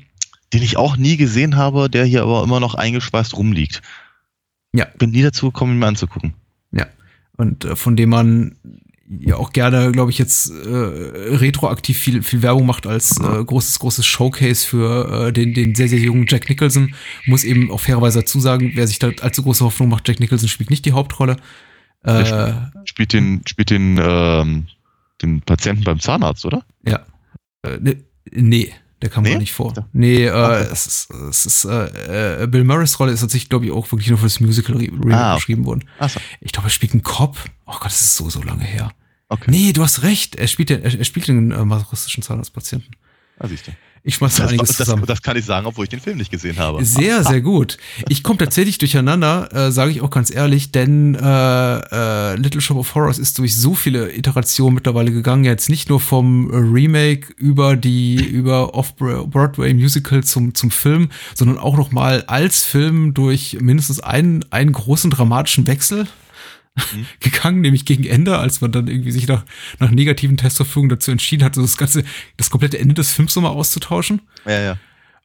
Den 0.51 0.63
ich 0.63 0.77
auch 0.77 0.97
nie 0.97 1.17
gesehen 1.17 1.57
habe, 1.57 1.89
der 1.89 2.05
hier 2.05 2.23
aber 2.23 2.43
immer 2.43 2.59
noch 2.59 2.73
eingeschweißt 2.73 3.37
rumliegt. 3.37 3.81
Ja. 4.73 4.87
Bin 4.97 5.11
nie 5.11 5.21
dazu 5.21 5.51
gekommen, 5.51 5.73
ihn 5.73 5.79
mir 5.79 5.87
anzugucken. 5.87 6.33
Ja. 6.71 6.87
Und 7.37 7.65
äh, 7.65 7.75
von 7.75 7.95
dem 7.95 8.09
man 8.09 8.55
ja 9.09 9.37
auch 9.37 9.51
gerne, 9.51 9.91
glaube 9.91 10.11
ich, 10.11 10.19
jetzt 10.19 10.51
äh, 10.51 10.67
retroaktiv 10.67 11.97
viel, 11.97 12.21
viel 12.21 12.41
Werbung 12.41 12.67
macht 12.67 12.85
als 12.85 13.19
äh, 13.19 13.43
großes, 13.43 13.79
großes 13.79 14.05
Showcase 14.05 14.67
für 14.67 15.27
äh, 15.27 15.33
den, 15.33 15.53
den 15.53 15.73
sehr, 15.73 15.89
sehr 15.89 15.99
jungen 15.99 16.25
Jack 16.27 16.47
Nicholson. 16.47 16.93
Muss 17.25 17.43
eben 17.43 17.71
auch 17.71 17.79
fairerweise 17.79 18.19
dazu 18.19 18.39
sagen, 18.39 18.71
wer 18.75 18.87
sich 18.87 18.99
da 18.99 19.09
allzu 19.21 19.43
große 19.43 19.65
Hoffnung 19.65 19.89
macht, 19.89 20.07
Jack 20.07 20.19
Nicholson 20.19 20.47
spielt 20.47 20.69
nicht 20.69 20.85
die 20.85 20.93
Hauptrolle. 20.93 21.37
Äh, 22.03 22.53
spielt 22.85 23.13
den, 23.13 23.41
spielt 23.47 23.71
den, 23.71 23.99
ähm, 24.01 24.67
den 25.21 25.41
Patienten 25.41 25.83
beim 25.83 25.99
Zahnarzt, 25.99 26.45
oder? 26.45 26.63
Ja. 26.85 27.05
Äh, 27.63 27.77
ne, 27.79 28.03
nee. 28.31 28.73
Der 29.01 29.09
kam 29.09 29.23
nee? 29.23 29.31
gar 29.31 29.39
nicht 29.39 29.53
vor. 29.53 29.73
Nee, 29.93 30.25
äh, 30.25 30.29
okay. 30.29 30.67
es 30.71 30.85
ist, 30.85 31.11
es 31.11 31.45
ist 31.45 31.65
äh, 31.65 32.43
äh, 32.43 32.47
Bill 32.47 32.65
Murrays 32.65 32.99
Rolle 32.99 33.13
ist 33.13 33.21
tatsächlich, 33.21 33.47
glaube 33.47 33.65
ich, 33.65 33.71
auch 33.71 33.89
wirklich 33.93 34.09
nur 34.09 34.17
für 34.17 34.25
das 34.25 34.41
Musical 34.41 34.75
ah, 35.11 35.35
geschrieben 35.35 35.65
worden. 35.65 35.85
So. 36.05 36.19
Ich 36.41 36.51
glaube, 36.51 36.67
er 36.67 36.71
spielt 36.71 36.91
einen 36.91 37.03
Cop. 37.03 37.37
Oh 37.65 37.71
Gott, 37.71 37.85
das 37.85 38.01
ist 38.01 38.17
so, 38.17 38.29
so 38.29 38.41
lange 38.41 38.65
her. 38.65 38.91
Okay. 39.29 39.51
Nee, 39.51 39.73
du 39.73 39.83
hast 39.83 40.01
recht. 40.03 40.35
Er 40.35 40.47
spielt, 40.47 40.69
den, 40.69 40.81
er, 40.81 41.05
spielt 41.05 41.27
den 41.27 41.51
äh, 41.51 41.63
masochistischen 41.63 42.23
Zahnarztpatienten. 42.23 42.95
Ah, 43.37 43.47
siehst 43.47 43.67
du. 43.67 43.71
Ich 44.03 44.15
schmeiß 44.15 44.35
da 44.35 44.47
einiges 44.47 44.69
das, 44.69 44.77
zusammen. 44.77 45.05
Das, 45.05 45.21
kann 45.21 45.35
ich 45.35 45.45
sagen, 45.45 45.65
obwohl 45.65 45.83
ich 45.83 45.89
den 45.89 45.99
Film 45.99 46.17
nicht 46.17 46.31
gesehen 46.31 46.57
habe. 46.57 46.83
Sehr, 46.85 47.23
sehr 47.23 47.41
gut. 47.41 47.77
Ich 48.07 48.23
komme 48.23 48.37
tatsächlich 48.37 48.77
durcheinander, 48.77 49.49
äh, 49.53 49.71
sage 49.71 49.91
ich 49.91 50.01
auch 50.01 50.09
ganz 50.09 50.33
ehrlich, 50.33 50.71
denn 50.71 51.15
äh, 51.15 51.21
äh, 51.21 52.35
Little 52.37 52.61
Shop 52.61 52.77
of 52.77 52.95
Horrors 52.95 53.19
ist 53.19 53.37
durch 53.37 53.55
so 53.55 53.75
viele 53.75 54.15
Iterationen 54.15 54.75
mittlerweile 54.75 55.11
gegangen. 55.11 55.43
Jetzt 55.43 55.69
nicht 55.69 55.89
nur 55.89 55.99
vom 55.99 56.49
Remake 56.49 57.33
über 57.37 57.75
die 57.75 58.15
über 58.15 58.73
Off-Broadway 58.73 59.73
Musical 59.73 60.23
zum 60.23 60.55
zum 60.55 60.71
Film, 60.71 61.09
sondern 61.35 61.57
auch 61.57 61.75
noch 61.75 61.91
mal 61.91 62.23
als 62.27 62.63
Film 62.63 63.13
durch 63.13 63.57
mindestens 63.59 63.99
einen 63.99 64.45
einen 64.49 64.71
großen 64.71 65.11
dramatischen 65.11 65.67
Wechsel 65.67 66.07
mhm. 66.93 67.05
gegangen, 67.19 67.61
nämlich 67.61 67.85
gegen 67.85 68.05
Ende, 68.05 68.37
als 68.37 68.61
man 68.61 68.71
dann 68.71 68.87
irgendwie 68.87 69.11
sich 69.11 69.27
nach, 69.27 69.45
nach 69.79 69.91
negativen 69.91 70.37
Testverfügungen 70.37 70.89
dazu 70.89 71.11
entschieden 71.11 71.43
hat, 71.43 71.55
so 71.55 71.61
das 71.61 71.77
ganze, 71.77 72.03
das 72.37 72.49
komplette 72.49 72.79
Ende 72.79 72.93
des 72.93 73.11
Films 73.11 73.35
nochmal 73.35 73.51
auszutauschen. 73.51 74.21
Ja, 74.45 74.59
ja. 74.59 74.77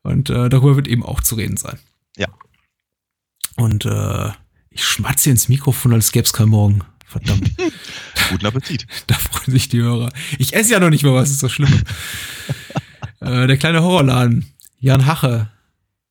Und 0.03 0.31
äh, 0.31 0.49
darüber 0.49 0.77
wird 0.77 0.89
eben 0.89 1.03
auch 1.03 1.23
zu 1.23 1.35
reden 1.35 1.57
sein. 1.57 1.79
Ja. 2.17 2.29
Und 3.57 3.87
äh, 3.87 4.31
ich 4.71 4.85
schmatze 4.85 5.31
ins 5.31 5.49
Mikrofon, 5.49 5.93
als 5.93 6.13
gäbe 6.13 6.27
es 6.27 6.33
kein 6.33 6.49
Morgen. 6.49 6.83
Verdammt. 7.07 7.51
Guten 8.31 8.47
Appetit. 8.47 8.87
da 9.07 9.15
freuen 9.15 9.53
sich 9.53 9.69
die 9.69 9.81
Hörer. 9.81 10.13
Ich 10.39 10.55
esse 10.55 10.73
ja 10.73 10.81
noch 10.81 10.91
nicht 10.91 11.05
mehr 11.05 11.15
was, 11.15 11.31
ist 11.31 11.41
so 11.41 11.49
schlimm. 11.49 11.83
äh, 13.21 13.47
der 13.47 13.57
kleine 13.57 13.83
Horrorladen, 13.83 14.53
Jan 14.79 15.07
Hache 15.07 15.51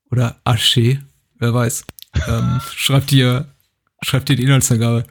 oder 0.09 0.39
Asche, 0.43 0.99
wer 1.39 1.53
weiß, 1.53 1.85
ähm, 2.27 2.61
schreibt 2.75 3.09
hier 3.09 3.52
schreibt 4.03 4.29
hier 4.29 4.35
die 4.35 4.43
Inhaltsangabe. 4.43 5.05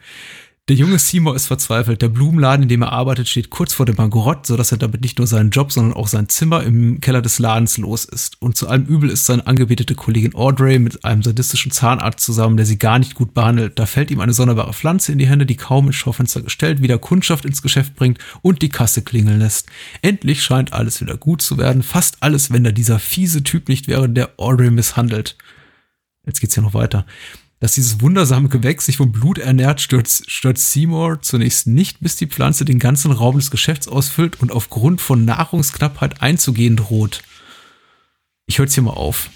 Der 0.68 0.76
junge 0.76 1.00
Seymour 1.00 1.34
ist 1.34 1.48
verzweifelt. 1.48 2.02
Der 2.02 2.08
Blumenladen, 2.08 2.62
in 2.62 2.68
dem 2.68 2.82
er 2.82 2.92
arbeitet, 2.92 3.28
steht 3.28 3.50
kurz 3.50 3.74
vor 3.74 3.84
dem 3.84 3.96
Bankrott, 3.96 4.46
sodass 4.46 4.70
er 4.70 4.78
damit 4.78 5.00
nicht 5.00 5.18
nur 5.18 5.26
seinen 5.26 5.50
Job, 5.50 5.72
sondern 5.72 5.92
auch 5.92 6.06
sein 6.06 6.28
Zimmer 6.28 6.62
im 6.62 7.00
Keller 7.00 7.20
des 7.20 7.40
Ladens 7.40 7.78
los 7.78 8.04
ist. 8.04 8.40
Und 8.40 8.56
zu 8.56 8.68
allem 8.68 8.86
Übel 8.86 9.10
ist 9.10 9.26
seine 9.26 9.44
angebetete 9.48 9.96
Kollegin 9.96 10.36
Audrey 10.36 10.78
mit 10.78 11.04
einem 11.04 11.24
sadistischen 11.24 11.72
Zahnarzt 11.72 12.24
zusammen, 12.24 12.56
der 12.56 12.64
sie 12.64 12.78
gar 12.78 13.00
nicht 13.00 13.16
gut 13.16 13.34
behandelt. 13.34 13.76
Da 13.80 13.86
fällt 13.86 14.12
ihm 14.12 14.20
eine 14.20 14.34
sonderbare 14.34 14.72
Pflanze 14.72 15.10
in 15.10 15.18
die 15.18 15.26
Hände, 15.26 15.46
die 15.46 15.56
kaum 15.56 15.88
ins 15.88 15.96
Schaufenster 15.96 16.42
gestellt, 16.42 16.80
wieder 16.80 16.98
Kundschaft 16.98 17.44
ins 17.44 17.60
Geschäft 17.60 17.96
bringt 17.96 18.18
und 18.40 18.62
die 18.62 18.68
Kasse 18.68 19.02
klingeln 19.02 19.40
lässt. 19.40 19.66
Endlich 20.00 20.44
scheint 20.44 20.72
alles 20.72 21.00
wieder 21.00 21.16
gut 21.16 21.42
zu 21.42 21.58
werden. 21.58 21.82
Fast 21.82 22.18
alles, 22.20 22.52
wenn 22.52 22.62
da 22.62 22.70
dieser 22.70 23.00
fiese 23.00 23.42
Typ 23.42 23.68
nicht 23.68 23.88
wäre, 23.88 24.08
der 24.08 24.30
Audrey 24.36 24.70
misshandelt. 24.70 25.36
Jetzt 26.24 26.40
geht's 26.40 26.54
ja 26.54 26.62
noch 26.62 26.72
weiter 26.74 27.04
dass 27.62 27.74
dieses 27.74 28.00
wundersame 28.00 28.48
Gewächs 28.48 28.86
sich 28.86 28.96
vom 28.96 29.12
Blut 29.12 29.38
ernährt, 29.38 29.80
stürzt, 29.80 30.28
stürzt 30.28 30.72
Seymour 30.72 31.22
zunächst 31.22 31.68
nicht, 31.68 32.00
bis 32.00 32.16
die 32.16 32.26
Pflanze 32.26 32.64
den 32.64 32.80
ganzen 32.80 33.12
Raum 33.12 33.36
des 33.36 33.52
Geschäfts 33.52 33.86
ausfüllt 33.86 34.42
und 34.42 34.50
aufgrund 34.50 35.00
von 35.00 35.24
Nahrungsknappheit 35.24 36.20
einzugehen 36.22 36.74
droht. 36.74 37.22
ich 38.46 38.58
höre 38.58 38.64
jetzt 38.64 38.74
hier 38.74 38.82
mal 38.82 38.90
auf. 38.94 39.30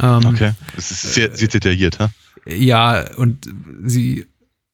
Ähm, 0.00 0.24
Okay. 0.24 0.52
Das 0.76 0.90
ist 0.90 1.02
sehr, 1.12 1.36
sehr 1.36 1.48
detailliert, 1.48 1.98
ha? 1.98 2.10
Ja, 2.46 3.14
und 3.16 3.46
sie, 3.84 4.24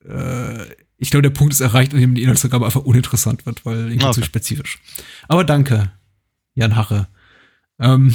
äh, 0.08 0.62
ich 0.96 1.10
glaube, 1.10 1.22
der 1.22 1.30
Punkt 1.30 1.52
ist 1.52 1.60
erreicht, 1.62 1.94
an 1.94 2.00
dem 2.00 2.14
die 2.14 2.22
Inhaltsangabe 2.22 2.64
einfach 2.64 2.82
uninteressant 2.82 3.44
wird, 3.44 3.66
weil 3.66 3.76
irgendwie 3.90 3.98
zu 3.98 4.20
Okay. 4.20 4.24
spezifisch. 4.24 4.78
Aber 5.26 5.42
danke, 5.42 5.90
Jan 6.54 6.76
Hache. 6.76 7.08
Ähm, 7.80 8.14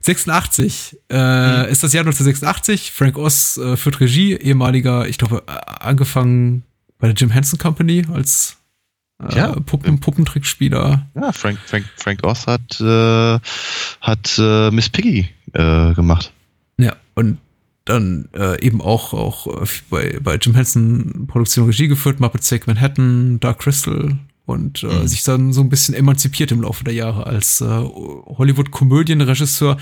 86 0.00 0.98
äh, 1.12 1.70
ist 1.70 1.82
das 1.82 1.92
Jahr 1.92 2.02
1986. 2.02 2.92
Frank 2.92 3.18
Oz 3.18 3.58
äh, 3.58 3.76
führt 3.76 4.00
Regie, 4.00 4.34
ehemaliger, 4.34 5.06
ich 5.06 5.18
glaube, 5.18 5.42
äh, 5.46 5.52
angefangen 5.80 6.62
bei 6.98 7.08
der 7.08 7.14
Jim 7.14 7.30
Henson 7.30 7.58
Company 7.58 8.06
als 8.12 8.56
äh, 9.22 9.36
Ja. 9.36 9.52
Puppen, 9.60 10.00
Puppentrickspieler. 10.00 11.06
Ja, 11.14 11.32
Frank, 11.32 11.58
Frank, 11.66 11.84
Frank 11.96 12.24
Oz 12.24 12.46
hat, 12.46 12.80
äh, 12.80 13.38
hat 14.00 14.38
äh, 14.38 14.70
Miss 14.70 14.88
Piggy 14.88 15.28
gemacht. 15.52 16.32
Ja, 16.78 16.94
und 17.16 17.38
dann 17.84 18.28
eben 18.60 18.80
auch, 18.80 19.12
auch 19.14 19.66
bei, 19.90 20.16
bei 20.22 20.36
Jim 20.36 20.54
Henson 20.54 21.26
Produktion 21.26 21.66
Regie 21.66 21.88
geführt, 21.88 22.20
Muppet 22.20 22.48
Take 22.48 22.66
Manhattan, 22.68 23.40
Dark 23.40 23.58
Crystal 23.58 24.16
und 24.50 24.82
äh, 24.82 24.86
Mhm. 24.86 25.08
sich 25.08 25.24
dann 25.24 25.52
so 25.52 25.60
ein 25.62 25.68
bisschen 25.70 25.94
emanzipiert 25.94 26.52
im 26.52 26.62
Laufe 26.62 26.84
der 26.84 26.94
Jahre 26.94 27.26
als 27.26 27.60
äh, 27.60 27.64
Hollywood-Komödienregisseur 27.66 29.76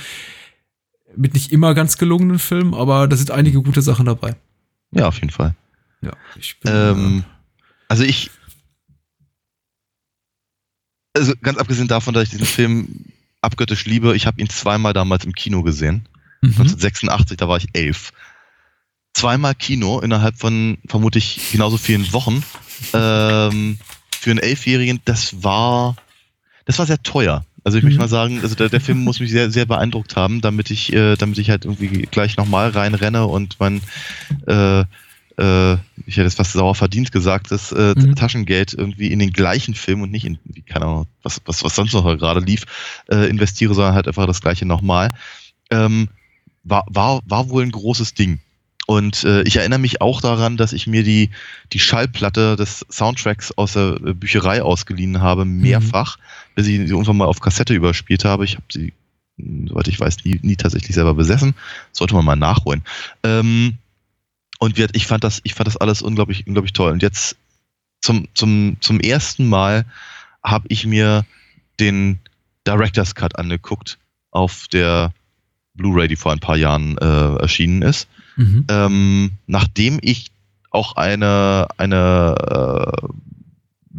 mit 1.16 1.34
nicht 1.34 1.52
immer 1.52 1.74
ganz 1.74 1.98
gelungenen 1.98 2.38
Filmen, 2.38 2.74
aber 2.74 3.08
da 3.08 3.16
sind 3.16 3.30
einige 3.30 3.62
gute 3.62 3.82
Sachen 3.82 4.06
dabei. 4.06 4.36
Ja, 4.92 5.08
auf 5.08 5.16
jeden 5.16 5.30
Fall. 5.30 5.54
Ja, 6.00 6.12
ich 6.38 6.58
bin, 6.60 6.72
Ähm, 6.72 7.24
also 7.88 8.04
ich. 8.04 8.30
Also 11.14 11.32
ganz 11.42 11.58
abgesehen 11.58 11.88
davon, 11.88 12.14
dass 12.14 12.24
ich 12.24 12.30
diesen 12.30 12.46
Film 12.46 13.06
abgöttisch 13.40 13.86
liebe, 13.86 14.14
ich 14.14 14.26
habe 14.26 14.40
ihn 14.40 14.48
zweimal 14.48 14.92
damals 14.92 15.24
im 15.24 15.32
Kino 15.32 15.62
gesehen. 15.62 16.08
äh, 16.42 16.46
mhm. 16.46 16.52
1986, 16.52 17.36
da 17.36 17.48
war 17.48 17.56
ich 17.56 17.68
elf. 17.72 18.12
Zweimal 19.14 19.54
Kino 19.54 20.00
innerhalb 20.00 20.38
von 20.38 20.78
vermutlich 20.86 21.50
genauso 21.50 21.78
vielen 21.78 22.12
Wochen. 22.12 22.44
Ähm, 22.92 23.78
für 24.18 24.30
einen 24.30 24.40
Elfjährigen, 24.40 25.00
das 25.04 25.42
war, 25.42 25.96
das 26.64 26.78
war 26.78 26.86
sehr 26.86 27.02
teuer. 27.02 27.44
Also 27.64 27.78
ich 27.78 27.84
möchte 27.84 27.98
Mhm. 27.98 28.02
mal 28.02 28.08
sagen, 28.08 28.40
also 28.42 28.54
der, 28.54 28.68
der 28.68 28.80
Film 28.80 28.98
muss 28.98 29.20
mich 29.20 29.30
sehr, 29.30 29.50
sehr 29.50 29.66
beeindruckt 29.66 30.16
haben, 30.16 30.40
damit 30.40 30.70
ich, 30.70 30.92
äh, 30.92 31.16
damit 31.16 31.38
ich 31.38 31.50
halt 31.50 31.64
irgendwie 31.64 32.02
gleich 32.02 32.36
nochmal 32.36 32.70
reinrenne 32.70 33.26
und 33.26 33.56
mein, 33.60 33.82
äh, 34.46 34.80
äh, 35.36 35.74
ich 36.06 36.16
hätte 36.16 36.26
es 36.26 36.34
fast 36.34 36.52
sauer 36.52 36.74
verdient 36.74 37.12
gesagt, 37.12 37.50
das 37.50 37.72
äh, 37.72 37.94
Mhm. 37.94 38.14
Taschengeld 38.16 38.74
irgendwie 38.74 39.12
in 39.12 39.18
den 39.18 39.32
gleichen 39.32 39.74
Film 39.74 40.02
und 40.02 40.10
nicht 40.10 40.24
in, 40.24 40.38
wie, 40.44 40.62
keine 40.62 40.86
Ahnung, 40.86 41.06
was, 41.22 41.40
was, 41.44 41.62
was 41.62 41.74
sonst 41.74 41.92
noch 41.92 42.04
gerade 42.18 42.40
lief, 42.40 42.64
äh, 43.10 43.28
investiere, 43.28 43.74
sondern 43.74 43.94
halt 43.94 44.08
einfach 44.08 44.26
das 44.26 44.40
gleiche 44.40 44.66
nochmal. 44.66 45.10
Ähm, 45.70 46.08
war, 46.64 46.84
war, 46.88 47.20
war 47.24 47.50
wohl 47.50 47.62
ein 47.62 47.70
großes 47.70 48.14
Ding. 48.14 48.40
Und 48.90 49.22
äh, 49.24 49.42
ich 49.42 49.56
erinnere 49.56 49.80
mich 49.80 50.00
auch 50.00 50.22
daran, 50.22 50.56
dass 50.56 50.72
ich 50.72 50.86
mir 50.86 51.02
die, 51.02 51.28
die 51.74 51.78
Schallplatte 51.78 52.56
des 52.56 52.86
Soundtracks 52.88 53.52
aus 53.52 53.74
der 53.74 54.00
äh, 54.02 54.14
Bücherei 54.14 54.62
ausgeliehen 54.62 55.20
habe, 55.20 55.44
mehrfach, 55.44 56.16
bis 56.54 56.68
ich 56.68 56.78
sie 56.78 56.86
irgendwann 56.86 57.18
mal 57.18 57.26
auf 57.26 57.40
Kassette 57.40 57.74
überspielt 57.74 58.24
habe. 58.24 58.46
Ich 58.46 58.54
habe 58.54 58.64
sie, 58.72 58.94
mh, 59.36 59.68
soweit 59.68 59.88
ich 59.88 60.00
weiß, 60.00 60.24
nie, 60.24 60.40
nie 60.40 60.56
tatsächlich 60.56 60.94
selber 60.94 61.12
besessen. 61.12 61.54
Sollte 61.92 62.14
man 62.14 62.24
mal 62.24 62.36
nachholen. 62.36 62.82
Ähm, 63.24 63.74
und 64.58 64.78
wir, 64.78 64.88
ich 64.94 65.06
fand 65.06 65.22
das, 65.22 65.42
ich 65.44 65.52
fand 65.52 65.66
das 65.66 65.76
alles 65.76 66.00
unglaublich, 66.00 66.46
unglaublich 66.46 66.72
toll. 66.72 66.90
Und 66.90 67.02
jetzt 67.02 67.36
zum, 68.00 68.26
zum, 68.32 68.78
zum 68.80 69.00
ersten 69.00 69.46
Mal 69.46 69.84
habe 70.42 70.64
ich 70.70 70.86
mir 70.86 71.26
den 71.78 72.20
Director's 72.66 73.14
Cut 73.14 73.38
angeguckt 73.38 73.98
auf 74.30 74.66
der 74.68 75.12
Blu-ray, 75.74 76.08
die 76.08 76.16
vor 76.16 76.32
ein 76.32 76.40
paar 76.40 76.56
Jahren 76.56 76.96
äh, 76.96 77.34
erschienen 77.36 77.82
ist. 77.82 78.08
Mhm. 78.38 78.64
Ähm, 78.70 79.30
nachdem 79.46 79.98
ich 80.00 80.30
auch 80.70 80.96
eine, 80.96 81.66
eine 81.76 82.94
äh, 83.02 83.08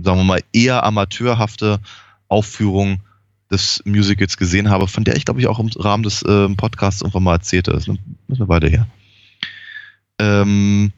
sagen 0.04 0.18
wir 0.18 0.24
mal, 0.24 0.44
eher 0.54 0.84
amateurhafte 0.84 1.80
Aufführung 2.28 3.02
des 3.52 3.82
Musicals 3.86 4.38
gesehen 4.38 4.70
habe, 4.70 4.88
von 4.88 5.04
der 5.04 5.18
ich, 5.18 5.26
glaube 5.26 5.42
ich, 5.42 5.48
auch 5.48 5.60
im 5.60 5.70
Rahmen 5.76 6.04
des 6.04 6.24
ähm, 6.28 6.56
Podcasts 6.56 7.02
irgendwann 7.02 7.24
mal 7.24 7.34
erzählte. 7.34 7.72
Das 7.72 7.84
ist 7.84 7.90
eine, 7.90 8.00
eine 8.30 8.48
Weile 8.48 8.70
her. 8.70 8.88
Ähm, 10.20 10.92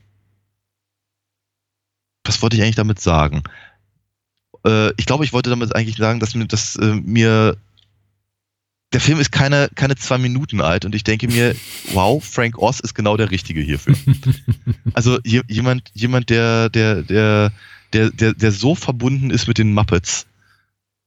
was 2.24 2.42
wollte 2.42 2.58
ich 2.58 2.62
eigentlich 2.62 2.76
damit 2.76 3.00
sagen? 3.00 3.44
Äh, 4.66 4.92
ich 4.98 5.06
glaube, 5.06 5.24
ich 5.24 5.34
wollte 5.34 5.50
damit 5.50 5.76
eigentlich 5.76 5.98
sagen, 5.98 6.20
dass 6.20 6.36
mir, 6.36 6.46
dass, 6.46 6.76
äh, 6.76 6.96
mir 6.96 7.58
der 8.94 9.00
Film 9.02 9.20
ist 9.20 9.32
keine, 9.32 9.70
keine 9.76 9.96
zwei 9.96 10.18
Minuten 10.18 10.62
alt 10.62 10.86
und 10.86 10.94
ich 10.96 11.04
denke 11.04 11.28
mir, 11.28 11.56
wow, 11.94 12.24
Frank 12.24 12.58
Oz 12.58 12.80
ist 12.80 12.94
genau 12.94 13.18
der 13.18 13.32
Richtige 13.32 13.62
hierfür. 13.62 13.96
Also 14.94 15.20
je, 15.24 15.42
jemand, 15.48 15.90
jemand, 15.94 16.30
der, 16.30 16.70
der, 16.70 17.02
der, 17.04 17.52
der, 17.94 18.12
der, 18.12 18.34
der 18.34 18.52
so 18.52 18.76
verbunden 18.76 19.30
ist 19.30 19.48
mit 19.48 19.58
den 19.58 19.74
Muppets 19.74 20.28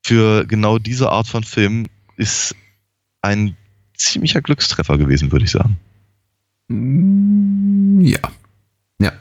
für 0.04 0.46
genau 0.46 0.78
diese 0.78 1.10
Art 1.10 1.26
von 1.26 1.44
Film, 1.44 1.86
ist 2.16 2.54
ein 3.22 3.56
ziemlicher 3.96 4.42
Glückstreffer 4.42 4.98
gewesen, 4.98 5.32
würde 5.32 5.44
ich 5.44 5.50
sagen. 5.50 5.78
Mm, 6.68 8.00
Ja. 8.02 8.18
Ja. 9.00 9.12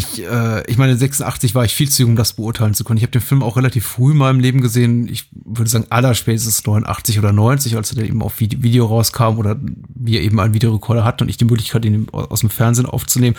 Ich, 0.00 0.22
äh, 0.22 0.62
ich 0.70 0.78
meine, 0.78 0.96
86 0.96 1.54
war 1.54 1.64
ich 1.64 1.74
viel 1.74 1.88
zu 1.90 2.02
jung, 2.02 2.12
um 2.12 2.16
das 2.16 2.32
beurteilen 2.32 2.74
zu 2.74 2.84
können. 2.84 2.96
Ich 2.96 3.02
habe 3.02 3.12
den 3.12 3.20
Film 3.20 3.42
auch 3.42 3.56
relativ 3.56 3.84
früh 3.86 4.12
in 4.12 4.16
meinem 4.18 4.40
Leben 4.40 4.60
gesehen. 4.60 5.08
Ich 5.08 5.28
würde 5.32 5.70
sagen, 5.70 5.86
allerspätestens 5.90 6.64
89 6.66 7.18
oder 7.18 7.32
90, 7.32 7.76
als 7.76 7.90
er 7.92 7.96
dann 7.96 8.06
eben 8.06 8.22
auf 8.22 8.40
Vide- 8.40 8.62
Video 8.62 8.86
rauskam 8.86 9.38
oder 9.38 9.58
wir 9.94 10.22
eben 10.22 10.40
einen 10.40 10.54
Videorekorder 10.54 11.04
hatten 11.04 11.24
und 11.24 11.28
ich 11.28 11.36
die 11.36 11.44
Möglichkeit, 11.44 11.84
ihn 11.84 12.08
aus 12.10 12.40
dem 12.40 12.50
Fernsehen 12.50 12.86
aufzunehmen. 12.86 13.36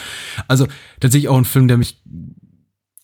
Also 0.48 0.68
tatsächlich 1.00 1.30
auch 1.30 1.38
ein 1.38 1.46
Film, 1.46 1.68
der 1.68 1.78
mich, 1.78 2.02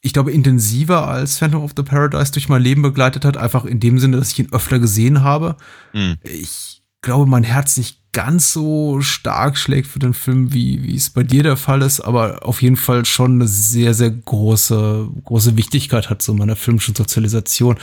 ich 0.01 0.13
glaube, 0.13 0.31
intensiver 0.31 1.07
als 1.07 1.37
Phantom 1.39 1.63
of 1.63 1.71
the 1.75 1.83
Paradise 1.83 2.31
durch 2.31 2.49
mein 2.49 2.61
Leben 2.61 2.81
begleitet 2.81 3.25
hat. 3.25 3.37
Einfach 3.37 3.65
in 3.65 3.79
dem 3.79 3.99
Sinne, 3.99 4.17
dass 4.17 4.31
ich 4.31 4.39
ihn 4.39 4.53
öfter 4.53 4.79
gesehen 4.79 5.21
habe 5.23 5.57
Hm. 5.91 6.15
ich 6.23 6.83
glaube, 7.01 7.29
mein 7.29 7.43
Herz 7.43 7.77
nicht 7.77 8.01
ganz 8.17 8.51
so 8.51 8.99
stark 8.99 9.59
schlägt 9.59 9.85
für 9.85 9.99
den 9.99 10.15
Film, 10.15 10.51
wie, 10.51 10.81
wie 10.81 10.95
es 10.95 11.11
bei 11.11 11.21
dir 11.21 11.43
der 11.43 11.55
Fall 11.55 11.83
ist, 11.83 11.99
aber 11.99 12.47
auf 12.47 12.63
jeden 12.63 12.75
Fall 12.75 13.05
schon 13.05 13.33
eine 13.33 13.47
sehr, 13.47 13.93
sehr 13.93 14.09
große, 14.09 15.07
große 15.23 15.55
Wichtigkeit 15.55 16.09
hat, 16.09 16.23
so 16.23 16.31
in 16.31 16.39
meiner 16.39 16.55
filmischen 16.55 16.95
Sozialisation. 16.95 17.75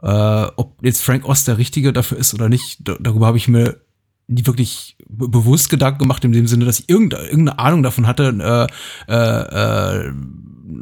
Äh, 0.00 0.06
ob 0.54 0.76
jetzt 0.84 1.02
Frank 1.02 1.28
Oz 1.28 1.42
der 1.42 1.58
Richtige 1.58 1.92
dafür 1.92 2.18
ist 2.18 2.32
oder 2.34 2.48
nicht, 2.48 2.78
da, 2.84 2.98
darüber 3.00 3.26
habe 3.26 3.36
ich 3.36 3.48
mir 3.48 3.80
nie 4.28 4.46
wirklich 4.46 4.96
be 5.08 5.28
bewusst 5.28 5.70
Gedanken 5.70 5.98
gemacht, 5.98 6.24
in 6.24 6.30
dem 6.30 6.46
Sinne, 6.46 6.66
dass 6.66 6.78
ich 6.78 6.88
irgendeine, 6.88 7.24
irgendeine 7.24 7.58
Ahnung 7.58 7.82
davon 7.82 8.06
hatte, 8.06 8.68
äh, 9.08 9.12
äh, 9.12 10.06
äh, 10.06 10.12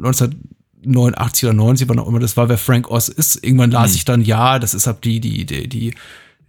1989 0.03 1.45
oder 1.45 1.53
90, 1.55 1.89
wann 1.89 1.97
auch 1.97 2.07
immer 2.07 2.19
das 2.19 2.37
war, 2.37 2.47
wer 2.47 2.59
Frank 2.59 2.91
Oz 2.91 3.07
ist. 3.07 3.43
Irgendwann 3.43 3.71
las 3.71 3.89
Hm. 3.89 3.95
ich 3.95 4.05
dann, 4.05 4.21
ja, 4.21 4.59
das 4.59 4.75
ist 4.75 4.85
halt 4.85 5.03
die, 5.03 5.19
die, 5.19 5.47
die, 5.47 5.67
die 5.67 5.95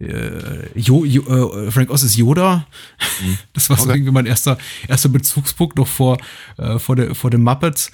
äh, 0.01 0.69
jo, 0.75 1.05
jo, 1.05 1.23
äh, 1.23 1.71
Frank 1.71 1.89
Oz 1.89 2.03
ist 2.03 2.15
Yoda. 2.17 2.67
Das 3.53 3.69
war 3.69 3.77
so 3.77 3.83
Okay. 3.83 3.93
irgendwie 3.97 4.11
mein 4.11 4.25
erster, 4.25 4.57
erster 4.87 5.09
Bezugspunkt 5.09 5.77
noch 5.77 5.87
vor, 5.87 6.17
äh, 6.57 6.79
vor, 6.79 6.95
der, 6.95 7.13
vor 7.13 7.29
den 7.29 7.43
Muppets. 7.43 7.91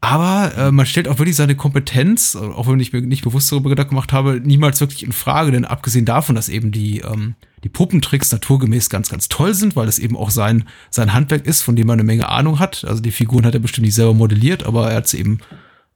Aber 0.00 0.52
äh, 0.56 0.70
man 0.70 0.86
stellt 0.86 1.08
auch 1.08 1.18
wirklich 1.18 1.34
seine 1.36 1.56
Kompetenz, 1.56 2.36
auch 2.36 2.68
wenn 2.68 2.78
ich 2.78 2.92
mir 2.92 3.00
nicht 3.00 3.24
bewusst 3.24 3.50
darüber 3.50 3.70
Gedanken 3.70 3.90
gemacht 3.90 4.12
habe, 4.12 4.40
niemals 4.40 4.80
wirklich 4.80 5.02
in 5.02 5.12
Frage. 5.12 5.50
Denn 5.50 5.64
abgesehen 5.64 6.04
davon, 6.04 6.36
dass 6.36 6.48
eben 6.48 6.70
die, 6.70 7.00
ähm, 7.00 7.34
die 7.64 7.68
Puppentricks 7.68 8.30
naturgemäß 8.30 8.90
ganz, 8.90 9.08
ganz 9.08 9.28
toll 9.28 9.54
sind, 9.54 9.74
weil 9.74 9.88
es 9.88 9.98
eben 9.98 10.16
auch 10.16 10.30
sein, 10.30 10.68
sein 10.90 11.12
Handwerk 11.12 11.46
ist, 11.46 11.62
von 11.62 11.74
dem 11.74 11.88
er 11.88 11.94
eine 11.94 12.04
Menge 12.04 12.28
Ahnung 12.28 12.58
hat. 12.58 12.84
Also 12.84 13.02
die 13.02 13.10
Figuren 13.12 13.44
hat 13.44 13.54
er 13.54 13.60
bestimmt 13.60 13.86
nicht 13.86 13.94
selber 13.94 14.14
modelliert, 14.14 14.64
aber 14.64 14.90
er 14.90 14.98
hat 14.98 15.08
sie 15.08 15.18
eben, 15.18 15.40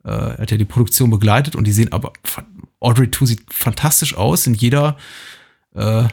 äh, 0.05 0.11
er 0.11 0.38
hat 0.38 0.50
ja 0.50 0.57
die 0.57 0.64
Produktion 0.64 1.11
begleitet 1.11 1.55
und 1.55 1.64
die 1.66 1.72
sehen 1.72 1.92
aber, 1.92 2.12
Audrey 2.80 3.11
2 3.11 3.26
sieht 3.26 3.42
fantastisch 3.50 4.16
aus 4.16 4.46
in 4.46 4.55
jeder, 4.55 4.96
äh, 5.75 6.05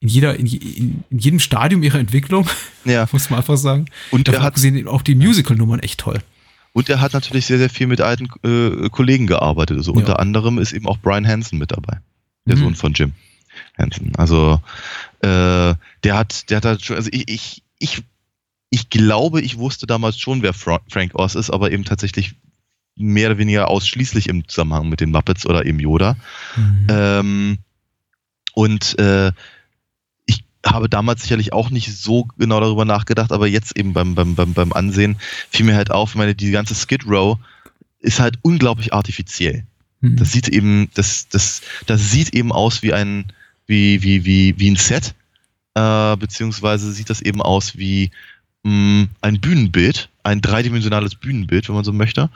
in 0.00 0.08
jeder, 0.08 0.36
in, 0.36 0.46
in, 0.46 1.04
in 1.10 1.18
jedem 1.18 1.38
Stadium 1.38 1.82
ihrer 1.82 1.98
Entwicklung, 1.98 2.48
Ja. 2.84 3.06
muss 3.12 3.30
man 3.30 3.38
einfach 3.38 3.56
sagen. 3.56 3.86
Und 4.10 4.26
Davon 4.28 4.40
er 4.40 4.42
hat, 4.44 4.48
abgesehen 4.48 4.88
auch 4.88 5.02
die 5.02 5.14
Musical-Nummern 5.14 5.80
echt 5.80 6.00
toll. 6.00 6.18
und 6.72 6.88
er 6.88 7.00
hat 7.00 7.12
natürlich 7.12 7.46
sehr, 7.46 7.58
sehr 7.58 7.70
viel 7.70 7.86
mit 7.86 8.00
alten 8.00 8.28
äh, 8.44 8.88
Kollegen 8.88 9.26
gearbeitet. 9.26 9.76
Also 9.76 9.92
Ja. 9.92 9.98
unter 9.98 10.18
anderem 10.18 10.58
ist 10.58 10.72
eben 10.72 10.86
auch 10.88 10.98
Brian 10.98 11.26
Hansen 11.26 11.58
mit 11.58 11.70
dabei. 11.70 12.00
Der 12.46 12.56
Mhm. 12.56 12.60
Sohn 12.60 12.74
von 12.74 12.92
Jim 12.94 13.12
Hansen. 13.78 14.12
Also 14.16 14.60
äh, 15.20 15.74
der 16.02 16.16
hat, 16.16 16.50
der 16.50 16.56
hat 16.56 16.64
halt 16.64 16.84
schon, 16.84 16.96
also 16.96 17.10
ich, 17.12 17.28
ich, 17.28 17.62
ich, 17.78 18.02
ich 18.70 18.90
glaube, 18.90 19.40
ich 19.42 19.58
wusste 19.58 19.86
damals 19.86 20.18
schon, 20.18 20.42
wer 20.42 20.52
Fra 20.54 20.80
Frank 20.88 21.14
Oz 21.14 21.34
ist, 21.36 21.50
aber 21.50 21.70
eben 21.70 21.84
tatsächlich 21.84 22.34
mehr 22.96 23.28
oder 23.30 23.38
weniger 23.38 23.68
ausschließlich 23.68 24.28
im 24.28 24.48
Zusammenhang 24.48 24.88
mit 24.88 25.00
den 25.00 25.10
Muppets 25.12 25.46
oder 25.46 25.64
eben 25.64 25.78
Yoda. 25.78 26.16
Mhm. 26.56 26.86
Ähm, 26.88 27.58
und 28.54 28.98
äh, 28.98 29.32
ich 30.26 30.44
habe 30.64 30.88
damals 30.88 31.22
sicherlich 31.22 31.52
auch 31.52 31.70
nicht 31.70 31.96
so 31.96 32.28
genau 32.38 32.60
darüber 32.60 32.84
nachgedacht, 32.84 33.32
aber 33.32 33.46
jetzt 33.46 33.76
eben 33.76 33.92
beim, 33.92 34.14
beim, 34.14 34.34
beim, 34.34 34.54
beim 34.54 34.72
Ansehen 34.72 35.16
fiel 35.50 35.66
mir 35.66 35.76
halt 35.76 35.90
auf, 35.90 36.14
meine, 36.14 36.34
die 36.34 36.50
ganze 36.50 36.74
Skid 36.74 37.06
Row 37.06 37.38
ist 38.00 38.20
halt 38.20 38.38
unglaublich 38.42 38.92
artifiziell. 38.92 39.64
Mhm. 40.00 40.16
Das 40.16 40.32
sieht 40.32 40.48
eben, 40.48 40.88
das, 40.94 41.28
das, 41.28 41.62
das 41.86 42.10
sieht 42.10 42.34
eben 42.34 42.52
aus 42.52 42.82
wie 42.82 42.92
ein, 42.92 43.32
wie, 43.66 44.02
wie, 44.02 44.24
wie, 44.24 44.58
wie 44.58 44.70
ein 44.70 44.76
Set, 44.76 45.14
äh, 45.74 46.16
beziehungsweise 46.16 46.92
sieht 46.92 47.10
das 47.10 47.22
eben 47.22 47.40
aus 47.40 47.76
wie 47.76 48.10
mh, 48.64 49.08
ein 49.20 49.40
Bühnenbild, 49.40 50.10
ein 50.22 50.40
dreidimensionales 50.40 51.14
Bühnenbild, 51.14 51.68
wenn 51.68 51.74
man 51.76 51.84
so 51.84 51.92
möchte. 51.92 52.28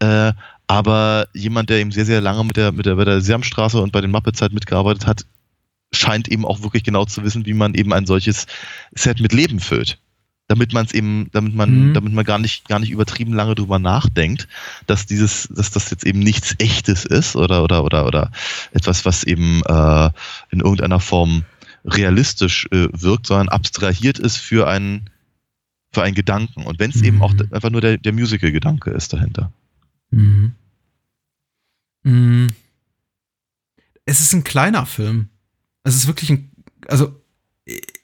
Äh, 0.00 0.32
aber 0.66 1.26
jemand, 1.34 1.70
der 1.70 1.78
eben 1.78 1.92
sehr, 1.92 2.06
sehr 2.06 2.20
lange 2.20 2.44
mit 2.44 2.56
der, 2.56 2.72
mit 2.72 2.86
der, 2.86 2.96
bei 2.96 3.04
der 3.04 3.20
Seamstraße 3.20 3.80
und 3.80 3.92
bei 3.92 4.00
den 4.00 4.10
Muppets 4.10 4.40
halt 4.40 4.52
mitgearbeitet 4.52 5.06
hat, 5.06 5.26
scheint 5.92 6.28
eben 6.28 6.44
auch 6.44 6.62
wirklich 6.62 6.84
genau 6.84 7.04
zu 7.04 7.22
wissen, 7.24 7.46
wie 7.46 7.54
man 7.54 7.74
eben 7.74 7.92
ein 7.92 8.06
solches 8.06 8.46
Set 8.94 9.20
mit 9.20 9.32
Leben 9.32 9.60
füllt. 9.60 9.98
Damit 10.46 10.72
man 10.72 10.84
es 10.84 10.92
eben, 10.92 11.28
damit 11.32 11.54
man, 11.54 11.90
Mhm. 11.90 11.94
damit 11.94 12.12
man 12.12 12.24
gar 12.24 12.38
nicht, 12.38 12.68
gar 12.68 12.80
nicht 12.80 12.90
übertrieben 12.90 13.32
lange 13.32 13.54
drüber 13.54 13.78
nachdenkt, 13.78 14.48
dass 14.86 15.06
dieses, 15.06 15.48
dass 15.48 15.70
das 15.70 15.90
jetzt 15.90 16.04
eben 16.04 16.18
nichts 16.18 16.56
echtes 16.58 17.04
ist 17.04 17.36
oder, 17.36 17.62
oder, 17.62 17.84
oder, 17.84 18.04
oder 18.06 18.32
etwas, 18.72 19.04
was 19.04 19.22
eben 19.24 19.62
äh, 19.64 20.10
in 20.50 20.60
irgendeiner 20.60 20.98
Form 21.00 21.44
realistisch 21.84 22.66
äh, 22.72 22.88
wirkt, 22.92 23.26
sondern 23.26 23.48
abstrahiert 23.48 24.18
ist 24.18 24.36
für 24.36 24.68
einen, 24.68 25.08
für 25.92 26.02
einen 26.02 26.14
Gedanken. 26.14 26.64
Und 26.64 26.78
wenn 26.78 26.90
es 26.90 27.00
eben 27.00 27.22
auch 27.22 27.32
Mhm. 27.32 27.48
einfach 27.52 27.70
nur 27.70 27.80
der, 27.80 27.96
der 27.98 28.12
Musical-Gedanke 28.12 28.90
ist 28.90 29.12
dahinter. 29.12 29.52
Mhm. 30.10 30.52
Mhm. 32.02 32.48
Es 34.04 34.20
ist 34.20 34.32
ein 34.34 34.44
kleiner 34.44 34.84
Film. 34.84 35.29
Es 35.82 35.94
ist 35.94 36.06
wirklich 36.06 36.30
ein, 36.30 36.50
also 36.88 37.14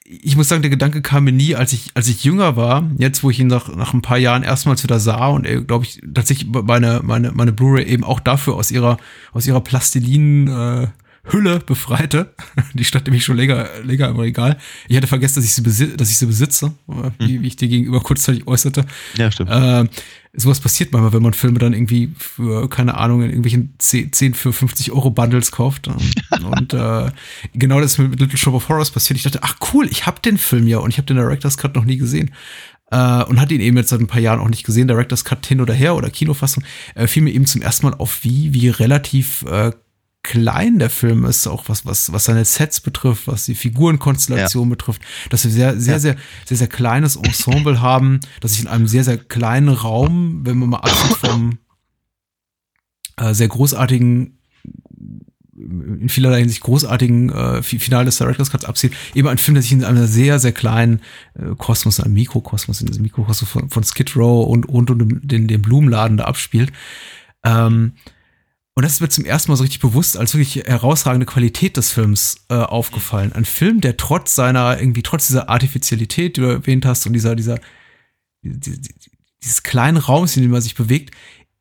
ich 0.09 0.37
muss 0.37 0.47
sagen, 0.47 0.61
der 0.61 0.71
Gedanke 0.71 1.01
kam 1.01 1.25
mir 1.25 1.33
nie, 1.33 1.55
als 1.55 1.73
ich, 1.73 1.91
als 1.93 2.07
ich 2.07 2.23
jünger 2.23 2.55
war, 2.55 2.89
jetzt 2.97 3.23
wo 3.23 3.29
ich 3.29 3.39
ihn 3.39 3.47
nach, 3.47 3.73
nach 3.75 3.93
ein 3.93 4.01
paar 4.01 4.17
Jahren 4.17 4.43
erstmals 4.43 4.83
wieder 4.83 4.99
sah 4.99 5.27
und 5.27 5.45
glaube 5.67 5.85
ich 5.85 6.01
tatsächlich 6.13 6.49
meine, 6.49 7.01
meine, 7.03 7.33
meine 7.33 7.51
Blu-ray 7.51 7.85
eben 7.85 8.05
auch 8.05 8.21
dafür 8.21 8.55
aus 8.55 8.71
ihrer, 8.71 8.97
aus 9.33 9.47
ihrer 9.47 9.61
Plastilin 9.61 10.47
äh, 10.47 10.87
Hülle 11.31 11.59
befreite. 11.59 12.33
Die 12.73 12.83
stand 12.83 13.05
nämlich 13.05 13.23
schon 13.23 13.37
länger, 13.37 13.67
länger 13.83 14.09
im 14.09 14.19
Regal. 14.19 14.57
Ich 14.87 14.97
hatte 14.97 15.07
vergessen, 15.07 15.35
dass 15.35 15.45
ich 15.45 15.53
sie, 15.53 15.97
dass 15.97 16.09
ich 16.09 16.17
sie 16.17 16.25
besitze, 16.25 16.73
äh, 16.89 17.11
wie, 17.19 17.41
wie 17.41 17.47
ich 17.47 17.55
dir 17.55 17.67
gegenüber 17.67 18.01
kurzzeitig 18.01 18.47
äußerte. 18.47 18.85
Ja, 19.17 19.31
stimmt. 19.31 19.49
Äh, 19.49 19.85
sowas 20.33 20.59
passiert 20.59 20.91
manchmal, 20.91 21.13
wenn 21.13 21.23
man 21.23 21.33
Filme 21.33 21.59
dann 21.59 21.73
irgendwie 21.73 22.13
für, 22.17 22.69
keine 22.69 22.95
Ahnung, 22.95 23.21
in 23.21 23.29
irgendwelchen 23.29 23.73
10, 23.77 24.13
10 24.13 24.33
für 24.33 24.53
50 24.53 24.91
Euro 24.91 25.09
Bundles 25.09 25.51
kauft. 25.51 25.87
Und 26.43 26.73
äh, 26.73 27.11
genau 27.53 27.81
das 27.81 27.93
ist 27.93 27.97
mit 27.97 28.19
Little 28.19 28.37
Shop 28.37 28.53
of 28.53 28.69
Horrors 28.69 28.91
passiert. 28.91 29.17
Ich 29.17 29.23
dachte, 29.23 29.39
ach 29.41 29.55
cool, 29.73 29.87
ich 29.89 30.05
habe 30.05 30.21
den 30.21 30.37
Film 30.37 30.67
ja 30.67 30.77
und 30.77 30.89
ich 30.91 30.97
habe 30.97 31.07
den 31.07 31.17
Director's 31.17 31.57
Cut 31.57 31.75
noch 31.75 31.85
nie 31.85 31.97
gesehen. 31.97 32.31
Äh, 32.89 33.23
und 33.23 33.41
hatte 33.41 33.53
ihn 33.53 33.61
eben 33.61 33.75
jetzt 33.75 33.89
seit 33.89 33.99
ein 33.99 34.07
paar 34.07 34.21
Jahren 34.21 34.39
auch 34.39 34.47
nicht 34.47 34.65
gesehen, 34.65 34.87
Director's 34.87 35.25
Cut 35.25 35.45
hin 35.45 35.59
oder 35.59 35.73
her 35.73 35.95
oder 35.95 36.09
Kinofassung, 36.09 36.63
äh, 36.95 37.07
fiel 37.07 37.23
mir 37.23 37.31
eben 37.33 37.45
zum 37.45 37.61
ersten 37.61 37.85
Mal 37.85 37.95
auf, 37.95 38.23
wie, 38.23 38.53
wie 38.53 38.69
relativ 38.69 39.43
äh, 39.43 39.71
klein 40.29 40.79
der 40.79 40.89
Film 40.89 41.23
ist, 41.25 41.47
auch 41.47 41.63
was, 41.69 41.85
was, 41.85 42.11
was 42.11 42.25
seine 42.25 42.43
Sets 42.45 42.81
betrifft, 42.81 43.27
was 43.27 43.45
die 43.45 43.55
Figurenkonstellation 43.55 44.69
betrifft, 44.69 45.01
dass 45.29 45.43
wir 45.45 45.51
sehr, 45.51 45.79
sehr, 45.79 45.93
Ja. 45.93 45.99
sehr, 45.99 46.17
sehr, 46.45 46.57
sehr 46.57 46.67
kleines 46.67 47.15
Ensemble 47.15 47.81
haben, 47.81 48.19
dass 48.41 48.53
ich 48.53 48.61
in 48.61 48.67
einem 48.67 48.87
sehr, 48.87 49.03
sehr 49.03 49.17
kleinen 49.17 49.69
Raum, 49.69 50.41
wenn 50.45 50.57
man 50.57 50.69
mal 50.69 50.77
absieht 50.79 51.17
vom 51.17 51.57
äh, 53.17 53.33
sehr 53.33 53.47
großartigen, 53.47 54.37
in 55.59 56.07
vielerlei 56.09 56.39
Hinsicht 56.41 56.61
großartigen 56.61 57.29
äh, 57.31 57.63
Fi- 57.63 57.79
Finale 57.79 58.05
des 58.05 58.17
Director's 58.17 58.51
Cuts 58.51 58.65
absieht, 58.65 58.93
eben 59.15 59.27
ein 59.27 59.39
Film, 59.39 59.55
der 59.55 59.63
sich 59.63 59.71
in 59.71 59.83
einem 59.83 60.05
sehr, 60.05 60.37
sehr 60.39 60.51
kleinen 60.51 61.01
äh, 61.33 61.55
Kosmos, 61.57 61.99
einem 61.99 62.13
Mikrokosmos, 62.13 62.79
in 62.81 62.87
diesem 62.87 63.01
Mikrokosmos 63.01 63.49
von, 63.49 63.69
von 63.69 63.83
Skid 63.83 64.15
Row 64.15 64.45
und, 64.47 64.67
und, 64.69 64.91
und 64.91 64.99
dem, 64.99 65.27
den, 65.27 65.47
den 65.47 65.61
Blumenladen 65.63 66.17
da 66.17 66.25
abspielt. 66.25 66.71
Ähm, 67.43 67.93
und 68.77 68.83
das 68.83 68.93
ist 68.93 69.01
mir 69.01 69.09
zum 69.09 69.25
ersten 69.25 69.49
Mal 69.51 69.55
so 69.55 69.63
richtig 69.63 69.79
bewusst 69.79 70.17
als 70.17 70.35
wirklich 70.35 70.63
herausragende 70.67 71.25
Qualität 71.25 71.77
des 71.77 71.89
Films 71.91 72.45
äh, 72.49 72.53
aufgefallen. 72.53 73.33
Ein 73.33 73.43
Film, 73.45 73.81
der 73.81 73.97
trotz 73.97 74.35
seiner, 74.35 74.79
irgendwie 74.79 75.01
trotz 75.01 75.25
dieser 75.25 75.49
Artificialität, 75.49 76.37
die 76.37 76.41
du 76.41 76.47
erwähnt 76.47 76.85
hast, 76.85 77.07
und 77.07 77.13
dieser, 77.13 77.35
dieser, 77.35 77.59
die- 78.43 78.59
die- 78.59 78.93
dieses 79.43 79.63
kleinen 79.63 79.97
Raums, 79.97 80.35
in 80.37 80.43
dem 80.43 80.51
man 80.51 80.61
sich 80.61 80.75
bewegt, 80.75 81.09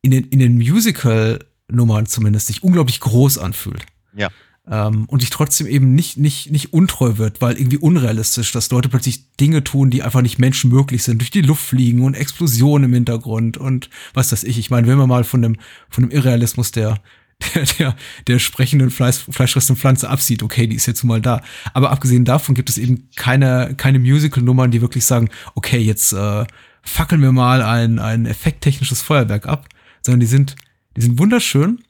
in 0.03 0.11
den, 0.11 0.25
in 0.25 0.41
den 0.41 0.57
Musical-Nummern 0.59 2.05
zumindest 2.05 2.49
sich 2.49 2.62
unglaublich 2.62 3.01
groß 3.01 3.39
anfühlt. 3.39 3.87
Ja. 4.14 4.29
Ähm, 4.69 5.05
und 5.07 5.21
sich 5.21 5.31
trotzdem 5.31 5.67
eben 5.69 5.95
nicht, 5.95 6.17
nicht, 6.17 6.51
nicht 6.51 6.73
untreu 6.73 7.19
wird, 7.19 7.41
weil 7.41 7.57
irgendwie 7.57 7.79
unrealistisch, 7.79 8.51
dass 8.51 8.71
Leute 8.71 8.89
plötzlich 8.89 9.33
Dinge 9.37 9.62
tun, 9.62 9.91
die 9.91 10.03
einfach 10.03 10.23
nicht 10.23 10.39
menschenmöglich 10.39 11.05
sind, 11.05 11.21
durch 11.21 11.31
die 11.31 11.43
Luft 11.43 11.64
fliegen 11.64 12.03
und 12.03 12.14
Explosionen 12.14 12.91
im 12.91 12.95
Hintergrund 12.95 13.59
und 13.59 13.91
was 14.12 14.33
weiß 14.33 14.43
ich. 14.43 14.59
Ich 14.59 14.71
meine, 14.71 14.89
wenn 14.89 14.99
man 14.99 15.09
mal 15.09 15.23
von 15.23 15.43
dem, 15.43 15.57
von 15.89 16.05
dem 16.05 16.11
Irrealismus 16.11 16.73
der, 16.73 17.01
der, 17.55 17.64
der, 17.79 17.97
der 18.27 18.39
sprechenden 18.41 18.91
Fleisch, 18.91 19.19
fleischfressenden 19.31 19.81
Pflanze 19.81 20.11
absieht, 20.11 20.43
okay, 20.43 20.67
die 20.67 20.77
ist 20.77 20.87
jetzt 20.87 21.05
mal 21.05 21.21
da. 21.21 21.43
Aber 21.73 21.91
abgesehen 21.93 22.25
davon 22.25 22.57
gibt 22.57 22.69
es 22.69 22.79
eben 22.79 23.09
keine, 23.14 23.75
keine 23.77 24.01
Musical-Nummern, 24.01 24.73
die 24.73 24.81
wirklich 24.81 25.05
sagen, 25.05 25.29
okay, 25.55 25.79
jetzt 25.79 26.12
äh, 26.12 26.45
fackeln 26.83 27.23
wir 27.23 27.33
mal 27.33 27.62
ein, 27.62 28.01
ein 28.01 28.27
effekttechnisches 28.27 29.01
Feuerwerk 29.03 29.47
ab, 29.47 29.69
sondern 30.03 30.21
die 30.21 30.27
sind, 30.27 30.57
die 30.97 31.03
sind 31.03 31.21
wunderschön 31.21 31.83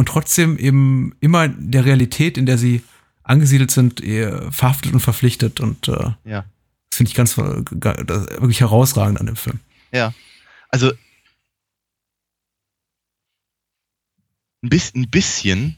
und 0.00 0.06
trotzdem 0.06 0.56
eben 0.58 1.14
immer 1.20 1.46
der 1.48 1.84
Realität, 1.84 2.36
in 2.38 2.46
der 2.46 2.58
sie 2.58 2.82
angesiedelt 3.22 3.70
sind, 3.70 4.00
eher 4.00 4.50
verhaftet 4.50 4.92
und 4.92 5.00
verpflichtet 5.00 5.60
und 5.60 5.86
äh, 5.88 6.10
Ja. 6.24 6.44
das 6.88 6.96
finde 6.96 7.10
ich 7.10 7.14
ganz 7.14 7.36
äh, 7.38 7.42
wirklich 7.42 8.60
herausragend 8.60 9.20
an 9.20 9.26
dem 9.26 9.36
Film. 9.36 9.60
Ja. 9.92 10.12
Also 10.70 10.90
ein 14.62 14.68
bisschen, 14.68 15.08
bisschen 15.10 15.76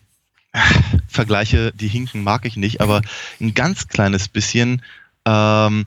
Vergleiche, 1.08 1.72
die 1.72 1.88
hinken, 1.88 2.22
mag 2.22 2.44
ich 2.44 2.56
nicht, 2.56 2.80
aber 2.80 3.02
ein 3.40 3.54
ganz 3.54 3.88
kleines 3.88 4.28
bisschen 4.28 4.82
ähm, 5.24 5.86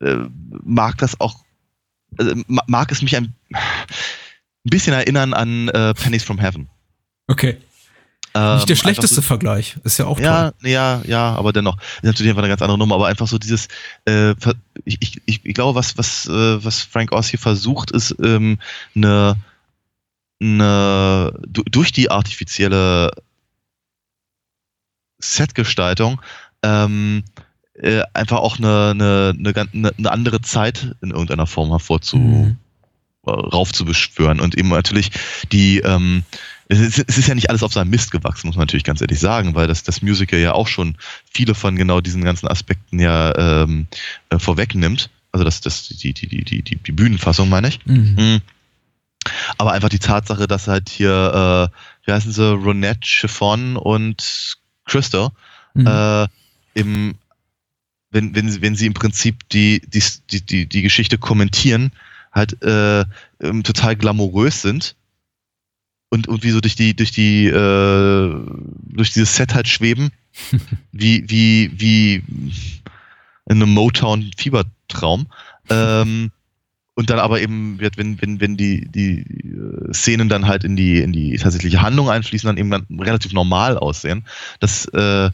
äh, 0.00 0.16
mag 0.64 0.96
das 0.98 1.20
auch, 1.20 1.44
äh, 2.18 2.34
ma- 2.46 2.64
mag 2.66 2.90
es 2.92 3.02
mich 3.02 3.16
ein, 3.16 3.34
ein 3.52 3.58
bisschen 4.64 4.94
erinnern 4.94 5.34
an 5.34 5.68
äh, 5.68 5.92
Pennies 5.94 6.24
from 6.24 6.38
Heaven. 6.38 6.68
Okay. 7.26 7.58
Ähm, 8.38 8.54
Nicht 8.56 8.68
der 8.68 8.74
einfach 8.74 8.82
schlechteste 8.82 9.14
so- 9.16 9.22
Vergleich. 9.22 9.76
Ist 9.84 9.98
ja 9.98 10.04
auch 10.06 10.20
ja, 10.20 10.50
toll. 10.50 10.68
ja, 10.70 11.00
ja, 11.06 11.34
aber 11.34 11.52
dennoch 11.54 11.78
ist 11.80 12.04
natürlich 12.04 12.28
einfach 12.30 12.42
eine 12.42 12.50
ganz 12.50 12.60
andere 12.60 12.76
Nummer. 12.78 12.96
Aber 12.96 13.06
einfach 13.06 13.26
so 13.26 13.38
dieses, 13.38 13.68
äh, 14.04 14.32
ich, 14.84 14.98
ich, 15.00 15.22
ich 15.24 15.40
ich 15.44 15.54
glaube, 15.54 15.74
was 15.78 15.96
was 15.96 16.26
äh, 16.26 16.62
was 16.64 16.82
Frank 16.82 17.12
Oz 17.12 17.28
hier 17.28 17.38
versucht, 17.38 17.92
ist 17.92 18.14
ähm, 18.22 18.58
eine, 18.94 19.36
eine 20.42 21.32
du- 21.48 21.62
durch 21.64 21.92
die 21.92 22.10
artifizielle 22.10 23.10
Setgestaltung 25.18 26.20
ähm, 26.62 27.24
äh, 27.74 28.02
einfach 28.14 28.38
auch 28.38 28.58
eine, 28.58 28.90
eine, 28.90 29.34
eine, 29.72 29.92
eine 29.96 30.12
andere 30.12 30.40
Zeit 30.40 30.94
in 31.02 31.10
irgendeiner 31.10 31.46
Form 31.46 31.70
hervorzu 31.70 32.16
Mhm. 32.18 32.56
äh, 33.26 33.30
raufzubeschwören 33.30 34.40
und 34.40 34.56
eben 34.56 34.68
natürlich 34.68 35.10
die 35.52 35.78
ähm, 35.80 36.24
es 36.68 36.80
ist, 36.80 37.04
es 37.06 37.18
ist 37.18 37.28
ja 37.28 37.34
nicht 37.34 37.50
alles 37.50 37.62
auf 37.62 37.72
seinem 37.72 37.90
Mist 37.90 38.10
gewachsen, 38.10 38.48
muss 38.48 38.56
man 38.56 38.62
natürlich 38.62 38.84
ganz 38.84 39.00
ehrlich 39.00 39.20
sagen, 39.20 39.54
weil 39.54 39.68
das, 39.68 39.84
das 39.84 40.02
Musical 40.02 40.38
ja 40.38 40.52
auch 40.52 40.68
schon 40.68 40.96
viele 41.32 41.54
von 41.54 41.76
genau 41.76 42.00
diesen 42.00 42.24
ganzen 42.24 42.48
Aspekten 42.48 42.98
ja 42.98 43.62
ähm, 43.62 43.86
äh, 44.30 44.38
vorwegnimmt. 44.38 45.10
Also 45.32 45.44
das, 45.44 45.60
das, 45.60 45.88
die, 45.88 46.12
die, 46.12 46.26
die, 46.26 46.44
die, 46.44 46.62
die, 46.62 46.76
die 46.76 46.92
Bühnenfassung, 46.92 47.48
meine 47.48 47.68
ich. 47.68 47.84
Mhm. 47.86 48.16
Mhm. 48.18 48.40
Aber 49.58 49.72
einfach 49.72 49.88
die 49.88 49.98
Tatsache, 49.98 50.46
dass 50.46 50.66
halt 50.66 50.88
hier, 50.88 51.70
äh, 51.72 52.06
wie 52.06 52.12
heißen 52.12 52.32
sie, 52.32 52.54
Ronette, 52.54 53.06
Chiffon 53.06 53.76
und 53.76 54.56
Crystal, 54.86 55.30
Mhm. 55.76 55.86
äh, 55.86 56.28
im, 56.72 57.14
wenn, 58.10 58.34
wenn, 58.34 58.50
sie, 58.50 58.62
wenn 58.62 58.76
sie 58.76 58.86
im 58.86 58.94
Prinzip 58.94 59.46
die, 59.50 59.82
die, 59.86 60.02
die, 60.30 60.40
die, 60.40 60.66
die 60.66 60.82
Geschichte 60.82 61.18
kommentieren, 61.18 61.92
halt 62.32 62.62
äh, 62.62 63.04
ähm, 63.40 63.62
total 63.62 63.94
glamourös 63.94 64.62
sind 64.62 64.96
und 66.10 66.26
irgendwie 66.28 66.50
so 66.50 66.60
durch 66.60 66.76
die, 66.76 66.94
durch 66.94 67.10
die, 67.10 67.46
äh, 67.46 68.34
durch 68.84 69.12
dieses 69.12 69.34
Set 69.34 69.54
halt 69.54 69.68
schweben, 69.68 70.10
wie, 70.92 71.28
wie, 71.28 71.70
wie 71.76 72.22
in 73.48 73.62
einem 73.62 73.70
Motown-Fiebertraum. 73.70 75.26
Ähm, 75.70 76.30
und 76.94 77.10
dann 77.10 77.18
aber 77.18 77.40
eben, 77.42 77.78
wenn, 77.78 78.20
wenn, 78.22 78.40
wenn 78.40 78.56
die, 78.56 78.88
die 78.88 79.20
äh, 79.20 79.92
Szenen 79.92 80.30
dann 80.30 80.46
halt 80.46 80.64
in 80.64 80.76
die, 80.76 80.98
in 80.98 81.12
die 81.12 81.36
tatsächliche 81.36 81.82
Handlung 81.82 82.08
einfließen, 82.08 82.46
dann 82.46 82.56
eben 82.56 82.70
dann 82.70 82.86
relativ 82.98 83.32
normal 83.34 83.76
aussehen. 83.76 84.24
Das 84.60 84.86
äh, 84.94 85.26
äh, 85.26 85.30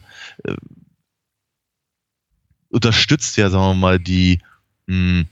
unterstützt 2.69 3.37
ja, 3.37 3.49
sagen 3.49 3.63
wir 3.63 3.73
mal, 3.75 3.99
die, 3.99 4.39
mh, 4.87 5.23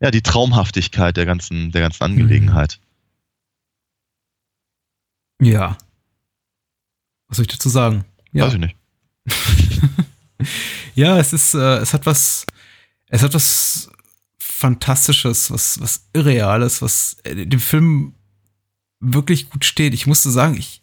ja, 0.00 0.10
die 0.10 0.22
Traumhaftigkeit 0.22 1.16
der 1.16 1.26
ganzen, 1.26 1.70
der 1.70 1.82
ganzen 1.82 2.02
Angelegenheit. 2.02 2.80
Ja. 5.40 5.76
Was 7.28 7.36
soll 7.36 7.44
ich 7.44 7.52
dazu 7.52 7.68
sagen? 7.68 8.04
Ja. 8.32 8.46
Weiß 8.46 8.54
ich 8.54 8.60
nicht. 8.60 8.76
Ja, 10.94 11.18
es 11.18 11.32
ist, 11.32 11.54
äh, 11.54 11.78
es 11.78 11.94
hat 11.94 12.06
was, 12.06 12.46
es 13.06 13.22
hat 13.22 13.34
was 13.34 13.90
Fantastisches, 14.38 15.50
was, 15.50 15.80
was 15.80 16.08
Irreales, 16.12 16.82
was 16.82 17.16
äh, 17.24 17.46
dem 17.46 17.60
Film 17.60 18.14
wirklich 19.00 19.48
gut 19.48 19.64
steht. 19.64 19.94
Ich 19.94 20.06
musste 20.06 20.30
sagen, 20.30 20.56
ich, 20.58 20.82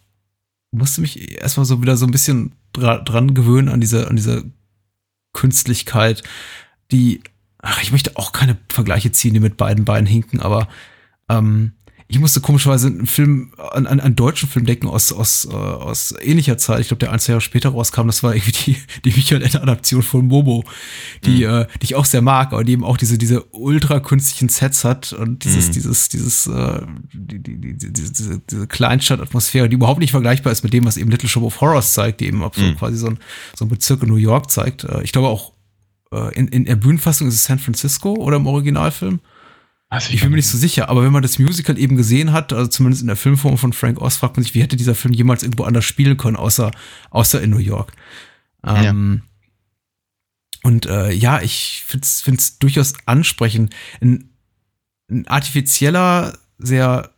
musste 0.72 1.02
mich 1.02 1.40
erstmal 1.40 1.66
so 1.66 1.82
wieder 1.82 1.98
so 1.98 2.06
ein 2.06 2.12
bisschen 2.12 2.54
dra 2.74 2.98
dran 2.98 3.36
gewöhnen 3.36 3.70
an 3.70 3.80
diese, 3.80 4.08
an 4.08 4.16
diese 4.16 4.46
Künstlichkeit, 5.34 6.24
die, 6.92 7.22
ach, 7.60 7.82
ich 7.84 7.92
möchte 7.92 8.18
auch 8.18 8.32
keine 8.32 8.58
Vergleiche 8.70 9.12
ziehen, 9.12 9.36
die 9.36 9.40
mit 9.40 9.58
beiden 9.58 9.86
Beinen 9.86 10.08
hinken, 10.08 10.40
aber 10.40 10.68
ähm, 11.30 11.74
ich 12.10 12.20
musste 12.20 12.40
komischerweise 12.40 12.88
einen 12.88 13.06
Film, 13.06 13.52
an, 13.58 13.86
an 13.86 14.00
einen 14.00 14.16
deutschen 14.16 14.48
Film 14.48 14.66
denken 14.66 14.88
aus, 14.88 15.12
aus, 15.12 15.46
äh, 15.46 15.54
aus 15.54 16.14
ähnlicher 16.22 16.58
Zeit. 16.58 16.80
Ich 16.80 16.88
glaube, 16.88 17.00
der 17.00 17.12
ein, 17.12 17.20
zwei 17.20 17.32
Jahre 17.34 17.42
später 17.42 17.70
rauskam. 17.70 18.08
Das 18.08 18.24
war 18.24 18.34
irgendwie 18.34 18.54
die, 18.54 18.78
die 19.06 19.12
Michael-Adaption 19.12 20.04
von 20.04 20.26
Momo, 20.26 20.64
die, 21.26 21.46
mhm. 21.46 21.52
äh, 21.52 21.68
die 21.82 21.86
ich 21.86 21.96
auch 21.96 22.06
sehr 22.06 22.22
mag, 22.22 22.54
aber 22.54 22.64
die 22.64 22.72
eben 22.72 22.86
auch 22.86 22.96
diese, 22.96 23.18
diese 23.18 23.44
ultra 23.52 24.00
künstlichen 24.00 24.48
Sets 24.48 24.86
hat 24.86 25.12
und 25.12 25.44
dieses, 25.44 25.68
mhm. 25.68 25.72
dieses, 25.74 26.10
dieses, 26.10 26.48
äh, 26.48 26.82
die, 27.12 27.40
die, 27.44 27.76
die, 27.76 27.92
diese, 27.92 28.40
diese 28.40 28.68
Kleinstadt-Atmosphäre, 28.68 29.68
die 29.68 29.76
überhaupt 29.76 30.00
nicht 30.00 30.12
vergleichbar 30.12 30.54
ist 30.54 30.64
mit 30.64 30.72
dem, 30.72 30.86
was 30.86 30.96
eben 30.96 31.12
Little 31.12 31.28
Shop 31.28 31.44
of 31.44 31.60
Horrors 31.60 31.92
zeigt, 31.92 32.22
die 32.22 32.28
eben 32.28 32.42
auch 32.42 32.54
so 32.54 32.62
mhm. 32.62 32.78
quasi 32.78 32.96
so 32.96 33.08
ein, 33.08 33.20
so 33.54 33.66
ein 33.66 33.70
Bezirk 33.70 34.02
in 34.04 34.10
New 34.10 34.16
York 34.16 34.50
zeigt. 34.50 34.86
Äh, 34.86 35.04
ich 35.04 35.12
glaube 35.12 35.28
auch, 35.28 35.52
äh, 36.14 36.34
in, 36.36 36.48
in 36.48 36.64
der 36.64 36.78
Bühnenfassung 36.78 37.28
ist 37.28 37.34
es 37.34 37.44
San 37.44 37.60
Francisco 37.60 38.14
oder 38.14 38.38
im 38.38 38.48
Originalfilm. 38.48 39.20
Also 39.90 40.12
ich 40.12 40.20
bin 40.20 40.32
mir 40.32 40.36
nicht 40.36 40.50
so 40.50 40.58
sicher, 40.58 40.90
aber 40.90 41.04
wenn 41.04 41.14
man 41.14 41.22
das 41.22 41.40
Musical 41.40 41.78
eben 41.78 41.96
gesehen 41.96 42.34
hat, 42.34 42.52
also 42.52 42.68
zumindest 42.68 43.02
in 43.02 43.08
der 43.08 43.16
Filmform 43.16 43.58
von 43.58 43.72
Frank 43.72 44.02
Oz, 44.02 44.18
fragt 44.18 44.36
man 44.36 44.44
sich, 44.44 44.54
wie 44.54 44.62
hätte 44.62 44.76
dieser 44.76 44.96
Film 44.96 45.14
jemals 45.14 45.44
irgendwo 45.44 45.64
anders 45.64 45.86
spielen 45.86 46.18
können, 46.18 46.36
außer, 46.36 46.72
außer 47.10 47.42
in 47.42 47.52
New 47.52 47.58
York. 47.58 47.94
Ähm, 48.66 49.22
ja. 49.24 50.70
Und 50.70 50.86
äh, 50.88 51.14
ja, 51.14 51.42
ich 51.42 51.84
finde 51.86 52.06
es 52.38 52.60
durchaus 52.60 52.96
ansprechend. 53.06 53.74
Ein, 54.02 54.30
ein 55.10 55.26
artifizieller, 55.28 56.38
sehr 56.58 57.12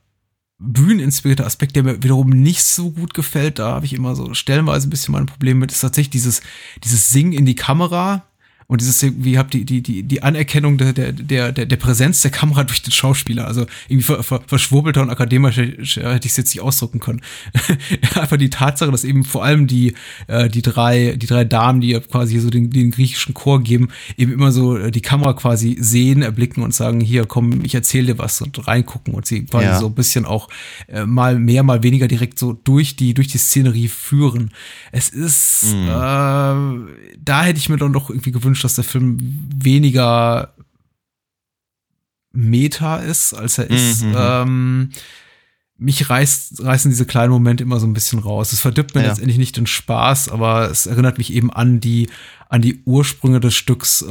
bühneninspirierter 0.60 1.46
Aspekt, 1.46 1.76
der 1.76 1.84
mir 1.84 2.04
wiederum 2.04 2.30
nicht 2.30 2.64
so 2.64 2.92
gut 2.92 3.14
gefällt, 3.14 3.60
da 3.60 3.72
habe 3.72 3.86
ich 3.86 3.94
immer 3.94 4.16
so 4.16 4.34
stellenweise 4.34 4.88
ein 4.88 4.90
bisschen 4.92 5.14
mein 5.14 5.26
Problem 5.26 5.58
mit, 5.58 5.72
ist 5.72 5.80
tatsächlich 5.80 6.12
dieses, 6.12 6.42
dieses 6.84 7.10
Singen 7.10 7.32
in 7.32 7.46
die 7.46 7.56
Kamera, 7.56 8.29
und 8.70 8.82
dieses 8.82 9.02
irgendwie 9.02 9.40
habt 9.40 9.56
die, 9.56 9.66
die, 9.66 9.82
die, 9.82 10.04
die 10.04 10.22
Anerkennung 10.22 10.78
der, 10.78 10.94
der, 10.94 11.12
der, 11.52 11.52
der 11.52 11.76
Präsenz 11.76 12.22
der 12.22 12.30
Kamera 12.30 12.64
durch 12.66 12.84
den 12.84 12.92
Schauspieler. 12.92 13.48
Also 13.48 13.66
irgendwie 13.88 14.04
ver, 14.04 14.22
ver, 14.22 14.42
verschwurbelter 14.46 15.02
und 15.02 15.10
akademischer 15.10 15.64
hätte 15.64 16.28
ich 16.28 16.32
es 16.34 16.38
jetzt 16.38 16.54
nicht 16.54 16.62
ausdrücken 16.62 17.00
können. 17.00 17.22
Einfach 18.14 18.38
die 18.38 18.52
Tatsache, 18.52 18.92
dass 18.92 19.04
eben 19.04 19.24
vor 19.24 19.44
allem 19.44 19.66
die, 19.66 19.96
äh, 20.28 20.50
die 20.50 20.62
drei, 20.62 21.16
die 21.18 21.26
drei 21.26 21.46
Damen, 21.46 21.82
die 21.82 22.00
quasi 22.00 22.38
so 22.38 22.52
den, 22.52 22.70
den 22.70 22.92
griechischen 22.92 23.34
Chor 23.34 23.64
geben, 23.64 23.90
eben 24.18 24.32
immer 24.32 24.52
so 24.52 24.78
äh, 24.78 24.92
die 24.92 25.02
Kamera 25.02 25.34
quasi 25.34 25.76
sehen, 25.80 26.22
erblicken 26.22 26.62
und 26.62 26.76
sagen, 26.76 27.02
hier, 27.02 27.26
komm, 27.26 27.66
ich 27.66 27.74
erzähle 27.74 28.14
dir 28.14 28.18
was 28.20 28.40
und 28.40 28.68
reingucken 28.68 29.16
und 29.16 29.26
sie 29.26 29.46
quasi 29.46 29.66
ja. 29.66 29.80
so 29.80 29.88
ein 29.88 29.96
bisschen 29.96 30.26
auch 30.26 30.48
äh, 30.88 31.08
mal 31.08 31.40
mehr, 31.40 31.64
mal 31.64 31.82
weniger 31.82 32.08
direkt 32.08 32.38
so 32.38 32.54
durch 32.54 32.96
die, 32.96 33.16
durch 33.16 33.30
die 33.30 33.40
Szenerie 33.40 33.88
führen. 33.88 34.52
Es 34.92 35.10
ist, 35.10 35.74
mhm. 35.74 35.88
äh, 35.88 37.18
da 37.18 37.44
hätte 37.44 37.58
ich 37.58 37.68
mir 37.70 37.78
dann 37.78 37.94
doch 37.94 38.12
irgendwie 38.12 38.32
gewünscht, 38.32 38.59
dass 38.64 38.76
der 38.76 38.84
Film 38.84 39.18
weniger 39.56 40.54
Meta 42.32 42.98
ist, 42.98 43.34
als 43.34 43.58
er 43.58 43.70
ist. 43.70 44.04
Mhm. 44.04 44.16
Ähm, 44.18 44.90
mich 45.78 46.10
reißt, 46.10 46.64
reißen 46.64 46.92
diese 46.92 47.06
kleinen 47.06 47.32
Momente 47.32 47.64
immer 47.64 47.80
so 47.80 47.88
ein 47.88 47.94
bisschen 47.94 48.20
raus. 48.20 48.52
Es 48.52 48.60
verdirbt 48.60 48.96
mir 48.96 49.02
ja. 49.02 49.08
letztendlich 49.08 49.38
nicht 49.38 49.56
den 49.56 49.66
Spaß, 49.66 50.30
aber 50.30 50.70
es 50.70 50.86
erinnert 50.86 51.18
mich 51.18 51.34
eben 51.34 51.52
an 51.52 51.80
die, 51.80 52.10
an 52.50 52.62
die 52.62 52.82
Ursprünge 52.86 53.40
des 53.40 53.56
Stücks 53.56 54.02
äh, 54.02 54.06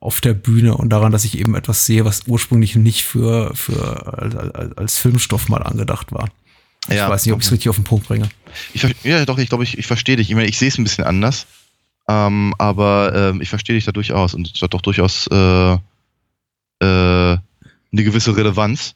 auf 0.00 0.20
der 0.20 0.34
Bühne 0.34 0.76
und 0.76 0.90
daran, 0.90 1.10
dass 1.10 1.24
ich 1.24 1.38
eben 1.38 1.54
etwas 1.54 1.86
sehe, 1.86 2.04
was 2.04 2.26
ursprünglich 2.26 2.76
nicht 2.76 3.04
für, 3.04 3.54
für 3.54 4.18
als, 4.18 4.76
als 4.76 4.98
Filmstoff 4.98 5.48
mal 5.48 5.62
angedacht 5.62 6.12
war. 6.12 6.28
Ich 6.88 6.94
ja, 6.94 7.08
weiß 7.08 7.26
nicht, 7.26 7.34
ob 7.34 7.40
ich 7.40 7.46
es 7.46 7.52
richtig 7.52 7.68
auf 7.68 7.76
den 7.76 7.84
Punkt 7.84 8.06
bringe. 8.06 8.28
Ich, 8.72 8.86
ja, 9.02 9.24
doch, 9.26 9.38
ich 9.38 9.48
glaube, 9.48 9.64
ich, 9.64 9.76
ich 9.76 9.86
verstehe 9.86 10.16
dich. 10.16 10.30
Ich 10.30 10.36
meine, 10.36 10.48
ich 10.48 10.58
sehe 10.58 10.68
es 10.68 10.78
ein 10.78 10.84
bisschen 10.84 11.04
anders. 11.04 11.46
Ähm, 12.08 12.54
aber 12.56 13.12
ähm, 13.14 13.42
ich 13.42 13.50
verstehe 13.50 13.76
dich 13.76 13.84
da 13.84 13.92
durchaus 13.92 14.32
und 14.32 14.50
es 14.54 14.62
hat 14.62 14.72
doch 14.72 14.80
durchaus 14.80 15.26
äh, 15.26 15.72
äh, 15.74 15.78
eine 16.80 17.40
gewisse 17.92 18.34
Relevanz, 18.34 18.94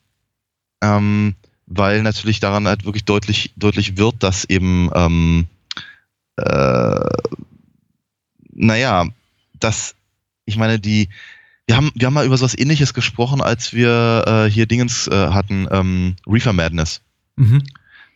ähm, 0.82 1.34
weil 1.66 2.02
natürlich 2.02 2.40
daran 2.40 2.66
halt 2.66 2.84
wirklich 2.84 3.04
deutlich, 3.04 3.52
deutlich 3.56 3.98
wird, 3.98 4.22
dass 4.22 4.44
eben, 4.46 4.90
ähm, 4.94 5.46
äh, 6.36 7.00
naja, 8.54 9.06
dass, 9.60 9.94
ich 10.46 10.56
meine, 10.56 10.78
die, 10.78 11.08
wir 11.66 11.76
haben, 11.76 11.92
wir 11.94 12.06
haben 12.06 12.14
mal 12.14 12.26
über 12.26 12.38
sowas 12.38 12.56
ähnliches 12.56 12.94
gesprochen, 12.94 13.42
als 13.42 13.74
wir 13.74 14.24
äh, 14.26 14.50
hier 14.50 14.66
Dingens 14.66 15.06
äh, 15.08 15.28
hatten, 15.28 15.68
ähm, 15.70 16.16
Reefer 16.26 16.52
Madness. 16.52 17.02
Mhm. 17.36 17.62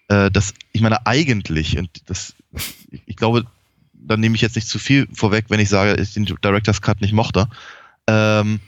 Äh, 0.09 0.31
das, 0.31 0.55
ich 0.73 0.81
meine, 0.81 1.07
eigentlich, 1.07 1.79
und 1.79 1.91
das, 2.07 2.35
ich, 2.91 3.03
ich 3.07 3.17
glaube, 3.17 3.47
dann 4.07 4.21
nehme 4.21 4.35
ich 4.37 4.43
jetzt 4.43 4.57
nicht 4.57 4.69
zu 4.69 4.79
viel 4.79 5.09
vorweg, 5.13 5.47
wenn 5.49 5.61
ich 5.61 5.69
sage, 5.69 6.01
ich 6.01 6.15
den 6.15 6.25
Director's 6.25 6.83
Cut 6.83 7.01
nicht 7.01 7.13
mochte. 7.13 7.49
Ähm, 8.07 8.61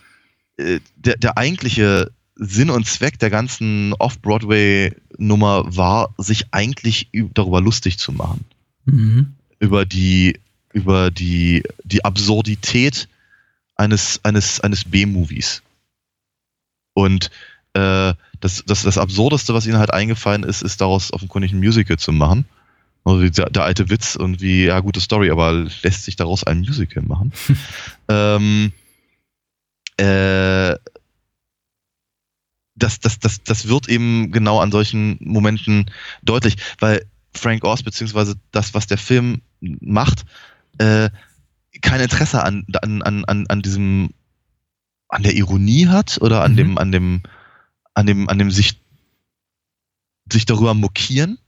äh, 0.56 0.80
der, 0.96 1.16
der 1.16 1.38
eigentliche 1.38 2.10
Sinn 2.34 2.70
und 2.70 2.86
Zweck 2.86 3.18
der 3.18 3.30
ganzen 3.30 3.94
Off-Broadway-Nummer 3.94 5.76
war, 5.76 6.14
sich 6.18 6.46
eigentlich 6.52 7.08
darüber 7.34 7.60
lustig 7.60 7.98
zu 7.98 8.12
machen. 8.12 8.44
Mhm. 8.84 9.34
Über 9.58 9.84
die, 9.84 10.38
über 10.72 11.10
die, 11.10 11.64
die 11.82 12.04
Absurdität 12.04 13.08
eines, 13.74 14.20
eines, 14.24 14.60
eines 14.60 14.84
B-Movies. 14.84 15.62
Und 16.94 17.30
äh, 17.74 18.14
das, 18.40 18.64
das, 18.66 18.82
das 18.82 18.98
Absurdeste, 18.98 19.54
was 19.54 19.66
ihnen 19.66 19.78
halt 19.78 19.92
eingefallen 19.92 20.44
ist, 20.44 20.62
ist 20.62 20.80
daraus 20.80 21.12
offenkundig 21.12 21.52
ein 21.52 21.58
Musical 21.58 21.98
zu 21.98 22.12
machen. 22.12 22.44
Also 23.04 23.28
der, 23.28 23.50
der, 23.50 23.64
alte 23.64 23.88
Witz 23.88 24.16
und 24.16 24.40
wie, 24.40 24.66
ja, 24.66 24.80
gute 24.80 25.00
Story, 25.00 25.30
aber 25.30 25.52
lässt 25.82 26.04
sich 26.04 26.16
daraus 26.16 26.44
ein 26.44 26.60
Musical 26.60 27.02
machen. 27.02 27.32
ähm, 28.08 28.72
äh, 29.96 30.76
das, 32.74 33.00
das, 33.00 33.18
das, 33.18 33.42
das 33.42 33.68
wird 33.68 33.88
eben 33.88 34.30
genau 34.30 34.60
an 34.60 34.70
solchen 34.70 35.18
Momenten 35.20 35.90
deutlich, 36.22 36.56
weil 36.78 37.04
Frank 37.34 37.64
Oz, 37.64 37.82
beziehungsweise 37.82 38.36
das, 38.52 38.74
was 38.74 38.86
der 38.86 38.98
Film 38.98 39.42
macht, 39.60 40.24
äh, 40.78 41.10
kein 41.80 42.00
Interesse 42.00 42.42
an, 42.42 42.66
an, 42.82 43.02
an, 43.02 43.46
an 43.48 43.62
diesem, 43.62 44.10
an 45.08 45.22
der 45.22 45.34
Ironie 45.34 45.86
hat 45.86 46.18
oder 46.20 46.42
an 46.42 46.52
mhm. 46.52 46.56
dem, 46.56 46.78
an 46.78 46.92
dem, 46.92 47.22
an 47.94 48.06
dem, 48.06 48.28
an 48.28 48.38
dem 48.38 48.50
sich, 48.50 48.80
sich 50.32 50.46
darüber 50.46 50.74
mokieren, 50.74 51.38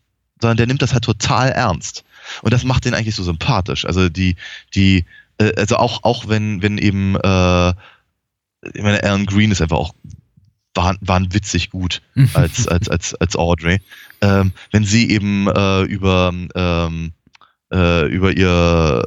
sondern 0.40 0.56
der 0.56 0.66
nimmt 0.66 0.82
das 0.82 0.92
halt 0.92 1.04
total 1.04 1.50
ernst. 1.50 2.04
Und 2.42 2.52
das 2.52 2.64
macht 2.64 2.84
den 2.84 2.94
eigentlich 2.94 3.14
so 3.14 3.22
sympathisch. 3.22 3.84
Also 3.84 4.08
die, 4.08 4.36
die, 4.74 5.04
äh, 5.38 5.52
also 5.56 5.76
auch, 5.76 6.02
auch 6.04 6.28
wenn, 6.28 6.62
wenn 6.62 6.78
eben, 6.78 7.16
äh, 7.16 7.70
ich 7.70 8.82
meine, 8.82 9.02
Alan 9.02 9.26
Green 9.26 9.50
ist 9.50 9.62
einfach 9.62 9.78
auch 9.78 9.94
wahnwitzig 10.74 11.70
gut 11.70 12.00
als, 12.34 12.68
als, 12.68 12.88
als, 12.88 13.14
als 13.14 13.36
Audrey. 13.36 13.80
Ähm, 14.20 14.52
wenn 14.70 14.84
sie 14.84 15.10
eben 15.10 15.48
äh, 15.48 15.82
über, 15.82 16.32
ähm, 16.54 17.12
äh, 17.72 18.06
über 18.06 18.36
ihr, 18.36 19.06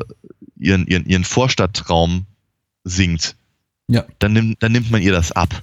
ihren, 0.57 0.87
ihren, 0.87 1.05
ihren 1.05 1.23
Vorstadtraum 1.23 2.25
singt, 2.83 3.35
ja. 3.87 4.05
dann, 4.19 4.33
nimmt, 4.33 4.61
dann 4.61 4.71
nimmt 4.71 4.91
man 4.91 5.01
ihr 5.01 5.11
das 5.11 5.31
ab. 5.31 5.61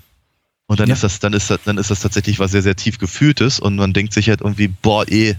Und 0.71 0.79
dann 0.79 0.89
ja. 0.89 0.95
ist 0.95 1.03
das, 1.03 1.19
dann 1.19 1.33
ist 1.33 1.51
das, 1.51 1.59
dann 1.65 1.79
ist 1.79 1.91
das 1.91 1.99
tatsächlich 1.99 2.39
was 2.39 2.53
sehr, 2.53 2.63
sehr 2.63 2.77
tief 2.77 2.99
gefühltes 2.99 3.59
und 3.59 3.75
man 3.75 3.93
denkt 3.93 4.13
sich 4.13 4.29
halt 4.29 4.41
irgendwie, 4.41 4.69
boah, 4.69 5.05
eh, 5.09 5.35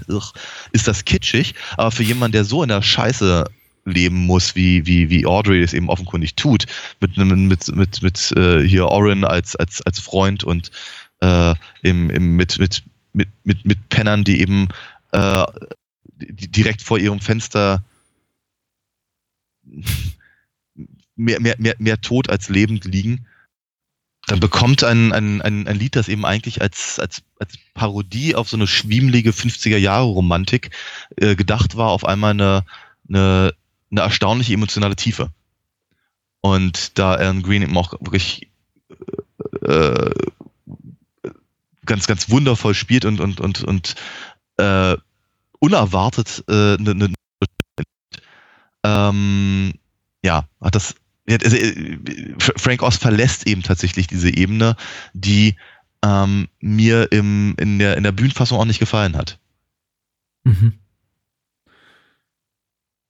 ist 0.73 0.89
das 0.89 1.05
kitschig. 1.05 1.55
Aber 1.77 1.89
für 1.89 2.03
jemanden, 2.03 2.33
der 2.33 2.43
so 2.43 2.63
in 2.63 2.67
der 2.67 2.81
Scheiße 2.81 3.45
leben 3.85 4.25
muss, 4.25 4.57
wie, 4.57 4.85
wie, 4.85 5.09
wie 5.09 5.25
Audrey 5.25 5.63
es 5.63 5.73
eben 5.73 5.87
offenkundig 5.87 6.35
tut, 6.35 6.65
mit, 6.99 7.15
mit, 7.15 7.73
mit, 7.73 8.01
mit 8.01 8.33
äh, 8.33 8.67
hier 8.67 8.87
Oren 8.87 9.23
als, 9.23 9.55
als, 9.55 9.81
als 9.83 10.01
Freund 10.01 10.43
und 10.43 10.69
äh, 11.21 11.55
im, 11.81 12.09
im, 12.09 12.35
mit, 12.35 12.59
mit, 12.59 12.83
mit, 13.13 13.29
mit, 13.45 13.65
mit 13.65 13.87
Pennern, 13.87 14.25
die 14.25 14.41
eben 14.41 14.67
äh, 15.13 15.45
direkt 16.19 16.81
vor 16.81 16.99
ihrem 16.99 17.21
Fenster 17.21 17.85
mehr, 21.15 21.39
mehr, 21.39 21.55
mehr, 21.57 21.75
mehr 21.79 22.01
tot 22.01 22.29
als 22.29 22.49
lebend 22.49 22.83
liegen 22.83 23.27
bekommt 24.39 24.83
ein, 24.83 25.11
ein, 25.11 25.41
ein, 25.41 25.67
ein 25.67 25.79
Lied, 25.79 25.95
das 25.95 26.07
eben 26.07 26.25
eigentlich 26.25 26.61
als, 26.61 26.99
als, 26.99 27.23
als 27.39 27.57
Parodie 27.73 28.35
auf 28.35 28.49
so 28.49 28.57
eine 28.57 28.67
schwiemelige 28.67 29.31
50er-Jahre-Romantik 29.31 30.71
äh, 31.17 31.35
gedacht 31.35 31.75
war, 31.75 31.89
auf 31.89 32.05
einmal 32.05 32.31
eine, 32.31 32.65
eine, 33.09 33.53
eine 33.89 34.01
erstaunliche 34.01 34.53
emotionale 34.53 34.95
Tiefe. 34.95 35.31
Und 36.41 36.97
da 36.97 37.13
Alan 37.13 37.43
Green 37.43 37.61
eben 37.61 37.77
auch 37.77 37.93
wirklich 37.99 38.49
äh, 39.63 40.11
ganz, 41.85 42.07
ganz 42.07 42.29
wundervoll 42.29 42.73
spielt 42.73 43.05
und, 43.05 43.19
und, 43.19 43.39
und, 43.39 43.63
und 43.63 43.95
äh, 44.57 44.95
unerwartet 45.59 46.43
äh, 46.47 46.77
ne, 46.77 46.95
ne, 46.95 47.13
ähm, 48.83 49.73
ja, 50.23 50.47
hat 50.61 50.75
das 50.75 50.95
also, 51.27 51.55
äh, 51.55 51.97
Frank 52.57 52.81
Oz 52.83 52.97
verlässt 52.97 53.47
eben 53.47 53.63
tatsächlich 53.63 54.07
diese 54.07 54.29
Ebene, 54.35 54.75
die 55.13 55.55
ähm, 56.03 56.47
mir 56.59 57.11
im, 57.11 57.55
in, 57.59 57.77
der, 57.79 57.95
in 57.97 58.03
der 58.03 58.11
Bühnenfassung 58.11 58.57
auch 58.59 58.65
nicht 58.65 58.79
gefallen 58.79 59.15
hat. 59.15 59.39
Mhm. 60.43 60.73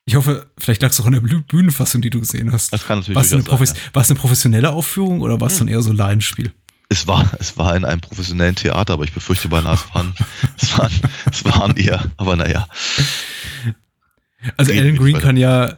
Ich 0.05 0.15
hoffe, 0.15 0.51
vielleicht 0.57 0.81
lag 0.81 0.89
es 0.89 0.99
auch 0.99 1.05
an 1.05 1.13
der 1.13 1.21
Büh- 1.21 1.43
Bühnenfassung, 1.45 2.01
die 2.01 2.09
du 2.09 2.19
gesehen 2.19 2.51
hast. 2.51 2.73
Das 2.73 2.85
kann 2.85 2.99
natürlich 2.99 3.15
War 3.15 3.23
es 3.23 3.31
eine, 3.31 3.43
sein, 3.43 3.49
Profes- 3.51 3.75
war 3.93 4.01
es 4.01 4.09
eine 4.09 4.19
professionelle 4.19 4.71
Aufführung 4.71 5.21
oder 5.21 5.39
war 5.39 5.47
es 5.47 5.57
dann 5.57 5.67
eher 5.67 5.81
so 5.81 5.93
Laienspiel? 5.93 6.51
Es 6.89 7.07
war, 7.07 7.31
es 7.39 7.57
war 7.57 7.73
in 7.77 7.85
einem 7.85 8.01
professionellen 8.01 8.55
Theater, 8.55 8.93
aber 8.93 9.05
ich 9.05 9.13
befürchte 9.13 9.47
beinahe, 9.47 9.75
es 9.75 9.95
waren, 9.95 10.13
es 10.57 10.77
waren, 10.77 10.91
es 11.31 11.45
waren 11.45 11.77
eher, 11.77 12.11
aber 12.17 12.35
naja. 12.35 12.67
Also 14.57 14.73
Alan 14.73 14.97
Green 14.97 15.17
kann 15.19 15.37
ja 15.37 15.77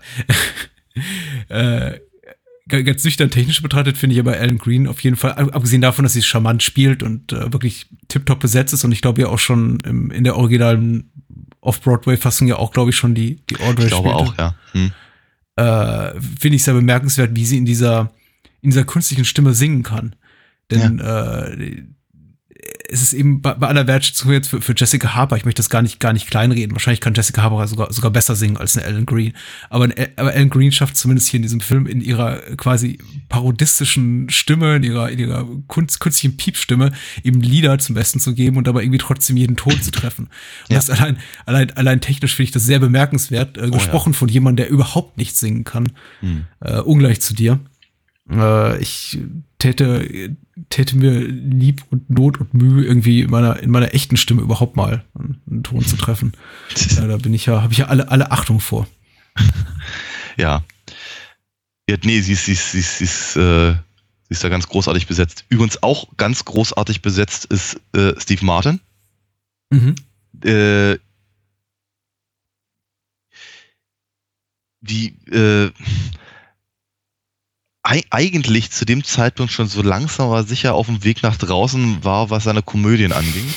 äh, 1.49 1.99
ganz 2.67 3.03
nüchtern 3.03 3.29
technisch 3.29 3.61
betrachtet 3.61 3.97
finde 3.97 4.13
ich 4.15 4.19
aber 4.19 4.33
Alan 4.33 4.57
Green 4.57 4.87
auf 4.87 5.01
jeden 5.01 5.15
Fall, 5.17 5.33
ab- 5.33 5.53
abgesehen 5.55 5.81
davon, 5.81 6.03
dass 6.03 6.13
sie 6.13 6.19
es 6.19 6.25
charmant 6.25 6.63
spielt 6.63 7.03
und 7.03 7.33
äh, 7.33 7.51
wirklich 7.51 7.87
tiptop 8.07 8.39
besetzt 8.39 8.73
ist 8.73 8.83
und 8.85 8.91
ich 8.93 9.01
glaube 9.01 9.21
ja 9.21 9.27
auch 9.27 9.39
schon 9.39 9.79
im, 9.81 10.11
in 10.11 10.23
der 10.23 10.37
originalen 10.37 11.09
Off-Broadway-Fassung 11.61 12.47
ja 12.47 12.57
auch, 12.57 12.71
glaube 12.71 12.89
ich, 12.91 12.95
schon 12.95 13.15
die, 13.15 13.41
die 13.49 13.57
Audrey 13.59 13.85
Ich 13.85 13.91
glaube 13.91 14.09
spielte. 14.09 14.31
auch, 14.31 14.37
ja. 14.37 14.55
Hm. 14.71 14.91
äh, 15.55 16.21
finde 16.39 16.55
ich 16.55 16.63
sehr 16.63 16.73
bemerkenswert, 16.73 17.35
wie 17.35 17.45
sie 17.45 17.57
in 17.57 17.65
dieser, 17.65 18.11
in 18.61 18.69
dieser 18.71 18.83
künstlichen 18.85 19.25
Stimme 19.25 19.53
singen 19.53 19.83
kann. 19.83 20.15
Denn 20.71 20.99
äh, 20.99 21.83
es 22.93 23.01
ist 23.01 23.13
eben 23.13 23.41
bei, 23.41 23.53
bei 23.55 23.67
aller 23.67 23.87
Wertschätzung 23.87 24.31
jetzt 24.31 24.47
für, 24.49 24.61
für 24.61 24.73
Jessica 24.77 25.15
Harper, 25.15 25.35
ich 25.35 25.45
möchte 25.45 25.59
das 25.59 25.69
gar 25.69 25.81
nicht, 25.81 25.99
gar 25.99 26.13
nicht 26.13 26.27
kleinreden. 26.29 26.73
Wahrscheinlich 26.75 27.01
kann 27.01 27.13
Jessica 27.13 27.41
Harper 27.43 27.67
sogar, 27.67 27.91
sogar 27.91 28.11
besser 28.11 28.35
singen 28.35 28.55
als 28.57 28.77
eine 28.77 28.85
Alan 28.85 29.05
Green. 29.05 29.33
Aber, 29.69 29.85
eine- 29.85 30.09
aber 30.15 30.31
Alan 30.31 30.49
Green 30.49 30.71
schafft 30.71 30.95
zumindest 30.95 31.27
hier 31.27 31.39
in 31.39 31.41
diesem 31.41 31.59
Film 31.59 31.87
in 31.87 31.99
ihrer 32.01 32.37
quasi 32.55 32.99
parodistischen 33.29 34.29
Stimme, 34.29 34.75
in 34.77 34.83
ihrer, 34.83 35.09
in 35.09 35.19
ihrer 35.19 35.45
kunst, 35.67 35.99
künstlichen 35.99 36.37
Piepstimme 36.37 36.91
eben 37.23 37.41
Lieder 37.41 37.77
zum 37.79 37.95
Besten 37.95 38.19
zu 38.19 38.33
geben 38.33 38.57
und 38.57 38.67
dabei 38.67 38.81
irgendwie 38.83 38.99
trotzdem 38.99 39.37
jeden 39.37 39.55
Ton 39.57 39.81
zu 39.81 39.91
treffen. 39.91 40.25
Und 40.69 40.71
Ja. 40.73 40.75
das 40.77 40.89
allein, 40.89 41.17
allein, 41.45 41.71
allein 41.71 41.99
technisch 42.01 42.35
finde 42.35 42.45
ich 42.45 42.51
das 42.51 42.63
sehr 42.63 42.79
bemerkenswert, 42.79 43.57
äh, 43.57 43.69
gesprochen 43.69 44.13
von 44.13 44.29
jemandem, 44.29 44.65
der 44.65 44.69
überhaupt 44.73 45.17
nicht 45.17 45.35
singen 45.35 45.63
kann 45.63 45.91
Hm. 46.21 46.45
äh, 46.61 46.79
ungleich 46.79 47.21
zu 47.21 47.33
dir. 47.33 47.59
Äh, 48.29 48.81
ich 48.81 49.19
täte, 49.59 50.35
täte 50.69 50.97
mir 50.97 51.19
lieb 51.19 51.83
und 51.89 52.09
Not 52.09 52.39
und 52.39 52.53
Mühe, 52.53 52.85
irgendwie 52.85 53.21
in 53.21 53.29
meiner, 53.29 53.59
in 53.59 53.71
meiner 53.71 53.93
echten 53.93 54.17
Stimme 54.17 54.41
überhaupt 54.41 54.75
mal 54.75 55.03
einen, 55.17 55.63
Ton 55.63 55.85
zu 55.85 55.97
treffen. 55.97 56.33
Ja, 56.95 57.07
da 57.07 57.17
bin 57.17 57.33
ich 57.33 57.45
ja, 57.45 57.61
habe 57.61 57.73
ich 57.73 57.79
ja 57.79 57.87
alle, 57.87 58.09
alle 58.09 58.31
Achtung 58.31 58.59
vor. 58.59 58.87
Ja. 60.35 60.63
ja 61.87 61.95
nee, 62.03 62.19
sie 62.21 62.33
ist, 62.33 62.45
sie 62.45 62.53
ist, 62.53 62.71
sie 62.71 62.79
ist, 62.79 62.97
sie 62.97 63.03
ist, 63.03 63.35
äh, 63.35 63.73
sie 63.73 64.31
ist 64.31 64.43
da 64.43 64.49
ganz 64.49 64.67
großartig 64.67 65.05
besetzt. 65.05 65.45
Übrigens 65.49 65.83
auch 65.83 66.07
ganz 66.17 66.43
großartig 66.43 67.03
besetzt 67.03 67.45
ist 67.45 67.79
äh, 67.95 68.19
Steve 68.19 68.43
Martin. 68.43 68.79
Mhm. 69.69 69.93
Äh, 70.43 70.97
die 74.81 75.09
äh, 75.31 75.71
eigentlich 77.83 78.71
zu 78.71 78.85
dem 78.85 79.03
Zeitpunkt 79.03 79.51
schon 79.51 79.67
so 79.67 79.81
langsam 79.81 80.27
aber 80.27 80.43
sicher 80.43 80.73
auf 80.73 80.87
dem 80.87 81.03
Weg 81.03 81.21
nach 81.21 81.35
draußen 81.35 82.03
war, 82.03 82.29
was 82.29 82.45
seine 82.45 82.61
Komödien 82.61 83.11
anging. 83.11 83.53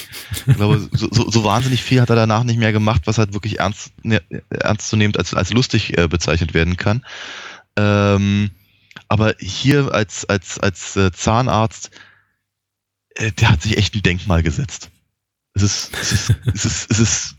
Ich 0.47 0.57
glaube, 0.57 0.89
so, 0.93 1.09
so, 1.13 1.31
so 1.31 1.45
wahnsinnig 1.45 1.83
viel 1.83 2.01
hat 2.01 2.11
er 2.11 2.17
danach 2.17 2.43
nicht 2.43 2.59
mehr 2.59 2.73
gemacht, 2.73 3.03
was 3.05 3.19
halt 3.19 3.35
wirklich 3.35 3.61
ernst, 3.61 3.93
ne, 4.03 4.21
ernstzunehmend 4.51 5.17
als, 5.17 5.33
als 5.33 5.53
lustig 5.53 5.97
äh, 5.97 6.09
bezeichnet 6.09 6.55
werden 6.55 6.77
kann. 6.77 7.07
Ähm, 7.77 8.51
aber 9.09 9.35
hier 9.39 9.93
als, 9.95 10.25
als, 10.25 10.59
als 10.59 10.97
äh, 10.97 11.13
Zahnarzt, 11.13 11.91
äh, 13.15 13.31
der 13.31 13.51
hat 13.51 13.63
sich 13.63 13.79
echt 13.79 13.95
ein 13.95 14.03
Denkmal 14.03 14.43
gesetzt. 14.43 14.91
Es 15.55 15.63
ist, 15.63 15.97
es 16.01 16.13
ist, 16.13 16.35
es 16.53 16.65
ist, 16.65 16.91
es 16.91 16.99
ist, 16.99 17.36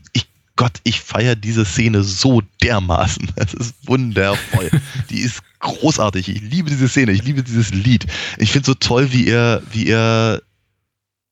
Gott, 0.58 0.80
ich 0.82 1.00
feiere 1.00 1.36
diese 1.36 1.64
Szene 1.64 2.02
so 2.02 2.42
dermaßen. 2.64 3.28
Es 3.36 3.54
ist 3.54 3.74
wundervoll. 3.86 4.70
Die 5.08 5.20
ist 5.20 5.40
großartig. 5.60 6.28
Ich 6.28 6.40
liebe 6.42 6.68
diese 6.68 6.88
Szene. 6.88 7.12
Ich 7.12 7.22
liebe 7.22 7.44
dieses 7.44 7.70
Lied. 7.72 8.06
Ich 8.38 8.50
finde 8.50 8.66
so 8.66 8.74
toll, 8.74 9.12
wie 9.12 9.28
er, 9.28 9.62
wie 9.70 9.86
er, 9.86 10.42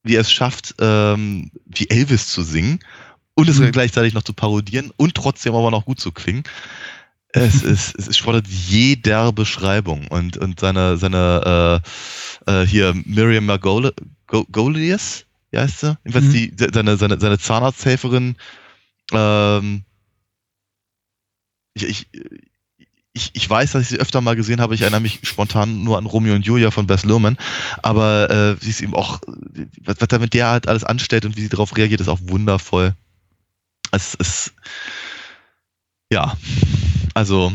wie 0.05 0.15
er 0.15 0.21
es 0.21 0.31
schafft, 0.31 0.77
ähm, 0.79 1.51
wie 1.67 1.91
Elvis 1.91 2.29
zu 2.29 2.45
singen 2.45 2.79
und 3.35 3.49
es 3.49 3.59
Mhm. 3.59 3.73
gleichzeitig 3.73 4.15
noch 4.15 4.23
zu 4.23 4.33
parodieren 4.33 4.93
und 4.97 5.15
trotzdem 5.17 5.57
aber 5.57 5.73
noch 5.73 5.87
gut 5.87 5.99
zu 5.99 6.13
klingen. 6.13 6.45
Es 7.33 7.63
ist, 7.65 7.97
es 7.99 8.07
ist 8.07 8.17
spottet 8.17 8.47
jeder 8.47 9.33
Beschreibung 9.33 10.07
und, 10.07 10.37
und 10.37 10.61
seine, 10.61 10.99
seine, 10.99 11.83
äh, 12.47 12.63
äh, 12.63 12.67
hier 12.67 12.95
Miriam 13.05 13.47
Margolius, 13.47 15.25
wie 15.51 15.59
heißt 15.59 15.81
sie? 15.81 15.99
Jedenfalls 16.05 16.27
Mhm. 16.27 16.33
die, 16.33 16.53
seine, 16.73 16.97
seine, 16.97 17.19
seine 17.19 17.39
Zahnarzthelferin, 17.39 18.37
ähm, 19.13 19.85
ich, 21.75 21.85
ich, 21.85 22.07
ich, 23.13 23.31
ich 23.33 23.51
weiß, 23.51 23.73
dass 23.73 23.83
ich 23.83 23.89
sie 23.89 23.99
öfter 23.99 24.21
mal 24.21 24.37
gesehen 24.37 24.61
habe. 24.61 24.75
Ich 24.75 24.83
erinnere 24.83 25.01
mich 25.01 25.21
spontan 25.23 25.85
nur 25.85 25.99
an 25.99 26.07
Romeo 26.07 26.35
und 26.35 26.45
Julia 26.45 26.71
von 26.71 26.87
Bess 26.87 27.05
Luhrmann. 27.05 27.39
Aber 27.83 28.31
äh, 28.31 28.57
sie 28.63 28.71
ist 28.71 28.81
eben 28.81 28.95
auch, 28.95 29.21
was, 29.85 29.97
was 30.01 30.09
er 30.11 30.19
mit 30.19 30.35
der 30.35 30.49
halt 30.49 30.69
alles 30.69 30.85
anstellt 30.85 31.25
und 31.25 31.37
wie 31.37 31.43
sie 31.43 31.49
darauf 31.49 31.77
reagiert, 31.77 32.01
ist 32.01 32.09
auch 32.09 32.21
wundervoll. 32.23 32.95
Es 33.91 34.15
ist, 34.15 34.53
ja, 36.11 36.37
also 37.15 37.53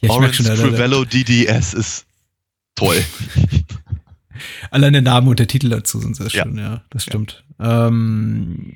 Ja, 0.00 0.10
Orange 0.10 0.42
schon, 0.42 0.56
Crivello 0.56 1.04
DDS 1.04 1.74
ist 1.74 2.06
toll. 2.74 3.02
allein 4.70 4.92
der 4.92 5.02
Name 5.02 5.30
und 5.30 5.38
der 5.38 5.48
Titel 5.48 5.68
dazu 5.68 6.00
sind 6.00 6.16
sehr 6.16 6.30
schön, 6.30 6.58
ja, 6.58 6.82
das 6.90 7.04
stimmt. 7.04 7.44
Ähm, 7.58 8.74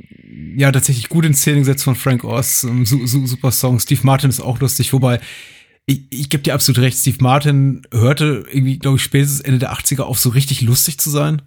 ja, 0.56 0.72
tatsächlich 0.72 1.08
gut 1.08 1.24
in 1.24 1.34
Szene 1.34 1.58
gesetzt 1.58 1.84
von 1.84 1.94
Frank 1.94 2.24
Oz, 2.24 2.64
ähm, 2.64 2.86
su 2.86 3.06
su 3.06 3.26
super 3.26 3.52
Song. 3.52 3.78
Steve 3.78 4.00
Martin 4.04 4.30
ist 4.30 4.40
auch 4.40 4.60
lustig, 4.60 4.92
wobei 4.92 5.20
ich, 5.86 6.02
ich 6.10 6.28
gebe 6.28 6.42
dir 6.42 6.54
absolut 6.54 6.80
recht, 6.80 6.98
Steve 6.98 7.18
Martin 7.20 7.82
hörte 7.92 8.44
irgendwie, 8.50 8.78
glaube 8.78 8.96
ich, 8.96 9.02
spätestens 9.02 9.40
Ende 9.40 9.58
der 9.58 9.72
80er 9.72 10.02
auf, 10.02 10.18
so 10.18 10.30
richtig 10.30 10.62
lustig 10.62 10.98
zu 10.98 11.10
sein. 11.10 11.42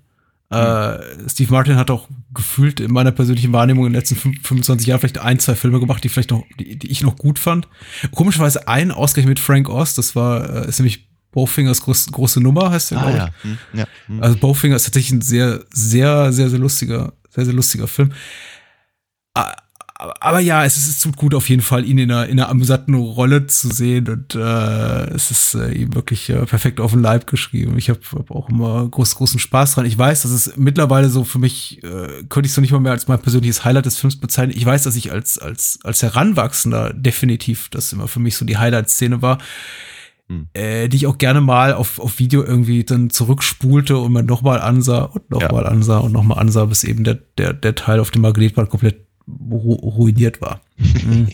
Äh, 0.50 1.00
Steve 1.28 1.52
Martin 1.52 1.78
hat 1.78 1.90
auch 1.90 2.08
gefühlt 2.34 2.80
in 2.80 2.92
meiner 2.92 3.12
persönlichen 3.12 3.54
Wahrnehmung 3.54 3.88
in 3.88 3.94
den 3.94 4.00
letzten 4.00 4.16
fünf- 4.16 4.46
25 4.46 4.86
Jahren 4.86 5.00
vielleicht 5.00 5.18
ein, 5.18 5.40
zwei 5.40 5.56
Filme 5.56 5.80
gemacht, 5.80 6.04
die 6.04 6.10
vielleicht 6.10 6.30
noch, 6.30 6.44
die, 6.60 6.78
die 6.78 6.92
ich 6.92 7.02
noch 7.02 7.16
gut 7.16 7.40
fand. 7.40 7.68
Komischerweise 8.12 8.68
ein 8.68 8.92
ausgerechnet 8.92 9.38
mit 9.38 9.40
Frank 9.40 9.70
Oz, 9.70 9.96
das 9.96 10.16
war, 10.16 10.66
äh, 10.66 10.70
ist 10.70 10.80
nämlich 10.80 11.08
Bowfingers 11.34 11.82
groß, 11.82 12.08
große 12.12 12.40
Nummer, 12.40 12.72
heißt 12.72 12.92
der, 12.92 12.98
Ah 13.00 13.02
glaub 13.02 13.14
ich. 13.14 13.20
ja. 13.20 13.30
Hm, 13.42 13.58
ja. 13.74 13.86
Hm. 14.08 14.24
Also 14.24 14.38
Bowfinger 14.38 14.76
ist 14.78 14.86
tatsächlich 14.86 15.12
ein 15.12 15.22
sehr, 15.22 15.64
sehr, 15.72 16.32
sehr, 16.32 16.50
sehr 16.50 16.60
lustiger, 16.60 17.14
sehr, 17.30 17.46
sehr 17.46 17.54
lustiger 17.54 17.88
Film. 17.88 18.12
A- 19.36 19.56
Aber 20.20 20.40
ja, 20.40 20.66
es 20.66 20.76
ist, 20.76 20.88
es 20.90 21.00
tut 21.00 21.16
gut 21.16 21.34
auf 21.34 21.48
jeden 21.50 21.62
Fall, 21.62 21.86
ihn 21.86 21.98
in 21.98 22.12
einer, 22.12 22.26
in 22.28 22.38
einer 22.40 22.50
amüsanten 22.50 22.94
Rolle 22.96 23.48
zu 23.48 23.70
sehen 23.70 24.10
und 24.10 24.36
äh, 24.36 25.06
es 25.14 25.32
ist 25.32 25.56
äh, 25.56 25.72
ihm 25.72 25.96
wirklich 25.96 26.30
äh, 26.30 26.46
perfekt 26.46 26.80
auf 26.82 26.92
den 26.92 27.02
Leib 27.02 27.26
geschrieben. 27.26 27.78
Ich 27.78 27.90
habe 27.90 28.00
hab 28.14 28.30
auch 28.32 28.50
immer 28.50 28.86
groß, 28.90 29.16
großen 29.16 29.40
Spaß 29.40 29.76
dran. 29.76 29.86
Ich 29.86 29.98
weiß, 29.98 30.24
dass 30.24 30.32
es 30.32 30.58
mittlerweile 30.58 31.10
so 31.10 31.24
für 31.24 31.40
mich, 31.40 31.82
äh, 31.84 32.24
könnte 32.28 32.48
ich 32.48 32.54
so 32.54 32.60
nicht 32.60 32.72
mal 32.72 32.80
mehr 32.82 32.92
als 32.92 33.08
mein 33.08 33.20
persönliches 33.22 33.64
Highlight 33.64 33.86
des 33.86 33.98
Films 33.98 34.20
bezeichnen. 34.20 34.58
Ich 34.58 34.66
weiß, 34.66 34.84
dass 34.84 34.96
ich 34.98 35.12
als, 35.12 35.38
als, 35.38 35.80
als 35.84 36.02
Heranwachsender 36.04 36.92
definitiv 36.94 37.70
das 37.70 37.94
immer 37.94 38.08
für 38.10 38.20
mich 38.20 38.36
so 38.36 38.44
die 38.46 38.58
Highlight-Szene 38.58 39.22
war 39.22 39.38
Hm. 40.30 40.48
äh, 40.54 40.88
die 40.88 40.96
ich 40.98 41.08
auch 41.08 41.18
gerne 41.18 41.42
mal 41.42 41.74
auf, 41.74 42.00
auf 42.00 42.18
Video 42.20 42.44
irgendwie 42.44 42.86
dann 42.86 43.10
zurückspulte 43.10 43.98
und 43.98 44.14
man 44.14 44.26
nochmal 44.26 44.62
ansah 44.62 45.04
und 45.04 45.30
nochmal 45.30 45.68
ansah 45.68 45.98
und 45.98 46.14
nochmal 46.14 46.40
ansah, 46.40 46.66
bis 46.66 46.86
eben 46.86 47.04
der, 47.04 47.16
der, 47.38 47.52
der 47.54 47.76
Teil 47.76 48.00
auf 48.00 48.10
dem 48.10 48.22
Magnetband 48.22 48.70
komplett 48.70 49.06
ru 49.28 49.74
ruiniert 49.74 50.42
war. 50.42 50.62
Mhm. 51.06 51.28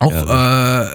Auch 0.00 0.12
äh, 0.12 0.86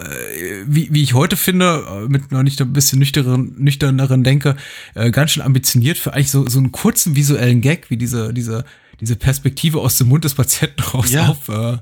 wie, 0.68 0.90
wie 0.92 1.02
ich 1.02 1.14
heute 1.14 1.38
finde, 1.38 1.86
äh, 1.90 2.10
mit 2.10 2.32
noch 2.32 2.44
nicht 2.44 2.60
ein 2.62 2.74
bisschen 2.74 3.00
nüchterneren, 3.00 3.56
nüchterneren 3.58 4.24
Denke, 4.26 4.58
äh, 4.94 5.10
ganz 5.12 5.32
schön 5.32 5.44
ambitioniert 5.44 5.98
für 5.98 6.14
eigentlich 6.14 6.32
so, 6.32 6.48
so 6.50 6.60
einen 6.60 6.74
kurzen 6.74 7.16
visuellen 7.16 7.62
Gag, 7.62 7.90
wie 7.90 7.96
diese, 7.98 8.34
diese, 8.34 8.66
diese 9.00 9.16
Perspektive 9.16 9.80
aus 9.80 9.98
dem 9.98 10.10
Mund 10.10 10.26
des 10.26 10.34
Patienten 10.36 10.82
raus 10.82 11.12
Ja. 11.12 11.28
auf, 11.30 11.48
äh, 11.48 11.78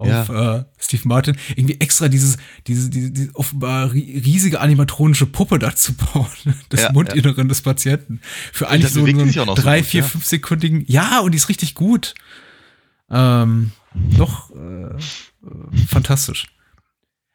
auf 0.00 0.28
äh, 0.30 0.64
Steve 0.78 1.02
Martin, 1.06 1.36
irgendwie 1.54 1.78
extra 1.80 2.08
dieses, 2.08 2.36
diese, 2.66 2.90
diese, 2.90 3.10
diese 3.10 3.34
offenbar 3.34 3.90
ri- 3.90 4.24
riesige 4.24 4.60
animatronische 4.60 5.26
Puppe 5.26 5.58
dazu 5.58 5.92
bauen, 5.94 6.26
des 6.72 6.82
Ja, 6.82 6.92
Mundinneren 6.92 7.48
des 7.48 7.60
Patienten. 7.62 8.20
Für 8.52 8.68
eigentlich 8.68 8.92
so 8.92 9.04
einen 9.04 9.30
so 9.30 9.54
drei, 9.54 9.82
vier, 9.82 10.00
ja. 10.00 10.06
fünf 10.06 10.24
sekündigen, 10.24 10.84
ja, 10.88 11.20
und 11.20 11.32
die 11.32 11.36
ist 11.36 11.48
richtig 11.48 11.74
gut. 11.74 12.14
Ähm, 13.10 13.72
doch, 14.16 14.50
äh, 14.50 14.84
äh, 14.84 15.86
fantastisch. 15.88 16.46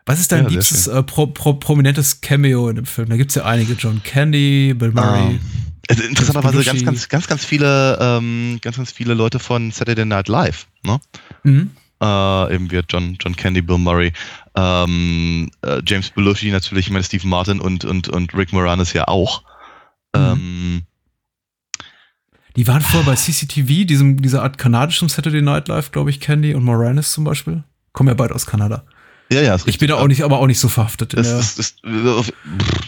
Was 0.06 0.20
ist 0.20 0.32
dein 0.32 0.44
Ja, 0.44 0.50
liebstes 0.50 0.88
äh, 0.88 1.02
pro, 1.04 1.28
pro, 1.28 1.54
prominentes 1.56 2.22
Cameo 2.22 2.70
in 2.70 2.76
dem 2.76 2.86
Film? 2.86 3.10
Da 3.10 3.18
gibt's 3.18 3.36
ja 3.36 3.44
einige. 3.46 3.74
John 3.74 4.02
Candy, 4.04 4.74
Bill 4.76 4.92
Murray. 4.92 5.32
Ähm, 5.34 5.40
also 5.90 6.04
interessanterweise 6.04 6.64
ganz, 6.64 6.84
ganz, 6.86 7.10
ganz, 7.10 7.28
ganz 7.28 7.46
viele, 7.46 7.98
ähm, 8.00 8.60
ganz, 8.62 8.78
ganz 8.78 8.92
viele 8.92 9.14
Leute 9.14 9.40
von 9.40 9.72
Saturday 9.72 10.06
Night 10.06 10.28
Live, 10.28 10.68
ne? 10.84 11.00
Mhm. 11.44 11.72
Äh, 12.06 12.56
eben 12.56 12.70
wie 12.72 12.82
John, 12.90 13.18
John 13.20 13.36
Candy, 13.36 13.62
Bill 13.62 13.78
Murray, 13.80 14.14
ähm, 14.56 15.50
äh, 15.64 15.82
James 15.86 16.10
Belushi 16.12 16.52
natürlich, 16.52 16.86
ich 16.88 16.92
meine 16.92 17.04
Steve 17.04 17.28
Martin 17.28 17.60
und, 17.60 17.84
und, 17.86 18.08
und 18.10 18.34
Rick 18.36 18.54
Moranis 18.54 18.94
ja 18.94 19.08
auch. 19.08 19.42
Mhm. 20.16 20.22
Ähm, 20.22 20.82
Die 22.56 22.68
waren 22.68 22.82
vorher 22.82 23.04
bei 23.12 23.16
CCTV, 23.16 23.86
diesem, 23.86 24.22
dieser 24.22 24.44
Art 24.44 24.58
kanadischem 24.58 25.10
Saturday 25.10 25.42
Night 25.42 25.68
Live, 25.68 25.92
glaube 25.92 26.10
ich, 26.10 26.20
Candy 26.20 26.54
und 26.54 26.64
Moranis 26.64 27.12
zum 27.12 27.24
Beispiel. 27.24 27.64
Kommen 27.92 28.10
ja 28.10 28.14
beide 28.16 28.34
aus 28.36 28.46
Kanada. 28.46 28.84
Ja, 29.32 29.42
ja, 29.42 29.58
Ich 29.66 29.80
bin 29.80 29.88
da 29.88 29.96
auch 29.96 30.08
nicht, 30.08 30.24
aber 30.24 30.38
auch 30.40 30.46
nicht 30.46 30.60
so 30.60 30.70
verhaftet. 30.70 31.18
Das, 31.18 31.28
der- 31.28 31.38
das, 31.38 31.56
das, 31.56 31.76
pff, 31.82 32.32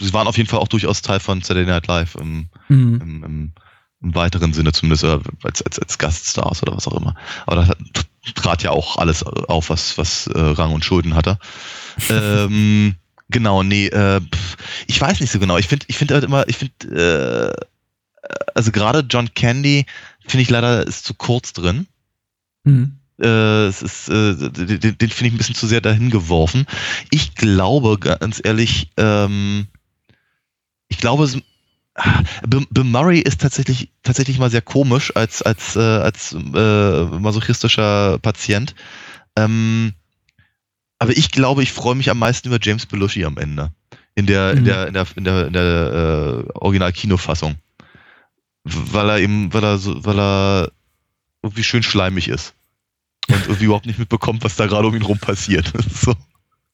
sie 0.00 0.12
waren 0.12 0.28
auf 0.28 0.36
jeden 0.36 0.48
Fall 0.48 0.60
auch 0.60 0.68
durchaus 0.68 1.02
Teil 1.02 1.18
von 1.18 1.42
Saturday 1.42 1.66
Night 1.66 1.86
Live 1.88 2.14
im, 2.14 2.48
Mhm. 2.68 3.00
im, 3.02 3.24
im, 3.24 3.52
im 4.02 4.14
weiteren 4.14 4.52
Sinne 4.52 4.70
zumindest 4.72 5.02
äh, 5.02 5.18
als, 5.42 5.60
als, 5.62 5.78
als 5.80 5.98
Gaststars 5.98 6.62
oder 6.62 6.76
was 6.76 6.86
auch 6.86 6.96
immer. 6.96 7.16
Aber 7.46 7.56
da 7.56 7.66
hat- 7.66 7.78
trat 8.34 8.62
ja 8.62 8.70
auch 8.70 8.96
alles 8.96 9.22
auf, 9.22 9.70
was, 9.70 9.98
was 9.98 10.26
äh, 10.28 10.38
Rang 10.38 10.72
und 10.72 10.84
Schulden 10.84 11.14
hatte. 11.14 11.38
ähm, 12.08 12.94
genau, 13.28 13.62
nee, 13.62 13.86
äh, 13.86 14.20
ich 14.86 15.00
weiß 15.00 15.20
nicht 15.20 15.30
so 15.30 15.38
genau. 15.38 15.56
Ich 15.58 15.68
finde, 15.68 15.86
ich 15.88 15.98
finde 15.98 16.14
halt 16.14 16.24
immer, 16.24 16.48
ich 16.48 16.56
finde, 16.56 17.54
äh, 17.54 17.66
also 18.54 18.72
gerade 18.72 19.04
John 19.08 19.32
Candy 19.34 19.86
finde 20.26 20.42
ich 20.42 20.50
leider 20.50 20.86
ist 20.86 21.04
zu 21.04 21.14
kurz 21.14 21.52
drin. 21.52 21.86
Mhm. 22.64 22.98
Äh, 23.20 23.66
es 23.66 23.82
ist, 23.82 24.08
äh, 24.08 24.34
den, 24.34 24.80
den 24.80 25.10
finde 25.10 25.26
ich 25.26 25.34
ein 25.34 25.38
bisschen 25.38 25.54
zu 25.54 25.66
sehr 25.66 25.80
dahin 25.80 26.10
geworfen. 26.10 26.66
Ich 27.10 27.34
glaube, 27.34 27.98
ganz 27.98 28.40
ehrlich, 28.42 28.90
ähm, 28.96 29.66
ich 30.88 30.98
glaube, 30.98 31.24
es, 31.24 31.38
Bill, 32.46 32.66
Bill 32.70 32.84
Murray 32.84 33.20
ist 33.20 33.40
tatsächlich 33.40 33.90
tatsächlich 34.02 34.38
mal 34.38 34.50
sehr 34.50 34.62
komisch 34.62 35.14
als 35.16 35.42
als 35.42 35.76
äh, 35.76 35.80
als 35.80 36.32
äh, 36.32 37.04
masochistischer 37.04 38.18
Patient. 38.18 38.74
Ähm, 39.36 39.94
aber 41.00 41.16
ich 41.16 41.30
glaube, 41.30 41.62
ich 41.62 41.72
freue 41.72 41.94
mich 41.94 42.10
am 42.10 42.18
meisten 42.18 42.48
über 42.48 42.58
James 42.60 42.86
Belushi 42.86 43.24
am 43.24 43.36
Ende 43.38 43.72
in 44.14 44.26
der 44.26 44.52
in 44.52 44.60
Mhm. 44.60 44.64
der 44.64 44.86
in 44.88 44.94
der 44.94 45.06
in 45.16 45.24
der, 45.24 45.46
in 45.46 45.52
der 45.52 46.44
äh, 46.46 46.52
Original-Kinofassung, 46.54 47.56
weil 48.64 49.10
er 49.10 49.18
eben 49.18 49.52
weil 49.54 49.64
er 49.64 49.78
so, 49.78 50.04
weil 50.04 50.18
er 50.18 50.72
irgendwie 51.42 51.62
schön 51.62 51.82
schleimig 51.84 52.28
ist 52.28 52.54
und 53.28 53.42
irgendwie 53.46 53.66
überhaupt 53.66 53.86
nicht 53.86 53.98
mitbekommt, 54.00 54.42
was 54.44 54.56
da 54.56 54.66
gerade 54.66 54.88
um 54.88 54.94
ihn 54.94 55.02
rum 55.02 55.18
passiert. 55.18 55.72
so. 55.92 56.14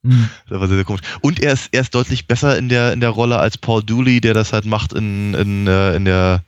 Mhm. 0.04 0.28
Das 0.48 0.60
war 0.60 0.68
sehr, 0.68 0.76
sehr 0.76 0.84
komisch. 0.84 1.02
Und 1.22 1.40
er 1.40 1.52
ist, 1.54 1.68
er 1.72 1.80
ist 1.80 1.94
deutlich 1.94 2.26
besser 2.26 2.56
in 2.56 2.68
der, 2.68 2.92
in 2.92 3.00
der 3.00 3.10
Rolle 3.10 3.38
als 3.38 3.58
Paul 3.58 3.82
Dooley, 3.82 4.20
der 4.20 4.34
das 4.34 4.52
halt 4.52 4.64
macht 4.66 4.92
in, 4.92 5.34
in, 5.34 5.66
äh, 5.66 5.96
in 5.96 6.04
der, 6.04 6.44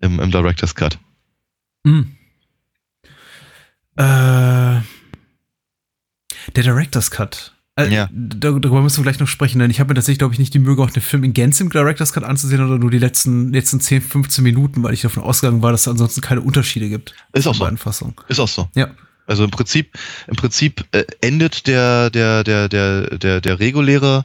im, 0.00 0.18
im 0.20 0.30
Director's 0.30 0.74
Cut. 0.74 0.98
Mhm. 1.84 2.16
Äh, 3.96 4.02
der 6.56 6.62
Director's 6.62 7.10
Cut. 7.10 7.52
Äh, 7.76 7.88
Ja. 7.92 8.08
da- 8.12 8.50
Darüber 8.58 8.82
müssen 8.82 8.98
wir 8.98 9.02
gleich 9.10 9.18
noch 9.20 9.28
sprechen, 9.28 9.58
denn 9.58 9.70
ich 9.70 9.80
habe 9.80 9.88
mir 9.88 9.94
tatsächlich, 9.94 10.18
glaube 10.18 10.32
ich, 10.34 10.38
nicht 10.38 10.54
die 10.54 10.58
Mühe 10.58 10.76
gemacht, 10.76 10.94
den 10.94 11.02
Film 11.02 11.24
in 11.24 11.32
Gänze 11.32 11.62
im 11.64 11.70
Director's 11.70 12.12
Cut 12.12 12.24
anzusehen 12.24 12.64
oder 12.64 12.78
nur 12.78 12.90
die 12.90 12.98
letzten, 12.98 13.52
letzten 13.52 13.80
10, 13.80 14.00
15 14.02 14.42
Minuten, 14.44 14.82
weil 14.82 14.94
ich 14.94 15.02
davon 15.02 15.22
ausgegangen 15.22 15.62
war, 15.62 15.72
dass 15.72 15.82
es 15.82 15.88
ansonsten 15.88 16.20
keine 16.20 16.40
Unterschiede 16.40 16.88
gibt. 16.88 17.14
Ist 17.32 17.46
auch 17.46 17.54
so. 17.54 17.66
Ist 18.28 18.38
auch 18.40 18.48
so. 18.48 18.68
Ja. 18.74 18.88
Also 19.26 19.44
im 19.44 19.50
Prinzip, 19.50 19.96
im 20.26 20.36
Prinzip 20.36 20.84
äh, 20.92 21.04
endet 21.20 21.66
der, 21.66 22.10
der, 22.10 22.44
der, 22.44 22.68
der, 22.68 23.18
der, 23.18 23.40
der 23.40 23.58
reguläre 23.58 24.24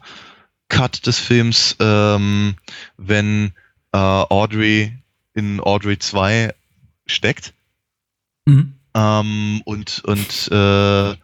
Cut 0.68 1.06
des 1.08 1.20
Films, 1.20 1.76
ähm, 1.80 2.56
wenn 2.98 3.54
äh, 3.94 3.98
Audrey 3.98 4.94
in 5.34 5.60
Audrey 5.62 5.98
2 5.98 6.54
steckt. 7.06 7.54
Mhm. 8.46 8.74
Ähm, 8.94 9.62
und 9.66 10.04
und 10.06 10.50
äh, 10.52 11.16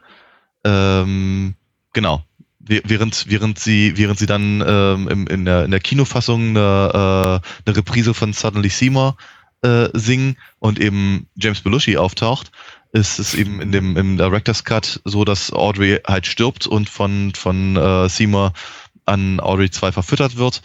ähm, 0.63 1.53
genau. 1.93 2.23
Wäh- 2.59 2.81
Während, 2.85 3.25
während 3.29 3.59
sie, 3.59 3.95
während 3.97 4.17
sie 4.17 4.25
dann 4.25 4.63
ähm, 4.65 5.07
im, 5.07 5.27
in, 5.27 5.45
der, 5.45 5.65
in 5.65 5.71
der 5.71 5.79
Kinofassung 5.79 6.49
eine, 6.57 7.41
äh, 7.43 7.67
eine 7.67 7.77
Reprise 7.77 8.15
von 8.15 8.33
Suddenly 8.33 8.69
Seymour 8.69 9.17
äh, 9.61 9.89
singen 9.93 10.37
und 10.59 10.79
eben 10.79 11.27
James 11.35 11.61
Belushi 11.61 11.97
auftaucht, 11.97 12.51
ist 12.95 13.19
es 13.19 13.33
eben 13.33 13.59
in 13.61 13.71
dem 13.71 13.97
im 13.97 14.17
Director's 14.17 14.63
Cut 14.63 15.01
so, 15.03 15.25
dass 15.25 15.51
Audrey 15.51 15.99
halt 16.07 16.25
stirbt 16.25 16.65
und 16.65 16.89
von, 16.89 17.33
von 17.35 17.75
äh, 17.75 18.07
Seymour 18.09 18.53
an 19.05 19.39
Audrey 19.39 19.69
2 19.69 19.91
verfüttert 19.91 20.37
wird. 20.37 20.61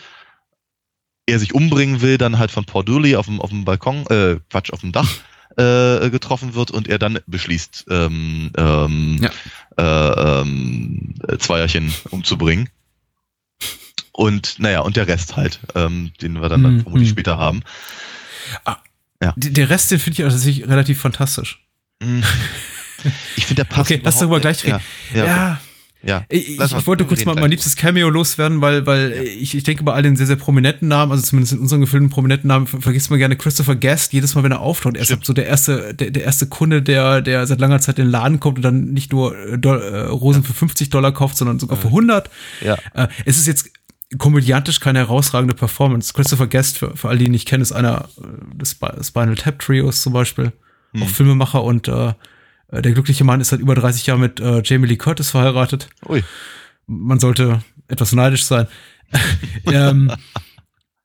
Er 1.26 1.38
sich 1.38 1.54
umbringen 1.54 2.00
will, 2.00 2.18
dann 2.18 2.38
halt 2.38 2.50
von 2.50 2.64
Paul 2.64 2.84
Dooley 2.84 3.16
auf 3.16 3.26
dem, 3.26 3.40
auf 3.40 3.50
dem 3.50 3.64
Balkon, 3.64 4.06
äh, 4.06 4.36
Quatsch, 4.48 4.72
auf 4.72 4.80
dem 4.80 4.92
Dach 4.92 5.08
äh, 5.56 6.08
getroffen 6.10 6.54
wird 6.54 6.70
und 6.70 6.88
er 6.88 6.98
dann 6.98 7.18
beschließt, 7.26 7.86
ähm, 7.90 8.52
ähm, 8.56 9.28
äh, 9.76 9.82
ähm, 9.82 11.14
äh, 11.26 11.36
Zweierchen 11.38 11.92
umzubringen. 12.10 12.68
Und 14.12 14.58
naja, 14.58 14.80
und 14.80 14.96
der 14.96 15.08
Rest 15.08 15.36
halt, 15.36 15.60
ähm, 15.74 16.12
den 16.20 16.40
wir 16.40 16.48
dann, 16.48 16.62
dann 16.62 16.74
Mhm, 16.76 16.82
vermutlich 16.82 17.08
mhm. 17.08 17.12
später 17.12 17.38
haben. 17.38 17.62
D- 19.36 19.50
Der 19.50 19.68
Rest, 19.70 19.90
den 19.90 19.98
finde 19.98 20.14
ich 20.20 20.24
also 20.24 20.36
tatsächlich 20.36 20.68
relativ 20.68 21.00
fantastisch. 21.00 21.64
Mm. 22.02 22.20
Ich 23.36 23.46
finde, 23.46 23.64
der 23.64 23.64
passt. 23.64 23.90
Okay, 23.90 24.00
lass 24.04 24.18
darüber 24.18 24.40
gleich 24.40 24.62
reden. 24.62 24.80
Ja, 25.14 25.24
ja, 25.24 25.26
ja. 25.26 25.60
ja. 26.02 26.24
Ich, 26.28 26.50
ich, 26.50 26.60
ich 26.60 26.86
wollte 26.86 27.06
kurz 27.06 27.24
mal 27.24 27.34
mein 27.34 27.50
liebstes 27.50 27.74
Cameo 27.74 28.10
loswerden, 28.10 28.60
weil, 28.60 28.84
weil 28.84 29.12
ich, 29.12 29.54
ich 29.54 29.62
denke 29.62 29.84
bei 29.84 29.94
all 29.94 30.02
den 30.02 30.16
sehr, 30.16 30.26
sehr 30.26 30.36
prominenten 30.36 30.86
Namen, 30.88 31.10
also 31.10 31.24
zumindest 31.24 31.54
in 31.54 31.60
unseren 31.60 31.80
Gefilden 31.80 32.10
prominenten 32.10 32.48
Namen, 32.48 32.66
ver- 32.66 32.82
vergisst 32.82 33.08
man 33.08 33.18
gerne 33.18 33.36
Christopher 33.36 33.74
Guest, 33.74 34.12
jedes 34.12 34.34
Mal, 34.34 34.44
wenn 34.44 34.52
er 34.52 34.60
auftaucht. 34.60 34.96
Er 34.98 35.02
ist 35.02 35.24
so 35.24 35.32
der 35.32 35.46
erste, 35.46 35.94
der, 35.94 36.10
der 36.10 36.24
erste 36.24 36.46
Kunde, 36.46 36.82
der, 36.82 37.22
der 37.22 37.46
seit 37.46 37.58
langer 37.58 37.80
Zeit 37.80 37.98
in 37.98 38.04
den 38.04 38.10
Laden 38.10 38.38
kommt 38.38 38.58
und 38.58 38.62
dann 38.62 38.84
nicht 38.92 39.12
nur 39.12 39.34
äh, 39.34 39.54
äh, 39.54 40.00
Rosen 40.08 40.44
für 40.44 40.52
50 40.52 40.90
Dollar 40.90 41.12
kauft, 41.12 41.38
sondern 41.38 41.58
sogar 41.58 41.78
für 41.78 41.86
100. 41.88 42.28
Ja. 42.60 42.76
Äh, 42.92 43.08
es 43.24 43.38
ist 43.38 43.46
jetzt 43.46 43.70
komödiantisch 44.18 44.78
keine 44.80 44.98
herausragende 44.98 45.54
Performance. 45.54 46.12
Christopher 46.12 46.48
Guest, 46.48 46.76
für, 46.76 46.94
für 46.98 47.08
all 47.08 47.16
die 47.16 47.24
ihn 47.26 47.30
nicht 47.30 47.48
kennen, 47.48 47.62
ist 47.62 47.72
einer 47.72 48.10
äh, 48.18 48.56
des 48.58 48.72
Spi- 48.72 49.02
Spinal 49.02 49.36
Tap 49.36 49.58
Trios 49.60 50.02
zum 50.02 50.12
Beispiel, 50.12 50.52
Hm. 50.92 51.02
auch 51.02 51.08
Filmemacher 51.08 51.62
und 51.62 51.88
äh, 51.88 52.12
äh, 52.68 52.82
der 52.82 52.92
glückliche 52.92 53.24
Mann 53.24 53.40
ist 53.40 53.48
seit 53.48 53.60
über 53.60 53.74
30 53.74 54.06
Jahren 54.06 54.20
mit 54.20 54.40
äh, 54.40 54.62
Jamie 54.64 54.88
Lee 54.88 54.96
Curtis 54.96 55.30
verheiratet 55.30 55.88
Ui. 56.08 56.22
man 56.86 57.20
sollte 57.20 57.62
etwas 57.88 58.12
neidisch 58.12 58.44
sein. 58.44 58.66
ähm, 59.66 60.12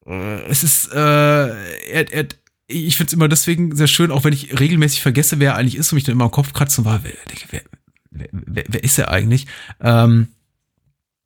äh, 0.05 0.43
es 0.43 0.63
ist, 0.63 0.93
äh, 0.93 0.97
er, 0.97 2.13
er, 2.13 2.27
ich 2.67 2.97
finde 2.97 3.09
es 3.09 3.13
immer 3.13 3.27
deswegen 3.27 3.75
sehr 3.75 3.87
schön, 3.87 4.11
auch 4.11 4.23
wenn 4.23 4.33
ich 4.33 4.59
regelmäßig 4.59 5.01
vergesse, 5.01 5.39
wer 5.39 5.51
er 5.51 5.57
eigentlich 5.57 5.75
ist 5.75 5.91
und 5.91 5.97
mich 5.97 6.03
dann 6.03 6.13
immer 6.13 6.25
im 6.25 6.31
Kopf 6.31 6.53
kratzen 6.53 6.85
war, 6.85 7.03
wer, 7.03 7.13
wer, 7.49 7.61
wer, 8.11 8.29
wer, 8.31 8.63
wer 8.67 8.83
ist 8.83 8.97
er 8.99 9.09
eigentlich? 9.09 9.47
Ähm, 9.81 10.27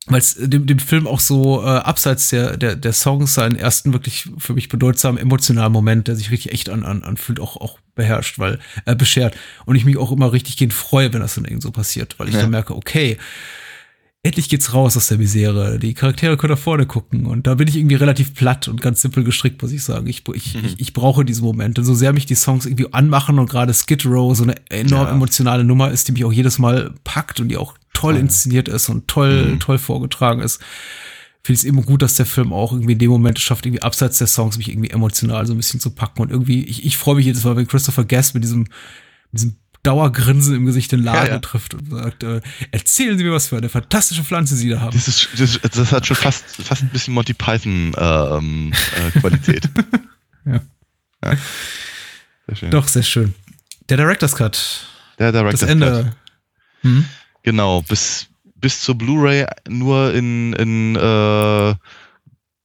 weil 0.10 0.20
es 0.20 0.36
dem, 0.38 0.66
dem 0.66 0.80
Film 0.80 1.08
auch 1.08 1.20
so 1.20 1.62
äh, 1.64 1.68
abseits 1.68 2.30
der, 2.30 2.58
der, 2.58 2.76
der 2.76 2.94
Songs 2.94 3.34
seinen 3.36 3.56
ersten 3.56 3.94
wirklich 3.94 4.28
für 4.38 4.54
mich 4.54 4.68
bedeutsamen 4.68 5.20
emotionalen 5.22 5.72
Moment, 5.72 6.08
der 6.08 6.16
sich 6.16 6.32
richtig 6.32 6.52
echt 6.52 6.70
an, 6.70 6.84
an, 6.84 7.04
anfühlt, 7.04 7.40
auch, 7.40 7.56
auch 7.58 7.80
beherrscht, 7.96 8.40
weil 8.40 8.60
äh, 8.86 8.96
beschert. 8.96 9.36
Und 9.66 9.76
ich 9.76 9.86
mich 9.86 9.98
auch 9.98 10.12
immer 10.12 10.32
richtig 10.34 10.58
gehend 10.58 10.74
freue, 10.74 11.14
wenn 11.14 11.22
das 11.22 11.36
dann 11.36 11.46
irgend 11.46 11.62
so 11.64 11.72
passiert, 11.72 12.16
weil 12.18 12.28
ich 12.28 12.36
Ja. 12.36 12.42
dann 12.42 12.50
merke, 12.52 12.76
okay, 12.76 13.18
endlich 14.22 14.50
geht's 14.50 14.74
raus 14.74 14.98
aus 14.98 15.08
der 15.08 15.18
Misere. 15.18 15.80
Die 15.80 15.94
Charaktere 15.94 16.36
können 16.36 16.52
nach 16.54 16.60
vorne 16.60 16.86
gucken. 16.86 17.26
Und 17.26 17.48
da 17.48 17.56
bin 17.56 17.70
ich 17.70 17.78
irgendwie 17.78 17.96
relativ 17.96 18.34
platt 18.34 18.68
und 18.68 18.82
ganz 18.82 19.02
simpel 19.02 19.24
gestrickt, 19.24 19.62
muss 19.62 19.72
ich 19.72 19.82
sagen. 19.84 20.08
Ich, 20.08 20.24
ich, 20.34 20.56
Mhm. 20.56 20.66
ich, 20.66 20.80
ich 20.80 20.94
brauche 20.94 21.24
diese 21.24 21.42
Momente. 21.42 21.86
So 21.86 21.94
sehr 21.94 22.12
mich 22.12 22.26
die 22.26 22.36
Songs 22.36 22.66
irgendwie 22.66 22.92
anmachen 22.94 23.40
und 23.40 23.50
gerade 23.50 23.74
Skid 23.74 24.06
Row 24.06 24.36
so 24.36 24.44
eine 24.44 24.56
enorm 24.70 25.08
Ja. 25.08 25.12
emotionale 25.14 25.64
Nummer 25.64 25.90
ist, 25.92 26.08
die 26.10 26.12
mich 26.12 26.26
auch 26.26 26.34
jedes 26.34 26.60
Mal 26.60 26.94
packt 27.06 27.40
und 27.40 27.48
die 27.48 27.56
auch 27.56 27.76
toll 27.94 28.16
inszeniert 28.18 28.68
ist 28.68 28.90
und 28.90 29.08
toll, 29.08 29.46
Mhm. 29.54 29.60
toll 29.60 29.78
vorgetragen 29.78 30.42
ist. 30.42 30.62
Finde 31.42 31.54
ich 31.56 31.60
es 31.60 31.64
eben 31.66 31.86
gut, 31.86 32.02
dass 32.02 32.16
der 32.16 32.26
Film 32.26 32.52
auch 32.54 32.74
irgendwie 32.74 32.94
in 32.94 33.00
dem 33.00 33.10
Moment 33.12 33.40
schafft, 33.40 33.66
irgendwie 33.66 33.82
abseits 33.82 34.18
der 34.18 34.28
Songs 34.28 34.58
mich 34.58 34.70
irgendwie 34.70 34.90
emotional 34.90 35.46
so 35.48 35.54
ein 35.54 35.58
bisschen 35.58 35.80
zu 35.80 35.90
packen. 35.92 36.22
Und 36.22 36.32
irgendwie, 36.32 36.64
ich, 36.66 36.86
ich 36.86 36.98
freue 36.98 37.16
mich 37.16 37.26
jedes 37.26 37.44
Mal, 37.46 37.56
wenn 37.56 37.68
Christopher 37.68 38.04
Guest 38.04 38.34
mit 38.34 38.44
diesem, 38.44 38.62
mit 39.32 39.42
diesem 39.42 39.56
Dauergrinsen 39.84 40.54
im 40.56 40.66
Gesicht 40.66 40.92
den 40.92 41.02
Laden 41.04 41.28
Ja, 41.28 41.34
ja. 41.36 41.40
trifft 41.40 41.74
und 41.74 41.90
sagt, 41.90 42.24
äh, 42.24 42.42
erzählen 42.72 43.18
Sie 43.18 43.24
mir 43.24 43.32
was 43.32 43.48
für 43.48 43.56
eine 43.58 43.70
fantastische 43.70 44.26
Pflanze 44.26 44.58
Sie 44.58 44.68
da 44.70 44.82
haben. 44.82 44.92
Das, 44.92 45.08
ist, 45.08 45.30
das, 45.38 45.58
das 45.72 45.92
hat 45.94 46.06
schon 46.06 46.16
fast, 46.18 46.44
fast 46.62 46.82
ein 46.84 46.90
bisschen 46.90 47.14
Monty 47.14 47.34
Python 47.34 47.94
ähm, 47.98 48.74
äh, 49.14 49.20
Qualität. 49.20 49.70
Ja. 50.46 50.62
ja. 51.24 51.38
Sehr 52.48 52.56
schön. 52.56 52.72
Doch, 52.72 52.88
sehr 52.88 53.04
schön. 53.04 53.36
Der 53.90 53.98
Director's 53.98 54.36
Cut. 54.36 54.88
Der 55.20 55.32
Das 55.32 55.42
Director's 55.42 55.62
Cut. 55.62 55.70
Ende. 55.70 56.16
Hm? 56.82 57.06
Genau, 57.44 57.82
bis, 57.82 58.28
bis 58.56 58.82
zur 58.82 58.96
Blu-ray 58.96 59.46
nur 59.68 60.14
in, 60.14 60.54
in 60.54 60.96
äh, 60.96 61.76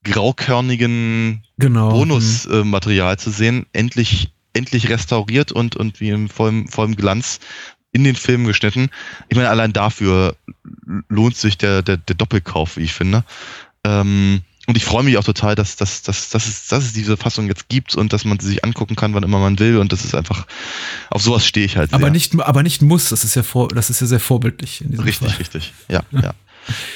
graukörnigen 0.04 1.42
Genau. 1.58 1.90
Bonusmaterial 1.90 3.18
zu 3.18 3.30
sehen, 3.30 3.66
endlich, 3.72 4.32
endlich 4.52 4.88
restauriert 4.88 5.52
und, 5.52 5.76
und 5.76 6.00
wie 6.00 6.10
im 6.10 6.28
vollen, 6.28 6.68
vollen 6.68 6.96
Glanz 6.96 7.40
in 7.92 8.02
den 8.02 8.16
Film 8.16 8.44
geschnitten. 8.44 8.90
Ich 9.28 9.36
meine, 9.36 9.50
allein 9.50 9.72
dafür 9.72 10.36
lohnt 11.08 11.36
sich 11.36 11.56
der, 11.58 11.82
der, 11.82 11.96
der 11.96 12.16
Doppelkauf, 12.16 12.76
wie 12.76 12.82
ich 12.82 12.92
finde. 12.92 13.24
Ähm, 13.84 14.42
und 14.66 14.76
ich 14.76 14.84
freue 14.84 15.02
mich 15.02 15.18
auch 15.18 15.24
total, 15.24 15.54
dass, 15.54 15.76
dass, 15.76 16.02
dass, 16.02 16.30
dass, 16.30 16.48
es, 16.48 16.68
dass 16.68 16.84
es 16.84 16.92
diese 16.94 17.16
Fassung 17.16 17.48
jetzt 17.48 17.68
gibt 17.68 17.94
und 17.94 18.12
dass 18.12 18.24
man 18.24 18.38
sie 18.40 18.48
sich 18.48 18.64
angucken 18.64 18.96
kann, 18.96 19.12
wann 19.12 19.22
immer 19.22 19.38
man 19.38 19.58
will. 19.58 19.76
Und 19.78 19.92
das 19.92 20.04
ist 20.04 20.14
einfach, 20.14 20.46
auf 21.10 21.22
sowas 21.22 21.46
stehe 21.46 21.66
ich 21.66 21.76
halt 21.76 21.90
sehr. 21.90 21.98
Aber 21.98 22.10
nicht, 22.10 22.38
aber 22.40 22.62
nicht 22.62 22.80
muss. 22.80 23.10
Das 23.10 23.24
ist 23.24 23.34
ja 23.34 23.42
vor, 23.42 23.68
das 23.68 23.90
ist 23.90 24.00
ja 24.00 24.06
sehr 24.06 24.20
vorbildlich 24.20 24.80
in 24.80 24.90
diesem 24.90 25.04
Richtig, 25.04 25.28
Fall. 25.28 25.38
richtig. 25.38 25.72
Ja, 25.88 26.02
ja. 26.10 26.34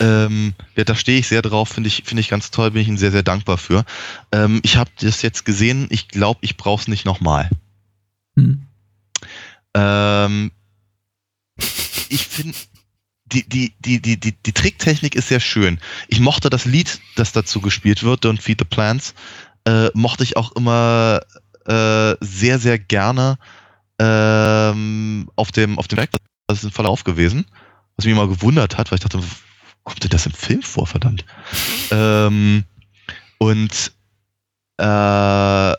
Ähm, 0.01 0.55
ja, 0.77 0.85
da 0.85 0.95
stehe 0.95 1.19
ich 1.19 1.29
sehr 1.29 1.43
drauf, 1.43 1.69
finde 1.69 1.89
ich, 1.89 2.03
finde 2.07 2.23
ich 2.23 2.31
ganz 2.31 2.51
toll, 2.51 2.71
bin 2.71 2.81
ich 2.81 2.89
Ihnen 2.89 2.97
sehr, 2.97 3.11
sehr 3.11 3.23
dankbar 3.23 3.59
für. 3.59 3.85
Ähm, 4.33 4.61
ich 4.63 4.79
habe 4.79 4.89
das 4.99 5.21
jetzt 5.21 5.45
gesehen, 5.45 5.89
ich 5.91 6.09
glaube, 6.09 6.41
ich 6.41 6.57
brauche 6.57 6.81
es 6.81 6.89
nicht 6.89 7.05
nochmal. 7.05 7.51
Hm. 8.35 8.67
Ähm, 9.75 10.53
ich 12.09 12.27
finde, 12.27 12.57
die, 13.33 13.49
die, 13.49 13.75
die, 13.81 14.01
die, 14.01 14.19
die, 14.19 14.33
die 14.33 14.53
Tricktechnik 14.53 15.15
ist 15.15 15.29
sehr 15.29 15.41
schön. 15.41 15.79
Ich 16.09 16.21
mochte 16.21 16.51
das 16.51 16.65
Lied, 16.65 17.01
das 17.17 17.33
dazu 17.33 17.61
gespielt 17.61 18.03
wird, 18.03 18.25
Don't 18.25 18.41
Feed 18.41 18.61
the 18.61 18.65
Plants, 18.65 19.15
äh, 19.65 19.89
mochte 19.95 20.25
ich 20.25 20.37
auch 20.37 20.53
immer 20.53 21.21
äh, 21.67 22.15
sehr, 22.21 22.59
sehr 22.59 22.79
gerne 22.79 23.39
ähm, 23.99 25.31
auf 25.37 25.53
dem, 25.53 25.79
auf 25.79 25.89
dem 25.89 25.99
Werk, 25.99 26.11
das 26.47 26.59
ist 26.59 26.65
im 26.65 26.71
Verlauf 26.71 27.05
gewesen, 27.05 27.47
was 27.97 28.07
mich 28.07 28.15
mal 28.15 28.29
gewundert 28.29 28.79
hat, 28.79 28.91
weil 28.91 28.97
ich 28.97 29.03
dachte, 29.03 29.21
kommt 29.85 30.03
denn 30.03 30.11
das 30.11 30.27
im 30.27 30.33
Film 30.33 30.63
vor, 30.63 30.87
verdammt? 30.87 31.25
ähm, 31.91 32.65
und 33.39 33.93
äh, 34.79 35.77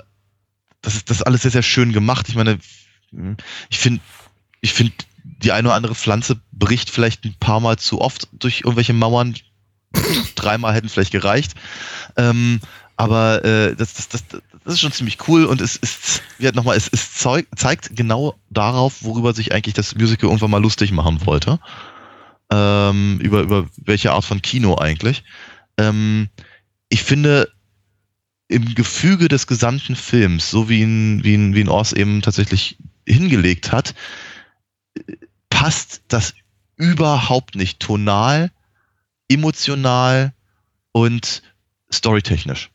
das 0.82 0.96
ist 0.96 1.10
das 1.10 1.18
ist 1.18 1.24
alles 1.24 1.42
sehr, 1.42 1.52
sehr 1.52 1.64
schön 1.64 1.92
gemacht. 1.92 2.30
Ich 2.30 2.36
meine, 2.36 2.60
ich 3.70 3.80
finde, 3.80 4.02
ich 4.62 4.74
finde, 4.74 4.94
die 5.44 5.52
eine 5.52 5.68
oder 5.70 5.76
andere 5.76 5.96
Pflanze 5.96 6.40
bricht 6.52 6.90
vielleicht 6.90 7.26
ein 7.26 7.36
paar 7.40 7.60
Mal 7.60 7.78
zu 7.78 8.02
oft 8.02 8.28
durch 8.34 8.62
irgendwelche 8.62 8.94
Mauern. 8.94 9.36
Dreimal 10.36 10.74
hätten 10.74 10.90
vielleicht 10.90 11.12
gereicht. 11.12 11.54
Ähm, 12.16 12.60
aber 12.98 13.46
äh, 13.46 13.76
das, 13.76 13.94
das, 13.94 14.10
das, 14.10 14.24
das 14.30 14.74
ist 14.74 14.82
schon 14.82 14.92
ziemlich 14.92 15.18
cool 15.28 15.46
und 15.46 15.62
es 15.62 15.78
ist, 15.78 16.22
ja, 16.38 16.52
nochmal, 16.52 16.76
es, 16.76 16.90
es 16.92 17.14
zeug, 17.14 17.48
zeigt 17.56 17.96
genau 17.96 18.36
darauf, 18.50 19.04
worüber 19.04 19.34
sich 19.34 19.54
eigentlich 19.54 19.74
das 19.74 19.96
Musical 19.96 20.30
irgendwann 20.30 20.52
mal 20.52 20.62
lustig 20.62 20.92
machen 20.92 21.26
wollte. 21.26 21.60
Ähm, 22.52 23.20
über, 23.22 23.42
über 23.42 23.68
welche 23.78 24.12
Art 24.12 24.26
von 24.26 24.42
Kino 24.42 24.78
eigentlich. 24.78 25.24
Ähm, 25.78 26.28
ich 26.90 27.04
finde, 27.04 27.50
im 28.50 28.76
Gefüge 28.76 29.28
des 29.28 29.48
gesamten 29.48 29.96
Films, 29.96 30.50
so 30.50 30.68
wie 30.68 30.82
ihn, 30.82 31.24
wie 31.24 31.36
ihn, 31.36 31.56
wie 31.56 31.62
ihn 31.62 31.70
Ors 31.70 31.94
eben 31.94 32.22
tatsächlich 32.22 32.78
hingelegt 33.08 33.72
hat, 33.72 33.94
passt 35.60 36.04
das 36.08 36.36
überhaupt 36.78 37.56
nicht 37.56 37.82
tonal, 37.82 38.50
emotional 39.28 40.34
und 40.94 41.44
storytechnisch. 41.92 42.72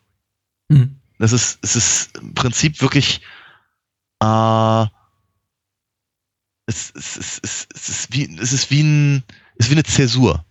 Mhm. 0.69 0.99
Das 1.17 1.31
ist, 1.31 1.57
es 1.63 1.75
ist 1.75 2.17
im 2.17 2.35
Prinzip 2.35 2.79
wirklich, 2.83 3.21
äh, 4.21 4.85
es, 6.67 6.91
es, 6.93 7.17
es, 7.17 7.39
es, 7.41 7.67
es, 7.73 7.89
ist 7.89 8.13
wie, 8.13 8.37
es 8.37 8.53
ist 8.53 8.69
wie 8.69 8.83
ein, 8.83 9.23
es 9.57 9.65
ist 9.65 9.71
wie 9.71 9.75
eine 9.75 9.83
Zäsur. 9.83 10.45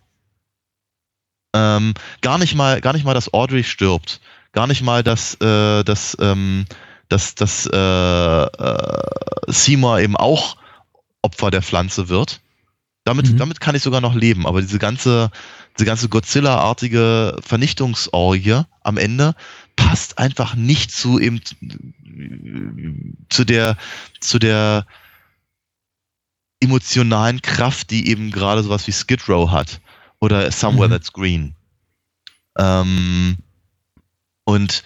Ähm, 1.55 1.93
gar 2.19 2.37
nicht 2.37 2.53
mal, 2.53 2.81
gar 2.81 2.91
nicht 2.91 3.05
mal, 3.05 3.13
dass 3.13 3.33
Audrey 3.33 3.63
stirbt. 3.63 4.19
Gar 4.51 4.67
nicht 4.67 4.81
mal, 4.81 5.03
dass, 5.03 5.35
äh, 5.35 5.85
dass, 5.85 6.17
ähm, 6.19 6.65
dass, 7.07 7.35
dass 7.35 7.65
äh, 7.65 7.77
äh, 7.77 9.01
Seymour 9.47 9.99
eben 10.01 10.17
auch 10.17 10.57
Opfer 11.25 11.51
der 11.51 11.61
Pflanze 11.61 12.07
wird. 12.07 12.41
Damit, 13.03 13.31
mhm. 13.31 13.37
damit 13.37 13.59
kann 13.59 13.75
ich 13.75 13.83
sogar 13.83 14.01
noch 14.01 14.15
leben. 14.15 14.47
Aber 14.47 14.61
diese 14.61 14.79
ganze, 14.79 15.31
diese 15.77 15.85
ganze 15.85 16.09
Godzilla-artige 16.09 17.37
Vernichtungsorgie 17.41 18.61
am 18.81 18.97
Ende 18.97 19.35
passt 19.75 20.17
einfach 20.17 20.55
nicht 20.55 20.91
zu 20.91 21.19
eben 21.19 21.41
zu 23.29 23.43
der, 23.43 23.77
zu 24.19 24.39
der 24.39 24.85
emotionalen 26.59 27.41
Kraft, 27.41 27.91
die 27.91 28.09
eben 28.09 28.31
gerade 28.31 28.63
sowas 28.63 28.87
wie 28.87 28.91
Skid 28.91 29.27
Row 29.27 29.51
hat. 29.51 29.81
Oder 30.19 30.51
Somewhere 30.51 30.87
mhm. 30.87 30.93
That's 30.93 31.11
Green. 31.11 31.55
Ähm, 32.57 33.37
und 34.45 34.83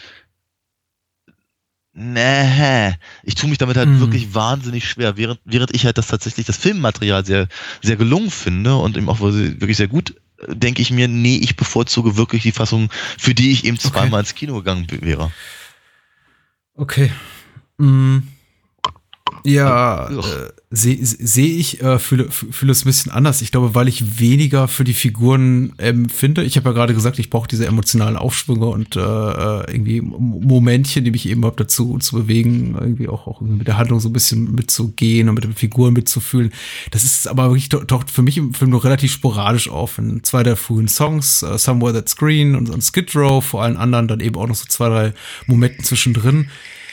Nee, 2.02 2.96
ich 3.24 3.36
tue 3.36 3.50
mich 3.50 3.58
damit 3.58 3.76
halt 3.76 3.90
mhm. 3.90 4.00
wirklich 4.00 4.34
wahnsinnig 4.34 4.88
schwer, 4.88 5.18
während, 5.18 5.42
während 5.44 5.76
ich 5.76 5.86
halt 5.86 5.98
das 5.98 6.08
tatsächlich 6.08 6.46
das 6.46 6.56
Filmmaterial 6.56 7.26
sehr, 7.26 7.50
sehr 7.82 7.98
gelungen 7.98 8.32
finde 8.32 8.78
und 8.78 8.96
eben 8.96 9.10
auch 9.10 9.20
wirklich 9.20 9.76
sehr 9.76 9.90
gut, 9.90 10.16
denke 10.48 10.82
ich 10.82 10.92
mir, 10.92 11.10
nee, 11.10 11.36
ich 11.36 11.58
bevorzuge 11.58 12.16
wirklich 12.16 12.44
die 12.44 12.54
Fassung, 12.54 12.90
für 13.18 13.36
die 13.36 13.52
ich 13.52 13.66
eben 13.66 13.78
zweimal 13.78 14.08
okay. 14.08 14.20
ins 14.20 14.36
Kino 14.36 14.56
gegangen 14.56 14.88
wäre. 15.02 15.30
Okay. 16.76 17.12
Mhm. 17.78 18.30
Ja, 19.44 20.10
äh, 20.10 20.52
sehe 20.72 20.98
seh 21.02 21.48
ich, 21.48 21.82
äh, 21.82 21.98
fühle, 21.99 22.30
fühle 22.30 22.72
es 22.72 22.84
ein 22.84 22.88
bisschen 22.88 23.11
anders. 23.11 23.41
Ich 23.41 23.52
glaube, 23.52 23.74
weil 23.76 23.88
ich 23.88 24.20
weniger 24.20 24.68
für 24.68 24.84
die 24.84 24.94
Figuren 24.94 25.74
empfinde. 25.78 26.44
Ich 26.44 26.57
habe 26.57 26.70
ja 26.70 26.74
gerade 26.74 26.94
gesagt, 26.94 27.20
ich 27.20 27.30
brauche 27.30 27.48
diese 27.48 27.66
emotionalen 27.66 28.18
Aufschwünge 28.18 28.66
und 28.66 28.95
äh, 28.95 28.99
äh 28.99 29.72
irgendwie 29.72 30.02
Momentchen, 30.02 31.06
die 31.06 31.11
mich 31.11 31.28
eben 31.28 31.40
überhaupt 31.40 31.60
dazu 31.60 31.98
zu 31.99 32.16
bewegen, 32.16 32.76
irgendwie 32.80 33.07
auch, 33.07 33.28
auch 33.28 33.41
mit 33.41 33.68
der 33.68 33.78
Handlung 33.78 33.99
so 33.99 34.10
ein 34.10 34.14
bisschen 34.14 34.53
mitzugehen 34.53 35.30
und 35.30 35.36
mit 35.36 35.44
den 35.44 35.56
Figuren 35.56 35.94
mitzufühlen. 35.94 36.52
Das 36.91 37.03
ist 37.03 37.28
aber 37.28 37.49
wirklich 37.49 37.70
doch, 37.70 37.84
doch 37.84 38.03
für 38.07 38.22
mich 38.22 38.38
im 38.38 38.53
Film 38.53 38.72
nur 38.72 38.84
relativ 38.84 39.11
sporadisch 39.11 39.70
auf. 39.70 39.98
In 39.98 40.24
zwei 40.24 40.44
der 40.44 40.56
frühen 40.56 40.88
Songs, 40.88 41.44
uh, 41.44 41.57
Somewhere 41.57 41.94
That's 41.94 42.16
Green 42.16 42.56
und, 42.56 42.70
und 42.70 42.82
Skid 42.82 43.16
Row, 43.16 43.44
vor 43.44 43.64
allen 43.64 43.78
anderen 43.78 44.07
dann 44.07 44.20
eben 44.20 44.36
auch 44.36 44.48
noch 44.48 44.56
so 44.56 44.66
zwei, 44.68 44.90
drei 44.90 45.14
Momente 45.48 45.84
zwischendrin 45.84 46.49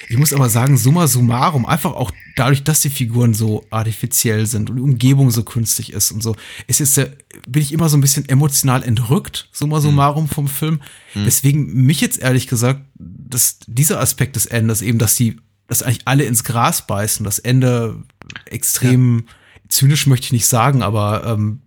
ich 0.09 0.16
muss 0.16 0.33
aber 0.33 0.49
sagen, 0.49 0.77
summa 0.77 1.07
summarum, 1.07 1.66
einfach 1.66 1.93
auch 1.93 2.12
dadurch, 2.37 2.62
dass 2.62 2.81
die 2.81 2.91
Figuren 2.91 3.35
so 3.35 3.65
artifiziell 3.70 4.47
sind 4.47 4.70
und 4.70 4.77
die 4.77 4.83
Umgebung 4.83 5.31
so 5.31 5.43
künstlich 5.43 5.93
ist 5.93 6.12
und 6.12 6.23
so, 6.23 6.37
ist 6.66 6.81
jetzt 6.81 6.97
der, 6.97 7.12
bin 7.49 7.62
ich 7.62 7.73
immer 7.73 7.89
so 7.89 7.97
ein 7.97 8.01
bisschen 8.01 8.28
emotional 8.28 8.83
entrückt, 8.83 9.49
summa 9.53 9.81
summarum 9.81 10.28
vom 10.28 10.49
Film. 10.49 10.81
Mhm. 11.15 11.24
Deswegen 11.24 11.87
mich 11.87 12.01
jetzt 12.01 12.20
ehrlich 12.20 12.47
gesagt, 12.47 12.83
dass 12.95 13.59
dieser 13.66 14.01
Aspekt 14.01 14.37
des 14.37 14.47
Endes 14.47 14.83
eben, 14.83 14.99
dass 14.99 15.16
die, 15.16 15.41
dass 15.66 15.83
eigentlich 15.83 16.07
alle 16.07 16.24
ins 16.24 16.45
Gras 16.45 16.87
beißen, 16.87 17.24
das 17.24 17.39
Ende 17.39 18.03
extrem 18.45 19.20
ja. 19.20 19.24
zynisch 19.69 20.07
möchte 20.07 20.27
ich 20.27 20.33
nicht 20.33 20.47
sagen, 20.47 20.83
aber 20.83 21.27
ähm, 21.27 21.62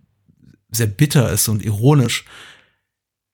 sehr 0.70 0.86
bitter 0.86 1.30
ist 1.30 1.48
und 1.48 1.64
ironisch 1.64 2.24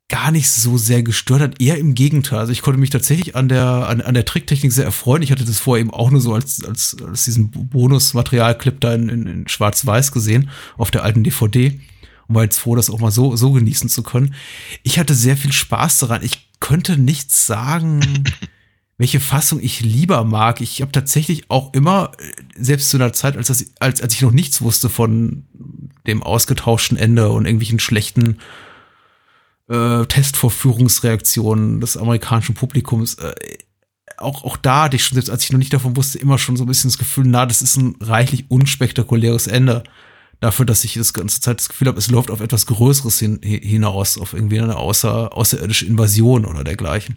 gar 0.09 0.31
nicht 0.31 0.49
so 0.49 0.79
sehr 0.79 1.03
gestört 1.03 1.41
hat. 1.41 1.61
Eher 1.61 1.79
im 1.79 1.95
Gegenteil. 1.95 2.39
Also 2.39 2.53
ich 2.53 2.63
konnte 2.63 2.79
mich 2.79 2.91
tatsächlich 2.91 3.35
an 3.35 3.49
der, 3.49 3.89
an, 3.89 4.01
an 4.01 4.15
der 4.15 4.25
Tricktechnik 4.25 4.73
sehr 4.73 4.85
erfreuen. 4.85 5.23
Ich 5.23 5.33
hatte 5.33 5.45
das 5.45 5.59
vorher 5.59 5.81
eben 5.81 5.93
auch 5.93 6.11
nur 6.11 6.21
so 6.21 6.33
als, 6.33 6.65
als, 6.65 6.97
als 7.05 7.25
diesen 7.25 7.51
Bonusmaterialclip 7.51 8.81
da 8.81 8.95
in, 8.95 9.09
in, 9.09 9.27
in 9.27 9.49
Schwarz-Weiß 9.49 10.13
gesehen, 10.13 10.51
auf 10.77 10.91
der 10.93 11.03
alten 11.03 11.25
DVD. 11.25 11.81
Und 12.29 12.35
war 12.35 12.45
jetzt 12.45 12.59
froh, 12.59 12.77
das 12.77 12.91
auch 12.91 13.01
mal 13.01 13.11
so, 13.11 13.35
so 13.37 13.53
genießen 13.53 13.89
zu 13.89 14.03
können. 14.03 14.35
Ich 14.85 14.99
hatte 14.99 15.15
sehr 15.15 15.37
viel 15.37 15.53
Spaß 15.53 15.99
daran. 15.99 16.23
Ich 16.23 16.51
könnte 16.61 16.99
nichts 16.99 17.47
sagen, 17.47 18.25
welche 18.99 19.19
Fassung 19.21 19.61
ich 19.61 19.81
lieber 19.81 20.23
mag. 20.23 20.61
Ich 20.61 20.83
habe 20.83 20.93
tatsächlich 20.93 21.51
auch 21.51 21.73
immer, 21.75 22.13
selbst 22.57 22.91
zu 22.91 22.97
einer 22.97 23.13
Zeit, 23.13 23.37
als, 23.37 23.49
das, 23.49 23.73
als, 23.81 24.01
als 24.01 24.15
ich 24.15 24.23
noch 24.23 24.33
nichts 24.33 24.63
wusste 24.63 24.89
von 24.89 25.47
dem 26.07 26.23
ausgetauschten 26.23 26.97
Ende 26.97 27.31
und 27.31 27.45
irgendwelchen 27.45 27.81
schlechten 27.81 28.39
äh, 29.69 30.05
Testvorführungsreaktionen 30.07 31.81
des 31.81 31.97
amerikanischen 31.97 32.55
Publikums. 32.55 33.15
Äh, 33.15 33.35
auch, 34.19 34.45
auch 34.45 34.57
da 34.57 34.85
hatte 34.85 34.97
ich 34.97 35.05
schon, 35.05 35.17
selbst 35.17 35.31
als 35.31 35.45
ich 35.45 35.53
noch 35.53 35.59
nicht 35.59 35.73
davon 35.73 35.97
wusste, 35.97 36.19
immer 36.19 36.39
schon 36.39 36.57
so 36.57 36.65
ein 36.65 36.69
bisschen 36.69 36.91
das 36.91 36.99
Gefühl, 36.99 37.25
na, 37.27 37.47
das 37.47 37.63
ist 37.63 37.77
ein 37.77 37.97
reichlich 38.01 38.51
unspektakuläres 38.51 39.47
Ende. 39.47 39.85
Dafür, 40.41 40.67
dass 40.67 40.85
ich 40.85 40.95
das 40.95 41.15
ganze 41.15 41.41
Zeit 41.41 41.61
das 41.61 41.69
Gefühl 41.69 41.89
habe, 41.89 41.99
es 41.99 42.11
läuft 42.11 42.31
auf 42.31 42.41
etwas 42.41 42.67
Größeres 42.67 43.19
hin, 43.19 43.41
hinaus, 43.43 44.19
auf 44.19 44.35
irgendwie 44.35 44.61
eine 44.61 44.77
außer, 44.77 45.35
außerirdische 45.35 45.87
Invasion 45.87 46.45
oder 46.45 46.63
dergleichen. 46.63 47.17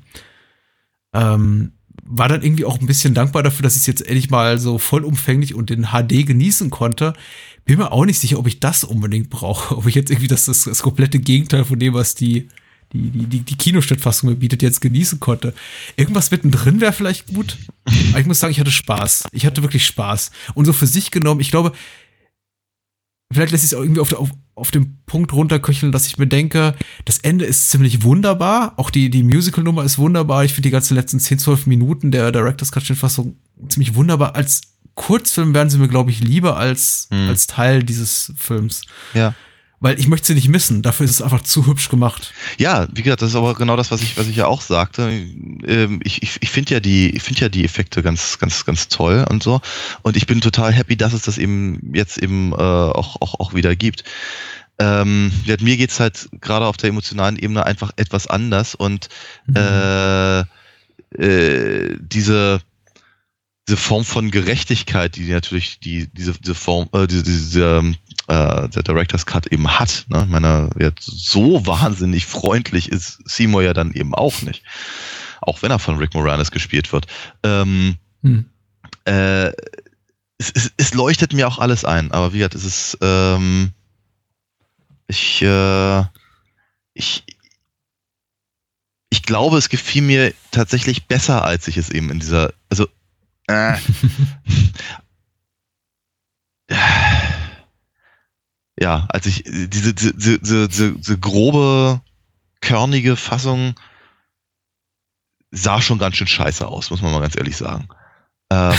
Ähm, 1.13 1.73
war 2.05 2.27
dann 2.27 2.41
irgendwie 2.41 2.65
auch 2.65 2.79
ein 2.79 2.87
bisschen 2.87 3.13
dankbar 3.13 3.43
dafür, 3.43 3.63
dass 3.63 3.75
ich 3.75 3.81
es 3.81 3.87
jetzt 3.87 4.01
endlich 4.05 4.29
mal 4.29 4.57
so 4.57 4.77
vollumfänglich 4.77 5.53
und 5.53 5.71
in 5.71 5.87
HD 5.91 6.25
genießen 6.25 6.69
konnte 6.69 7.13
bin 7.69 7.77
mir 7.77 7.91
auch 7.91 8.05
nicht 8.05 8.17
sicher, 8.17 8.39
ob 8.39 8.47
ich 8.47 8.59
das 8.59 8.83
unbedingt 8.83 9.29
brauche. 9.29 9.77
Ob 9.77 9.85
ich 9.85 9.93
jetzt 9.93 10.09
irgendwie 10.09 10.27
das, 10.27 10.45
das, 10.45 10.63
das 10.63 10.81
komplette 10.81 11.19
Gegenteil 11.19 11.65
von 11.65 11.77
dem, 11.77 11.93
was 11.93 12.15
die, 12.15 12.47
die, 12.91 13.11
die, 13.11 13.27
die, 13.27 13.39
die 13.41 13.55
Kinostadtfassung 13.55 14.27
mir 14.27 14.37
bietet, 14.37 14.63
jetzt 14.63 14.81
genießen 14.81 15.19
konnte. 15.19 15.53
Irgendwas 15.95 16.31
mittendrin 16.31 16.81
wäre 16.81 16.93
vielleicht 16.93 17.27
gut. 17.27 17.57
Aber 18.09 18.19
ich 18.19 18.25
muss 18.25 18.39
sagen, 18.39 18.49
ich 18.49 18.59
hatte 18.59 18.71
Spaß. 18.71 19.25
Ich 19.33 19.45
hatte 19.45 19.61
wirklich 19.61 19.85
Spaß. 19.85 20.31
Und 20.55 20.65
so 20.65 20.73
für 20.73 20.87
sich 20.87 21.11
genommen, 21.11 21.41
ich 21.41 21.51
glaube, 21.51 21.73
vielleicht 23.31 23.51
lässt 23.51 23.63
sich 23.63 23.71
es 23.71 23.77
auch 23.77 23.81
irgendwie 23.83 24.01
auf, 24.01 24.13
auf, 24.13 24.29
auf 24.55 24.71
den 24.71 24.97
Punkt 25.05 25.33
runterköcheln, 25.33 25.91
dass 25.91 26.07
ich 26.07 26.17
mir 26.17 26.27
denke, 26.27 26.75
das 27.05 27.19
Ende 27.19 27.45
ist 27.45 27.69
ziemlich 27.69 28.03
wunderbar. 28.03 28.73
Auch 28.77 28.89
die, 28.89 29.09
die 29.09 29.23
Musical-Nummer 29.23 29.83
ist 29.83 29.97
wunderbar. 29.97 30.43
Ich 30.45 30.53
finde 30.53 30.67
die 30.67 30.71
ganzen 30.71 30.95
letzten 30.95 31.19
10, 31.19 31.39
12 31.39 31.67
Minuten 31.67 32.11
der 32.11 32.31
Director's 32.31 32.71
Cut-Fassung 32.71 33.37
ziemlich 33.67 33.95
wunderbar 33.95 34.35
als 34.35 34.61
Kurzfilm 34.99 35.53
wären 35.53 35.69
sie 35.69 35.77
mir, 35.77 35.87
glaube 35.87 36.11
ich, 36.11 36.19
lieber 36.19 36.57
als, 36.57 37.07
hm. 37.09 37.29
als 37.29 37.47
Teil 37.47 37.83
dieses 37.83 38.33
Films. 38.35 38.81
Ja. 39.13 39.33
Weil 39.81 39.97
ich 39.97 40.07
möchte 40.07 40.27
sie 40.27 40.35
nicht 40.35 40.49
missen. 40.49 40.81
Dafür 40.81 41.05
ist 41.05 41.11
es 41.11 41.21
einfach 41.21 41.41
zu 41.41 41.65
hübsch 41.65 41.87
gemacht. 41.89 42.33
Ja, 42.57 42.87
wie 42.91 43.01
gesagt, 43.01 43.21
das 43.21 43.29
ist 43.29 43.35
aber 43.35 43.55
genau 43.55 43.77
das, 43.77 43.91
was 43.91 44.01
ich, 44.01 44.17
was 44.17 44.27
ich 44.27 44.35
ja 44.35 44.45
auch 44.45 44.61
sagte. 44.61 45.09
Ähm, 45.09 46.01
ich, 46.03 46.21
ich, 46.21 46.37
ich 46.41 46.49
finde 46.49 46.73
ja 46.73 46.79
die, 46.81 47.15
ich 47.15 47.23
finde 47.23 47.41
ja 47.41 47.49
die 47.49 47.63
Effekte 47.63 48.03
ganz, 48.03 48.39
ganz, 48.39 48.65
ganz 48.65 48.89
toll 48.89 49.25
und 49.29 49.41
so. 49.41 49.61
Und 50.01 50.17
ich 50.17 50.27
bin 50.27 50.41
total 50.41 50.73
happy, 50.73 50.97
dass 50.97 51.13
es 51.13 51.21
das 51.21 51.37
eben 51.37 51.93
jetzt 51.93 52.17
eben 52.17 52.51
äh, 52.51 52.55
auch, 52.55 53.21
auch, 53.21 53.39
auch 53.39 53.53
wieder 53.53 53.75
gibt. 53.75 54.03
Ähm, 54.79 55.31
mir 55.45 55.77
geht's 55.77 55.99
halt 55.99 56.29
gerade 56.39 56.65
auf 56.65 56.77
der 56.77 56.89
emotionalen 56.89 57.37
Ebene 57.37 57.65
einfach 57.65 57.91
etwas 57.97 58.27
anders 58.27 58.75
und 58.75 59.09
mhm. 59.45 59.55
äh, 59.57 60.39
äh, 61.17 61.97
diese 61.99 62.61
diese 63.69 63.77
Form 63.77 64.03
von 64.03 64.31
Gerechtigkeit, 64.31 65.15
die 65.15 65.29
natürlich 65.29 65.79
die 65.79 66.07
diese 66.07 66.33
diese 66.33 66.55
Form 66.55 66.89
äh, 66.91 67.05
diese, 67.05 67.21
diese 67.21 67.95
äh, 68.25 68.67
der 68.67 68.81
Director's 68.83 69.27
Cut 69.27 69.45
eben 69.47 69.79
hat. 69.79 70.05
Ne? 70.09 70.23
Ich 70.23 70.29
meine, 70.29 70.71
jetzt 70.79 71.05
so 71.05 71.67
wahnsinnig 71.67 72.25
freundlich 72.25 72.91
ist 72.91 73.19
Seymour 73.25 73.61
ja 73.61 73.73
dann 73.73 73.93
eben 73.93 74.15
auch 74.15 74.41
nicht. 74.41 74.63
Auch 75.41 75.61
wenn 75.61 75.69
er 75.69 75.77
von 75.77 75.97
Rick 75.97 76.15
Moranis 76.15 76.49
gespielt 76.49 76.91
wird. 76.91 77.05
Ähm, 77.43 77.97
hm. 78.23 78.45
äh, 79.05 79.49
es, 80.39 80.51
es, 80.55 80.71
es, 80.77 80.93
leuchtet 80.95 81.33
mir 81.33 81.47
auch 81.47 81.59
alles 81.59 81.85
ein, 81.85 82.11
aber 82.11 82.33
wie 82.33 82.39
gesagt, 82.39 82.55
es 82.55 82.65
ist, 82.65 82.97
ähm, 83.01 83.71
ich, 85.07 85.43
äh, 85.43 86.03
ich, 86.93 87.23
ich 89.09 89.23
glaube, 89.23 89.57
es 89.57 89.69
gefiel 89.69 90.01
mir 90.01 90.33
tatsächlich 90.51 91.05
besser, 91.05 91.43
als 91.43 91.67
ich 91.67 91.77
es 91.77 91.89
eben 91.89 92.09
in 92.09 92.19
dieser, 92.19 92.53
also, 92.69 92.87
äh, 93.49 93.75
ja, 98.79 99.07
als 99.09 99.25
ich 99.25 99.43
diese, 99.43 99.93
diese, 99.93 100.13
diese, 100.39 100.67
diese, 100.67 101.17
grobe, 101.17 102.01
körnige 102.61 103.15
Fassung 103.15 103.73
sah 105.51 105.81
schon 105.81 105.97
ganz 105.97 106.15
schön 106.17 106.27
scheiße 106.27 106.67
aus, 106.67 106.91
muss 106.91 107.01
man 107.01 107.11
mal 107.11 107.21
ganz 107.21 107.35
ehrlich 107.35 107.57
sagen. 107.57 107.87
Ähm, 108.51 108.77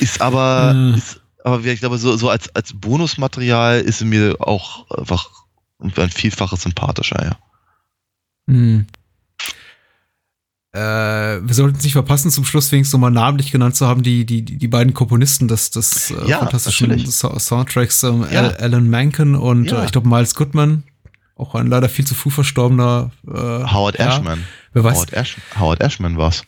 ist 0.00 0.22
aber, 0.22 0.70
hm. 0.72 0.94
ist, 0.94 1.20
aber 1.44 1.62
ich 1.62 1.80
glaube, 1.80 1.98
so, 1.98 2.16
so 2.16 2.30
als, 2.30 2.54
als 2.54 2.72
Bonusmaterial 2.72 3.80
ist 3.80 4.00
mir 4.02 4.36
auch 4.40 4.90
einfach 4.90 5.28
ein 5.78 6.10
Vielfaches 6.10 6.62
sympathischer, 6.62 7.22
ja. 7.22 7.38
Hm. 8.46 8.86
Äh, 10.72 10.78
wir 10.78 11.54
sollten 11.54 11.78
es 11.78 11.82
nicht 11.82 11.94
verpassen, 11.94 12.30
zum 12.30 12.44
Schluss 12.44 12.70
wenigstens 12.70 12.92
nochmal 12.92 13.10
namentlich 13.10 13.50
genannt 13.50 13.74
zu 13.74 13.88
haben, 13.88 14.04
die, 14.04 14.24
die, 14.24 14.42
die 14.42 14.68
beiden 14.68 14.94
Komponisten 14.94 15.48
des, 15.48 15.72
des 15.72 16.12
äh, 16.12 16.28
ja, 16.28 16.38
fantastischen 16.38 17.06
so 17.06 17.36
Soundtracks, 17.36 18.04
ähm, 18.04 18.24
ja. 18.30 18.50
Alan 18.50 18.88
Menken 18.88 19.34
und 19.34 19.72
ja. 19.72 19.82
äh, 19.82 19.86
ich 19.86 19.90
glaube 19.90 20.08
Miles 20.08 20.36
Goodman, 20.36 20.84
auch 21.34 21.56
ein 21.56 21.66
leider 21.66 21.88
viel 21.88 22.06
zu 22.06 22.14
früh 22.14 22.30
verstorbener 22.30 23.10
äh, 23.26 23.32
Howard. 23.32 23.98
Ashman. 23.98 24.44
Wer 24.72 24.84
weiß? 24.84 24.94
Howard, 24.94 25.12
Ash 25.12 25.36
Howard 25.58 25.80
Ashman 25.80 26.16
war's. 26.16 26.44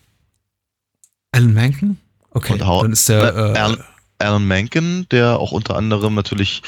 Alan 1.33 1.53
Menken? 1.53 1.99
Okay, 2.31 2.53
und 2.53 2.65
Howard, 2.65 2.85
dann 2.85 2.93
ist 2.93 3.09
der 3.09 3.35
äh, 3.35 3.59
Alan, 3.59 3.79
Alan 4.19 4.47
Menken, 4.47 5.09
der 5.11 5.41
auch 5.41 5.51
unter 5.51 5.75
anderem 5.75 6.15
natürlich 6.15 6.63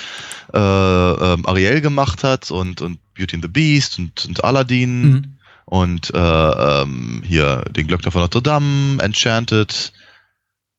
äh, 0.52 0.58
ähm, 0.58 1.46
Ariel 1.46 1.80
gemacht 1.80 2.24
hat 2.24 2.50
und, 2.50 2.80
und 2.80 2.98
Beauty 3.14 3.36
and 3.36 3.44
the 3.44 3.48
Beast 3.48 4.00
und, 4.00 4.24
und 4.24 4.42
Aladdin. 4.42 5.10
Mhm 5.12 5.33
und 5.64 6.12
äh, 6.14 6.18
ähm, 6.18 7.22
hier 7.24 7.64
den 7.70 7.86
Glöckner 7.86 8.10
von 8.10 8.22
Notre 8.22 8.42
Dame, 8.42 9.02
Enchanted, 9.02 9.92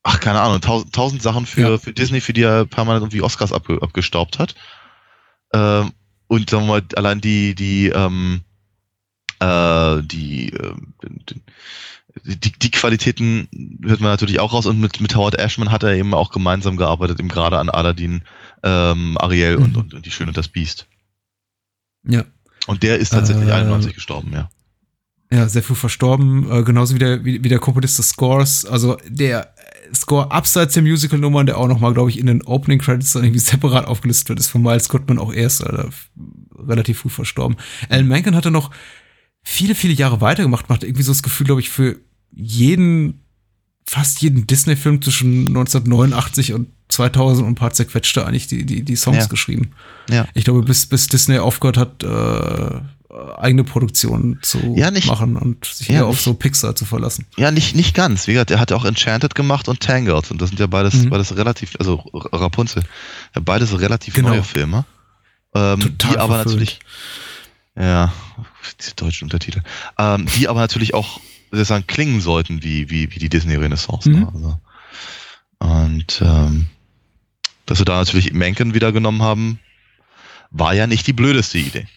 ach 0.03 0.19
keine 0.19 0.41
Ahnung, 0.41 0.61
tausend, 0.61 0.93
tausend 0.93 1.21
Sachen 1.21 1.45
für, 1.45 1.61
ja. 1.61 1.77
für 1.77 1.93
Disney, 1.93 2.21
für 2.21 2.33
die 2.33 2.43
er 2.43 2.65
permanent 2.65 3.03
irgendwie 3.03 3.21
Oscars 3.21 3.51
abge, 3.51 3.81
abgestaubt 3.81 4.39
hat. 4.39 4.55
Ähm, 5.53 5.91
und 6.27 6.49
sagen 6.49 6.63
wir 6.63 6.73
mal, 6.73 6.83
allein 6.95 7.21
die, 7.21 7.55
die, 7.55 7.87
ähm, 7.87 8.41
äh, 9.39 10.01
die, 10.03 10.53
äh, 10.53 10.75
die, 12.23 12.51
die 12.51 12.71
Qualitäten 12.71 13.47
hört 13.83 13.99
man 13.99 14.11
natürlich 14.11 14.39
auch 14.39 14.53
raus 14.53 14.65
und 14.65 14.79
mit, 14.79 15.01
mit 15.01 15.15
Howard 15.15 15.35
Ashman 15.35 15.71
hat 15.71 15.83
er 15.83 15.93
eben 15.93 16.13
auch 16.13 16.31
gemeinsam 16.31 16.77
gearbeitet, 16.77 17.19
eben 17.19 17.27
gerade 17.27 17.59
an 17.59 17.69
Aladdin, 17.69 18.23
ähm, 18.63 19.17
Ariel 19.17 19.57
mhm. 19.57 19.63
und, 19.63 19.77
und, 19.77 19.93
und 19.95 20.05
die 20.05 20.11
Schöne 20.11 20.29
und 20.29 20.37
das 20.37 20.47
Biest. 20.47 20.87
Ja. 22.03 22.23
Und 22.67 22.83
der 22.83 22.97
ist 22.99 23.09
tatsächlich 23.09 23.49
äh, 23.49 23.53
91 23.53 23.93
gestorben, 23.93 24.31
ja. 24.33 24.49
Ja, 25.31 25.49
sehr 25.49 25.63
früh 25.63 25.75
verstorben, 25.75 26.49
äh, 26.51 26.63
genauso 26.63 26.93
wie 26.95 26.99
der, 26.99 27.25
wie, 27.25 27.43
wie 27.43 27.49
der 27.49 27.59
Komponist 27.59 27.97
des 27.97 28.09
Scores. 28.09 28.65
Also 28.65 28.97
der 29.07 29.53
Score 29.93 30.31
abseits 30.31 30.73
der 30.73 30.83
Musical-Nummern, 30.83 31.45
der 31.45 31.57
auch 31.57 31.67
nochmal, 31.67 31.93
glaube 31.93 32.09
ich, 32.09 32.19
in 32.19 32.27
den 32.27 32.43
Opening 32.43 32.79
Credits 32.79 33.13
dann 33.13 33.23
irgendwie 33.23 33.39
separat 33.39 33.85
aufgelistet 33.85 34.29
wird, 34.29 34.39
ist 34.39 34.47
von 34.47 34.61
Miles 34.61 34.89
Goodman 34.89 35.19
auch 35.19 35.33
erst 35.33 35.61
äh, 35.61 35.85
relativ 36.57 36.99
früh 36.99 37.09
verstorben. 37.09 37.57
Alan 37.89 38.07
Menken 38.07 38.35
hatte 38.35 38.51
noch 38.51 38.71
viele, 39.43 39.75
viele 39.75 39.93
Jahre 39.93 40.21
weitergemacht, 40.21 40.69
macht 40.69 40.83
irgendwie 40.83 41.03
so 41.03 41.11
das 41.11 41.23
Gefühl, 41.23 41.45
glaube 41.45 41.61
ich, 41.61 41.69
für 41.69 41.97
jeden, 42.31 43.21
fast 43.87 44.21
jeden 44.21 44.47
Disney-Film 44.47 45.01
zwischen 45.01 45.47
1989 45.47 46.53
und 46.53 46.67
2000 46.89 47.45
und 47.45 47.53
ein 47.53 47.55
paar 47.55 47.73
zerquetschte 47.73 48.25
eigentlich 48.25 48.47
die, 48.47 48.65
die, 48.65 48.83
die 48.83 48.95
Songs 48.95 49.17
ja. 49.17 49.25
geschrieben. 49.27 49.71
Ja. 50.09 50.27
Ich 50.33 50.43
glaube, 50.43 50.61
bis, 50.63 50.85
bis 50.85 51.07
Disney 51.07 51.39
aufgehört 51.39 51.77
hat, 51.77 52.03
äh, 52.03 52.81
eigene 53.37 53.63
Produktion 53.63 54.39
zu 54.41 54.75
ja, 54.75 54.91
nicht, 54.91 55.07
machen 55.07 55.37
und 55.37 55.65
sich 55.65 55.87
ja, 55.87 56.03
auf 56.05 56.19
so 56.19 56.33
Pixar 56.33 56.75
zu 56.75 56.85
verlassen. 56.85 57.25
Ja, 57.37 57.51
nicht, 57.51 57.75
nicht 57.75 57.93
ganz. 57.95 58.27
Wie 58.27 58.33
gesagt, 58.33 58.51
er 58.51 58.59
hat 58.59 58.71
ja 58.71 58.77
auch 58.77 58.85
Enchanted 58.85 59.35
gemacht 59.35 59.67
und 59.67 59.79
Tangled 59.79 60.31
und 60.31 60.41
das 60.41 60.49
sind 60.49 60.59
ja 60.59 60.67
beides, 60.67 60.95
mhm. 60.95 61.09
beides 61.09 61.35
relativ, 61.35 61.75
also 61.79 62.03
Rapunzel, 62.13 62.83
ja, 63.35 63.41
beides 63.41 63.79
relativ 63.79 64.13
genau. 64.13 64.29
neue 64.29 64.43
Filme. 64.43 64.85
Ähm, 65.53 65.79
Total 65.79 66.11
die 66.11 66.17
aber 66.17 66.35
verfüllt. 66.35 66.55
natürlich, 66.55 66.79
ja, 67.77 68.13
die 68.79 68.95
deutschen 68.95 69.25
Untertitel, 69.25 69.61
ähm, 69.97 70.27
die 70.35 70.47
aber 70.47 70.59
natürlich 70.59 70.93
auch, 70.93 71.19
sagen, 71.51 71.85
klingen 71.87 72.19
sollten 72.19 72.63
wie, 72.63 72.89
wie, 72.89 73.13
wie 73.13 73.19
die 73.19 73.29
Disney 73.29 73.55
Renaissance. 73.55 74.09
Ne? 74.09 74.17
Mhm. 74.17 74.23
Ne? 74.23 74.31
Also, 74.33 74.59
und 75.59 76.21
ähm, 76.21 76.65
dass 77.65 77.79
wir 77.79 77.85
da 77.85 77.97
natürlich 77.97 78.33
Menken 78.33 78.73
wieder 78.73 78.91
genommen 78.91 79.21
haben, 79.21 79.59
war 80.51 80.73
ja 80.73 80.87
nicht 80.87 81.07
die 81.07 81.13
blödeste 81.13 81.57
Idee. 81.57 81.87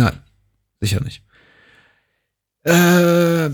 Nein, 0.00 0.18
sicher 0.80 1.02
nicht. 1.02 1.22
Äh, 2.64 3.50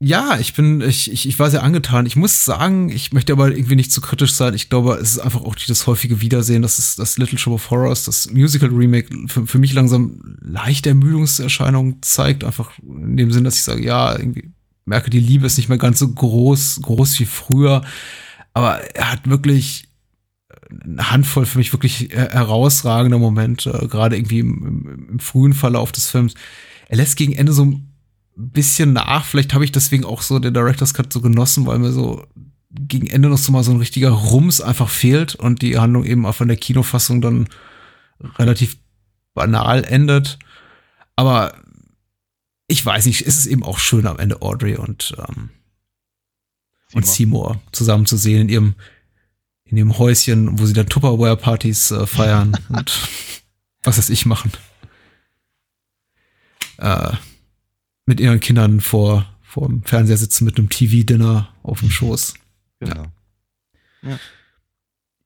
ja, 0.00 0.38
ich 0.38 0.54
bin, 0.54 0.80
ich, 0.80 1.12
ich, 1.12 1.28
ich 1.28 1.38
war 1.38 1.50
sehr 1.50 1.62
angetan. 1.62 2.06
Ich 2.06 2.16
muss 2.16 2.46
sagen, 2.46 2.88
ich 2.88 3.12
möchte 3.12 3.34
aber 3.34 3.50
irgendwie 3.50 3.76
nicht 3.76 3.92
zu 3.92 4.00
kritisch 4.00 4.32
sein. 4.32 4.54
Ich 4.54 4.70
glaube, 4.70 4.94
es 4.94 5.12
ist 5.12 5.18
einfach 5.18 5.42
auch 5.42 5.54
das 5.54 5.86
häufige 5.86 6.22
Wiedersehen, 6.22 6.62
dass 6.62 6.96
das 6.96 7.18
Little 7.18 7.38
Shop 7.38 7.52
of 7.52 7.70
Horrors, 7.70 8.06
das 8.06 8.30
Musical 8.30 8.70
Remake, 8.70 9.14
für, 9.28 9.46
für 9.46 9.58
mich 9.58 9.74
langsam 9.74 10.38
leichte 10.40 10.88
Ermüdungserscheinungen 10.88 12.02
zeigt. 12.02 12.42
Einfach 12.42 12.70
in 12.78 13.18
dem 13.18 13.30
Sinn, 13.32 13.44
dass 13.44 13.56
ich 13.56 13.64
sage, 13.64 13.84
ja, 13.84 14.18
irgendwie 14.18 14.50
merke, 14.86 15.10
die 15.10 15.20
Liebe 15.20 15.46
ist 15.46 15.58
nicht 15.58 15.68
mehr 15.68 15.78
ganz 15.78 15.98
so 15.98 16.08
groß, 16.08 16.80
groß 16.82 17.20
wie 17.20 17.26
früher. 17.26 17.82
Aber 18.54 18.80
er 18.96 19.12
hat 19.12 19.28
wirklich 19.28 19.91
eine 20.80 21.10
Handvoll 21.10 21.46
für 21.46 21.58
mich 21.58 21.72
wirklich 21.72 22.10
herausragender 22.10 23.18
Momente, 23.18 23.70
äh, 23.82 23.86
gerade 23.86 24.16
irgendwie 24.16 24.40
im, 24.40 24.66
im, 24.66 25.08
im, 25.10 25.18
frühen 25.18 25.52
Verlauf 25.52 25.92
des 25.92 26.08
Films. 26.08 26.34
Er 26.88 26.96
lässt 26.96 27.16
gegen 27.16 27.32
Ende 27.32 27.52
so 27.52 27.64
ein 27.64 27.92
bisschen 28.36 28.92
nach. 28.92 29.24
Vielleicht 29.24 29.54
habe 29.54 29.64
ich 29.64 29.72
deswegen 29.72 30.04
auch 30.04 30.22
so 30.22 30.38
den 30.38 30.54
Director's 30.54 30.94
Cut 30.94 31.12
so 31.12 31.20
genossen, 31.20 31.66
weil 31.66 31.78
mir 31.78 31.92
so 31.92 32.24
gegen 32.70 33.06
Ende 33.06 33.28
noch 33.28 33.38
so 33.38 33.52
mal 33.52 33.64
so 33.64 33.72
ein 33.72 33.78
richtiger 33.78 34.10
Rums 34.10 34.60
einfach 34.60 34.88
fehlt 34.88 35.34
und 35.34 35.62
die 35.62 35.78
Handlung 35.78 36.04
eben 36.04 36.24
auch 36.24 36.34
von 36.34 36.48
der 36.48 36.56
Kinofassung 36.56 37.20
dann 37.20 37.48
relativ 38.38 38.78
banal 39.34 39.84
endet. 39.84 40.38
Aber 41.16 41.54
ich 42.66 42.84
weiß 42.84 43.06
nicht, 43.06 43.22
ist 43.22 43.38
es 43.38 43.46
eben 43.46 43.62
auch 43.62 43.78
schön 43.78 44.06
am 44.06 44.18
Ende 44.18 44.40
Audrey 44.40 44.76
und 44.76 45.14
ähm, 45.18 45.50
Seymour. 46.88 46.94
und 46.94 47.06
Seymour 47.06 47.60
zusammen 47.72 48.06
zu 48.06 48.16
sehen 48.16 48.42
in 48.42 48.48
ihrem 48.48 48.74
in 49.72 49.76
dem 49.76 49.98
Häuschen, 49.98 50.58
wo 50.58 50.66
sie 50.66 50.74
dann 50.74 50.86
Tupperware-Partys 50.86 51.92
äh, 51.92 52.06
feiern 52.06 52.52
und 52.68 53.08
was 53.82 53.96
weiß 53.96 54.10
ich 54.10 54.26
machen. 54.26 54.52
Äh, 56.76 57.12
mit 58.04 58.20
ihren 58.20 58.38
Kindern 58.38 58.82
vor, 58.82 59.26
vor 59.42 59.68
dem 59.68 59.82
Fernseher 59.82 60.18
sitzen 60.18 60.44
mit 60.44 60.58
einem 60.58 60.68
TV-Dinner 60.68 61.54
auf 61.62 61.80
dem 61.80 61.90
Schoß. 61.90 62.34
Genau. 62.80 63.06
Ja. 64.02 64.10
Ja. 64.10 64.18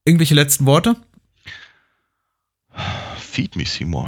Irgendwelche 0.04 0.36
letzten 0.36 0.64
Worte? 0.64 0.94
Feed 3.18 3.56
me, 3.56 3.66
Seymour. 3.66 4.06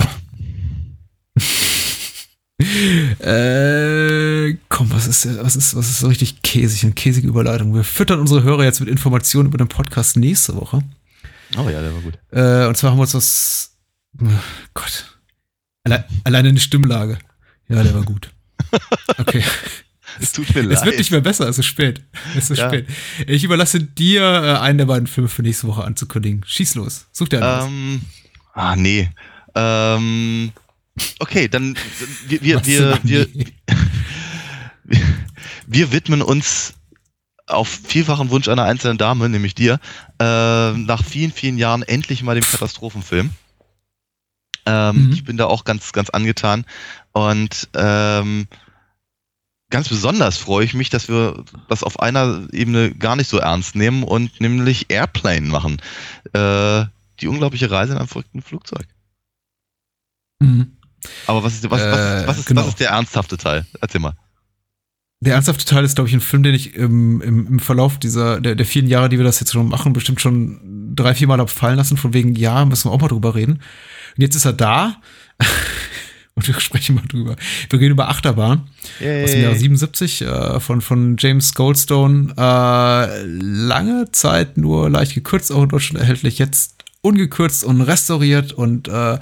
Äh, 3.20 4.56
komm, 4.68 4.92
was 4.92 5.06
ist, 5.06 5.42
was 5.42 5.56
ist, 5.56 5.74
was 5.74 5.88
ist 5.88 6.00
so 6.00 6.08
richtig 6.08 6.42
käsig, 6.42 6.84
eine 6.84 6.92
käsige 6.92 7.26
Überleitung? 7.26 7.74
Wir 7.74 7.84
füttern 7.84 8.20
unsere 8.20 8.42
Hörer 8.42 8.64
jetzt 8.64 8.80
mit 8.80 8.88
Informationen 8.88 9.48
über 9.48 9.58
den 9.58 9.68
Podcast 9.68 10.16
nächste 10.16 10.54
Woche. 10.56 10.82
Oh 11.56 11.68
ja, 11.68 11.80
der 11.80 11.92
war 11.94 12.00
gut. 12.00 12.18
Äh, 12.30 12.66
und 12.66 12.76
zwar 12.76 12.90
haben 12.90 12.98
wir 12.98 13.02
uns 13.02 13.12
das, 13.12 13.76
oh 14.22 14.26
Gott, 14.74 15.18
Alle, 15.84 16.04
alleine 16.24 16.50
eine 16.50 16.60
Stimmlage. 16.60 17.18
Ja, 17.68 17.82
der 17.82 17.94
war 17.94 18.04
gut. 18.04 18.30
Okay. 19.18 19.42
Es 20.20 20.32
tut 20.32 20.54
mir 20.54 20.62
leid. 20.62 20.78
Es 20.78 20.84
wird 20.84 20.98
nicht 20.98 21.10
mehr 21.10 21.20
besser, 21.20 21.48
es 21.48 21.58
ist 21.58 21.66
spät. 21.66 22.02
Es 22.36 22.50
ist 22.50 22.58
ja. 22.58 22.68
spät. 22.68 22.86
Ich 23.26 23.44
überlasse 23.44 23.80
dir, 23.80 24.22
äh, 24.22 24.58
einen 24.58 24.78
der 24.78 24.86
beiden 24.86 25.06
Filme 25.06 25.28
für 25.28 25.42
nächste 25.42 25.66
Woche 25.66 25.84
anzukündigen. 25.84 26.44
Schieß 26.46 26.76
los. 26.76 27.06
Such 27.12 27.28
dir 27.28 27.42
einen. 27.42 27.68
Ähm, 27.68 28.00
ah, 28.54 28.76
nee. 28.76 29.10
Ähm, 29.54 30.52
Okay, 31.18 31.48
dann 31.48 31.76
wir, 32.26 32.42
wir, 32.42 32.66
wir, 32.66 32.98
wir, 33.02 33.28
wir, 35.66 35.92
widmen 35.92 36.22
uns 36.22 36.74
auf 37.46 37.68
vielfachen 37.68 38.30
Wunsch 38.30 38.48
einer 38.48 38.64
einzelnen 38.64 38.98
Dame, 38.98 39.28
nämlich 39.28 39.54
dir, 39.54 39.80
äh, 40.20 40.72
nach 40.72 41.02
vielen, 41.04 41.32
vielen 41.32 41.58
Jahren 41.58 41.82
endlich 41.82 42.22
mal 42.22 42.34
dem 42.34 42.44
Katastrophenfilm. 42.44 43.30
Ähm, 44.66 45.06
mhm. 45.06 45.12
Ich 45.12 45.24
bin 45.24 45.36
da 45.36 45.46
auch 45.46 45.64
ganz, 45.64 45.92
ganz 45.92 46.10
angetan. 46.10 46.66
Und 47.12 47.68
ähm, 47.74 48.46
ganz 49.70 49.88
besonders 49.88 50.36
freue 50.36 50.64
ich 50.64 50.74
mich, 50.74 50.90
dass 50.90 51.08
wir 51.08 51.44
das 51.68 51.82
auf 51.82 52.00
einer 52.00 52.46
Ebene 52.52 52.94
gar 52.94 53.16
nicht 53.16 53.28
so 53.28 53.38
ernst 53.38 53.74
nehmen 53.74 54.02
und 54.02 54.40
nämlich 54.40 54.90
Airplane 54.90 55.46
machen. 55.48 55.80
Äh, 56.34 56.84
die 57.20 57.28
unglaubliche 57.28 57.70
Reise 57.70 57.92
in 57.92 57.98
einem 57.98 58.08
verrückten 58.08 58.42
Flugzeug. 58.42 58.86
Mhm. 60.40 60.77
Aber 61.26 61.42
was 61.42 61.54
ist, 61.54 61.64
was, 61.70 61.80
was, 61.80 62.22
Äh, 62.24 62.26
was, 62.26 62.38
ist, 62.38 62.46
genau. 62.46 62.62
was 62.62 62.68
ist 62.68 62.80
der 62.80 62.90
ernsthafte 62.90 63.36
Teil? 63.36 63.66
Erzähl 63.80 64.00
mal. 64.00 64.14
Der 65.20 65.34
ernsthafte 65.34 65.64
Teil 65.64 65.84
ist, 65.84 65.96
glaube 65.96 66.08
ich, 66.08 66.14
ein 66.14 66.20
Film, 66.20 66.44
den 66.44 66.54
ich 66.54 66.74
im, 66.74 67.20
im, 67.20 67.46
im 67.46 67.58
Verlauf 67.58 67.98
dieser, 67.98 68.40
der, 68.40 68.54
der 68.54 68.66
vielen 68.66 68.86
Jahre, 68.86 69.08
die 69.08 69.18
wir 69.18 69.24
das 69.24 69.40
jetzt 69.40 69.52
schon 69.52 69.68
machen, 69.68 69.92
bestimmt 69.92 70.20
schon 70.20 70.94
drei, 70.94 71.14
vier 71.14 71.26
Mal 71.26 71.40
hab 71.40 71.50
fallen 71.50 71.76
lassen, 71.76 71.96
von 71.96 72.14
wegen, 72.14 72.36
ja, 72.36 72.64
müssen 72.64 72.88
wir 72.88 72.92
auch 72.92 73.00
mal 73.00 73.08
drüber 73.08 73.34
reden. 73.34 73.54
Und 73.54 74.22
jetzt 74.22 74.36
ist 74.36 74.44
er 74.44 74.52
da. 74.52 74.96
Und 76.34 76.46
wir 76.46 76.60
sprechen 76.60 76.94
mal 76.94 77.02
drüber. 77.08 77.34
Wir 77.68 77.80
reden 77.80 77.92
über 77.94 78.08
Achterbahn 78.10 78.68
aus 79.00 79.32
dem 79.32 79.42
Jahr 79.42 79.56
77 79.56 80.22
äh, 80.22 80.60
von, 80.60 80.80
von 80.80 81.16
James 81.18 81.52
Goldstone. 81.52 82.32
Äh, 82.36 83.22
lange 83.24 84.04
Zeit 84.12 84.56
nur 84.56 84.88
leicht 84.88 85.14
gekürzt, 85.14 85.50
auch 85.50 85.64
in 85.64 85.68
Deutschland 85.68 86.00
erhältlich. 86.00 86.38
Jetzt 86.38 86.84
ungekürzt 87.00 87.64
und 87.64 87.80
restauriert 87.80 88.52
und 88.52 88.86
äh, 88.86 89.18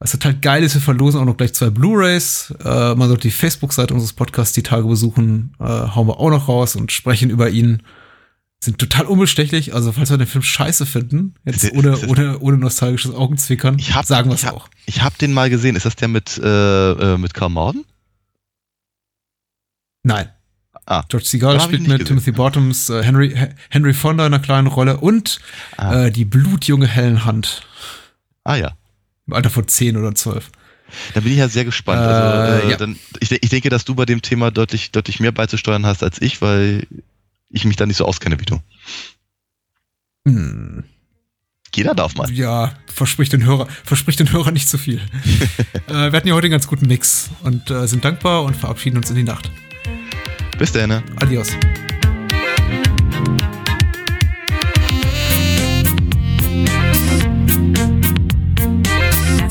was 0.00 0.12
total 0.12 0.34
geil 0.34 0.64
ist, 0.64 0.74
wir 0.74 0.80
verlosen 0.80 1.20
auch 1.20 1.26
noch 1.26 1.36
gleich 1.36 1.52
zwei 1.52 1.68
Blu-Rays. 1.68 2.54
Äh, 2.64 2.94
man 2.94 3.08
sollte 3.08 3.22
die 3.28 3.30
Facebook-Seite 3.30 3.92
unseres 3.92 4.14
Podcasts 4.14 4.54
die 4.54 4.62
Tage 4.62 4.86
besuchen. 4.88 5.54
Äh, 5.60 5.64
hauen 5.64 6.08
wir 6.08 6.18
auch 6.18 6.30
noch 6.30 6.48
raus 6.48 6.74
und 6.74 6.90
sprechen 6.90 7.28
über 7.28 7.50
ihn. 7.50 7.82
Sind 8.64 8.78
total 8.78 9.06
unbestechlich. 9.06 9.74
Also, 9.74 9.92
falls 9.92 10.10
wir 10.10 10.16
den 10.18 10.26
Film 10.26 10.42
scheiße 10.42 10.86
finden, 10.86 11.34
jetzt 11.44 11.70
ohne, 11.72 11.98
ohne, 12.08 12.38
ohne 12.40 12.56
nostalgisches 12.56 13.14
Augenzwinkern, 13.14 13.78
Ich 13.78 13.94
hab, 13.94 14.06
sagen 14.06 14.30
wir 14.30 14.34
es 14.34 14.46
auch. 14.46 14.68
Ich 14.86 15.02
habe 15.02 15.16
den 15.18 15.32
mal 15.34 15.50
gesehen. 15.50 15.76
Ist 15.76 15.84
das 15.86 15.96
der 15.96 16.08
mit, 16.08 16.38
äh, 16.38 16.92
äh, 16.92 17.18
mit 17.18 17.34
Karl 17.34 17.50
Morden? 17.50 17.84
Nein. 20.02 20.30
Ah. 20.86 21.04
George 21.08 21.26
ich 21.30 21.62
spielt 21.62 21.82
mit 21.82 21.90
gesehen. 21.90 22.06
Timothy 22.06 22.32
Bottoms, 22.32 22.88
äh, 22.88 23.02
Henry, 23.02 23.36
Henry 23.68 23.92
Fonda 23.92 24.26
in 24.26 24.32
einer 24.32 24.42
kleinen 24.42 24.66
Rolle 24.66 24.96
und 24.96 25.40
Ah. 25.76 26.06
äh, 26.06 26.10
die 26.10 26.24
blutjunge 26.24 26.86
Helen 26.86 27.26
Hunt. 27.26 27.62
Ah 28.44 28.56
ja. 28.56 28.72
Im 29.26 29.34
Alter 29.34 29.50
von 29.50 29.66
10 29.66 29.96
oder 29.96 30.14
12. 30.14 30.50
Da 31.14 31.20
bin 31.20 31.32
ich 31.32 31.38
ja 31.38 31.48
sehr 31.48 31.64
gespannt. 31.64 32.00
Äh, 32.00 32.04
also, 32.04 32.66
äh, 32.66 32.70
ja. 32.70 32.76
dann, 32.76 32.98
ich, 33.20 33.30
ich 33.30 33.48
denke, 33.48 33.70
dass 33.70 33.84
du 33.84 33.94
bei 33.94 34.06
dem 34.06 34.22
Thema 34.22 34.50
deutlich, 34.50 34.90
deutlich 34.90 35.20
mehr 35.20 35.32
beizusteuern 35.32 35.86
hast 35.86 36.02
als 36.02 36.20
ich, 36.20 36.42
weil 36.42 36.86
ich 37.48 37.64
mich 37.64 37.76
da 37.76 37.86
nicht 37.86 37.96
so 37.96 38.04
auskenne 38.04 38.40
wie 38.40 38.44
du. 38.44 38.60
Hm. 40.26 40.84
Jeder 41.74 41.94
darf 41.94 42.16
mal. 42.16 42.30
Ja, 42.32 42.74
verspricht 42.92 43.32
den 43.32 43.44
Hörer, 43.44 43.68
verspricht 43.84 44.18
den 44.18 44.32
Hörer 44.32 44.50
nicht 44.50 44.68
zu 44.68 44.76
viel. 44.76 45.00
äh, 45.88 45.92
wir 45.92 46.12
hatten 46.12 46.28
ja 46.28 46.34
heute 46.34 46.46
einen 46.46 46.52
ganz 46.52 46.66
guten 46.66 46.86
Mix 46.86 47.30
und 47.42 47.70
äh, 47.70 47.86
sind 47.86 48.04
dankbar 48.04 48.42
und 48.42 48.56
verabschieden 48.56 48.96
uns 48.96 49.10
in 49.10 49.16
die 49.16 49.22
Nacht. 49.22 49.50
Bis 50.58 50.72
dann. 50.72 50.88
ne? 50.90 51.02
Adios. 51.16 51.50